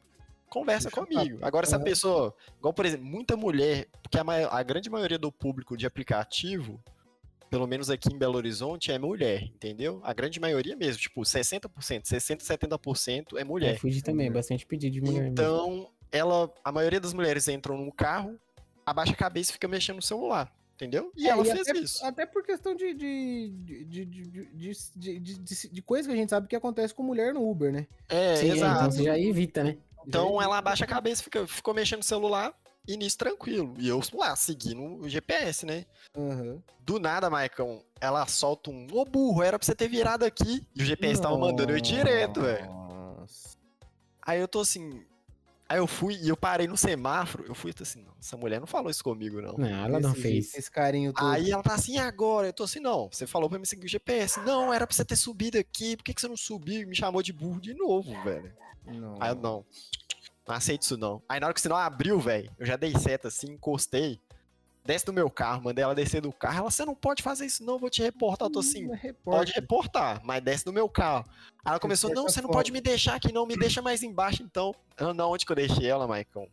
conversa 0.49 0.91
comigo. 0.91 1.39
Agora, 1.43 1.67
se 1.67 1.75
a 1.75 1.79
pessoa, 1.85 2.35
igual 2.59 2.75
por 2.75 2.85
exemplo, 2.85 3.07
muita 3.07 3.37
mulher, 3.37 3.87
porque 4.03 4.19
a, 4.19 4.25
mai- 4.25 4.45
a 4.45 4.63
grande 4.63 4.91
maioria 4.91 5.19
do 5.19 5.31
público 5.33 5.77
de 5.77 5.87
aplicativo, 5.87 6.83
pelo 7.49 7.67
menos 7.67 7.89
aqui 7.89 8.13
em 8.13 8.19
Belo 8.19 8.37
Horizonte, 8.37 8.93
é 8.93 8.99
mulher, 8.99 9.43
entendeu? 9.45 10.01
A 10.05 10.13
grande 10.13 10.39
maioria 10.41 10.77
mesmo, 10.77 11.01
tipo, 11.01 11.21
60%, 11.23 12.03
60%, 12.05 12.43
70% 12.43 13.37
é 13.37 13.41
É, 13.41 13.45
mulher. 13.45 13.79
Fuji 13.79 14.03
também, 14.03 14.31
bastante 14.31 14.67
pedido 14.67 14.93
de 14.93 15.01
mulher. 15.01 15.21
mesmo. 15.21 15.33
Então, 15.33 15.91
ela, 16.13 16.53
a 16.65 16.71
maioria 16.73 17.01
das 17.01 17.13
mulheres 17.15 17.49
entram 17.49 17.79
no 17.79 17.93
carro, 17.93 18.39
abaixa 18.85 19.13
a 19.13 19.17
cabeça 19.17 19.51
e 19.51 19.53
fica 19.55 19.69
mexendo 19.69 19.97
no 19.97 20.03
celular, 20.03 20.53
entendeu? 20.81 21.13
E 21.15 21.27
É, 21.29 21.31
ela 21.33 21.43
e 21.43 21.51
fez 21.51 21.69
até, 21.69 21.79
isso. 21.79 22.05
Até 22.05 22.25
por 22.27 22.43
questão 22.43 22.75
de 22.75 22.95
de, 22.95 23.49
de, 23.51 23.85
de, 23.85 24.05
de, 24.07 24.25
de, 24.25 24.73
de, 24.97 25.19
de- 25.19 25.39
de- 25.39 25.69
de 25.69 25.83
coisa 25.83 26.09
que 26.09 26.15
a 26.15 26.17
gente 26.17 26.31
sabe 26.31 26.49
que 26.49 26.57
acontece 26.57 26.95
com 26.95 27.03
mulher 27.03 27.35
no 27.35 27.49
Uber, 27.49 27.71
né? 27.71 27.87
É, 28.09 28.37
Sim, 28.37 28.47
é, 28.51 28.55
então 28.55 28.57
exato. 28.71 28.93
você 28.95 29.03
já 29.05 29.19
evita, 29.19 29.63
né? 29.63 29.77
Então 30.07 30.41
ela 30.41 30.57
abaixa 30.57 30.85
a 30.85 30.89
cabeça, 30.89 31.23
fica, 31.23 31.47
ficou 31.47 31.75
mexendo 31.75 31.99
no 31.99 32.05
celular 32.05 32.55
e 32.89 32.97
nisso 32.97 33.19
tranquilo. 33.19 33.75
E 33.79 33.87
eu 33.89 34.01
lá, 34.15 34.35
seguindo 34.35 34.83
o 35.05 35.09
GPS, 35.09 35.67
né? 35.67 35.85
Aham. 36.17 36.63
Do 36.81 36.99
nada, 36.99 37.29
Maicon, 37.29 37.83
ela 38.01 38.27
solta 38.27 38.71
um, 38.71 38.87
ô 38.93 39.05
burro, 39.05 39.43
era 39.43 39.59
pra 39.59 39.67
você 39.67 39.75
ter 39.75 39.89
virado 39.89 40.25
aqui. 40.25 40.67
E 40.75 40.83
o 40.83 40.85
GPS 40.87 41.21
tava 41.21 41.37
mandando 41.37 41.73
eu 41.73 41.77
ir 41.77 41.83
direto, 41.83 42.41
velho. 42.41 42.67
Nossa. 42.67 43.57
Aí 44.23 44.41
eu 44.41 44.49
tô 44.49 44.61
assim. 44.61 45.05
Aí 45.71 45.79
eu 45.79 45.87
fui 45.87 46.17
e 46.21 46.29
eu 46.29 46.37
parei 46.37 46.67
no 46.67 46.77
semáforo. 46.77 47.45
Eu 47.47 47.55
fui 47.55 47.71
e 47.71 47.73
tô 47.73 47.85
assim, 47.85 48.03
não, 48.03 48.13
essa 48.19 48.37
mulher 48.37 48.59
não 48.59 48.67
falou 48.67 48.91
isso 48.91 49.05
comigo, 49.05 49.41
não. 49.41 49.53
Não, 49.57 49.69
ela 49.69 50.01
não 50.01 50.11
Esse 50.11 50.21
fez. 50.21 50.45
jeito, 50.47 50.59
Esse 50.59 50.69
carinho 50.69 51.13
todo. 51.13 51.29
Aí 51.29 51.53
ela 51.53 51.63
tá 51.63 51.75
assim, 51.75 51.95
e 51.95 51.99
agora? 51.99 52.49
Eu 52.49 52.53
tô 52.53 52.65
assim, 52.65 52.81
não, 52.81 53.09
você 53.09 53.25
falou 53.25 53.49
pra 53.49 53.57
me 53.57 53.65
seguir 53.65 53.87
o 53.87 53.89
GPS. 53.89 54.41
Não, 54.41 54.75
era 54.75 54.85
pra 54.85 54.97
você 54.97 55.05
ter 55.05 55.15
subido 55.15 55.57
aqui, 55.57 55.97
por 55.97 56.03
que, 56.03 56.13
que 56.13 56.21
você 56.21 56.27
não 56.27 56.37
subiu 56.37 56.83
e 56.83 56.87
me 56.87 56.97
chamou 56.97 57.23
de 57.23 57.33
burro 57.33 57.61
de 57.61 57.73
novo, 57.73 58.11
velho? 58.25 58.53
Não. 58.85 59.15
Aí 59.21 59.31
eu, 59.31 59.37
não, 59.37 59.65
não 60.45 60.55
aceito 60.57 60.83
isso 60.83 60.97
não. 60.97 61.23
Aí 61.29 61.39
na 61.39 61.47
hora 61.47 61.55
que 61.55 61.61
o 61.61 61.63
sinal 61.63 61.79
abriu, 61.79 62.19
velho, 62.19 62.51
eu 62.59 62.67
já 62.67 62.75
dei 62.75 62.93
seta 62.99 63.29
assim, 63.29 63.53
encostei, 63.53 64.21
desce 64.91 65.07
do 65.07 65.13
meu 65.13 65.31
carro, 65.31 65.63
mandei 65.63 65.85
ela 65.85 65.95
descer 65.95 66.21
do 66.21 66.33
carro. 66.33 66.59
Ela, 66.59 66.71
você 66.71 66.85
não 66.85 66.97
pode 66.97 67.23
fazer 67.23 67.47
isso 67.47 67.63
não, 67.65 67.79
vou 67.79 67.89
te 67.89 68.03
reportar. 68.03 68.49
Eu 68.49 68.53
tô 68.53 68.59
assim, 68.59 68.89
Não 68.89 68.99
pode 69.23 69.53
reportar, 69.53 70.21
mas 70.25 70.43
desce 70.43 70.65
do 70.65 70.73
meu 70.73 70.89
carro. 70.89 71.25
Aí 71.65 71.71
ela 71.71 71.79
começou, 71.79 72.13
não, 72.13 72.25
você 72.25 72.41
não 72.41 72.51
pode 72.51 72.73
me 72.73 72.81
deixar 72.81 73.15
aqui 73.15 73.33
não, 73.33 73.47
me 73.47 73.57
deixa 73.57 73.81
mais 73.81 74.03
embaixo 74.03 74.43
então. 74.43 74.75
Não, 75.15 75.31
onde 75.31 75.47
que 75.47 75.53
eu 75.53 75.57
deixei 75.57 75.87
ela, 75.87 76.09
Maicon? 76.09 76.49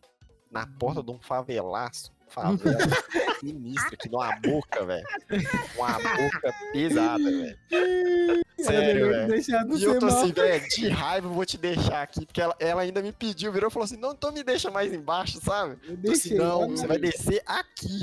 Na 0.52 0.68
porta 0.68 1.02
de 1.02 1.10
um 1.10 1.20
favelaço. 1.20 2.16
Favela 2.28 2.78
sinistra, 3.40 3.98
que 3.98 4.10
dá 4.10 4.18
uma 4.18 4.36
boca, 4.36 4.86
velho. 4.86 5.08
Uma 5.76 5.94
boca 5.94 6.56
pesada, 6.74 7.24
velho. 7.24 7.58
Sério, 8.60 9.10
velho. 9.10 9.78
E 9.78 9.84
eu 9.84 10.00
tô 10.00 10.08
assim, 10.08 10.32
velho, 10.32 10.68
de 10.68 10.90
raiva 10.90 11.28
eu 11.28 11.34
vou 11.34 11.46
te 11.46 11.58
deixar 11.58 12.02
aqui, 12.02 12.26
porque 12.26 12.42
ela, 12.42 12.56
ela 12.60 12.82
ainda 12.82 13.02
me 13.02 13.12
pediu, 13.12 13.52
virou 13.52 13.70
e 13.70 13.74
falou 13.74 13.86
assim, 13.86 13.98
não, 13.98 14.12
então 14.12 14.32
me 14.32 14.44
deixa 14.44 14.70
mais 14.70 14.94
embaixo, 14.94 15.40
sabe? 15.42 15.78
Eu 15.84 15.94
Eu 15.94 16.02
tô 16.02 16.12
assim, 16.12 16.30
deixei, 16.30 16.38
não, 16.38 16.62
lá 16.62 16.68
você 16.68 16.88
vai 16.88 16.98
descer 16.98 17.42
aqui. 17.46 18.00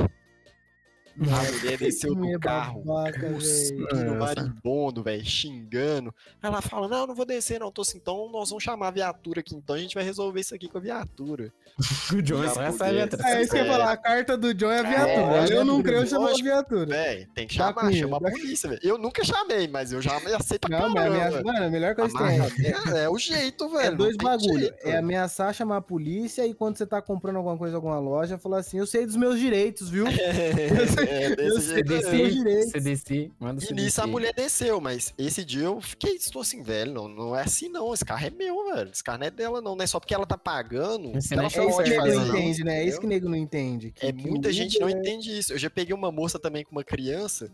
A 1.21 1.53
mulher 1.53 1.79
desceu 1.79 2.15
do 2.15 2.41
carro, 2.41 2.83
babaca, 2.85 3.21
velho. 3.21 3.35
cuspindo, 3.35 4.05
Nossa. 4.05 4.15
marimbondo, 4.19 5.03
velho, 5.03 5.25
xingando. 5.25 6.15
Aí 6.43 6.49
ela 6.51 6.61
fala, 6.61 6.89
não, 6.89 7.07
não 7.07 7.15
vou 7.15 7.25
descer 7.25 7.61
não, 7.61 7.71
tô 7.71 7.83
assim, 7.83 7.99
então 7.99 8.29
nós 8.33 8.49
vamos 8.51 8.65
chamar 8.65 8.89
a 8.89 8.91
viatura 8.91 9.41
aqui, 9.41 9.55
então 9.55 9.77
a 9.77 9.79
gente 9.79 9.95
vai 9.95 10.03
resolver 10.03 10.41
isso 10.41 10.55
aqui 10.55 10.69
com 10.69 10.79
a 10.79 10.81
viatura. 10.81 11.53
O 12.15 12.23
John 12.23 12.47
só 12.49 12.71
sabe 12.73 13.01
atrás. 13.01 13.35
É 13.35 13.43
isso 13.43 13.51
que 13.53 13.57
eu 13.59 13.65
ia 13.65 13.69
É. 13.69 13.73
falar, 13.73 13.93
a 13.93 13.97
carta 13.97 14.37
do 14.37 14.53
John 14.55 14.71
é 14.71 14.79
a 14.81 14.83
viatura. 14.83 15.49
É, 15.55 15.57
eu 15.59 15.65
não 15.65 15.83
creio, 15.83 15.99
eu 16.03 16.07
chamo 16.07 16.29
a 16.29 16.33
viatura. 16.35 16.87
Véi, 16.87 17.27
tem 17.35 17.47
que 17.47 17.57
Dá 17.59 17.67
chamar, 17.73 17.93
chama 17.93 18.17
a 18.17 18.21
dá- 18.21 18.31
polícia, 18.31 18.69
velho. 18.71 18.81
Eu 18.85 18.99
nunca 18.99 19.25
chamei, 19.25 19.67
mas 19.69 19.91
eu 19.93 20.01
já 20.03 20.17
ameacei 20.17 20.59
pra 20.59 20.79
Não, 20.79 20.91
mas 20.91 21.07
ameaça... 21.07 21.43
Mano, 21.43 21.65
a 21.65 21.71
melhor 21.71 21.95
coisa 21.95 22.13
que 22.17 22.63
tem 22.63 22.73
é, 22.95 23.05
é 23.05 23.09
o 23.09 23.19
jeito, 23.19 23.69
velho. 23.69 23.87
é 23.87 23.91
dois 23.91 24.17
bagulho. 24.17 24.73
É 24.83 24.97
ameaçar 24.99 25.53
chamar 25.55 25.79
a 25.79 25.81
polícia 25.81 26.47
e 26.47 26.55
quando 26.55 26.77
você 26.77 26.87
tá 26.87 27.01
comprando 27.03 27.37
alguma 27.37 27.57
coisa 27.57 27.73
em 27.75 27.77
alguma 27.77 27.99
loja, 27.99 28.39
falar 28.39 28.59
assim, 28.59 28.79
eu 28.79 28.87
sei 28.87 29.05
dos 29.07 29.17
meus 29.17 29.39
direitos, 29.41 29.89
viu? 29.91 30.07
É, 30.07 30.15
Eu 30.81 30.89
sei 30.89 31.04
mesmo. 31.37 32.11
meus 32.17 32.35
direitos. 32.35 32.71
CDC, 32.73 33.31
manda 33.39 33.63
E 33.63 33.67
CDC. 33.67 33.85
nisso 33.85 34.01
a 34.03 34.07
mulher 34.07 34.33
desceu, 34.35 34.81
mas 34.81 35.13
esse 35.19 35.45
dia 35.45 35.65
eu 35.65 35.81
fiquei, 35.81 36.15
estou 36.15 36.43
assim, 36.43 36.63
velho, 36.63 36.93
não, 36.93 37.09
não 37.09 37.37
é 37.37 37.43
assim 37.43 37.69
não, 37.69 37.93
esse 37.95 38.05
carro 38.05 38.27
é 38.27 38.31
meu, 38.31 38.73
velho, 38.75 38.91
esse 38.91 39.03
carro 39.05 39.19
não 39.19 39.27
é 39.27 39.31
dela 39.31 39.61
não, 39.61 39.75
não 39.77 39.83
é 39.85 39.87
só 39.87 39.99
porque 40.01 40.15
ela 40.15 40.27
tá 40.27 40.37
pagando, 40.39 41.13
Você 41.15 41.35
ela 41.35 41.43
não 41.45 41.51
É 41.51 41.67
isso 41.69 41.83
que 41.83 41.91
o 41.91 42.07
nego 42.07 42.07
não 42.07 42.27
entende, 42.39 42.65
né? 42.65 42.79
É 42.81 42.85
isso 42.87 43.01
que 43.01 43.07
o 43.07 43.09
nego 43.09 43.29
não 43.29 43.37
entende. 43.37 43.91
que- 43.93 44.07
É 44.07 44.13
que 44.13 44.29
muita 44.29 44.49
o 44.49 44.53
gente 44.53 44.79
não 44.79 44.89
Uber- 44.89 44.99
entende 44.99 45.39
isso. 45.39 45.53
Eu 45.53 45.59
já 45.59 45.71
peguei 45.71 45.95
uma 45.95 46.11
moça 46.13 46.39
também 46.39 46.65
com 46.65 46.73
uma 46.73 46.85
criança, 46.85 47.51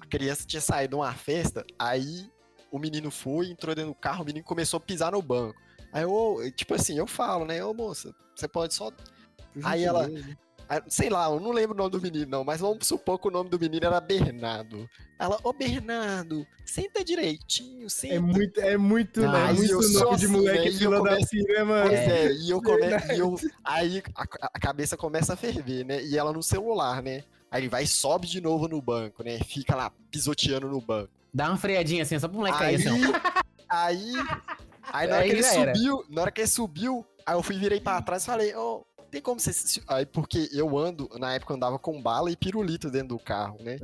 a 0.00 0.06
criança 0.06 0.44
tinha 0.46 0.60
saído 0.60 0.90
de 0.90 1.02
uma 1.02 1.12
festa, 1.14 1.64
aí 1.78 2.30
o 2.70 2.78
menino 2.78 3.10
foi, 3.10 3.48
entrou 3.50 3.74
dentro 3.74 3.90
do 3.92 3.94
carro, 3.96 4.22
o 4.22 4.26
menino 4.26 4.44
começou 4.44 4.78
a 4.78 4.80
pisar 4.80 5.12
no 5.12 5.22
banco. 5.22 5.58
Aí 5.92 6.02
eu, 6.02 6.38
tipo 6.54 6.74
assim, 6.74 6.98
eu 6.98 7.06
falo, 7.06 7.44
né, 7.46 7.64
ô 7.64 7.72
moça, 7.72 8.14
você 8.34 8.46
pode 8.46 8.74
só 8.74 8.90
Aí 9.62 9.84
ela- 9.84 10.10
Sei 10.88 11.08
lá, 11.08 11.26
eu 11.30 11.38
não 11.40 11.52
lembro 11.52 11.74
o 11.74 11.78
nome 11.78 11.90
do 11.90 12.00
menino, 12.00 12.26
não, 12.30 12.44
mas 12.44 12.60
vamos 12.60 12.86
supor 12.86 13.18
que 13.18 13.28
o 13.28 13.30
nome 13.30 13.48
do 13.48 13.58
menino 13.58 13.86
era 13.86 14.00
Bernardo. 14.00 14.88
Ela, 15.18 15.38
ô 15.44 15.52
Bernardo, 15.52 16.46
senta 16.64 17.04
direitinho, 17.04 17.88
senta. 17.88 18.14
É 18.14 18.18
muito, 18.18 18.60
é 18.60 18.76
muito, 18.76 19.24
Ah, 19.24 19.32
né? 19.32 19.38
É 19.40 19.46
aí 19.48 19.56
muito 19.56 19.70
eu 19.72 19.80
nome 19.80 19.92
sou 19.94 20.16
de 20.16 20.24
assim, 20.24 20.32
moleque 20.34 20.68
e 20.68 20.72
eu 20.72 20.78
fila 20.78 21.02
da 21.02 21.10
começo- 21.10 21.36
né, 21.36 21.62
mano? 21.62 21.86
Pois 21.88 21.98
é, 22.00 22.32
e 22.32 22.50
eu 22.50 22.62
come... 22.62 22.80
Verdade. 22.80 23.14
e 23.14 23.18
eu... 23.18 23.34
Aí 23.64 24.02
a, 24.14 24.24
a 24.54 24.58
cabeça 24.60 24.96
começa 24.96 25.32
a 25.34 25.36
ferver, 25.36 25.84
né? 25.84 26.02
E 26.04 26.18
ela 26.18 26.32
no 26.32 26.42
celular, 26.42 27.02
né? 27.02 27.22
Aí 27.50 27.62
ele 27.62 27.68
vai 27.68 27.84
e 27.84 27.86
sobe 27.86 28.26
de 28.26 28.40
novo 28.40 28.66
no 28.66 28.82
banco, 28.82 29.22
né? 29.22 29.38
Fica 29.38 29.74
lá 29.76 29.90
pisoteando 30.10 30.68
no 30.68 30.80
banco. 30.80 31.10
Dá 31.32 31.48
uma 31.48 31.56
freadinha 31.56 32.02
assim, 32.02 32.18
só 32.18 32.26
pro 32.28 32.38
moleque 32.38 32.62
Aí, 32.62 32.82
cair 32.82 32.88
assim, 32.88 33.12
aí, 33.68 34.12
aí 34.92 35.06
na 35.08 35.14
hora 35.14 35.22
Aí 35.24 35.30
que 35.30 35.36
ele 35.36 35.46
era. 35.46 35.74
subiu, 35.74 36.04
na 36.08 36.22
hora 36.22 36.30
que 36.30 36.40
ele 36.40 36.48
subiu, 36.48 37.06
aí 37.24 37.34
eu 37.36 37.42
fui 37.42 37.56
virei 37.58 37.80
pra 37.80 38.02
trás 38.02 38.22
e 38.22 38.26
falei, 38.26 38.54
ô, 38.54 38.84
tem 39.16 39.22
como 39.22 39.40
você. 39.40 39.52
se- 39.52 39.82
Aí, 39.86 40.04
porque 40.04 40.48
eu 40.52 40.76
ando, 40.76 41.08
na 41.18 41.32
época 41.34 41.52
eu 41.52 41.56
andava 41.56 41.78
com 41.78 42.00
bala 42.02 42.30
e 42.30 42.36
pirulito 42.36 42.90
dentro 42.90 43.08
do 43.08 43.18
carro, 43.18 43.58
né? 43.62 43.78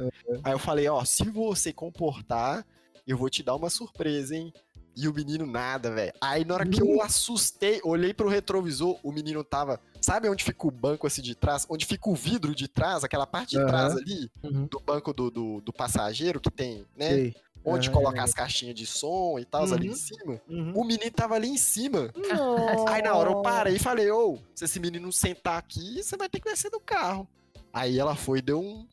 Aí 0.45 0.53
eu 0.53 0.59
falei, 0.59 0.87
ó, 0.89 1.03
se 1.05 1.25
você 1.25 1.73
comportar, 1.73 2.67
eu 3.07 3.17
vou 3.17 3.31
te 3.31 3.43
dar 3.43 3.55
uma 3.57 3.71
surpresa, 3.71 4.37
hein? 4.37 4.53
E 4.95 5.09
o 5.09 5.15
menino 5.15 5.47
nada, 5.47 5.91
velho. 5.91 6.13
Aí 6.21 6.45
na 6.45 6.53
hora 6.55 6.67
que 6.67 6.83
eu 6.83 7.01
assustei, 7.01 7.81
olhei 7.83 8.13
pro 8.13 8.29
retrovisor, 8.29 8.99
o 9.03 9.11
menino 9.11 9.43
tava. 9.43 9.81
Sabe 10.03 10.29
onde 10.29 10.45
fica 10.45 10.67
o 10.67 10.71
banco 10.71 11.07
assim 11.07 11.23
de 11.23 11.35
trás? 11.35 11.65
Onde 11.67 11.87
fica 11.87 12.11
o 12.11 12.15
vidro 12.15 12.55
de 12.55 12.69
trás, 12.69 13.03
aquela 13.03 13.27
parte 13.27 13.53
de 13.53 13.59
Aham. 13.59 13.67
trás 13.67 13.97
ali, 13.97 14.31
Uhum. 14.43 14.67
do 14.67 14.81
banco 14.81 15.15
do, 15.15 15.31
do, 15.31 15.61
do 15.63 15.73
passageiro 15.73 16.41
que 16.41 16.51
tem, 16.51 16.85
né? 16.95 17.09
Sei. 17.09 17.35
Onde 17.65 17.89
Ah, 17.89 17.93
coloca 17.93 18.23
as 18.23 18.33
caixinhas 18.35 18.75
de 18.75 18.85
som 18.87 19.39
e 19.39 19.45
tal, 19.45 19.63
ali 19.73 19.87
Uhum. 19.89 19.93
em 19.95 19.97
cima. 19.97 20.41
Uhum. 20.49 20.73
O 20.75 20.85
menino 20.85 21.11
tava 21.13 21.35
ali 21.37 21.49
em 21.49 21.57
cima. 21.57 22.11
Nossa. 22.17 22.91
Aí 22.91 23.03
na 23.03 23.15
hora 23.15 23.31
eu 23.31 23.41
parei 23.43 23.77
e 23.77 23.79
falei, 23.79 24.11
ô, 24.11 24.39
se 24.55 24.65
esse 24.65 24.81
menino 24.81 25.13
sentar 25.13 25.59
aqui, 25.59 26.03
você 26.03 26.17
vai 26.17 26.29
ter 26.29 26.41
que 26.41 26.51
descer 26.51 26.71
do 26.71 26.81
carro. 26.81 27.29
Aí 27.73 27.99
ela 27.99 28.17
foi 28.17 28.41
e 28.41 28.43
deu 28.43 28.61
um- 28.61 28.87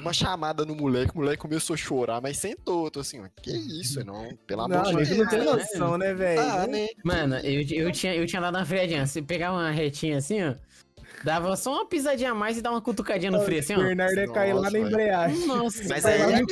uma 0.00 0.12
chamada 0.12 0.64
no 0.64 0.74
moleque, 0.74 1.12
o 1.14 1.18
moleque 1.18 1.36
começou 1.42 1.74
a 1.74 1.76
chorar, 1.76 2.20
mas 2.20 2.38
sentou. 2.38 2.86
Eu 2.86 2.90
tô 2.90 3.00
assim, 3.00 3.20
ó, 3.20 3.28
que 3.42 3.52
isso, 3.52 4.04
não, 4.04 4.28
pelo 4.46 4.66
Não, 4.66 4.78
amor 4.80 4.88
a 5.00 5.02
de 5.02 5.04
gente 5.04 5.16
Deus. 5.16 5.18
não 5.18 5.28
tem 5.28 5.44
noção, 5.44 5.98
né, 5.98 6.14
velho? 6.14 6.40
Ah, 6.40 6.66
né? 6.66 6.88
Mano, 7.04 7.36
eu, 7.36 7.60
eu, 7.86 7.92
tinha, 7.92 8.14
eu 8.16 8.26
tinha 8.26 8.40
dado 8.42 8.56
uma 8.56 8.64
freadinha. 8.64 9.06
Se 9.06 9.20
pegar 9.22 9.52
uma 9.52 9.70
retinha 9.70 10.16
assim, 10.16 10.42
ó, 10.42 10.54
dava 11.22 11.54
só 11.56 11.74
uma 11.74 11.86
pisadinha 11.86 12.32
a 12.32 12.34
mais 12.34 12.56
e 12.58 12.62
dar 12.62 12.70
uma 12.72 12.80
cutucadinha 12.82 13.30
no 13.30 13.40
freio 13.42 13.60
assim, 13.60 13.74
O 13.74 13.80
ó. 13.80 13.82
Bernardo 13.82 14.18
ia 14.18 14.32
cair 14.32 14.52
lá 14.54 14.68
na 14.70 14.78
embreagem. 14.78 15.46
Nossa, 15.46 15.84
Mas 15.88 16.04
aí 16.04 16.42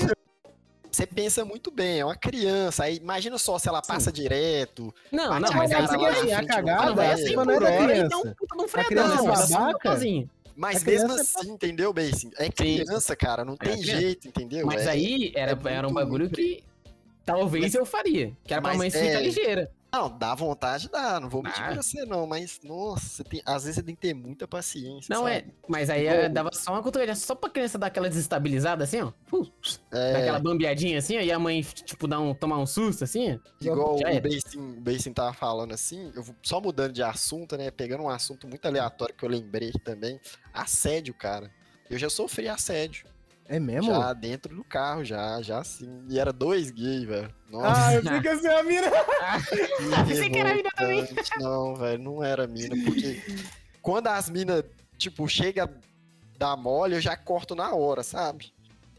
você 0.92 1.06
pensa 1.06 1.44
muito 1.44 1.70
bem, 1.70 2.00
é 2.00 2.04
uma 2.04 2.14
criança. 2.16 2.84
Aí 2.84 2.96
imagina 2.96 3.38
só 3.38 3.58
se 3.58 3.68
ela 3.68 3.80
passa 3.82 4.12
direto. 4.12 4.94
Não, 5.10 5.40
não, 5.40 5.52
mas 5.52 5.72
aí 5.72 5.86
você 5.86 5.94
assim, 6.06 6.32
a 6.32 6.44
cagada 6.46 6.92
vai 6.94 7.08
velho. 7.08 7.24
assim 7.24 7.34
Quando 7.34 7.52
por 7.54 7.62
era 7.62 7.74
hora 7.74 7.82
e 7.82 7.86
criança. 7.86 8.08
dá 8.08 8.18
um 8.18 8.34
puta 8.34 8.56
de 8.56 8.62
um 8.62 8.64
A 8.64 8.68
freadão, 8.68 8.88
criança 8.88 9.14
né? 9.14 9.22
é 9.22 9.26
Vai 9.26 9.36
só 9.36 9.44
um 9.44 9.58
babaca? 9.58 9.72
botãozinho. 9.72 10.30
Mas 10.54 10.82
A 10.82 10.90
mesmo 10.90 11.08
criança 11.08 11.38
assim, 11.40 11.50
entendeu, 11.50 11.92
Basing? 11.94 12.30
É 12.36 12.50
criança, 12.50 13.16
cara, 13.16 13.42
não 13.44 13.56
tem 13.56 13.80
criança. 13.80 14.00
jeito, 14.00 14.28
entendeu? 14.28 14.66
Mas 14.66 14.86
É- 14.86 14.90
aí 14.90 15.32
era, 15.34 15.52
é 15.52 15.72
era 15.72 15.88
um 15.88 15.92
bagulho 15.94 16.28
que 16.28 16.62
talvez 17.24 17.64
Mas- 17.64 17.74
eu 17.74 17.86
faria. 17.86 18.32
Que 18.44 18.52
era 18.52 18.60
pra 18.60 18.74
mãe 18.74 18.88
é- 18.88 18.90
ficar 18.90 19.20
ligeira. 19.20 19.70
Não, 19.92 20.08
dá 20.16 20.34
vontade, 20.34 20.88
dá. 20.88 21.20
Não 21.20 21.28
vou 21.28 21.42
mentir 21.42 21.62
Ah. 21.62 21.66
pra 21.72 21.82
você, 21.82 22.04
não. 22.06 22.26
Mas, 22.26 22.60
nossa, 22.64 23.22
tem- 23.22 23.42
às 23.44 23.64
vezes 23.64 23.74
você 23.76 23.82
tem 23.82 23.94
que 23.94 24.00
ter 24.00 24.14
muita 24.14 24.48
paciência. 24.48 25.14
Não 25.14 25.24
sabe? 25.24 25.34
é, 25.36 25.44
mas 25.68 25.90
aí 25.90 26.06
eh, 26.06 26.28
dava 26.30 26.48
só 26.52 26.72
uma 26.72 26.82
cutucadinha, 26.82 27.14
só 27.14 27.34
pra 27.34 27.50
criança 27.50 27.76
dar 27.76 27.88
aquela 27.88 28.08
desestabilizada 28.08 28.84
assim, 28.84 29.02
ó. 29.02 29.12
É, 29.92 30.16
aquela 30.16 30.38
bambeadinha 30.38 30.98
assim, 30.98 31.18
ó, 31.18 31.20
e 31.20 31.30
a 31.30 31.38
mãe, 31.38 31.60
tipo, 31.60 32.06
dar 32.08 32.20
um, 32.20 32.32
tomar 32.34 32.56
um 32.58 32.64
susto 32.66 33.04
assim. 33.04 33.38
igual 33.60 33.96
o 33.96 33.98
o 33.98 34.80
Basing 34.80 35.12
tava 35.12 35.32
falando 35.34 35.72
assim, 35.74 36.10
eu 36.14 36.22
vou 36.22 36.34
só 36.42 36.58
mudando 36.60 36.92
de 36.92 37.02
assunto, 37.02 37.56
né? 37.58 37.70
Pegando 37.70 38.02
um 38.04 38.08
assunto 38.08 38.48
muito 38.48 38.64
aleatório 38.66 39.14
que 39.14 39.24
eu 39.24 39.28
lembrei 39.28 39.72
também. 39.84 40.18
Assédio, 40.54 41.12
cara. 41.12 41.50
Eu 41.90 41.98
já 41.98 42.08
sofri 42.08 42.48
assédio. 42.48 43.06
É 43.54 43.60
mesmo? 43.60 43.90
Já 43.92 44.12
dentro 44.14 44.54
do 44.56 44.64
carro, 44.64 45.04
já, 45.04 45.42
já 45.42 45.62
sim. 45.62 46.04
E 46.08 46.18
era 46.18 46.32
dois 46.32 46.70
gays, 46.70 47.04
velho. 47.04 47.28
Nossa, 47.50 47.86
Ah, 47.88 47.94
eu 47.94 48.02
pensei 48.02 48.20
que 48.20 48.26
ia 48.28 48.38
ser 48.38 48.48
a 48.50 48.62
mina. 48.62 48.90
pensei 50.08 50.30
que 50.30 50.38
era 50.38 50.54
mina 50.54 50.70
também. 50.74 51.08
Não, 51.38 51.74
velho, 51.76 52.02
não 52.02 52.24
era 52.24 52.46
mina. 52.46 52.74
Porque 52.84 53.20
quando 53.82 54.06
as 54.06 54.30
minas, 54.30 54.64
tipo, 54.96 55.28
chega 55.28 55.68
da 56.38 56.56
mole, 56.56 56.94
eu 56.94 57.00
já 57.00 57.14
corto 57.16 57.54
na 57.54 57.74
hora, 57.74 58.02
sabe? 58.02 58.52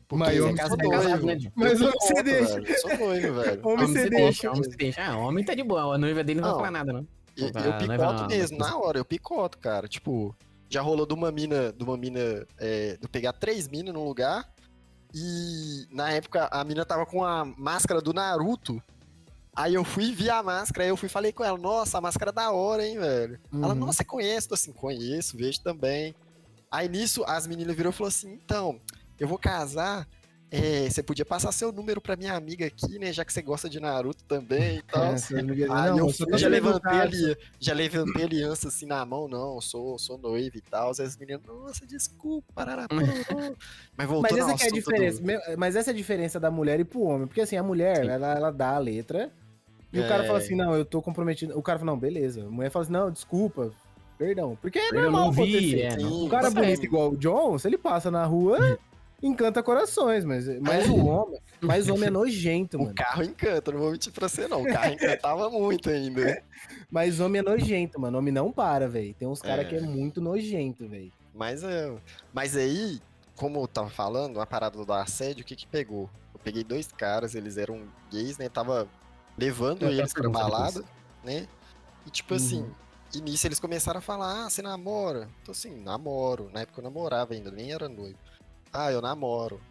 Porque 0.08 0.24
Mas 0.26 0.38
eu 0.38 0.44
homem 0.46 0.56
você 0.56 0.62
é 0.74 0.78
noivo. 0.78 0.92
casado, 0.92 1.26
né? 1.26 1.38
Mas 1.56 1.82
homem 1.82 1.94
você 1.94 2.08
picoto, 2.14 2.24
deixa. 2.24 2.54
velho, 2.54 2.68
Eu 2.70 2.78
sou 2.80 2.98
noivo, 2.98 3.34
velho. 3.42 3.62
Homem 3.68 3.86
Homem 3.86 3.88
você 3.88 4.10
deixa. 4.10 4.52
homem 4.52 4.64
se 4.64 4.78
deixa. 4.78 5.04
Ah, 5.04 5.18
homem 5.18 5.44
tá 5.46 5.56
de 5.56 5.64
boa, 5.64 5.96
a 5.96 5.98
noiva 5.98 6.24
dele 6.24 6.42
não, 6.42 6.50
Não. 6.50 6.56
vai 6.58 6.66
falar 6.68 6.78
nada, 6.86 6.94
não. 6.94 7.08
Eu, 7.36 7.48
eu 7.48 7.78
picoto 7.80 8.22
não, 8.22 8.28
mesmo, 8.28 8.58
não. 8.60 8.68
na 8.68 8.78
hora, 8.78 9.00
eu 9.00 9.06
picoto, 9.06 9.58
cara. 9.58 9.88
Tipo, 9.88 10.36
já 10.74 10.82
rolou 10.82 11.06
de 11.06 11.14
uma 11.14 11.32
mina, 11.32 11.72
de 11.72 11.84
uma 11.84 11.96
mina, 11.96 12.46
é, 12.58 12.98
de 13.00 13.08
pegar 13.08 13.34
três 13.34 13.68
minas 13.68 13.94
num 13.94 14.04
lugar 14.04 14.52
e 15.14 15.86
na 15.92 16.12
época 16.12 16.48
a 16.52 16.64
mina 16.64 16.84
tava 16.84 17.06
com 17.06 17.24
a 17.24 17.46
máscara 17.46 18.02
do 18.02 18.14
Naruto. 18.14 18.82
Aí 19.56 19.76
eu 19.76 19.84
fui 19.84 20.12
ver 20.16 20.32
a 20.32 20.42
máscara, 20.42 20.84
aí 20.86 20.90
eu 20.90 20.98
fui 20.98 21.08
falei 21.08 21.32
com 21.32 21.44
ela, 21.44 21.58
nossa, 21.60 22.00
a 22.00 22.02
máscara 22.02 22.32
é 22.32 22.34
da 22.34 22.50
hora, 22.52 22.84
hein, 22.88 22.98
velho. 22.98 23.40
Ela, 23.54 23.74
Uhum. 23.74 23.76
nossa, 23.82 23.98
você 23.98 24.04
conhece? 24.04 24.48
Tô 24.48 24.56
assim, 24.56 24.74
conheço, 24.74 25.38
vejo 25.38 25.62
também. 25.62 26.16
Aí 26.72 26.90
nisso, 26.90 27.24
as 27.28 27.46
meninas 27.46 27.76
virou 27.76 27.92
e 27.92 27.96
falou 27.96 28.08
assim, 28.08 28.34
então, 28.34 28.82
eu 29.20 29.28
vou 29.28 29.38
casar, 29.38 30.08
é, 30.56 30.88
você 30.90 31.02
podia 31.02 31.26
passar 31.26 31.52
seu 31.52 31.72
número 31.72 32.00
pra 32.00 32.16
minha 32.16 32.34
amiga 32.36 32.66
aqui, 32.68 33.00
né, 33.00 33.12
já 33.12 33.26
que 33.26 33.34
você 33.34 33.42
gosta 33.42 33.68
de 33.68 33.80
Naruto 33.80 34.24
também 34.26 34.78
e 34.78 34.82
tal. 34.84 35.04
É, 35.06 35.16
Aí 35.72 35.90
não, 35.98 36.08
eu 36.30 36.38
já 36.38 36.48
levantei 36.48 36.92
ali, 37.00 37.38
já 37.60 37.74
levantei 37.74 38.24
aliança 38.24 38.68
assim 38.68 38.86
na 38.86 39.04
mão, 39.04 39.28
não, 39.28 39.60
sou, 39.60 39.98
sou 39.98 40.18
noivo 40.18 40.56
e 40.56 40.62
tal. 40.62 40.92
As 40.92 41.18
meninas, 41.18 41.42
nossa, 41.48 41.88
desculpa, 41.88 42.48
parará. 42.54 42.86
Mas 43.98 44.08
voltou 44.08 44.38
Mas 44.38 44.48
essa 44.50 44.66
é 44.66 44.68
a 44.68 44.72
diferença. 44.72 45.22
do- 45.22 45.58
Mas 45.58 45.76
essa 45.76 45.90
é 45.90 45.94
a 45.94 45.96
diferença 45.98 46.40
da 46.40 46.52
mulher 46.52 46.80
e 46.80 46.84
pro 46.86 47.02
homem. 47.02 47.26
Porque 47.28 47.42
assim, 47.42 47.58
a 47.58 47.64
mulher, 47.64 48.06
ela, 48.06 48.34
ela 48.36 48.52
dá 48.52 48.76
a 48.76 48.80
letra. 48.80 49.32
E 49.92 50.00
o 50.00 50.08
cara 50.08 50.24
É. 50.24 50.28
fala 50.28 50.40
assim, 50.40 50.56
não, 50.56 50.74
eu 50.76 50.84
tô 50.86 51.02
comprometido. 51.02 51.58
O 51.58 51.62
cara 51.62 51.78
fala, 51.80 51.92
não, 51.92 52.00
beleza. 52.00 52.46
A 52.46 52.50
mulher 52.50 52.70
fala 52.72 52.84
assim, 52.84 52.92
não, 52.94 53.12
desculpa. 53.12 53.72
Perdão. 54.18 54.58
Porque 54.62 54.80
é 54.80 54.92
normal 54.92 55.32
vi, 55.32 55.42
acontecer. 55.78 56.02
é, 56.02 56.06
Um 56.06 56.28
cara 56.30 56.50
bonito 56.50 56.84
igual 56.84 57.12
o 57.12 57.18
John, 57.18 57.58
se 57.60 57.68
ele 57.68 57.78
passa 57.78 58.10
na 58.12 58.26
rua, 58.26 58.58
encanta 59.24 59.64
corações. 59.64 60.24
Mas, 60.26 60.46
mas 60.62 60.88
o 60.88 61.06
homem, 61.06 61.40
mas 61.62 61.88
o 61.90 61.94
homem 61.96 62.08
é 62.08 62.12
nojento, 62.12 62.78
O 62.78 62.84
mano. 62.84 62.94
carro 62.96 63.24
encanta, 63.24 63.72
não 63.72 63.80
vou 63.80 63.92
mentir 63.92 64.12
pra 64.14 64.28
você 64.30 64.48
não. 64.48 64.62
O 64.62 64.66
carro 64.66 64.94
encantava 64.94 65.50
muito 65.50 65.90
ainda. 65.90 66.44
Mas 66.92 67.20
homem 67.20 67.40
é 67.40 67.42
nojento, 67.44 68.00
mano. 68.00 68.20
Homem 68.20 68.32
não 68.32 68.52
para, 68.52 68.88
velho. 68.88 69.16
Tem 69.16 69.28
uns 69.28 69.42
caras 69.42 69.66
É. 69.66 69.70
que 69.70 69.76
é 69.78 69.82
muito 69.82 70.22
nojento, 70.22 70.88
velho. 70.88 71.12
Mas, 71.34 71.64
é, 71.64 71.92
mas 72.32 72.56
aí, 72.56 73.02
como 73.36 73.60
eu 73.62 73.68
tava 73.68 73.90
falando, 73.90 74.40
a 74.40 74.46
parada 74.46 74.78
do 74.86 74.94
assédio, 74.94 75.42
o 75.42 75.46
que 75.46 75.56
que 75.56 75.66
pegou? 75.66 76.08
Eu 76.32 76.40
peguei 76.44 76.64
dois 76.64 76.92
caras, 76.92 77.34
eles 77.34 77.58
eram 77.58 77.82
gays, 78.12 78.38
né? 78.38 78.48
Tava 78.48 78.88
levando 79.36 79.82
Eu 79.82 79.88
até 79.88 79.98
eles 79.98 80.14
pra 80.14 80.30
balada, 80.30 80.84
né? 81.24 81.48
E 82.06 82.12
tipo 82.12 82.36
assim, 82.36 82.62
Uhum. 82.62 82.72
e 83.16 83.22
nisso 83.22 83.48
eles 83.48 83.60
começaram 83.60 83.98
a 83.98 84.02
falar, 84.02 84.46
ah, 84.46 84.50
você 84.50 84.62
namora? 84.62 85.28
Então 85.42 85.52
assim, 85.52 85.76
namoro. 85.82 86.52
Na 86.54 86.62
época 86.62 86.80
eu 86.80 86.84
namorava 86.84 87.34
ainda, 87.34 87.50
nem 87.50 87.72
era 87.72 87.90
noivo. 87.90 88.20
Ah, 88.74 88.92
eu 88.92 89.02
namoro. 89.02 89.62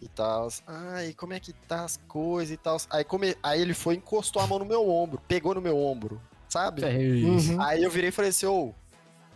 E 0.00 0.08
tal. 0.08 0.48
Ah, 0.66 1.04
e 1.04 1.14
como 1.14 1.32
é 1.34 1.40
que 1.40 1.52
tá 1.52 1.84
as 1.84 1.98
coisas 2.08 2.52
e 2.52 2.56
tal. 2.56 2.76
Aí, 2.90 3.04
come... 3.04 3.36
aí 3.42 3.60
ele 3.60 3.74
foi 3.74 3.94
e 3.94 3.98
encostou 3.98 4.42
a 4.42 4.46
mão 4.46 4.58
no 4.58 4.64
meu 4.64 4.88
ombro, 4.88 5.20
pegou 5.28 5.54
no 5.54 5.60
meu 5.60 5.76
ombro, 5.78 6.20
sabe? 6.48 6.84
É. 6.84 6.96
Uhum. 6.96 7.60
Aí 7.60 7.82
eu 7.82 7.90
virei 7.90 8.08
e 8.08 8.12
falei 8.12 8.30
assim, 8.30 8.46
ô, 8.46 8.74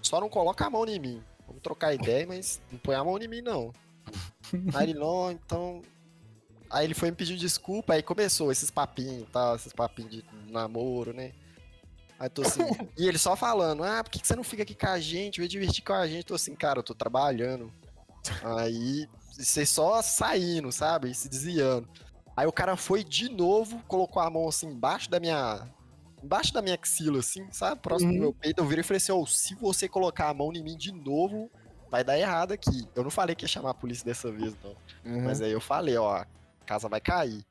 só 0.03 0.21
não 0.21 0.29
coloca 0.29 0.67
a 0.67 0.71
mão 0.71 0.87
em 0.87 0.99
mim. 0.99 1.23
Vamos 1.47 1.63
trocar 1.63 1.95
ideia, 1.95 2.27
mas 2.27 2.61
não 2.71 2.79
põe 2.79 2.95
a 2.95 3.05
mão 3.05 3.19
em 3.19 3.29
mim, 3.29 3.43
não. 3.43 3.73
Aí 4.75 4.91
ele, 4.91 4.99
não, 4.99 5.31
então... 5.31 5.83
Aí 6.71 6.87
ele 6.87 6.95
foi 6.95 7.11
me 7.11 7.17
pedir 7.17 7.37
desculpa, 7.37 7.95
aí 7.95 8.03
começou 8.03 8.53
esses 8.53 8.71
papinhos 8.71 9.23
e 9.23 9.27
tal, 9.27 9.57
esses 9.57 9.73
papinhos 9.73 10.13
de 10.13 10.25
namoro, 10.49 11.13
né? 11.13 11.33
Aí 12.17 12.29
tô 12.29 12.43
assim... 12.43 12.63
e 12.97 13.09
ele 13.09 13.19
só 13.19 13.35
falando, 13.35 13.83
ah, 13.83 14.05
por 14.05 14.11
que 14.11 14.21
que 14.21 14.27
você 14.29 14.37
não 14.37 14.45
fica 14.45 14.63
aqui 14.63 14.77
com 14.77 14.87
a 14.87 15.01
gente? 15.01 15.41
Vem 15.41 15.49
divertir 15.49 15.83
com 15.83 15.95
a 15.95 16.07
gente. 16.07 16.27
Tô 16.27 16.35
assim, 16.37 16.55
cara, 16.55 16.79
eu 16.79 16.83
tô 16.85 16.95
trabalhando. 16.95 17.73
Aí, 18.45 19.09
você 19.37 19.65
só 19.65 20.01
saindo, 20.03 20.71
sabe? 20.71 21.11
E 21.11 21.15
se 21.15 21.29
desviando. 21.29 21.89
Aí 22.37 22.47
o 22.47 22.53
cara 22.53 22.77
foi 22.77 23.03
de 23.05 23.29
novo, 23.29 23.83
colocou 23.87 24.23
a 24.23 24.31
mão 24.31 24.49
assim 24.49 24.67
embaixo 24.69 25.11
da 25.11 25.21
minha. 25.21 25.69
Embaixo 26.23 26.53
da 26.53 26.61
minha 26.61 26.75
axila, 26.75 27.19
assim, 27.21 27.47
sabe? 27.51 27.81
Próximo 27.81 28.11
Uhum. 28.11 28.17
do 28.17 28.21
meu 28.23 28.35
peito. 28.35 28.61
Eu 28.61 28.67
virei 28.67 28.81
e 28.81 28.85
falei 28.85 28.99
assim: 28.99 29.13
Ô, 29.13 29.27
se 29.27 29.55
você 29.55 29.89
colocar 29.89 30.29
a 30.29 30.35
mão 30.35 30.53
em 30.53 30.63
mim 30.63 30.77
de 30.77 30.93
novo, 30.93 31.51
vai 31.91 32.05
dar 32.05 32.19
errado 32.19 32.53
aqui. 32.53 32.87
Eu 32.95 33.03
não 33.03 33.11
falei 33.11 33.35
que 33.35 33.45
ia 33.45 33.49
chamar 33.49 33.71
a 33.71 33.75
polícia 33.75 34.05
dessa 34.05 34.31
vez, 34.31 34.55
não. 34.63 34.71
Uhum. 35.05 35.25
Mas 35.25 35.41
aí 35.41 35.51
eu 35.51 35.61
falei: 35.61 35.97
ó, 35.97 36.17
a 36.17 36.27
casa 36.67 36.89
vai 36.89 37.01
cair. 37.01 37.45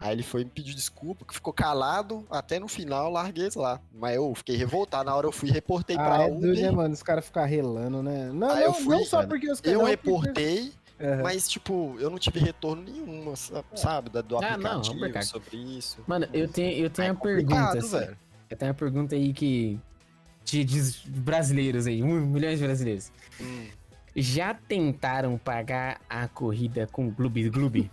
Aí 0.00 0.12
ele 0.12 0.22
foi 0.22 0.44
me 0.44 0.50
pedir 0.50 0.74
desculpa, 0.74 1.26
que 1.26 1.34
ficou 1.34 1.52
calado, 1.52 2.26
até 2.30 2.58
no 2.58 2.66
final 2.66 3.12
larguei 3.12 3.50
lá. 3.54 3.78
Mas 3.92 4.16
eu 4.16 4.34
fiquei 4.34 4.56
revoltado, 4.56 5.04
na 5.04 5.14
hora 5.14 5.26
eu 5.26 5.32
fui 5.32 5.50
reportei 5.50 5.94
Ah, 5.96 6.02
pra 6.04 6.22
é 6.24 6.30
doido, 6.30 6.46
né, 6.46 6.52
Uber. 6.68 6.72
mano? 6.72 6.94
Os 6.94 7.02
caras 7.02 7.26
ficam 7.26 7.44
relando, 7.44 8.02
né? 8.02 8.30
Não, 8.32 8.48
Aí 8.50 8.60
não, 8.60 8.66
eu 8.68 8.72
fui, 8.72 8.96
não 8.96 9.04
só 9.04 9.18
mano. 9.18 9.28
porque 9.28 9.50
os 9.52 9.60
caras. 9.60 9.78
Eu 9.78 9.84
reportei, 9.84 10.72
Aham. 10.98 11.22
mas 11.22 11.46
tipo, 11.46 11.96
eu 12.00 12.08
não 12.08 12.18
tive 12.18 12.40
retorno 12.40 12.82
nenhum, 12.82 13.36
sa- 13.36 13.62
sabe? 13.74 14.08
Da- 14.08 14.22
Do 14.22 14.38
Ah, 14.38 14.56
não, 14.56 14.78
aplicativo 14.78 14.94
Roberto. 15.04 15.22
sobre 15.26 15.56
isso. 15.58 15.98
Mano, 16.06 16.26
eu 16.32 16.48
tenho, 16.48 16.72
eu 16.82 16.88
tenho 16.88 17.08
É 17.08 17.12
uma 17.12 17.20
pergunta. 17.20 17.78
assim. 17.78 18.14
Eu 18.48 18.56
tenho 18.56 18.70
uma 18.70 18.74
pergunta 18.78 19.14
aí 19.14 19.32
que. 19.34 19.78
de, 20.46 20.64
de 20.64 20.80
brasileiros 21.10 21.86
aí, 21.86 22.02
um- 22.02 22.26
milhões 22.26 22.58
de 22.58 22.64
brasileiros. 22.64 23.12
Hum. 23.38 23.66
Já 24.16 24.54
tentaram 24.54 25.36
pagar 25.38 26.00
a 26.08 26.26
corrida 26.26 26.88
com 26.90 27.08
Gloob 27.10 27.48
Gloob? 27.50 27.90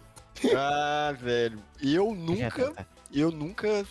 Ah, 0.55 1.13
velho. 1.19 1.59
Eu 1.81 2.13
nunca, 2.13 2.65
tentaram. 2.67 2.85
eu 3.13 3.31
nunca, 3.31 3.85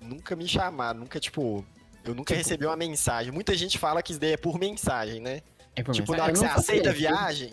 nunca 0.00 0.36
me 0.36 0.46
chamaram, 0.48 1.00
nunca, 1.00 1.18
tipo, 1.20 1.64
eu 2.04 2.14
nunca 2.14 2.34
Tipo- 2.34 2.38
recebi 2.46 2.66
uma 2.66 2.76
mensagem. 2.76 3.32
Muita 3.32 3.54
gente 3.54 3.78
fala 3.78 4.02
que 4.02 4.12
isso 4.12 4.20
daí 4.20 4.32
é 4.32 4.36
por 4.36 4.58
mensagem, 4.58 5.20
né? 5.20 5.42
É 5.74 5.82
por 5.82 5.92
tipo, 5.94 6.12
mensagem? 6.12 6.16
na 6.18 6.24
hora 6.24 6.32
que 6.32 6.38
você 6.38 6.46
aceita 6.72 6.90
a 6.90 6.92
viagem, 6.92 7.50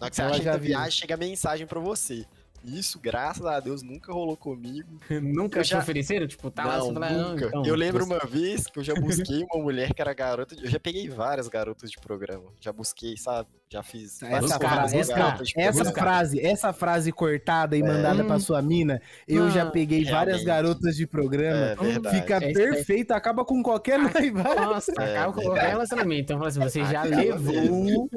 na 0.00 0.06
hora 0.06 0.10
que 0.10 0.16
você 0.16 0.22
aceita 0.22 0.52
a 0.52 0.56
viagem, 0.56 0.90
chega 0.90 1.14
a 1.14 1.18
mensagem 1.18 1.66
pra 1.66 1.78
você. 1.80 2.24
Isso, 2.64 3.00
graças 3.00 3.44
a 3.44 3.58
Deus, 3.58 3.82
nunca 3.82 4.12
rolou 4.12 4.36
comigo. 4.36 5.00
Nunca 5.20 5.58
Eu 5.58 5.64
te 5.64 5.70
já- 5.70 5.80
ofereceram? 5.80 6.28
Tipo, 6.28 6.48
tá 6.48 6.64
lá, 6.64 6.78
não, 6.78 6.94
fala, 6.94 7.10
não, 7.10 7.30
nunca. 7.30 7.46
então, 7.46 7.66
eu 7.66 7.74
lembro 7.74 8.04
você- 8.06 8.12
uma 8.14 8.24
vez 8.24 8.66
que 8.68 8.78
eu 8.78 8.84
já 8.84 8.94
busquei 8.94 9.44
uma 9.52 9.60
mulher 9.60 9.92
que 9.92 10.00
era 10.00 10.14
garota. 10.14 10.54
de- 10.54 10.64
Eu 10.64 10.70
já 10.70 10.78
peguei 10.78 11.08
várias 11.08 11.48
garotas 11.48 11.90
de 11.90 11.98
programa. 11.98 12.44
Já 12.60 12.72
busquei, 12.72 13.16
sabe? 13.16 13.48
Já 13.72 13.82
fiz. 13.82 14.20
várias 14.20 14.92
Essa, 14.92 15.12
essa, 15.14 15.50
essa 15.56 15.92
frase, 15.92 16.40
essa 16.46 16.72
frase 16.74 17.10
cortada 17.10 17.74
e 17.74 17.82
mandada 17.82 18.22
pra 18.22 18.38
sua 18.38 18.60
mina, 18.60 19.00
eu 19.26 19.50
já 19.50 19.64
peguei 19.70 20.04
várias 20.04 20.42
realmente. 20.42 20.44
garotas 20.44 20.94
de 20.96 21.06
programa. 21.06 21.74
É. 22.06 22.10
Fica 22.10 22.36
É 22.36 22.52
perfeito, 22.52 23.12
acaba 23.12 23.44
com 23.46 23.62
qualquer 23.62 23.98
Ah, 23.98 24.10
noivado. 24.12 24.60
Nossa, 24.60 24.92
É, 24.98 25.16
acaba 25.16 25.32
com 25.32 25.38
verdade. 25.40 25.44
qualquer 25.46 25.68
relacionamento. 25.70 26.20
Então, 26.22 26.36
fala 26.36 26.48
assim, 26.50 26.60
você 26.60 26.84
já 26.84 27.02
Acaba 27.02 27.16
levou, 27.16 28.08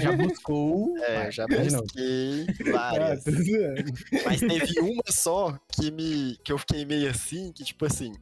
já 0.00 0.12
buscou. 0.12 0.98
É, 0.98 1.30
já 1.30 1.46
busquei 1.46 2.46
várias. 2.72 3.22
zoando. 3.24 3.92
Mas 4.24 4.40
teve 4.40 4.80
uma 4.80 5.02
só 5.10 5.58
que 5.72 5.90
me. 5.90 6.38
que 6.42 6.50
eu 6.52 6.56
fiquei 6.58 6.86
meio 6.86 7.10
assim, 7.10 7.52
que 7.52 7.64
tipo 7.64 7.84
assim, 7.84 8.14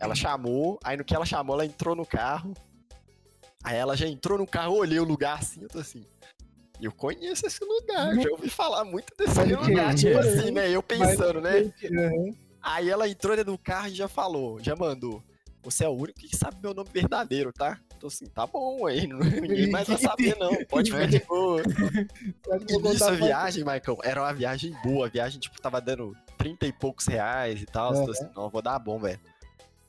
ela 0.00 0.14
chamou, 0.14 0.78
aí 0.82 0.96
no 0.96 1.04
que 1.04 1.14
ela 1.14 1.26
chamou, 1.26 1.54
ela 1.56 1.66
entrou 1.66 1.94
no 1.94 2.06
carro. 2.06 2.54
Aí 3.62 3.76
ela 3.76 3.96
já 3.96 4.06
entrou 4.06 4.38
no 4.38 4.46
carro, 4.46 4.76
olhei 4.76 4.98
o 4.98 5.04
lugar 5.04 5.38
assim, 5.38 5.62
eu 5.62 5.68
tô 5.68 5.78
assim. 5.78 6.04
Eu 6.80 6.92
conheço 6.92 7.46
esse 7.46 7.62
lugar, 7.62 8.14
já 8.14 8.30
ouvi 8.30 8.48
falar 8.48 8.84
muito 8.84 9.14
desse 9.16 9.34
Pode 9.34 9.54
lugar, 9.54 9.94
tipo 9.94 10.18
assim, 10.18 10.50
né? 10.50 10.70
Eu 10.70 10.82
pensando, 10.82 11.40
né? 11.40 11.70
Aham. 11.84 12.34
Aí 12.62 12.88
ela 12.88 13.08
entrou 13.08 13.36
dentro 13.36 13.52
do 13.52 13.58
carro 13.58 13.88
e 13.88 13.94
já 13.94 14.08
falou, 14.08 14.62
já 14.62 14.74
mandou. 14.74 15.22
Você 15.62 15.84
é 15.84 15.88
o 15.88 15.92
único 15.92 16.18
que 16.18 16.34
sabe 16.34 16.56
meu 16.62 16.72
nome 16.72 16.88
verdadeiro, 16.90 17.52
tá? 17.52 17.78
Tô 17.98 18.06
assim, 18.06 18.24
tá 18.26 18.46
bom 18.46 18.86
aí, 18.86 19.06
ninguém 19.42 19.70
mais 19.70 19.88
vai 19.88 19.98
saber 19.98 20.34
não, 20.38 20.64
pode 20.64 20.90
ficar 20.90 21.06
de 21.06 21.20
boa. 21.28 21.62
E 22.66 22.78
nisso 22.78 23.04
a 23.04 23.10
viagem, 23.10 23.62
Maicon, 23.62 23.98
era 24.02 24.22
uma 24.22 24.32
viagem 24.32 24.74
boa. 24.82 25.06
A 25.06 25.10
viagem, 25.10 25.38
tipo, 25.38 25.60
tava 25.60 25.82
dando 25.82 26.16
30 26.38 26.66
e 26.66 26.72
poucos 26.72 27.06
reais 27.06 27.60
e 27.60 27.66
tal. 27.66 27.92
Aham. 27.92 28.04
Tô 28.06 28.10
assim, 28.10 28.28
não, 28.34 28.48
vou 28.48 28.62
dar 28.62 28.78
bom, 28.78 28.98
velho. 28.98 29.20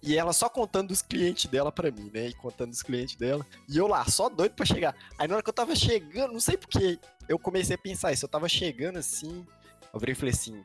E 0.03 0.17
ela 0.17 0.33
só 0.33 0.49
contando 0.49 0.87
dos 0.87 1.01
clientes 1.01 1.45
dela 1.45 1.71
pra 1.71 1.91
mim, 1.91 2.09
né? 2.13 2.27
E 2.29 2.33
contando 2.33 2.69
dos 2.71 2.81
clientes 2.81 3.15
dela. 3.15 3.45
E 3.69 3.77
eu 3.77 3.85
lá, 3.87 4.03
só 4.05 4.29
doido 4.29 4.53
pra 4.53 4.65
chegar. 4.65 4.95
Aí 5.17 5.27
na 5.27 5.35
hora 5.35 5.43
que 5.43 5.49
eu 5.49 5.53
tava 5.53 5.75
chegando, 5.75 6.33
não 6.33 6.39
sei 6.39 6.57
porquê, 6.57 6.97
eu 7.29 7.37
comecei 7.37 7.75
a 7.75 7.79
pensar 7.79 8.11
isso. 8.11 8.25
Eu 8.25 8.29
tava 8.29 8.49
chegando 8.49 8.97
assim, 8.97 9.45
eu 9.93 9.99
virei 9.99 10.13
e 10.13 10.15
falei 10.15 10.33
assim. 10.33 10.63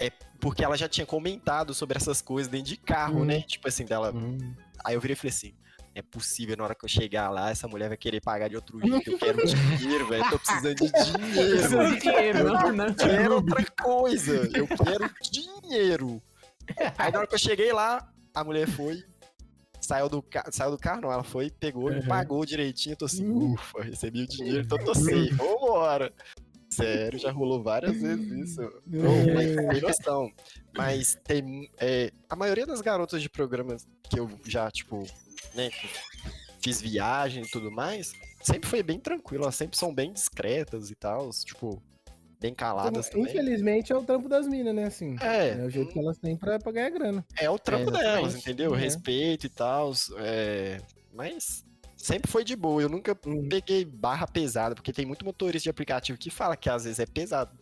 É 0.00 0.10
porque 0.40 0.64
ela 0.64 0.76
já 0.78 0.88
tinha 0.88 1.04
comentado 1.04 1.74
sobre 1.74 1.98
essas 1.98 2.22
coisas 2.22 2.50
dentro 2.50 2.68
de 2.68 2.76
carro, 2.76 3.20
Hum. 3.20 3.24
né? 3.24 3.42
Tipo 3.42 3.68
assim, 3.68 3.84
dela. 3.84 4.12
Hum. 4.14 4.54
Aí 4.84 4.94
eu 4.94 5.00
virei 5.00 5.12
e 5.12 5.16
falei 5.16 5.30
assim: 5.30 5.52
é 5.94 6.00
possível, 6.00 6.56
na 6.56 6.64
hora 6.64 6.74
que 6.74 6.84
eu 6.84 6.88
chegar 6.88 7.28
lá, 7.28 7.50
essa 7.50 7.66
mulher 7.68 7.88
vai 7.88 7.96
querer 7.98 8.20
pagar 8.22 8.48
de 8.48 8.56
outro 8.56 8.78
jeito. 8.80 9.10
Eu 9.10 9.18
quero 9.18 9.44
dinheiro, 9.46 10.06
velho. 10.06 10.30
Tô 10.30 10.38
precisando 10.38 10.74
de 10.76 10.86
dinheiro. 11.28 11.90
De 11.90 12.00
dinheiro, 12.00 12.44
não, 12.44 12.72
não. 12.72 12.86
Eu 12.86 12.94
quero 12.94 13.34
outra 13.34 13.66
coisa. 13.82 14.36
Eu 14.56 14.66
quero 14.68 15.10
dinheiro. 15.30 16.22
Aí 16.96 17.10
na 17.12 17.18
hora 17.18 17.26
que 17.26 17.34
eu 17.34 17.38
cheguei 17.38 17.72
lá, 17.72 18.08
a 18.40 18.44
mulher 18.44 18.68
foi. 18.68 19.02
Saiu 19.80 20.08
do, 20.08 20.20
ca... 20.22 20.44
saiu 20.50 20.72
do 20.72 20.78
carro, 20.78 21.00
não. 21.02 21.12
Ela 21.12 21.22
foi, 21.24 21.50
pegou 21.50 21.90
e 21.92 21.96
Uhum. 21.96 22.06
pagou 22.06 22.44
direitinho. 22.44 22.92
Eu 22.94 22.96
tô 22.98 23.04
assim, 23.04 23.26
ufa, 23.28 23.82
recebi 23.82 24.22
o 24.22 24.26
dinheiro, 24.26 24.60
então 24.60 24.78
tô 24.78 24.94
safe. 24.94 25.30
Vambora. 25.34 26.12
Sério, 26.70 27.18
já 27.18 27.30
rolou 27.30 27.62
várias 27.62 27.98
vezes 28.00 28.50
isso. 28.50 28.60
Ô, 28.62 29.34
mas 29.34 29.56
tem 29.72 29.80
noção. 29.80 30.30
Mas 30.76 31.16
tem. 31.24 31.70
é, 31.78 32.12
a 32.28 32.36
maioria 32.36 32.66
das 32.66 32.80
garotas 32.82 33.22
de 33.22 33.28
programas 33.30 33.86
que 34.10 34.20
eu 34.20 34.28
já, 34.44 34.70
tipo, 34.70 35.02
né, 35.54 35.70
fiz 36.62 36.80
viagem 36.80 37.42
e 37.44 37.48
tudo 37.48 37.70
mais, 37.70 38.12
sempre 38.42 38.68
foi 38.68 38.82
bem 38.82 39.00
tranquilo. 39.00 39.44
Elas 39.44 39.56
sempre 39.56 39.78
são 39.78 39.94
bem 39.94 40.12
discretas 40.12 40.90
e 40.90 40.94
tal. 40.94 41.30
Tipo, 41.30 41.82
bem 42.40 42.54
caladas 42.54 43.08
também. 43.08 43.26
Infelizmente 43.26 43.92
é 43.92 43.96
o 43.96 44.02
trampo 44.02 44.28
das 44.28 44.46
minas, 44.46 44.74
né? 44.74 44.84
Assim. 44.84 45.16
É, 45.20 45.50
É 45.60 45.64
o 45.64 45.70
jeito 45.70 45.92
que 45.92 45.98
elas 45.98 46.18
têm 46.18 46.36
pra, 46.36 46.58
pra 46.58 46.72
ganhar 46.72 46.90
grana. 46.90 47.24
é 47.38 47.48
o 47.50 47.58
trampo 47.58 47.90
É, 47.96 48.02
delas, 48.02 48.34
entendeu? 48.36 48.74
É. 48.74 48.78
Respeito 48.78 49.46
e 49.46 49.48
tal. 49.48 49.92
É, 50.18 50.80
mas 51.12 51.64
sempre 51.96 52.30
foi 52.30 52.44
de 52.44 52.54
boa. 52.56 52.80
Eu 52.82 52.88
nunca 52.88 53.16
Uhum. 53.26 53.48
peguei 53.48 53.84
barra 53.84 54.26
pesada, 54.26 54.74
porque 54.74 54.92
tem 54.92 55.04
muito 55.06 55.24
motorista 55.24 55.64
de 55.64 55.70
aplicativo 55.70 56.18
que 56.18 56.30
fala 56.30 56.56
que 56.56 56.70
às 56.70 56.84
vezes 56.84 56.98
é 56.98 57.06
pesado. 57.06 57.56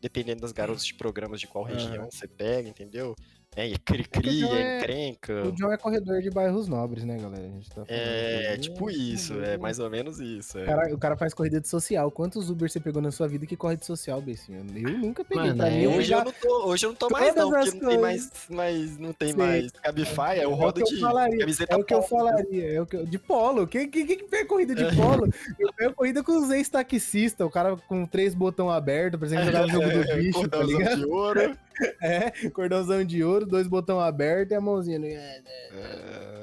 Dependendo 0.00 0.40
das 0.40 0.52
garotas 0.52 0.84
de 0.86 0.94
programas 0.94 1.40
de 1.40 1.46
qual 1.46 1.62
região 1.64 2.08
você 2.10 2.26
pega, 2.26 2.66
entendeu? 2.68 3.14
É, 3.56 3.66
e 3.66 3.76
cri-cri, 3.76 4.40
John 4.42 4.54
é 4.54 4.62
é- 4.62 4.78
encrenca. 4.78 5.42
O 5.48 5.50
John 5.52 5.72
é 5.72 5.76
corredor 5.76 6.22
de 6.22 6.30
bairros 6.30 6.68
nobres, 6.68 7.02
né, 7.02 7.18
galera? 7.18 7.42
A 7.44 7.48
gente 7.48 7.68
tá 7.68 7.82
É, 7.88 8.50
aqui. 8.52 8.60
tipo 8.60 8.88
isso, 8.88 9.34
é 9.42 9.58
mais 9.58 9.80
ou 9.80 9.90
menos 9.90 10.20
isso. 10.20 10.56
O 10.56 10.60
é. 10.60 10.64
cara, 10.66 10.94
o 10.94 10.98
cara 10.98 11.16
faz 11.16 11.34
corrida 11.34 11.60
de 11.60 11.66
social. 11.66 12.12
Quantos 12.12 12.48
Uber 12.48 12.70
você 12.70 12.78
pegou 12.78 13.02
na 13.02 13.10
sua 13.10 13.26
vida 13.26 13.44
que 13.46 13.56
corre 13.56 13.76
de 13.76 13.84
social, 13.84 14.22
Bessinho? 14.22 14.64
Eu 14.76 14.98
nunca 14.98 15.24
peguei. 15.24 15.46
Mano, 15.46 15.56
pra 15.56 15.66
é, 15.66 15.70
mim, 15.78 15.82
eu 15.82 15.90
Hoje, 15.94 16.08
já... 16.08 16.18
eu 16.20 16.24
não 16.26 16.32
tô, 16.32 16.66
hoje 16.68 16.86
eu 16.86 16.90
não 16.90 16.96
tô 16.96 17.10
mais, 17.10 17.34
Todas 17.34 17.42
não, 17.50 17.50
porque 17.50 17.80
não 17.80 17.88
tem 17.90 17.98
mais, 17.98 18.30
mais, 18.48 18.98
não 18.98 19.12
tem 19.12 19.28
Sei. 19.28 19.36
mais 19.36 19.70
Cabify, 19.72 20.20
é 20.20 20.38
o 20.38 20.42
É 20.42 20.46
o 20.46 20.54
rodo 20.54 20.74
que 20.84 20.92
eu 20.92 20.94
de 20.94 21.00
falaria. 21.00 21.38
camiseta 21.40 21.74
É 21.74 21.76
o 21.76 21.84
que 21.84 21.94
eu 21.94 22.02
falaria. 22.02 22.72
É 22.72 22.80
o 22.80 22.86
que 22.86 22.96
eu- 22.96 23.04
De 23.06 23.18
polo. 23.18 23.66
Quem, 23.66 23.90
quem, 23.90 24.06
quem 24.06 24.28
pega 24.28 24.46
corrida 24.46 24.76
de 24.76 24.94
polo? 24.94 25.28
Eu 25.58 25.72
pego 25.72 25.94
corrida 25.94 26.22
com 26.22 26.38
os 26.38 26.50
ex-taxistas. 26.52 27.44
O 27.44 27.50
cara 27.50 27.76
com 27.88 28.06
três 28.06 28.32
botões 28.32 28.70
abertos, 28.76 29.18
por 29.18 29.26
exemplo, 29.26 29.46
jogar 29.46 29.62
no 29.66 29.72
jogo 29.72 29.90
do 29.90 30.04
bicho, 30.16 30.48
tá 30.48 30.58
Cordãozão 30.58 30.78
ligado? 30.78 30.98
de 31.00 31.04
ouro. 31.06 31.58
É, 32.02 32.30
cordãozão 32.50 33.02
de 33.02 33.24
ouro, 33.24 33.39
dois 33.46 33.66
botões 33.66 34.02
abertos 34.02 34.52
e 34.52 34.54
a 34.54 34.60
mãozinha. 34.60 34.98
no- 34.98 35.06
É, 35.06 35.42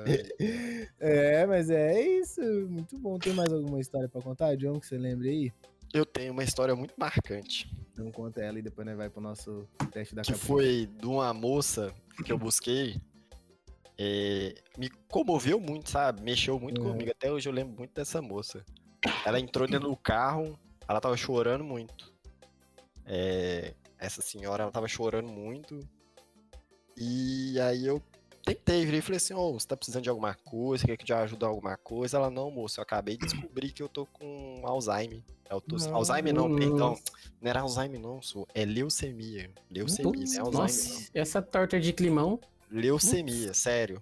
É, 1.00 1.45
mas 1.45 1.70
é 1.70 2.02
isso. 2.02 2.41
Muito 2.70 2.98
bom. 2.98 3.18
Tem 3.20 3.34
mais 3.34 3.52
alguma 3.52 3.80
história 3.80 4.08
pra 4.10 4.22
contar, 4.22 4.56
John, 4.56 4.80
que 4.80 4.88
você 4.88 4.98
lembre 4.98 5.30
aí? 5.30 5.52
eu 5.93 6.06
tenho 6.06 6.34
uma 6.34 6.43
história 6.43 6.76
muito 6.76 6.93
marcante, 6.98 7.74
Então 7.93 8.12
conta 8.12 8.41
ela 8.41 8.60
e 8.60 8.62
depois 8.62 8.86
nós 8.86 8.98
vai 8.98 9.10
pro 9.10 9.22
nosso 9.22 9.66
teste 9.91 10.14
da 10.14 10.22
que 10.22 10.28
cabeça. 10.32 10.45
foi 10.45 10.86
de 10.86 11.06
uma 11.08 11.34
moça 11.34 11.93
que 12.26 12.32
eu 12.32 12.38
busquei. 12.38 13.00
é, 13.98 14.54
me 14.78 14.89
comoveu 15.08 15.60
muito, 15.60 15.89
sabe? 15.89 16.22
Mexeu 16.22 16.60
muito 16.60 16.82
Uhum. 16.82 16.91
comigo. 16.91 17.10
Até 17.10 17.32
hoje 17.32 17.48
eu 17.50 17.54
lembro 17.54 17.76
muito 17.78 17.93
dessa 17.95 18.22
moça. 18.22 18.64
Ela 19.26 19.39
entrou 19.39 19.66
dentro 19.68 19.88
do 19.89 19.95
carro, 19.98 20.60
ela 20.88 21.00
tava 21.02 21.16
chorando 21.18 21.64
muito. 21.64 22.14
É, 23.06 23.74
essa 23.98 24.22
senhora, 24.22 24.64
ela 24.64 24.72
tava 24.72 24.88
chorando 24.88 25.30
muito. 25.30 25.80
E 26.98 27.60
aí 27.60 27.86
eu 27.86 28.02
tentei, 28.43 28.84
virei 28.86 29.00
e 29.00 29.02
falei 29.02 29.18
assim, 29.18 29.34
ô, 29.34 29.54
você 29.54 29.68
tá 29.68 29.78
precisando 29.78 30.04
de 30.04 30.10
alguma 30.10 30.34
coisa, 30.34 30.86
quer 30.86 30.98
que 30.98 31.04
eu 31.04 31.08
te 31.08 31.14
ajude 31.14 31.43
em 31.43 31.48
alguma 31.48 31.78
coisa? 31.78 32.18
Ela, 32.18 32.30
não, 32.30 32.50
moça, 32.50 32.80
eu 32.80 32.84
acabei 32.84 33.18
de 33.18 33.26
descobrir 33.26 33.72
que 33.72 33.84
eu 33.84 33.89
tô 33.89 34.06
com 34.06 34.62
Alzheimer. 34.64 35.22
Eu 35.50 35.62
tô... 35.62 35.76
Nossa. 35.76 35.91
Alzheimer 35.93 36.34
não, 36.34 36.54
perdão. 36.56 36.98
Não 37.41 37.50
era 37.50 37.62
Alzheimer 37.62 38.00
não, 38.00 38.22
sou. 38.22 38.48
É 38.54 38.66
leucemia. 38.66 39.50
Leucemia, 39.70 40.12
não 40.12 40.20
é 40.20 40.22
Alzheimer 40.22 40.52
não. 40.54 40.62
Nossa, 40.62 41.10
essa 41.14 41.41
torta 41.41 41.80
de 41.80 41.93
climão. 41.93 42.39
Leucemia, 42.72 43.54
sério. 43.54 44.02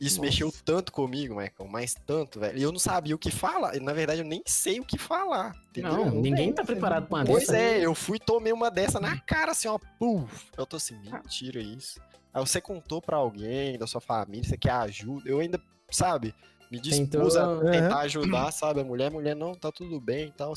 Isso 0.00 0.16
Nossa. 0.16 0.30
mexeu 0.30 0.50
tanto 0.64 0.92
comigo, 0.92 1.34
Michael, 1.36 1.68
mas 1.68 1.94
tanto, 2.06 2.40
velho. 2.40 2.58
E 2.58 2.62
eu 2.62 2.72
não 2.72 2.78
sabia 2.78 3.14
o 3.14 3.18
que 3.18 3.30
falar. 3.30 3.78
Na 3.80 3.92
verdade, 3.92 4.22
eu 4.22 4.26
nem 4.26 4.42
sei 4.46 4.80
o 4.80 4.84
que 4.84 4.96
falar. 4.96 5.54
Entendeu? 5.68 5.92
Não, 5.92 6.04
não 6.06 6.22
ninguém 6.22 6.52
tá 6.54 6.64
preparado 6.64 7.06
pra 7.06 7.18
uma 7.18 7.24
Pois 7.26 7.46
dessa. 7.46 7.58
é, 7.58 7.84
eu 7.84 7.94
fui 7.94 8.16
e 8.16 8.20
tomei 8.20 8.50
uma 8.50 8.70
dessa 8.70 8.98
na 8.98 9.20
cara, 9.20 9.52
assim, 9.52 9.68
ó, 9.68 9.78
puf. 9.98 10.46
Eu 10.56 10.64
tô 10.64 10.76
assim, 10.76 10.98
mentira 10.98 11.60
isso. 11.60 12.00
Aí 12.32 12.40
você 12.46 12.60
contou 12.60 13.00
pra 13.02 13.16
alguém 13.16 13.78
da 13.78 13.86
sua 13.86 14.00
família, 14.00 14.48
você 14.48 14.56
quer 14.56 14.70
ajuda. 14.72 15.28
Eu 15.28 15.40
ainda, 15.40 15.60
sabe, 15.90 16.34
me 16.70 16.78
dispus 16.78 17.36
a 17.36 17.58
tentar 17.70 18.00
ajudar, 18.00 18.52
sabe? 18.52 18.80
A 18.80 18.84
mulher, 18.84 19.10
mulher, 19.10 19.34
não, 19.34 19.54
tá 19.54 19.72
tudo 19.72 20.00
bem 20.00 20.28
e 20.28 20.32
tal. 20.32 20.54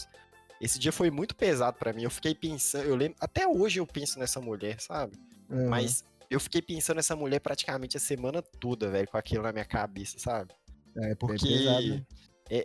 Esse 0.61 0.77
dia 0.79 0.91
foi 0.91 1.09
muito 1.09 1.35
pesado 1.35 1.77
pra 1.77 1.91
mim. 1.91 2.03
Eu 2.03 2.11
fiquei 2.11 2.35
pensando, 2.35 2.85
eu 2.85 2.95
lembro, 2.95 3.17
até 3.19 3.47
hoje 3.47 3.79
eu 3.79 3.87
penso 3.87 4.19
nessa 4.19 4.39
mulher, 4.39 4.79
sabe? 4.79 5.17
Uhum. 5.49 5.67
Mas 5.69 6.05
eu 6.29 6.39
fiquei 6.39 6.61
pensando 6.61 6.97
nessa 6.97 7.15
mulher 7.15 7.39
praticamente 7.39 7.97
a 7.97 7.99
semana 7.99 8.41
toda, 8.41 8.89
velho, 8.89 9.07
com 9.07 9.17
aquilo 9.17 9.43
na 9.43 9.51
minha 9.51 9.65
cabeça, 9.65 10.19
sabe? 10.19 10.53
É, 10.95 11.11
é 11.11 11.15
Porque 11.15 11.47
pesado, 11.47 11.87
né? 11.87 12.05
é, 12.49 12.57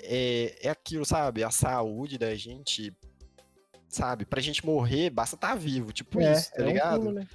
é, 0.63 0.67
é 0.67 0.71
aquilo, 0.71 1.05
sabe? 1.05 1.43
A 1.43 1.51
saúde 1.51 2.19
da 2.19 2.35
gente, 2.35 2.95
sabe? 3.89 4.25
Pra 4.27 4.41
gente 4.41 4.65
morrer, 4.65 5.11
basta 5.11 5.35
estar 5.35 5.55
vivo, 5.57 5.93
tipo 5.93 6.21
É, 6.21 6.33
isso, 6.33 6.53
tá 6.53 6.63
é 6.63 6.65
um 6.65 6.69
ligado? 6.69 7.01
pulo, 7.01 7.13
né? 7.13 7.27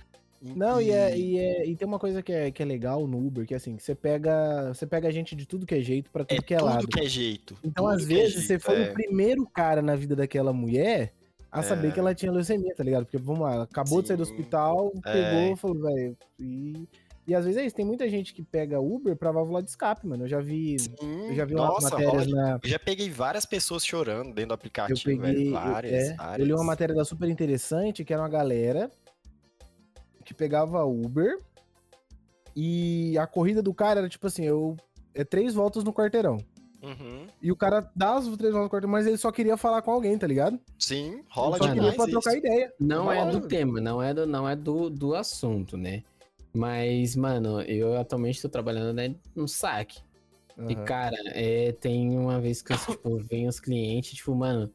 Não, 0.44 0.82
e, 0.82 0.92
é, 0.92 1.18
e, 1.18 1.38
é- 1.40 1.66
e 1.66 1.76
tem 1.76 1.88
uma 1.88 1.98
coisa 2.00 2.22
que 2.22 2.32
é, 2.32 2.52
que 2.52 2.62
é 2.62 2.66
legal 2.66 3.08
no 3.08 3.18
Uber, 3.26 3.46
que 3.46 3.54
é 3.54 3.58
assim, 3.58 3.78
você 3.78 3.96
pega, 3.96 4.74
você 4.74 4.86
pega 4.86 5.10
gente 5.12 5.36
de 5.36 5.46
tudo 5.46 5.66
que 5.66 5.76
é 5.76 5.80
jeito 5.82 6.12
pra 6.12 6.26
tudo 6.26 6.38
é 6.38 6.42
que 6.42 6.54
é 6.54 6.58
tudo 6.58 6.66
lado. 6.68 6.88
que 6.88 7.00
é 7.00 7.06
jeito. 7.06 7.56
Então, 7.64 7.88
às 7.88 8.04
é 8.04 8.06
vezes, 8.06 8.42
você 8.42 8.48
jeito, 8.50 8.62
foi 8.64 8.82
é. 8.84 8.90
o 8.90 8.94
primeiro 8.94 9.46
cara 9.48 9.82
na 9.82 9.96
vida 9.96 10.16
daquela 10.16 10.52
mulher 10.52 11.14
a 11.52 11.62
saber 11.64 11.90
É. 11.90 11.92
que 11.92 12.00
ela 12.00 12.14
tinha 12.16 12.32
leucemia, 12.32 12.74
tá 12.76 12.84
ligado? 12.84 13.06
Porque, 13.06 13.18
vamos 13.18 13.42
lá, 13.42 13.54
ela 13.54 13.64
acabou 13.64 14.02
de 14.02 14.08
sair 14.10 14.18
do 14.18 14.26
Sim. 14.26 14.32
hospital, 14.34 14.92
É. 15.06 15.12
pegou, 15.14 15.56
falou, 15.56 15.82
velho, 15.82 16.18
e 16.40 16.88
E 17.26 17.34
às 17.34 17.46
vezes 17.46 17.62
é 17.62 17.66
isso, 17.66 17.74
tem 17.74 17.86
muita 17.86 18.10
gente 18.10 18.34
que 18.34 18.44
pega 18.44 18.82
Uber 18.82 19.16
pra 19.16 19.32
válvula 19.32 19.64
de 19.64 19.70
escape, 19.70 20.06
mano. 20.06 20.26
Eu 20.26 20.28
já 20.28 20.42
vi, 20.42 20.78
Sim, 20.78 20.90
eu 21.30 21.34
já 21.36 21.46
vi 21.46 21.56
umas 21.56 21.70
nossa, 21.70 21.90
matérias 21.92 22.28
na. 22.28 22.60
Eu 22.62 22.70
já 22.70 22.78
peguei 22.78 23.10
várias 23.10 23.46
pessoas 23.46 23.86
chorando 23.86 24.34
dentro 24.34 24.48
do 24.48 24.52
Eu 24.52 24.56
aplicativo, 24.56 25.00
peguei. 25.06 25.18
velho. 25.36 25.46
eu- 25.48 25.52
Várias, 25.54 25.94
é, 26.10 26.14
várias. 26.16 26.40
eu 26.40 26.46
li 26.46 26.54
uma 26.54 26.66
matéria 26.66 26.94
da 26.94 27.06
super 27.06 27.30
interessante, 27.30 28.04
que 28.04 28.12
era 28.12 28.22
uma 28.22 28.28
galera 28.28 28.92
que 30.24 30.34
pegava 30.34 30.84
Uber 30.84 31.38
e 32.56 33.18
a 33.18 33.26
corrida 33.28 33.62
do 33.62 33.74
cara 33.74 34.00
era 34.02 34.10
tipo 34.10 34.28
assim, 34.28 34.44
eu. 34.44 34.78
É 35.16 35.24
três 35.24 35.54
voltas 35.54 35.84
no 35.84 35.94
quarteirão. 35.94 36.38
Uhum. 36.82 37.28
E 37.42 37.52
o 37.52 37.56
cara 37.56 37.90
dá 37.96 38.16
as 38.16 38.26
três 38.26 38.52
voltas 38.52 38.64
no 38.64 38.70
quarteirão, 38.70 38.90
mas 38.92 39.06
ele 39.06 39.18
só 39.18 39.32
queria 39.32 39.56
falar 39.56 39.82
com 39.82 39.92
alguém, 39.92 40.18
tá 40.18 40.26
ligado? 40.26 40.60
Sim, 40.78 41.24
rola 41.30 41.58
ele 41.58 41.64
só 41.64 41.70
queria 41.70 41.82
demais 41.82 41.96
pra 41.96 42.06
isso. 42.06 42.12
trocar 42.12 42.38
ideia. 42.38 42.74
Não 42.80 43.12
é 43.12 43.26
do 43.26 43.38
Rola. 43.38 43.48
tema, 43.48 43.80
não 43.80 44.02
é 44.02 44.14
do, 44.14 44.26
não 44.26 44.50
é 44.50 44.56
do, 44.56 44.90
do 44.90 45.16
assunto, 45.16 45.78
né? 45.78 46.04
Mas, 46.54 47.16
mano, 47.16 47.62
eu 47.62 47.98
atualmente 47.98 48.42
tô 48.42 48.50
trabalhando 48.50 48.94
né, 48.94 49.16
no 49.36 49.48
saque. 49.48 50.02
E, 50.70 50.76
Aham. 50.76 50.86
cara, 50.86 51.18
é, 51.28 51.72
tem 51.72 52.18
uma 52.18 52.40
vez 52.40 52.62
que 52.62 52.74
eu, 52.74 52.78
tipo, 52.78 53.18
vem 53.24 53.48
os 53.48 53.60
clientes, 53.60 54.14
tipo, 54.14 54.36
mano, 54.36 54.72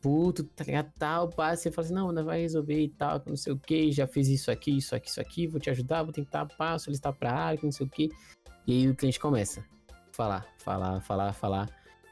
puto, 0.00 0.44
tá 0.44 0.64
ligado? 0.64 0.92
Tal, 0.98 1.28
pá, 1.28 1.54
você 1.54 1.70
fala 1.70 1.86
assim, 1.86 1.94
não, 1.94 2.12
não 2.12 2.24
vai 2.24 2.40
resolver 2.40 2.80
e 2.80 2.88
tal, 2.88 3.22
não 3.26 3.36
sei 3.36 3.52
o 3.52 3.58
que, 3.58 3.92
já 3.92 4.06
fiz 4.06 4.28
isso 4.28 4.50
aqui, 4.50 4.76
isso 4.76 4.94
aqui, 4.94 5.08
isso 5.08 5.20
aqui, 5.20 5.46
vou 5.46 5.60
te 5.60 5.70
ajudar, 5.70 6.02
vou 6.02 6.12
tentar, 6.12 6.46
pá, 6.46 6.78
solicitar 6.78 7.12
pra 7.12 7.32
área, 7.32 7.60
não 7.62 7.72
sei 7.72 7.86
o 7.86 7.90
que. 7.90 8.08
E 8.66 8.72
aí 8.72 8.88
o 8.88 8.94
cliente 8.94 9.18
começa 9.18 9.64
falar, 10.20 10.46
falar, 10.58 11.00
falar, 11.00 11.32
falar. 11.32 11.68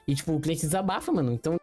E, 0.07 0.14
tipo, 0.14 0.32
o 0.32 0.41
cliente 0.41 0.62
desabafa, 0.62 1.12
mano. 1.12 1.32
Então, 1.32 1.59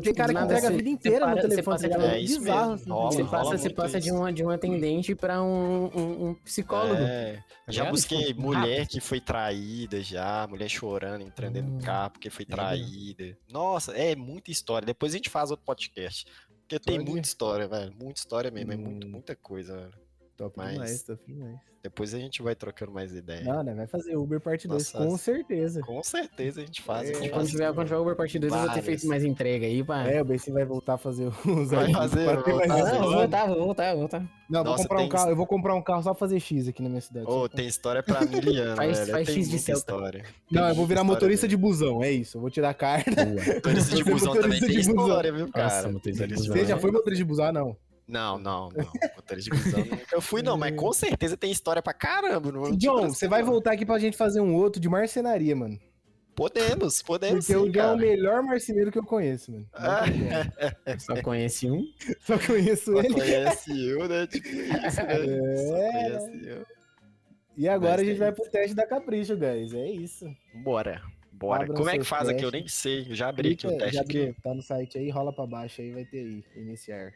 Tem 0.00 0.14
cara 0.14 0.32
que 0.34 0.40
entrega 0.40 0.66
a 0.66 0.70
você- 0.70 0.76
vida 0.76 0.88
inteira 0.88 1.18
para- 1.20 1.30
no 1.34 1.40
você 1.42 1.48
telefone, 1.48 1.76
passa 1.76 1.88
tá? 1.88 2.04
É 2.14 2.20
isso 2.20 2.38
bizarro. 2.40 2.60
mesmo, 2.70 2.74
assim, 2.74 2.90
rola, 2.90 3.10
você 3.12 3.24
passa, 3.24 3.58
você 3.58 3.70
passa 3.70 4.00
de, 4.00 4.10
uma, 4.12 4.32
de 4.32 4.44
um 4.44 4.50
atendente 4.50 5.14
pra 5.14 5.42
um, 5.42 5.90
um, 5.94 6.28
um 6.28 6.34
psicólogo. 6.34 6.94
É, 7.02 7.42
já 7.68 7.82
ligado? 7.82 7.90
busquei 7.92 8.24
Tipo, 8.26 8.40
mulher 8.42 8.78
rápido. 8.80 8.88
que 8.90 9.00
foi 9.00 9.20
traída 9.20 10.02
já, 10.02 10.46
mulher 10.48 10.68
chorando, 10.68 11.22
entrando 11.22 11.52
dentro 11.54 11.72
Hum, 11.72 11.78
do 11.78 11.84
carro 11.84 12.10
porque 12.10 12.30
foi 12.30 12.44
é 12.48 12.52
traída. 12.52 13.38
Nossa, 13.50 13.92
é 13.96 14.14
muita 14.16 14.50
história. 14.50 14.86
Depois 14.86 15.12
a 15.12 15.16
gente 15.16 15.30
faz 15.30 15.50
outro 15.50 15.64
podcast. 15.64 16.26
Porque 16.62 16.78
tem 16.78 16.98
muita 17.00 17.26
história, 17.26 17.66
velho. 17.66 17.92
Muita 18.00 18.20
história 18.20 18.48
mesmo. 18.50 18.72
É 18.72 18.76
muito, 18.76 19.06
Hum. 19.06 19.10
muita 19.10 19.34
coisa, 19.34 19.76
velho. 19.76 19.92
Top 20.40 20.54
Mas- 20.56 20.72
demais, 20.72 21.02
top 21.02 21.20
demais. 21.26 21.58
Depois 21.82 22.14
a 22.14 22.18
gente 22.18 22.42
vai 22.42 22.54
trocando 22.54 22.92
mais 22.92 23.14
ideia. 23.14 23.42
Não, 23.42 23.62
né? 23.62 23.74
Vai 23.74 23.86
fazer 23.86 24.14
Uber 24.16 24.38
parte 24.40 24.66
2, 24.68 24.92
Nossa, 24.92 25.06
com 25.06 25.16
certeza. 25.18 25.80
Com 25.82 26.02
certeza 26.02 26.60
a 26.60 26.64
gente 26.64 26.80
faz. 26.82 27.08
a 27.08 27.12
É, 27.12 27.14
gente 27.14 27.26
E 27.26 27.28
quando 27.30 27.40
faz. 27.40 27.50
tiver, 27.50 27.72
quando 27.74 27.86
tiver 27.88 27.98
Uber 27.98 28.16
Part 28.16 28.38
2, 28.38 28.52
eu 28.52 28.58
vou 28.58 28.70
ter 28.70 28.82
feito 28.82 29.06
mais 29.06 29.24
entrega 29.24 29.66
aí, 29.66 29.82
pá. 29.84 30.02
É, 30.06 30.20
o 30.20 30.24
BC 30.24 30.50
vai 30.52 30.64
voltar 30.64 30.94
a 30.94 30.98
fazer 30.98 31.26
os 31.28 31.70
Vai 31.70 31.90
fazer, 31.92 32.24
vai 32.24 32.66
mais 32.66 32.68
fazer. 32.68 32.92
Não, 32.92 33.00
vou 33.02 33.12
voltar, 33.12 33.46
vou 33.46 33.64
voltar, 33.64 33.90
vou 33.92 33.98
voltar. 34.00 34.20
Não, 34.48 34.62
vou 34.64 34.72
Nossa, 34.72 34.82
comprar 34.82 34.96
um 34.96 35.00
tem- 35.00 35.08
carro, 35.10 35.30
eu 35.30 35.36
vou 35.36 35.46
comprar 35.46 35.74
um 35.74 35.82
carro 35.82 36.02
só 36.02 36.10
pra 36.12 36.18
fazer 36.20 36.40
X 36.40 36.68
aqui 36.68 36.82
na 36.82 36.88
minha 36.88 37.00
cidade. 37.00 37.26
Ô, 37.26 37.48
tem 37.48 37.66
história 37.66 38.02
pra 38.02 38.20
miliano, 38.26 38.76
Faz- 38.76 38.98
velho. 38.98 39.10
faz 39.12 39.26
tem 39.28 39.36
X 39.36 39.50
de 39.50 39.58
Celta. 39.58 39.78
história. 39.80 40.24
Não, 40.50 40.68
eu 40.68 40.74
vou 40.74 40.86
virar 40.86 41.04
motorista 41.04 41.46
de 41.48 41.56
busão, 41.56 42.02
é 42.02 42.10
isso. 42.10 42.36
Eu 42.36 42.40
vou 42.42 42.50
tirar 42.50 42.70
a 42.70 42.74
carta. 42.74 43.10
Motorista 43.26 43.96
de 43.96 44.04
Você 44.04 44.10
busão 44.10 44.34
também 44.34 44.60
tem 44.60 44.78
história, 44.80 45.32
viu, 45.32 45.50
cara? 45.50 45.92
Você 45.92 46.64
já 46.66 46.76
é. 46.76 46.78
foi 46.78 46.90
motorista 46.90 47.24
de 47.24 47.28
busão? 47.28 47.46
Ah, 47.46 47.52
não. 47.52 47.76
Não, 48.10 48.38
não, 48.38 48.68
não. 48.70 48.92
Motorista 49.16 49.54
de 49.56 49.60
nunca 49.90 50.06
eu 50.16 50.20
fui, 50.20 50.42
não, 50.42 50.56
mas 50.58 50.74
com 50.74 50.92
certeza 50.92 51.36
tem 51.36 51.50
história 51.50 51.80
pra 51.82 51.92
caramba. 51.94 52.50
Não, 52.50 52.62
John, 52.72 52.76
tipo 52.76 53.00
você 53.00 53.24
assim, 53.24 53.28
vai 53.28 53.40
não. 53.42 53.48
voltar 53.50 53.72
aqui 53.72 53.86
pra 53.86 53.98
gente 53.98 54.16
fazer 54.16 54.40
um 54.40 54.54
outro 54.54 54.80
de 54.80 54.88
marcenaria, 54.88 55.54
mano. 55.54 55.78
Podemos, 56.34 57.02
podemos 57.02 57.44
Porque 57.46 57.56
o 57.60 57.64
sim, 57.66 57.70
John 57.72 57.78
é 57.80 57.82
cara. 57.82 57.94
o 57.94 57.98
melhor 57.98 58.42
marceneiro 58.42 58.90
que 58.90 58.98
eu 58.98 59.04
conheço, 59.04 59.52
mano. 59.52 59.66
Ah. 59.74 60.04
Só 60.98 61.20
conhece 61.22 61.70
um. 61.70 61.84
Só 62.20 62.38
conheço 62.38 62.92
Só 62.92 62.98
ele. 63.00 63.12
conhece 63.14 63.88
eu, 63.90 64.08
né? 64.08 64.26
Tipo 64.26 64.48
isso, 64.48 64.72
né? 64.72 64.90
Só 64.90 65.02
É. 65.02 65.90
conhece 65.90 66.48
eu. 66.48 66.66
E 67.56 67.68
agora 67.68 67.92
Mas 67.98 68.00
a 68.00 68.04
gente 68.04 68.16
é 68.16 68.18
vai 68.18 68.28
isso. 68.30 68.40
pro 68.42 68.50
teste 68.50 68.74
da 68.74 68.86
Capricho, 68.86 69.36
guys. 69.36 69.74
É 69.74 69.86
isso. 69.90 70.24
Bora, 70.64 71.02
bora. 71.32 71.62
Abram 71.64 71.74
Como 71.76 71.90
é 71.90 71.98
que 71.98 72.04
faz 72.04 72.26
aqui? 72.28 72.42
Eu 72.42 72.50
testes. 72.50 72.84
nem 72.84 73.02
sei. 73.02 73.12
Eu 73.12 73.14
já 73.14 73.28
abri 73.28 73.52
aqui 73.52 73.66
o 73.66 73.70
Clica- 73.70 73.84
teste 73.90 74.26
já 74.28 74.32
Tá 74.42 74.54
no 74.54 74.62
site 74.62 74.96
aí, 74.98 75.10
rola 75.10 75.32
pra 75.34 75.46
baixo 75.46 75.82
aí, 75.82 75.90
vai 75.92 76.04
ter 76.06 76.18
aí. 76.20 76.44
Iniciar. 76.56 77.12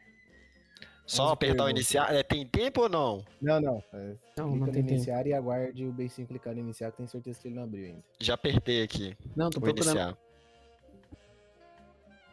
Só 1.06 1.24
11 1.24 1.32
apertar 1.34 1.64
o 1.64 1.70
iniciar. 1.70 2.14
É, 2.14 2.22
tem 2.22 2.46
tempo 2.46 2.82
ou 2.82 2.88
não? 2.88 3.24
Não, 3.40 3.60
não. 3.60 3.84
É, 3.92 3.98
Não, 3.98 4.14
clica 4.16 4.40
não 4.44 4.56
no 4.56 4.64
tem 4.66 4.72
tempo. 4.82 4.90
iniciar 4.94 5.26
e 5.26 5.34
aguarde 5.34 5.84
o 5.84 5.92
beicinho 5.92 6.26
clicar 6.26 6.54
no 6.54 6.60
iniciar, 6.60 6.90
que 6.90 6.96
tenho 6.96 7.08
certeza 7.08 7.38
que 7.40 7.48
ele 7.48 7.54
não 7.56 7.64
abriu 7.64 7.86
ainda. 7.86 8.02
Já 8.20 8.34
apertei 8.34 8.82
aqui. 8.82 9.16
Não, 9.36 9.50
tô 9.50 9.60
Vou 9.60 9.72
procurando. 9.74 9.96
iniciar. 9.96 10.18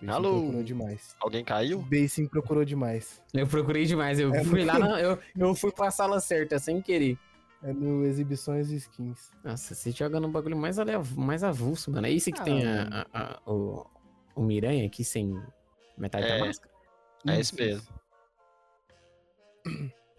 Alô? 0.07 0.39
procurou 0.39 0.63
demais. 0.63 1.15
Alguém 1.19 1.41
O 1.43 1.45
caiu? 1.45 1.81
Beicinho 1.83 2.27
procurou 2.29 2.65
demais. 2.65 3.21
Eu 3.33 3.45
procurei 3.45 3.85
demais. 3.85 4.19
Eu 4.19 4.33
É, 4.33 4.43
fui 4.43 4.63
não- 4.65 4.73
lá, 4.73 4.79
na, 4.79 4.99
eu, 5.01 5.19
eu 5.37 5.53
fui 5.55 5.71
pra 5.71 5.91
sala 5.91 6.19
certa, 6.19 6.57
sem 6.57 6.81
querer. 6.81 7.17
É 7.63 7.71
no 7.71 8.03
Exibições 8.07 8.71
e 8.71 8.77
Skins. 8.77 9.29
Nossa, 9.43 9.75
você 9.75 9.91
joga 9.91 10.19
no 10.19 10.27
bagulho 10.29 10.57
mais, 10.57 10.79
alev- 10.79 11.15
mais 11.15 11.43
avulso, 11.43 11.91
mano. 11.91 12.07
É 12.07 12.11
esse 12.11 12.31
que 12.31 12.41
tem 12.43 12.65
a, 12.65 13.05
a- 13.13 13.35
a- 13.35 13.39
o, 13.51 13.85
o 14.35 14.41
Miranha 14.41 14.87
aqui 14.87 15.03
sem 15.03 15.39
metade 15.95 16.27
da 16.27 16.33
É. 16.35 16.39
máscara? 16.39 16.71
É 17.27 17.39
esse 17.39 17.53
mesmo. 17.53 17.87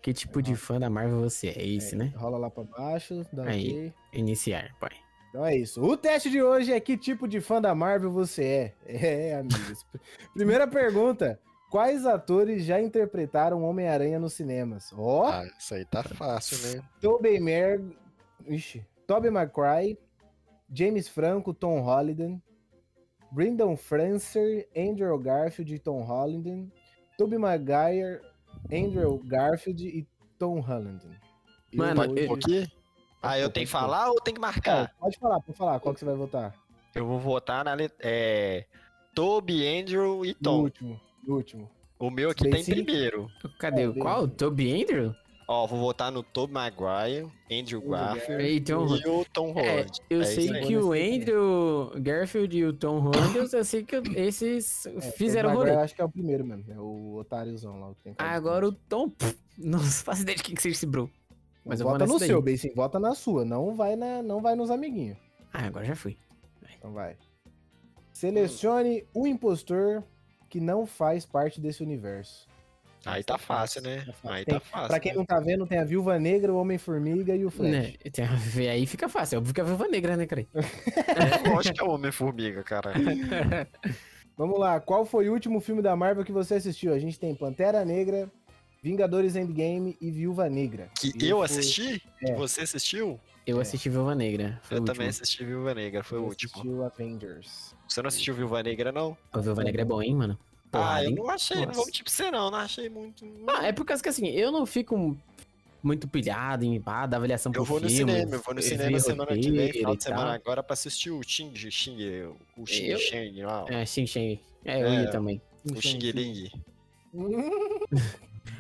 Que 0.00 0.12
tipo 0.12 0.42
de 0.42 0.56
fã 0.56 0.80
da 0.80 0.90
Marvel 0.90 1.20
você 1.20 1.48
é? 1.48 1.58
É 1.62 1.66
esse, 1.66 1.94
É, 1.94 1.98
né? 1.98 2.12
Rola 2.16 2.36
lá 2.36 2.50
pra 2.50 2.64
baixo, 2.64 3.24
dá 3.32 3.44
Aí. 3.44 3.92
Iniciar, 4.12 4.74
pai. 4.80 4.90
Então 5.30 5.46
é 5.46 5.56
isso. 5.56 5.80
O 5.82 5.96
teste 5.96 6.28
de 6.28 6.42
hoje 6.42 6.72
é 6.72 6.80
que 6.80 6.96
tipo 6.96 7.26
de 7.28 7.40
fã 7.40 7.60
da 7.60 7.74
Marvel 7.74 8.10
você 8.10 8.44
é? 8.44 8.74
É, 9.30 9.34
amigos. 9.36 9.86
Primeira 10.34 10.66
pergunta. 10.66 11.38
Quais 11.70 12.04
atores 12.04 12.64
já 12.64 12.80
interpretaram 12.82 13.62
Homem-Aranha 13.64 14.18
nos 14.18 14.34
cinemas? 14.34 14.92
Ó, 14.94 15.24
Ah, 15.26 15.46
isso 15.58 15.74
aí 15.74 15.86
tá 15.86 16.02
fácil, 16.02 16.58
né? 16.76 16.84
Tobey 17.00 17.40
Mer... 17.40 17.80
Ixi. 18.46 18.84
Tobey 19.06 19.30
Maguire, 19.30 19.98
James 20.70 21.08
Franco, 21.08 21.54
Tom 21.54 21.80
Holland, 21.80 22.42
Brendan 23.30 23.76
Fraser, 23.76 24.68
Andrew 24.76 25.16
Garfield 25.18 25.74
e 25.74 25.78
Tom 25.78 26.02
Holland, 26.02 26.70
Tobey 27.16 27.38
Maguire, 27.38 28.20
Andrew 28.70 29.20
Garfield 29.24 29.86
e 29.86 30.06
Tom 30.38 30.60
Holland. 30.60 31.00
Eu 31.72 31.78
Mano, 31.78 32.02
pôr 32.26 32.38
aqui? 32.38 32.70
Ah, 33.22 33.38
eu 33.38 33.48
tenho 33.50 33.66
que 33.66 33.72
falar 33.72 34.10
ou 34.10 34.20
tem 34.20 34.34
que 34.34 34.40
Não, 34.40 34.48
marcar? 34.48 34.92
pode 34.98 35.18
falar, 35.18 35.40
pode 35.40 35.56
falar. 35.56 35.80
Qual 35.80 35.94
que 35.94 36.00
você 36.00 36.06
vai 36.06 36.14
votar? 36.16 36.54
Eu 36.94 37.06
vou 37.06 37.18
votar 37.18 37.64
na 37.64 37.72
letra. 37.74 37.96
É. 38.02 38.66
Andrew 39.14 39.66
Andrew 39.68 40.24
e 40.24 40.28
No 40.28 40.34
Tom. 40.42 40.60
último. 40.62 41.00
No 41.26 41.36
último. 41.36 41.70
O 41.98 42.10
meu 42.10 42.30
aqui 42.30 42.42
tá 42.44 42.48
em 42.48 42.52
Bem, 42.52 42.62
sim. 42.64 42.72
primeiro. 42.72 43.30
Cadê? 43.58 43.82
É, 43.82 43.88
o 43.88 43.94
Qual? 43.94 44.26
Toby 44.26 44.82
Andrew? 44.82 45.14
Ó, 45.48 45.66
vou 45.66 45.78
votar 45.78 46.10
no 46.12 46.22
Tobey 46.22 46.54
Maguire, 46.54 47.28
Andrew 47.50 47.80
Garfield 47.82 48.44
E 48.44 48.60
Tom 48.60 48.96
e 48.96 49.08
o 49.08 49.24
Tom 49.24 49.48
É, 49.58 49.70
Holland. 49.70 49.90
eu 50.08 50.20
É 50.22 50.24
sei 50.24 50.48
que 50.60 50.76
o. 50.76 50.92
Andrew 50.92 51.90
Garfield 52.00 52.56
e 52.56 52.64
o 52.64 52.72
Tom 52.72 53.00
Holland, 53.00 53.36
eu 53.52 53.64
sei 53.64 53.82
que 53.84 53.96
esses 54.16 54.86
É, 54.86 55.00
fizeram 55.12 55.50
o 55.50 55.54
rolê. 55.54 55.72
eu 55.72 55.80
acho 55.80 55.94
que 55.94 56.00
é 56.00 56.04
o 56.04 56.08
primeiro 56.08 56.44
mesmo. 56.44 56.64
É 56.72 56.78
o 56.78 57.16
otáriozão 57.16 57.80
lá. 57.80 57.94
Que 57.94 58.02
tem 58.04 58.12
de 58.12 58.18
Agora 58.22 58.68
o. 58.68 58.72
Tom. 58.72 59.10
pff, 59.10 59.36
Nossa, 59.58 60.04
faço 60.04 60.22
ideia 60.22 60.36
de 60.36 60.42
quem 60.44 60.54
que 60.54 60.62
seja 60.62 60.76
esse 60.76 60.86
bro. 60.86 61.10
Mas 61.64 61.80
eu 61.80 61.84
vou 61.86 61.92
vota 61.98 62.06
no 62.06 62.18
daí. 62.18 62.28
seu, 62.28 62.40
Bacon. 62.42 62.68
Vota 62.74 62.98
na 62.98 63.14
sua. 63.14 63.44
Não 63.44 63.74
vai, 63.74 63.94
na, 63.94 64.22
não 64.22 64.40
vai 64.40 64.54
nos 64.54 64.70
amiguinhos. 64.70 65.18
Ah, 65.52 65.66
agora 65.66 65.84
já 65.84 65.94
fui. 65.94 66.16
Então 66.78 66.92
vai. 66.92 67.16
Selecione 68.12 69.04
o 69.14 69.26
impostor 69.26 70.02
que 70.48 70.60
não 70.60 70.86
faz 70.86 71.24
parte 71.24 71.60
desse 71.60 71.82
universo. 71.82 72.46
Aí 73.04 73.24
tá 73.24 73.36
fácil, 73.38 73.82
né? 73.82 73.98
Tá 74.06 74.12
fácil. 74.12 74.30
Aí 74.30 74.44
Tem- 74.44 74.54
tá 74.54 74.60
fácil. 74.60 74.88
Pra 74.88 75.00
quem 75.00 75.12
né? 75.12 75.18
não 75.18 75.24
tá 75.24 75.40
vendo, 75.40 75.66
tem 75.66 75.78
a 75.78 75.84
Viúva 75.84 76.18
Negra, 76.18 76.52
o 76.52 76.56
Homem-Formiga 76.56 77.34
e 77.34 77.44
o 77.44 77.50
Flash. 77.50 77.70
Né, 77.70 77.92
tem 78.12 78.24
a 78.24 78.70
aí 78.72 78.86
fica 78.86 79.08
fácil. 79.08 79.38
Óbvio 79.38 79.54
que 79.54 79.60
a 79.60 79.64
Viúva 79.64 79.88
Negra, 79.88 80.16
né, 80.16 80.26
cara? 80.26 80.46
É, 80.54 81.48
lógico 81.50 81.74
que 81.74 81.80
é 81.82 81.84
o 81.84 81.90
Homem-Formiga, 81.90 82.62
cara. 82.62 82.92
Vamos 84.36 84.58
lá, 84.58 84.80
qual 84.80 85.04
foi 85.04 85.28
o 85.28 85.32
último 85.32 85.60
filme 85.60 85.82
da 85.82 85.94
Marvel 85.94 86.24
que 86.24 86.32
você 86.32 86.54
assistiu? 86.54 86.94
A 86.94 86.98
gente 86.98 87.18
tem 87.18 87.34
Pantera 87.34 87.84
Negra, 87.84 88.30
Vingadores 88.82 89.36
Endgame 89.36 89.96
e 90.00 90.10
Viúva 90.10 90.48
Negra. 90.48 90.88
Que 90.98 91.12
E 91.20 91.28
eu 91.28 91.36
foi- 91.38 91.44
assisti? 91.46 92.02
Que 92.18 92.30
É. 92.30 92.34
você 92.34 92.62
assistiu? 92.62 93.20
Eu 93.46 93.58
É. 93.58 93.62
assisti 93.62 93.88
Viúva 93.90 94.14
Negra. 94.14 94.58
Foi 94.62 94.78
eu 94.78 94.82
o 94.82 94.84
também 94.84 95.08
assisti 95.08 95.44
Viúva 95.44 95.74
Negra, 95.74 96.02
foi 96.02 96.18
o 96.18 96.22
Eu 96.22 96.26
último. 96.28 96.52
assistiu 96.52 96.84
Avengers. 96.84 97.74
Você 97.86 98.00
não 98.00 98.08
assistiu 98.08 98.34
Viúva 98.34 98.62
Negra, 98.62 98.90
não? 98.90 99.16
O 99.34 99.40
Viúva 99.40 99.62
Negra 99.64 99.82
é 99.82 99.84
bom, 99.84 100.00
hein, 100.00 100.14
mano? 100.14 100.38
Ah, 100.72 100.78
Porrada, 100.78 101.04
eu 101.04 101.10
não 101.12 101.30
achei, 101.30 101.56
não 101.58 101.66
Nossa. 101.66 101.76
vou 101.76 101.86
mentir 101.86 102.04
pra 102.04 102.12
você, 102.12 102.30
não. 102.30 102.50
Não 102.50 102.58
achei 102.58 102.88
muito. 102.88 103.26
Ah, 103.46 103.66
é 103.66 103.72
por 103.72 103.84
causa 103.84 104.02
que 104.02 104.08
assim, 104.08 104.26
eu 104.28 104.50
não 104.52 104.64
fico 104.66 105.16
muito 105.82 106.06
pilhado 106.08 106.64
em 106.64 106.80
pá, 106.80 107.06
da 107.06 107.16
avaliação 107.16 107.50
Eu 107.50 107.54
pro 107.54 107.64
vou 107.64 107.80
no 107.80 107.88
filme. 107.90 108.12
cinema, 108.12 108.34
eu 108.36 108.40
vou 108.40 108.54
no 108.54 108.62
cinema 108.62 109.00
semana 109.00 109.36
que 109.36 109.50
vem, 109.50 109.72
final 109.72 109.96
de 109.96 110.02
semana 110.04 110.32
agora 110.34 110.62
pra 110.62 110.74
assistir 110.74 111.10
o 111.10 111.20
Xing, 111.22 111.52
Xing, 111.54 111.96
o 112.56 112.66
Xing 112.66 112.84
Eu- 112.86 112.98
Shang 112.98 113.42
lá, 113.42 113.64
É, 113.68 113.84
Xing 113.84 114.06
Shang. 114.06 114.40
É, 114.64 114.80
eu 114.82 114.86
É. 114.86 115.02
ia 115.02 115.10
também. 115.10 115.40
o 115.64 115.80
Xing 115.80 115.98
Ling. 116.12 116.50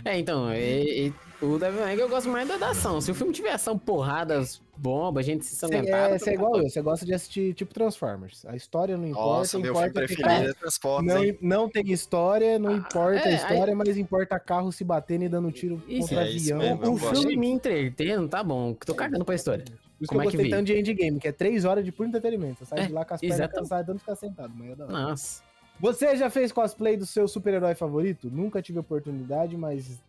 É, 0.04 0.18
então, 0.18 0.50
é- 0.50 1.06
é- 1.08 1.12
O 1.42 1.58
Devil 1.58 1.80
May 1.80 1.94
Cry 1.94 2.02
eu 2.02 2.08
gosto 2.08 2.28
mais 2.28 2.46
da 2.48 2.68
ação. 2.70 3.00
Se 3.00 3.10
o 3.10 3.14
filme 3.14 3.32
tiver 3.32 3.50
ação, 3.50 3.76
porradas, 3.76 4.62
bomba, 4.76 5.20
gente 5.24 5.44
se 5.44 5.56
Você 5.56 5.74
é, 5.74 6.18
você 6.18 6.30
é 6.30 6.34
igual 6.34 6.56
eu, 6.56 6.70
você 6.70 6.80
gosta 6.80 7.04
de 7.04 7.12
assistir 7.12 7.52
tipo 7.52 7.74
Transformers. 7.74 8.44
A 8.46 8.54
história 8.54 8.96
não 8.96 9.08
importa, 9.08 9.38
Nossa, 9.38 9.58
meu 9.58 9.74
filme 9.74 9.88
importa 9.88 10.00
que 10.00 10.06
preferido 10.14 10.28
carro- 10.28 10.48
é 10.48 10.54
Transformers, 10.54 11.14
não, 11.14 11.24
hein? 11.24 11.38
não 11.42 11.68
tem 11.68 11.90
história, 11.90 12.58
não 12.60 12.70
Ah, 12.70 12.76
importa 12.76 13.28
a 13.28 13.32
é, 13.32 13.34
história, 13.34 13.74
mas 13.74 13.96
importa 13.96 14.38
carro 14.38 14.70
se 14.70 14.84
batendo 14.84 15.24
e 15.24 15.28
dando 15.28 15.50
tiro 15.50 15.82
Isso, 15.88 16.08
contra 16.10 16.24
é 16.24 16.28
avião. 16.28 16.58
mesmo, 16.58 16.86
O 16.86 16.98
gosto. 16.98 17.16
filme 17.20 17.36
me 17.36 17.48
entretendo, 17.48 18.28
tá 18.28 18.44
bom. 18.44 18.74
Tô 18.74 18.94
cagando 18.94 19.24
pra 19.24 19.34
história. 19.34 19.64
Por 19.64 19.72
isso 19.72 19.80
que 20.00 20.06
Como 20.06 20.20
eu 20.20 20.28
é 20.28 20.30
que 20.30 20.36
gostei 20.36 20.50
tanto 20.50 20.66
de 20.66 20.78
Endgame, 20.78 21.18
que 21.18 21.26
é 21.28 21.32
três 21.32 21.64
horas 21.64 21.84
de 21.84 21.90
puro 21.90 22.08
entretenimento. 22.08 22.60
Você 22.60 22.66
sai 22.66 22.80
É, 22.80 22.86
de 22.86 22.92
lá 22.92 23.04
com 23.04 23.14
as 23.14 23.20
pernas 23.20 23.38
exatamente. 23.38 23.60
cansadas, 23.62 23.86
dando 23.86 23.98
ficar 23.98 24.14
sentado, 24.16 24.52
mas 24.56 24.70
é 24.70 24.74
da 24.76 24.84
hora. 24.84 24.92
Nossa. 24.92 25.42
Você 25.80 26.16
já 26.16 26.30
fez 26.30 26.52
cosplay 26.52 26.96
do 26.96 27.04
seu 27.06 27.26
super-herói 27.26 27.74
favorito? 27.74 28.30
Nunca 28.30 28.62
tive 28.62 28.78
oportunidade, 28.78 29.56
mas 29.56 30.00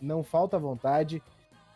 não 0.00 0.22
falta 0.22 0.58
vontade. 0.58 1.22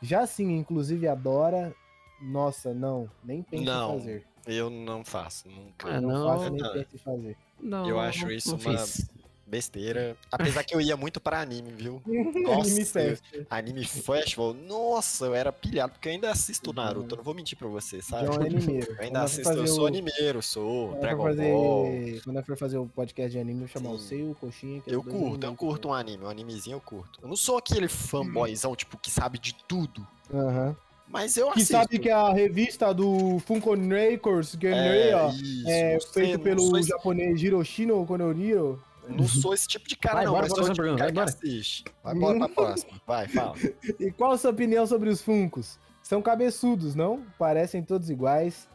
Já 0.01 0.27
sim, 0.27 0.57
inclusive 0.57 1.07
adora. 1.09 1.74
Nossa, 2.20 2.73
não, 2.73 3.11
nem 3.24 3.43
pense 3.43 3.65
Não. 3.65 3.94
em 3.97 3.99
fazer. 3.99 4.27
Eu 4.47 4.69
não 4.70 5.05
faço, 5.05 5.49
nunca. 5.49 5.89
Ah, 5.89 6.01
não, 6.01 6.09
não. 6.11 6.27
faço 6.39 6.51
nem 6.51 6.86
em 6.94 6.99
fazer. 6.99 7.36
Não, 7.61 7.89
Eu 7.89 8.01
acho 8.01 8.31
isso 8.31 8.57
não 8.57 8.59
uma- 8.73 8.78
fiz. 8.78 9.11
Besteira. 9.53 10.16
Apesar 10.31 10.65
que 10.65 10.74
eu 10.74 10.81
ia 10.81 10.97
muito 10.97 11.20
pra 11.20 11.41
anime, 11.43 11.70
viu? 11.73 12.01
Anime 12.09 12.43
Nossa, 12.43 12.85
Fest. 12.87 13.23
Anime 13.51 13.85
Festival, 13.85 14.55
nossa, 14.55 15.27
eu 15.27 15.35
era 15.35 15.53
pilhado, 15.53 15.93
porque 15.93 16.09
eu 16.09 16.12
ainda 16.12 16.31
assisto 16.31 16.73
Naruto, 16.73 17.12
eu 17.15 17.16
não 17.19 17.24
vou 17.24 17.35
mentir 17.35 17.59
pra 17.59 17.69
você, 17.69 18.01
sabe? 18.01 18.27
John 18.31 18.43
é 18.43 18.47
animeiro. 18.47 18.87
Eu 18.93 18.97
Quando 18.97 19.01
ainda 19.03 19.19
eu 19.19 19.20
for 19.20 19.24
assisto, 19.27 19.53
eu 19.53 19.66
sou 19.66 19.85
o- 19.85 19.87
animeiro, 19.87 20.43
sou 20.43 20.87
quando 20.89 20.95
eu 20.95 21.01
Dragon 21.03 21.23
fazer- 21.24 21.53
Ball. 21.53 21.87
Quando 22.24 22.37
eu 22.39 22.45
for 22.45 22.57
fazer 22.57 22.79
o 22.79 22.87
podcast 22.87 23.31
de 23.31 23.39
anime, 23.39 23.62
eu 23.62 23.69
chamar 23.69 23.91
o 23.91 23.99
seu, 23.99 24.31
o 24.31 24.35
coxinha. 24.35 24.81
que 24.81 24.91
é 24.91 24.95
Eu 24.95 25.03
curto, 25.03 25.15
eu 25.19 25.27
animantes 25.27 25.59
curto 25.59 25.89
um 25.89 25.93
anime, 25.93 26.24
um 26.24 26.29
animezinho 26.29 26.77
eu 26.77 26.81
curto. 26.81 27.19
Eu 27.23 27.29
não 27.29 27.37
sou 27.37 27.59
aquele 27.59 27.89
fanboyzão, 27.89 28.74
tipo, 28.74 28.97
que 28.97 29.11
sabe 29.11 29.39
de 29.39 29.55
tudo. 29.69 30.07
Aham. 30.33 30.74
mas 31.09 31.37
eu 31.37 31.49
Que 31.49 31.59
assisto. 31.59 31.73
sabe 31.73 31.99
que 31.99 32.09
a 32.09 32.33
revista 32.33 32.95
do 32.95 33.39
Funko 33.41 33.74
Records, 33.74 34.57
que 34.57 34.66
é, 34.66 35.11
é, 35.11 35.15
ó, 35.15 35.29
isso, 35.31 35.69
é 35.69 35.99
feito 36.01 36.39
pelo 36.39 36.83
japonês 36.83 37.43
Hiroshino 37.43 38.07
Konoriro. 38.07 38.83
Não 39.09 39.27
sou 39.27 39.53
esse 39.53 39.66
tipo 39.66 39.89
de 39.89 39.97
cara, 39.97 40.16
Vai, 40.16 40.24
não, 40.24 40.33
bora 40.33 40.43
mas 40.45 40.53
pra 40.55 40.65
sou 40.65 40.73
o 40.73 40.74
próxima 40.77 40.85
tipo 40.85 40.97
de 40.97 40.99
cara 40.99 41.12
pergunta, 41.12 41.33
que 41.35 41.45
vai, 41.45 41.51
assiste. 41.53 41.85
Vai 42.03 42.15
embora 42.15 42.39
pra 42.39 42.49
próxima. 42.49 43.01
Vai, 43.07 43.29
fala. 43.29 43.55
E 44.01 44.11
qual 44.12 44.33
a 44.33 44.39
sua 44.39 44.51
opinião 44.51 44.87
sobre 44.87 45.09
os 45.11 45.20
Funkos? 45.20 45.79
São 46.03 46.20
cabeçudos, 46.23 46.95
não? 46.95 47.23
Parecem 47.39 47.83
todos 47.83 48.11
iguais. 48.11 48.69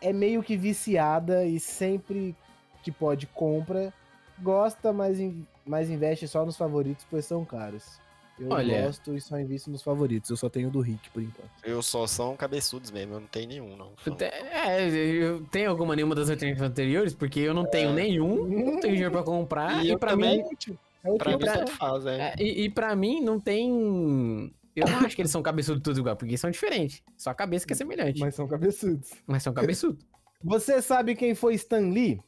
É 0.00 0.12
meio 0.12 0.42
que 0.42 0.56
viciada 0.56 1.44
e 1.44 1.58
sempre 1.60 2.36
que 2.82 2.90
pode 2.92 3.26
compra. 3.28 3.92
Gosta, 4.40 4.92
mas, 4.92 5.18
in- 5.18 5.46
mas 5.64 5.88
investe 5.90 6.28
só 6.28 6.44
nos 6.44 6.56
favoritos, 6.56 7.06
pois 7.10 7.24
são 7.24 7.44
caros. 7.44 7.98
Eu 8.38 8.48
Olha- 8.50 8.82
gosto 8.82 9.14
e 9.16 9.20
só 9.20 9.38
invisto 9.40 9.70
nos 9.70 9.82
favoritos. 9.82 10.28
Eu 10.28 10.36
só 10.36 10.48
tenho 10.50 10.68
o 10.68 10.70
do 10.70 10.80
Rick, 10.80 11.08
por 11.10 11.22
enquanto. 11.22 11.50
Eu 11.64 11.80
só 11.82 12.06
são 12.06 12.36
cabeçudos 12.36 12.90
mesmo, 12.90 13.14
eu 13.14 13.20
não 13.20 13.26
tenho 13.26 13.48
nenhum, 13.48 13.76
não. 13.76 13.92
É, 14.20 14.88
eu 14.88 15.42
tenho 15.50 15.70
alguma 15.70 15.96
nenhuma 15.96 16.14
das 16.14 16.28
alternativas 16.28 16.68
anteriores, 16.70 17.14
porque 17.14 17.40
eu 17.40 17.54
não 17.54 17.64
tenho 17.64 17.92
nenhum, 17.94 18.44
não 18.46 18.78
tenho 18.80 18.92
dinheiro 18.94 19.10
pra 19.10 19.22
comprar, 19.22 19.84
E 19.84 19.92
e, 19.92 19.96
pra 19.98 20.10
também- 20.10 20.38
mim. 20.38 20.44
É. 20.44 20.86
É 21.04 21.10
útil 21.10 21.18
Pra 21.18 21.32
mim, 21.32 21.38
pra- 21.38 21.66
faz, 21.68 22.04
é. 22.06 22.18
é, 22.18 22.34
e, 22.42 22.64
e 22.64 22.70
pra 22.70 22.96
mim 22.96 23.20
não 23.20 23.38
tem. 23.38 24.52
Eu 24.74 24.86
não 24.88 24.98
acho 25.06 25.14
que 25.16 25.22
eles 25.22 25.30
são 25.30 25.40
cabeçudos 25.42 25.80
todos 25.82 25.98
igual, 25.98 26.16
porque 26.16 26.36
são 26.36 26.50
diferentes. 26.50 27.02
Só 27.16 27.30
a 27.30 27.34
cabeça 27.34 27.64
que 27.66 27.72
é 27.72 27.76
semelhante. 27.76 28.18
Mas, 28.18 28.26
Mas 28.28 28.34
são 28.34 28.46
cabeçudos. 28.48 29.08
são 29.40 29.52
cabeçudos. 29.54 30.04
Você 30.42 30.82
sabe 30.82 31.14
quem 31.14 31.34
foi 31.34 31.54
Stan 31.54 31.78
Lee? 31.90 32.20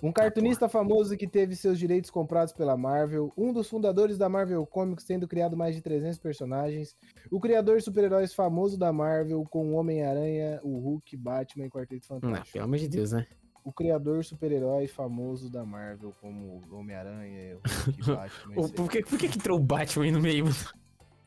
Um 0.00 0.12
cartunista 0.12 0.68
famoso 0.68 1.16
que 1.16 1.26
teve 1.26 1.56
seus 1.56 1.76
direitos 1.76 2.08
comprados 2.08 2.52
pela 2.52 2.76
Marvel, 2.76 3.32
um 3.36 3.52
dos 3.52 3.68
fundadores 3.68 4.16
da 4.16 4.28
Marvel 4.28 4.64
Comics, 4.64 5.04
tendo 5.04 5.26
criado 5.26 5.56
mais 5.56 5.74
de 5.74 5.80
300 5.80 6.18
personagens, 6.18 6.96
o 7.30 7.40
criador 7.40 7.78
de 7.78 7.84
super-heróis 7.84 8.32
famoso 8.32 8.78
da 8.78 8.92
Marvel, 8.92 9.44
com 9.50 9.72
o 9.72 9.74
Homem-Aranha, 9.74 10.60
o 10.62 10.78
Hulk, 10.78 11.16
Batman 11.16 11.66
e 11.66 11.70
Quarteto 11.70 12.06
Não, 12.10 12.20
Fantástico. 12.20 12.52
pelo 12.52 12.64
amor 12.64 12.78
de 12.78 12.88
Deus, 12.88 13.10
né? 13.10 13.26
O 13.64 13.72
criador 13.72 14.24
super-herói 14.24 14.86
famoso 14.86 15.50
da 15.50 15.64
Marvel, 15.64 16.14
como 16.20 16.62
o 16.70 16.76
Homem-Aranha, 16.76 17.56
o 17.56 17.86
Hulk, 17.86 18.06
Batman. 18.06 18.68
Por, 18.68 18.88
que, 18.88 19.02
por 19.02 19.18
que, 19.18 19.28
que 19.28 19.38
entrou 19.38 19.58
o 19.58 19.62
Batman 19.62 20.04
aí 20.04 20.12
no 20.12 20.20
meio? 20.20 20.44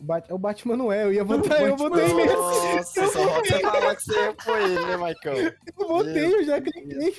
Bat- 0.02 0.32
o 0.34 0.38
Batman 0.38 0.76
não 0.78 0.92
é, 0.92 1.04
eu 1.04 1.14
ia 1.14 1.24
votar, 1.24 1.62
eu 1.62 1.78
votei 1.78 2.12
nesse. 2.14 2.36
Nossa, 2.36 3.08
só 3.08 3.42
você 3.42 3.60
falar 3.60 3.96
que 3.96 4.04
você 4.04 4.34
foi 4.44 4.64
ele, 4.64 4.86
né, 4.86 4.98
Maicão? 4.98 5.34
Eu 5.34 5.88
votei, 5.88 6.26
eu 6.34 6.44
já 6.44 6.60
cliquei. 6.60 7.16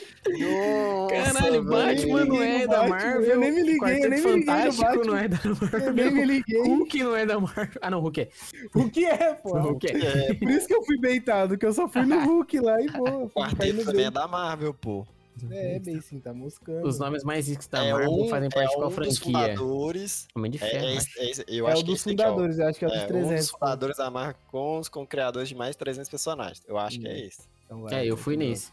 Caralho. 1.08 1.64
Batman 1.64 2.24
não 2.24 2.42
é 2.42 2.66
da 2.66 2.88
Marvel. 2.88 3.22
eu 3.22 3.38
nem 3.38 3.52
me 3.52 3.62
liguei, 3.62 3.74
eu 3.74 3.80
Quarteto 3.80 4.08
nem 4.08 4.20
me 4.20 4.32
liguei 4.34 4.34
no 4.34 4.46
Fantástico 4.72 5.06
não 5.06 5.16
é 5.16 5.28
da 5.28 5.38
Eu 5.44 5.92
nem 5.92 6.04
me 6.06 6.10
Marvel. 6.10 6.24
liguei. 6.26 6.62
Hulk 6.62 7.02
não 7.04 7.16
é 7.16 7.26
da 7.26 7.40
Marvel. 7.40 7.68
Ah, 7.80 7.90
não, 7.90 8.00
Hulk 8.00 8.20
é. 8.20 8.28
O 8.74 8.90
que 8.90 9.04
é, 9.04 9.34
pô? 9.34 9.56
O 9.56 9.60
Hulk 9.60 9.86
é. 9.86 10.30
É, 10.30 10.34
Por 10.34 10.50
isso 10.50 10.66
que 10.66 10.74
eu 10.74 10.82
fui 10.82 10.98
beitado, 10.98 11.56
que 11.56 11.64
eu 11.66 11.72
só 11.72 11.88
fui 11.88 12.02
no 12.02 12.18
Hulk 12.24 12.60
lá 12.60 12.80
e 12.80 12.90
pô, 12.90 13.04
o 13.24 13.30
quarteto 13.30 13.84
também 13.84 14.06
é 14.06 14.10
da 14.10 14.26
Marvel, 14.26 14.74
pô. 14.74 15.06
É, 15.50 15.78
bem 15.78 16.00
sim, 16.00 16.20
tá 16.20 16.32
moscando. 16.32 16.86
Os 16.86 16.98
nomes 16.98 17.24
mais 17.24 17.48
ricos 17.48 17.66
da 17.66 17.84
é 17.84 17.92
Marvel 17.92 18.12
um, 18.12 18.28
fazem 18.28 18.50
parte 18.50 18.66
é 18.66 18.70
de 18.70 18.74
qual 18.76 18.86
um 18.86 18.94
dos 18.94 18.94
franquia? 19.18 19.22
fundadores. 19.56 20.28
Homem 20.34 20.50
de 20.50 20.58
É, 20.62 20.70
Ferro. 20.70 20.86
é, 20.86 20.96
é 21.30 21.44
eu 21.48 21.68
é 21.68 21.72
acho 21.72 21.82
o 21.82 21.84
que 21.84 21.90
dos 21.92 22.00
ó. 22.00 22.10
fundadores, 22.10 22.58
eu 22.58 22.66
acho 22.68 22.78
que 22.78 22.84
é 22.84 22.88
o 22.88 22.90
dos 22.90 23.00
É, 23.00 23.04
um 23.04 23.08
300. 23.08 23.36
dos 23.40 23.50
fundadores 23.50 23.96
da 23.96 24.10
Marvel 24.10 24.36
com, 24.50 24.80
com 24.90 25.06
criadores 25.06 25.48
de 25.48 25.54
mais 25.54 25.70
de 25.72 25.78
300 25.78 26.08
personagens. 26.10 26.62
Eu 26.68 26.76
acho 26.78 27.00
que 27.00 27.08
é 27.08 27.26
esse. 27.26 27.42
Então 27.66 27.88
É, 27.88 28.04
eu 28.06 28.16
fui 28.16 28.36
nesse. 28.36 28.70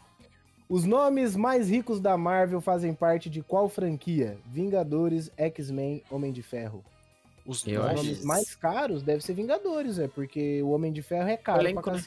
Os 0.68 0.84
nomes 0.84 1.34
mais 1.34 1.68
ricos 1.68 1.98
da 1.98 2.16
Marvel 2.16 2.60
fazem 2.60 2.94
parte 2.94 3.28
de 3.28 3.42
qual 3.42 3.68
franquia? 3.68 4.38
Vingadores, 4.46 5.30
X-Men, 5.36 6.02
Homem 6.10 6.30
de 6.32 6.42
Ferro. 6.42 6.84
Os 7.44 7.66
Eu 7.66 7.80
Os 7.80 7.86
acho 7.88 7.96
nomes 8.04 8.24
mais 8.24 8.54
caros 8.54 9.02
deve 9.02 9.24
ser 9.24 9.32
Vingadores, 9.34 9.98
é, 9.98 10.06
porque 10.06 10.62
o 10.62 10.68
Homem 10.70 10.92
de 10.92 11.02
Ferro 11.02 11.28
é 11.28 11.36
caro 11.36 11.62
elenco, 11.62 11.82
pra 11.82 11.94
né? 11.94 11.98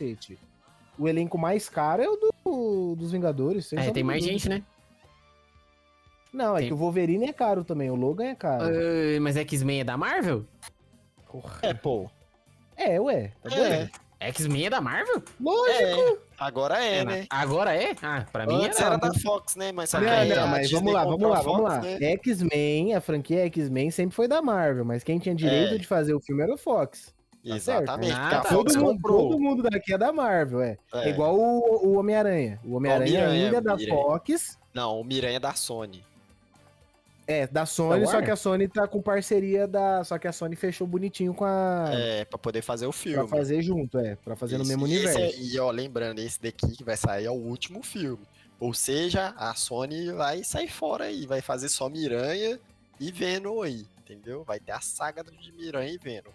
O 0.97 1.07
elenco 1.07 1.37
mais 1.37 1.67
caro 1.69 2.01
é 2.03 2.07
o 2.09 2.15
do- 2.15 2.95
dos 2.95 3.11
Vingadores. 3.11 3.71
É, 3.73 3.89
tem 3.91 4.03
mais 4.03 4.23
gente, 4.23 4.47
né? 4.47 4.63
Não, 6.31 6.55
é 6.55 6.59
Tem- 6.61 6.67
que 6.69 6.73
o 6.73 6.77
Wolverine 6.77 7.27
é 7.27 7.33
caro 7.33 7.63
também, 7.63 7.89
o 7.91 7.95
Logan 7.95 8.25
é 8.25 8.35
caro. 8.35 8.63
Ah, 8.65 9.19
mas 9.21 9.37
X-Men 9.37 9.81
é 9.81 9.83
da 9.83 9.95
Marvel? 9.97 10.45
Porra. 11.31 11.59
É, 11.61 11.73
pô. 11.73 12.09
É, 12.75 12.99
ué. 12.99 13.31
Tá 13.43 13.55
É, 13.55 13.69
vendo? 13.69 13.91
X-Men 14.19 14.65
é 14.65 14.69
da 14.69 14.81
Marvel? 14.81 15.21
Lógico. 15.39 15.83
é. 15.83 16.17
Agora 16.39 16.83
é, 16.83 16.97
É, 16.99 17.05
né? 17.05 17.25
Agora 17.29 17.75
é? 17.75 17.93
Ah, 18.01 18.25
pra 18.31 18.47
mim 18.47 18.65
Antes 18.65 18.79
era. 18.79 18.89
era 18.95 18.97
da 18.97 19.13
Fox, 19.13 19.55
né? 19.55 19.71
Mas 19.71 19.93
Não, 19.93 20.01
não, 20.01 20.47
mas 20.47 20.71
vamos 20.71 20.93
lá, 20.93 21.03
vamos 21.03 21.21
lá, 21.29 21.41
vamos 21.41 21.63
lá. 21.63 21.81
né? 21.81 21.97
X-Men, 22.13 22.95
a 22.95 23.01
franquia 23.01 23.45
X-Men 23.45 23.91
sempre 23.91 24.15
foi 24.15 24.27
da 24.27 24.41
Marvel, 24.41 24.85
mas 24.85 25.03
quem 25.03 25.19
tinha 25.19 25.35
direito 25.35 25.75
É. 25.75 25.77
de 25.77 25.85
fazer 25.85 26.13
o 26.15 26.19
filme 26.21 26.41
era 26.41 26.53
o 26.53 26.57
Fox. 26.57 27.13
Tá? 27.45 27.55
Exatamente. 27.55 28.13
Fox 28.15 28.49
Todo 28.49 28.79
mundo, 28.79 29.01
todo 29.01 29.39
mundo 29.39 29.63
daqui 29.63 29.93
é 29.93 29.97
da 29.97 30.13
Marvel, 30.13 30.61
é. 30.61 30.77
É, 30.93 31.05
É. 31.05 31.09
igual 31.09 31.35
o, 31.37 31.87
o 31.87 31.97
Homem-Aranha. 31.97 32.59
O 32.63 32.75
Homem-Aranha 32.75 33.27
ainda 33.27 33.57
é 33.57 33.61
da 33.61 33.75
Miranha. 33.75 34.01
Fox. 34.01 34.57
Não, 34.73 34.99
o 34.99 35.03
Miranha 35.03 35.35
é 35.37 35.39
da 35.39 35.53
Sony. 35.53 36.03
É, 37.25 37.47
da 37.47 37.65
Sony, 37.65 38.01
Da 38.01 38.07
só 38.11 38.21
que 38.21 38.29
a 38.31 38.35
Sony 38.35 38.67
tá 38.67 38.85
com 38.85 39.01
parceria 39.01 39.65
da. 39.65 40.03
Só 40.03 40.17
que 40.17 40.27
a 40.27 40.31
Sony 40.33 40.57
fechou 40.57 40.85
bonitinho 40.85 41.33
com 41.33 41.45
a. 41.45 41.89
É, 41.93 42.25
pra 42.25 42.37
poder 42.37 42.61
fazer 42.61 42.85
o 42.85 42.89
pra 42.91 42.97
filme. 42.99 43.29
fazer 43.29 43.61
junto, 43.61 43.97
é. 43.97 44.15
Pra 44.17 44.35
fazer 44.35 44.57
no 44.57 44.63
Isso, 44.63 44.71
mesmo 44.77 44.85
esse 44.87 44.95
universo. 45.07 45.19
é- 45.19 45.41
e 45.41 45.57
ó, 45.59 45.71
lembrando, 45.71 46.19
esse 46.19 46.41
daqui 46.41 46.67
que 46.75 46.83
vai 46.83 46.97
sair 46.97 47.25
é 47.25 47.29
o 47.31 47.33
último 47.33 47.81
filme. 47.81 48.19
Ou 48.59 48.73
seja, 48.73 49.33
a 49.37 49.53
Sony 49.55 50.11
vai 50.11 50.43
sair 50.43 50.67
fora 50.69 51.05
aí, 51.05 51.25
vai 51.25 51.41
fazer 51.41 51.69
só 51.69 51.87
Miranha 51.89 52.59
e 52.99 53.11
Venom 53.11 53.61
aí, 53.61 53.85
entendeu? 53.99 54.43
Vai 54.43 54.59
ter 54.59 54.73
a 54.73 54.81
saga 54.81 55.23
de 55.23 55.51
Miranha 55.53 55.91
e 55.93 55.97
Venom. 55.97 56.31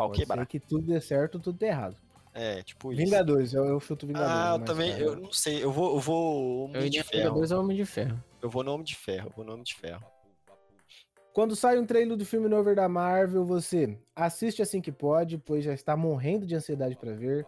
Pau 0.00 0.08
Pode 0.08 0.20
quebrar. 0.20 0.38
ser 0.38 0.46
que 0.46 0.58
tudo 0.58 0.86
dê 0.86 0.98
certo, 0.98 1.38
tudo 1.38 1.58
dê 1.58 1.66
errado. 1.66 1.94
É, 2.32 2.62
tipo 2.62 2.90
isso. 2.90 3.02
Vingadores, 3.02 3.52
eu, 3.52 3.66
eu 3.66 3.78
chuto 3.80 4.06
Vingadores. 4.06 4.34
Ah, 4.34 4.56
eu 4.58 4.64
também, 4.64 4.92
cara, 4.92 5.04
eu 5.04 5.16
não 5.16 5.30
sei, 5.30 5.62
eu 5.62 5.70
vou, 5.70 5.96
eu 5.96 6.00
vou 6.00 6.64
Homem 6.64 6.84
Eu 6.84 6.88
de 6.88 7.02
Ferro. 7.02 7.22
Vingadores 7.22 7.50
ou 7.50 7.60
Homem 7.60 7.76
de 7.76 7.84
Ferro. 7.84 8.24
Eu 8.40 8.48
vou 8.48 8.64
no 8.64 8.72
Homem 8.72 8.84
de 8.84 8.96
Ferro, 8.96 9.26
eu 9.28 9.32
vou 9.36 9.44
no 9.44 9.52
Homem 9.52 9.62
de 9.62 9.74
Ferro. 9.74 10.02
Quando 11.34 11.54
sai 11.54 11.78
um 11.78 11.84
trailer 11.84 12.16
do 12.16 12.24
filme 12.24 12.48
novo 12.48 12.74
da 12.74 12.88
Marvel, 12.88 13.44
você 13.44 13.98
assiste 14.16 14.62
assim 14.62 14.80
que 14.80 14.90
pode, 14.90 15.36
pois 15.36 15.64
já 15.64 15.74
está 15.74 15.94
morrendo 15.94 16.46
de 16.46 16.54
ansiedade 16.54 16.96
pra 16.96 17.12
ver. 17.12 17.46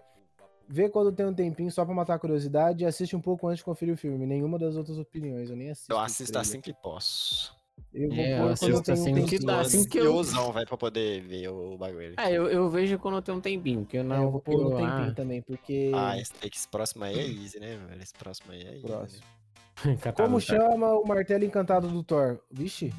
Vê 0.68 0.90
quando 0.90 1.10
tem 1.10 1.24
um 1.24 1.34
tempinho 1.34 1.70
só 1.70 1.86
pra 1.86 1.94
matar 1.94 2.14
a 2.14 2.18
curiosidade 2.18 2.84
e 2.84 2.86
assiste 2.86 3.16
um 3.16 3.20
pouco 3.20 3.48
antes 3.48 3.58
de 3.58 3.64
conferir 3.64 3.94
o 3.94 3.96
filme. 3.96 4.26
Nenhuma 4.26 4.58
das 4.58 4.76
outras 4.76 4.98
opiniões, 4.98 5.48
eu 5.48 5.56
nem 5.56 5.70
assisto. 5.70 5.90
Eu 5.90 5.98
assisto 5.98 6.38
assim 6.38 6.60
que 6.60 6.74
posso. 6.74 7.54
Eu 7.94 8.08
vou 8.08 8.18
É, 8.18 8.32
eu 8.40 8.48
pôr 8.48 8.58
quando 8.58 8.72
eu 8.74 8.82
tenho 8.82 8.98
um 8.98 9.00
assim 9.02 9.14
que 9.14 9.20
tempinho. 9.30 9.46
dá, 9.46 9.60
assim 9.60 9.84
que 9.88 9.98
eu- 9.98 10.18
Ansiosão, 10.18 10.52
vai, 10.52 10.64
pra 10.64 10.76
poder 10.78 11.20
ver 11.22 11.48
o 11.48 11.76
bagulho. 11.76 12.14
Ah, 12.16 12.30
eu, 12.30 12.48
eu 12.48 12.68
vejo 12.70 12.98
quando 12.98 13.16
eu 13.16 13.22
tenho 13.22 13.36
um 13.36 13.40
tempinho, 13.40 13.80
porque 13.82 13.98
eu 13.98 14.00
É, 14.00 14.04
não 14.04 14.22
eu 14.24 14.30
vou 14.30 14.40
pôr 14.40 14.56
no 14.58 14.70
eu- 14.72 14.76
tempinho 14.78 15.10
ah, 15.10 15.14
também, 15.14 15.42
porque. 15.42 15.92
Ah, 15.94 16.18
esse, 16.18 16.32
esse 16.42 16.66
próximo 16.68 17.04
aí 17.04 17.18
é 17.18 17.22
easy, 17.26 17.60
né, 17.60 17.78
velho? 17.88 18.02
Esse 18.02 18.14
próximo 18.14 18.52
aí 18.52 18.62
é 18.62 18.70
easy. 18.72 18.80
Próximo. 18.82 19.22
né? 19.84 20.12
Como 20.16 20.34
tá? 20.36 20.40
chama 20.40 20.92
o 20.98 21.06
martelo 21.06 21.44
encantado 21.44 21.86
do 21.88 22.02
Thor? 22.02 22.38
Vixe. 22.50 22.92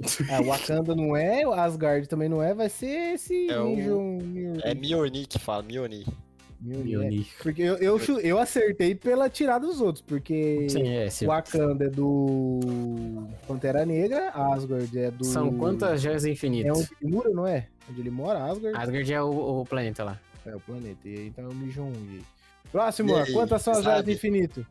Ah, 0.30 0.42
Wakanda 0.42 0.96
não 0.96 1.16
é, 1.16 1.46
o 1.46 1.52
Asgard 1.52 2.08
também 2.08 2.28
não 2.28 2.42
é, 2.42 2.52
vai 2.54 2.68
ser 2.68 3.14
esse 3.14 3.48
É 3.48 3.60
o- 3.60 4.18
É 4.64 4.74
Mjolnir 4.74 5.28
que 5.28 5.38
fala, 5.38 5.62
Mjolnir. 5.62 6.06
Mjolnir. 6.62 7.26
é. 7.38 7.42
Porque 7.42 7.62
eu, 7.62 7.76
eu, 7.76 7.98
eu 8.20 8.38
acertei 8.38 8.94
pela 8.94 9.28
tirada 9.28 9.66
dos 9.66 9.80
outros, 9.80 10.02
porque 10.06 10.68
Sim, 10.70 10.88
é. 10.88 11.10
se- 11.10 11.26
Wakanda 11.26 11.86
é 11.86 11.88
do 11.88 12.60
Pantera 13.46 13.84
Negra, 13.84 14.30
Asgard 14.30 14.96
é 14.98 15.10
do... 15.10 15.24
São 15.24 15.56
quantas 15.58 16.00
joias 16.00 16.24
É 16.24 16.30
infinitas? 16.30 16.76
onde 16.78 16.88
ele 17.00 17.12
mora, 17.12 17.30
não 17.30 17.46
é? 17.46 17.68
Onde 17.90 18.00
ele 18.00 18.10
mora, 18.10 18.44
Asgard. 18.44 18.78
Asgard 18.78 19.12
é 19.12 19.22
o, 19.22 19.60
o 19.60 19.64
planeta 19.66 20.04
lá. 20.04 20.20
É 20.46 20.54
o 20.54 20.60
planeta, 20.60 21.08
e 21.08 21.16
aí 21.18 21.26
então 21.28 21.44
é 21.44 21.48
o 21.48 21.54
Mjolnir. 21.54 22.22
Próximo, 22.70 23.10
E 23.10 23.14
aí, 23.20 23.32
quantas 23.32 23.62
são 23.62 23.72
as 23.74 23.82
joias 23.82 23.98
do 23.98 24.02
sabe? 24.02 24.12
infinito? 24.14 24.66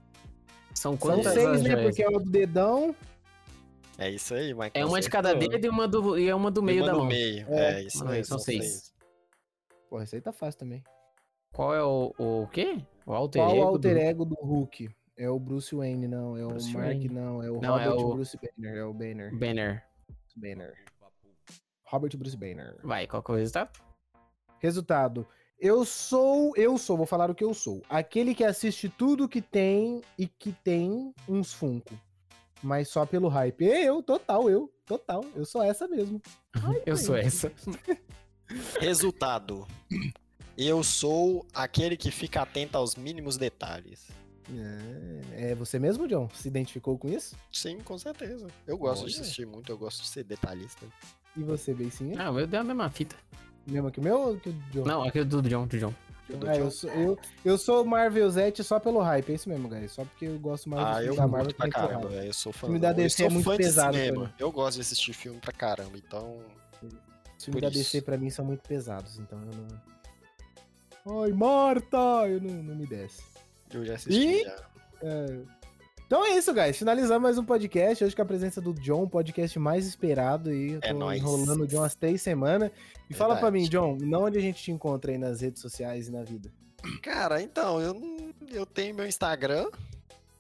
São 0.74 0.94
São 0.94 0.98
quantas 0.98 1.34
seis, 1.34 1.48
as 1.48 1.62
né? 1.62 1.76
Porque 1.84 2.02
é 2.04 2.08
o 2.10 2.20
do 2.20 2.30
dedão. 2.32 2.96
É 3.98 4.10
isso 4.10 4.34
aí, 4.34 4.54
Michael. 4.54 4.72
É 4.74 4.86
uma 4.86 5.00
de 5.00 5.10
cada 5.10 5.34
dedo 5.36 5.64
e 5.66 5.70
uma 5.70 5.88
do, 5.88 6.18
e 6.18 6.32
uma 6.34 6.50
do 6.50 6.64
meio 6.64 6.82
Uma 6.84 6.88
da 6.92 6.98
mão. 6.98 7.06
meio. 7.06 7.46
É, 7.50 7.74
É, 7.74 7.84
isso 7.84 8.08
aí. 8.08 8.24
são 8.24 8.40
seis. 8.40 8.92
Porra, 9.90 10.06
isso 10.06 10.16
aí 10.16 10.22
tá 10.22 10.32
fácil 10.32 10.60
também. 10.60 10.82
Qual 11.54 11.74
é 11.74 11.84
o, 11.84 12.14
o 12.18 12.48
quê? 12.48 12.82
O 13.06 13.14
alter 13.14 13.42
Qual 13.42 13.52
ego 13.56 13.64
o 13.64 13.68
alter 13.68 13.94
do- 13.96 14.00
ego 14.02 14.26
do 14.26 14.36
Hulk? 14.36 14.90
É 15.18 15.30
o 15.30 15.38
Bruce 15.40 15.76
Wayne, 15.76 16.08
não. 16.08 16.38
É 16.38 16.46
o 16.46 16.50
Bruce 16.50 16.74
Mark, 16.74 16.86
Wayne. 16.88 17.10
não. 17.10 17.44
É 17.44 17.52
o 17.52 17.62
Não, 17.62 17.78
é 17.78 17.86
Robert 17.86 18.06
o- 18.06 18.14
Bruce 18.16 18.38
Banner. 18.38 18.78
É 18.78 18.84
o 18.86 18.94
Banner. 18.94 19.38
Banner. 19.38 19.84
Banner. 20.36 20.74
Robert 21.86 22.18
Bruce 22.18 22.38
Banner. 22.38 22.78
Vai, 22.84 23.06
qual 23.08 23.22
que 23.22 23.32
é 23.32 23.34
o 23.34 23.38
resultado? 23.38 23.80
Resultado. 24.60 25.28
Eu 25.60 25.86
sou, 25.86 26.56
eu 26.56 26.78
sou, 26.78 26.98
vou 26.98 27.06
falar 27.06 27.30
o 27.30 27.36
que 27.36 27.44
eu 27.44 27.54
sou. 27.54 27.84
Aquele 27.90 28.34
que 28.34 28.44
assiste 28.44 28.90
tudo 28.90 29.28
que 29.30 29.42
tem 29.42 30.02
e 30.18 30.26
que 30.28 30.52
tem 30.64 31.14
uns 31.28 31.54
Funko. 31.54 31.94
Mas 32.64 32.88
só 32.90 33.06
pelo 33.06 33.28
hype. 33.28 33.70
É 33.70 33.84
Eu, 33.90 34.02
total, 34.02 34.50
eu, 34.50 34.72
total. 34.86 35.24
Eu 35.36 35.46
sou 35.46 35.62
essa 35.62 35.88
mesmo. 35.88 36.20
Ai, 36.54 36.82
Eu 36.86 36.96
sou 36.98 37.16
essa. 37.16 37.52
Resultado. 38.80 39.68
Eu 40.58 40.84
sou 40.84 41.46
aquele 41.54 41.96
que 41.96 42.12
fica 42.12 42.42
atento 42.42 42.78
aos 42.78 42.96
mínimos 42.96 43.38
detalhes. 43.38 44.08
É, 45.36 45.52
é 45.52 45.56
você 45.56 45.80
mesmo, 45.80 46.08
John? 46.08 46.30
Se 46.34 46.48
identificou 46.48 46.98
com 46.98 47.08
isso? 47.08 47.36
Sim, 47.52 47.80
com 47.80 47.98
certeza. 47.98 48.48
Eu 48.68 48.78
gosto 48.78 49.08
de 49.08 49.14
Olha. 49.14 49.22
assistir 49.22 49.46
muito, 49.46 49.72
eu 49.72 49.78
gosto 49.78 50.02
de 50.02 50.10
ser 50.10 50.24
detalhista. 50.24 50.86
E 51.36 51.44
você, 51.44 51.74
Beicinha? 51.74 52.22
Ah, 52.22 52.30
o 52.30 52.34
meu 52.34 52.46
deu 52.46 52.60
a 52.60 52.64
mesma 52.64 52.90
fita. 52.90 53.16
Mesmo 53.66 53.92
que 53.92 54.00
o 54.00 54.04
meu 54.04 54.20
ou 54.20 54.38
que 54.38 54.50
o 54.50 54.54
John? 54.72 54.84
Não, 54.86 55.04
aquele 55.04 55.26
do 55.26 55.42
John, 55.42 55.68
do 55.68 55.78
John. 55.78 55.94
Ah, 56.48 56.56
eu 56.56 56.72
sou, 56.72 56.90
eu, 56.92 57.20
eu 57.44 57.58
sou 57.58 57.84
Marvel 57.86 58.30
Zete 58.30 58.64
só 58.64 58.80
pelo 58.80 59.02
hype, 59.02 59.32
é 59.32 59.36
isso 59.36 59.50
mesmo, 59.50 59.68
guys. 59.68 59.92
Só 59.92 60.06
porque 60.06 60.26
eu 60.26 60.40
gosto 60.40 60.70
mais 60.70 60.98
Ah, 60.98 61.04
eu 61.04 61.16
da 61.16 61.28
Marvel 61.28 61.54
pra 61.54 61.70
caramba, 61.70 62.08
velho. 62.08 62.28
Eu 62.28 62.34
sou 62.34 62.54
fã. 62.54 62.68
filme 62.68 62.80
da 62.80 62.92
eu 62.92 62.96
DC 62.96 63.18
sou 63.18 63.26
é 63.26 63.30
muito 63.30 63.46
fã 63.46 63.52
de 63.52 63.58
pesado 63.58 63.98
mim. 63.98 64.30
Eu 64.40 64.52
gosto 64.52 64.76
de 64.76 64.82
assistir 64.82 65.14
filme 65.14 65.40
pra 65.40 65.52
caramba, 65.52 65.98
então. 65.98 66.40
Os 67.38 67.46
filmes 67.46 67.62
da 67.62 67.70
isso. 67.70 67.78
DC 67.80 68.02
pra 68.02 68.18
mim 68.18 68.30
são 68.30 68.46
muito 68.46 68.62
pesados, 68.62 69.20
então 69.20 69.40
eu 69.40 69.46
não. 69.46 69.68
Ai, 71.08 71.32
Marta! 71.32 71.98
Eu 72.28 72.40
não, 72.42 72.64
não 72.64 72.76
me 72.76 72.86
desce. 72.86 73.22
Eu 73.74 73.86
já 73.86 73.96
assisti. 73.96 74.20
E- 74.20 74.44
já. 74.44 74.66
É. 75.04 75.40
Então 76.06 76.26
é 76.26 76.38
isso, 76.38 76.54
guys. 76.54 76.78
Finalizamos 76.78 77.24
mais 77.24 77.38
um 77.38 77.46
podcast. 77.46 78.04
Hoje 78.04 78.16
com 78.16 78.22
a 78.22 78.26
presença 78.26 78.60
do 78.60 78.74
John, 78.74 79.04
o 79.04 79.10
podcast 79.10 79.58
mais 79.58 79.88
esperado 79.88 80.50
aí. 80.50 80.74
Eu 80.74 80.80
É 80.84 80.94
tô 80.94 81.12
enrolando 81.12 81.64
o 81.64 81.68
John 81.68 81.78
umas 81.80 81.96
três 81.96 82.22
semanas. 82.22 82.70
E 83.10 83.14
fala 83.14 83.38
pra 83.38 83.50
mim, 83.50 83.62
Verdade. 83.62 83.78
John, 84.02 84.06
não 84.06 84.24
onde 84.26 84.38
a 84.38 84.42
gente 84.42 84.62
te 84.62 84.72
encontra 84.72 85.12
aí 85.12 85.18
nas 85.18 85.40
redes 85.42 85.62
sociais 85.62 86.10
e 86.10 86.12
na 86.12 86.22
vida. 86.24 86.52
Cara, 87.02 87.42
então, 87.42 87.80
eu, 87.80 88.34
eu 88.52 88.66
tenho 88.66 88.94
meu 88.94 89.08
Instagram. 89.08 89.70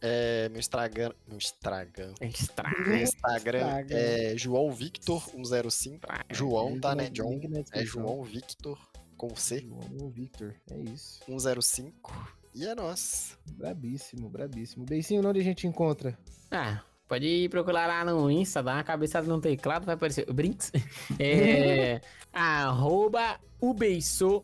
É, 0.02 0.50
meu 0.50 0.60
Instagram. 0.60 1.14
Meu 1.28 1.38
Instagram. 1.38 2.14
Estraga. 2.22 2.80
Meu 2.90 2.98
Instagram 2.98 3.60
Instagram. 3.60 3.98
é 3.98 4.34
João 4.38 4.72
Victor 4.72 5.24
105. 5.30 6.00
João, 6.32 6.80
tá, 6.80 6.94
né? 6.96 7.10
John. 7.10 7.40
É. 7.72 7.86
João 7.86 8.24
Victor 8.24 8.78
com 9.22 9.36
C 9.36 9.60
João 9.60 10.10
Victor, 10.10 10.56
é 10.72 10.78
isso. 10.80 11.20
105. 11.28 12.12
E 12.56 12.66
é 12.66 12.74
nós. 12.74 13.38
Brabíssimo, 13.52 14.28
brabíssimo. 14.28 14.84
Beicinho, 14.84 15.26
onde 15.28 15.40
a 15.40 15.44
gente 15.44 15.68
encontra? 15.68 16.18
Ah, 16.50 16.82
pode 17.08 17.26
ir 17.28 17.48
procurar 17.50 17.86
lá 17.86 18.04
no 18.04 18.32
Insta, 18.32 18.64
dar 18.64 18.78
uma 18.78 18.84
cabeçada 18.84 19.28
no 19.28 19.40
teclado, 19.40 19.86
vai 19.86 19.94
aparecer 19.94 20.28
o 20.28 20.34
Brinks. 20.34 20.72
É. 21.20 22.02
arroba 22.34 23.40
ubeiço. 23.62 24.44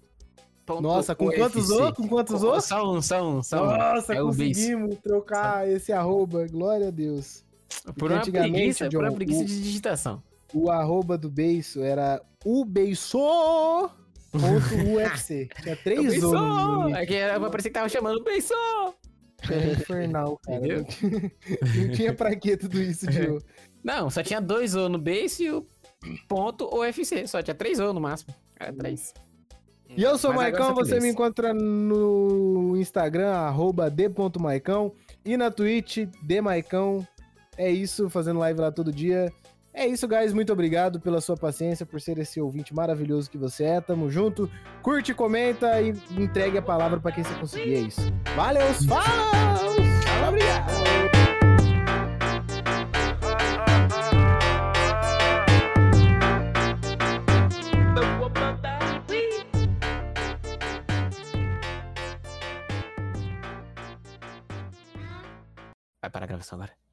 Nossa, 0.81 1.15
com 1.15 1.31
quantos 1.31 1.69
O? 1.71 1.93
Com 1.93 2.07
quantos 2.07 2.43
O? 2.43 2.61
Só 2.61 2.93
um, 2.93 3.01
só 3.01 3.27
um, 3.27 3.41
só 3.41 3.63
um. 3.63 3.77
Nossa, 3.77 4.13
é 4.13 4.21
o 4.21 4.27
conseguimos 4.27 4.99
trocar 4.99 5.67
esse 5.67 5.91
arroba. 5.91 6.45
Glória 6.47 6.89
a 6.89 6.91
Deus. 6.91 7.43
Por 7.97 8.11
uma 8.11 8.19
antigamente, 8.19 8.51
preguiça, 8.53 8.89
por 8.89 8.99
uma 8.99 9.09
John, 9.09 9.15
preguiça 9.15 9.41
o- 9.41 9.45
de 9.45 9.61
digitação. 9.63 10.21
O 10.53 10.69
arroba 10.69 11.17
do 11.17 11.29
beiço 11.29 11.81
era 11.81 12.21
ubeiço.ufc. 14.37 15.49
Tinha 15.61 15.75
três 15.83 16.13
nick. 16.13 16.93
É 16.95 17.05
que 17.05 17.49
parecer 17.49 17.69
que 17.69 17.73
tava 17.73 17.89
chamando 17.89 18.23
beiço! 18.23 18.53
Era 19.49 19.71
infernal, 19.71 20.39
cara. 20.43 20.57
Entendeu? 20.57 20.85
Não 21.75 21.91
tinha, 21.91 22.13
pra 22.13 22.35
que 22.35 22.57
tudo 22.57 22.81
isso, 22.81 23.05
tio. 23.07 23.39
Não, 23.83 24.09
só 24.09 24.23
tinha 24.23 24.41
dois 24.41 24.75
O 24.75 24.89
no 24.89 24.97
base 24.97 25.43
e 25.43 25.51
o 25.51 25.65
ponto 26.27 26.67
UFC. 26.75 27.27
Só 27.27 27.41
tinha 27.41 27.55
três 27.55 27.79
O 27.79 27.93
no 27.93 28.01
máximo. 28.01 28.33
Era 28.59 28.73
três. 28.73 29.13
E 29.95 30.03
eu 30.03 30.17
sou 30.17 30.31
o 30.31 30.35
Maicão, 30.35 30.75
você 30.75 30.99
me 30.99 31.09
encontra 31.09 31.53
no 31.53 32.75
Instagram, 32.75 33.29
arroba 33.29 33.89
d.maicão, 33.89 34.91
e 35.23 35.37
na 35.37 35.49
Twitch, 35.49 35.99
dmaicão. 36.21 37.07
É 37.57 37.71
isso, 37.71 38.09
fazendo 38.09 38.39
live 38.39 38.59
lá 38.59 38.71
todo 38.71 38.91
dia. 38.91 39.31
É 39.77 39.85
isso, 39.85 40.07
guys. 40.07 40.33
Muito 40.33 40.51
obrigado 40.51 40.99
pela 40.99 41.21
sua 41.21 41.37
paciência, 41.37 41.85
por 41.85 42.01
ser 42.01 42.17
esse 42.17 42.41
ouvinte 42.41 42.73
maravilhoso 42.73 43.29
que 43.29 43.37
você 43.37 43.63
é. 43.63 43.79
Tamo 43.79 44.09
junto. 44.09 44.49
Curte, 44.81 45.13
comenta 45.13 45.79
e 45.79 45.89
entregue 46.17 46.57
a 46.57 46.63
palavra 46.63 46.99
pra 46.99 47.11
quem 47.11 47.23
você 47.23 47.35
conseguir. 47.35 47.75
É 47.75 47.79
isso. 47.81 48.01
Valeu, 48.35 48.65
falou! 48.87 49.75
Obrigado! 50.27 50.71
Vai 66.01 66.09
parar 66.09 66.23
a 66.23 66.27
gravação 66.27 66.57
agora. 66.57 66.86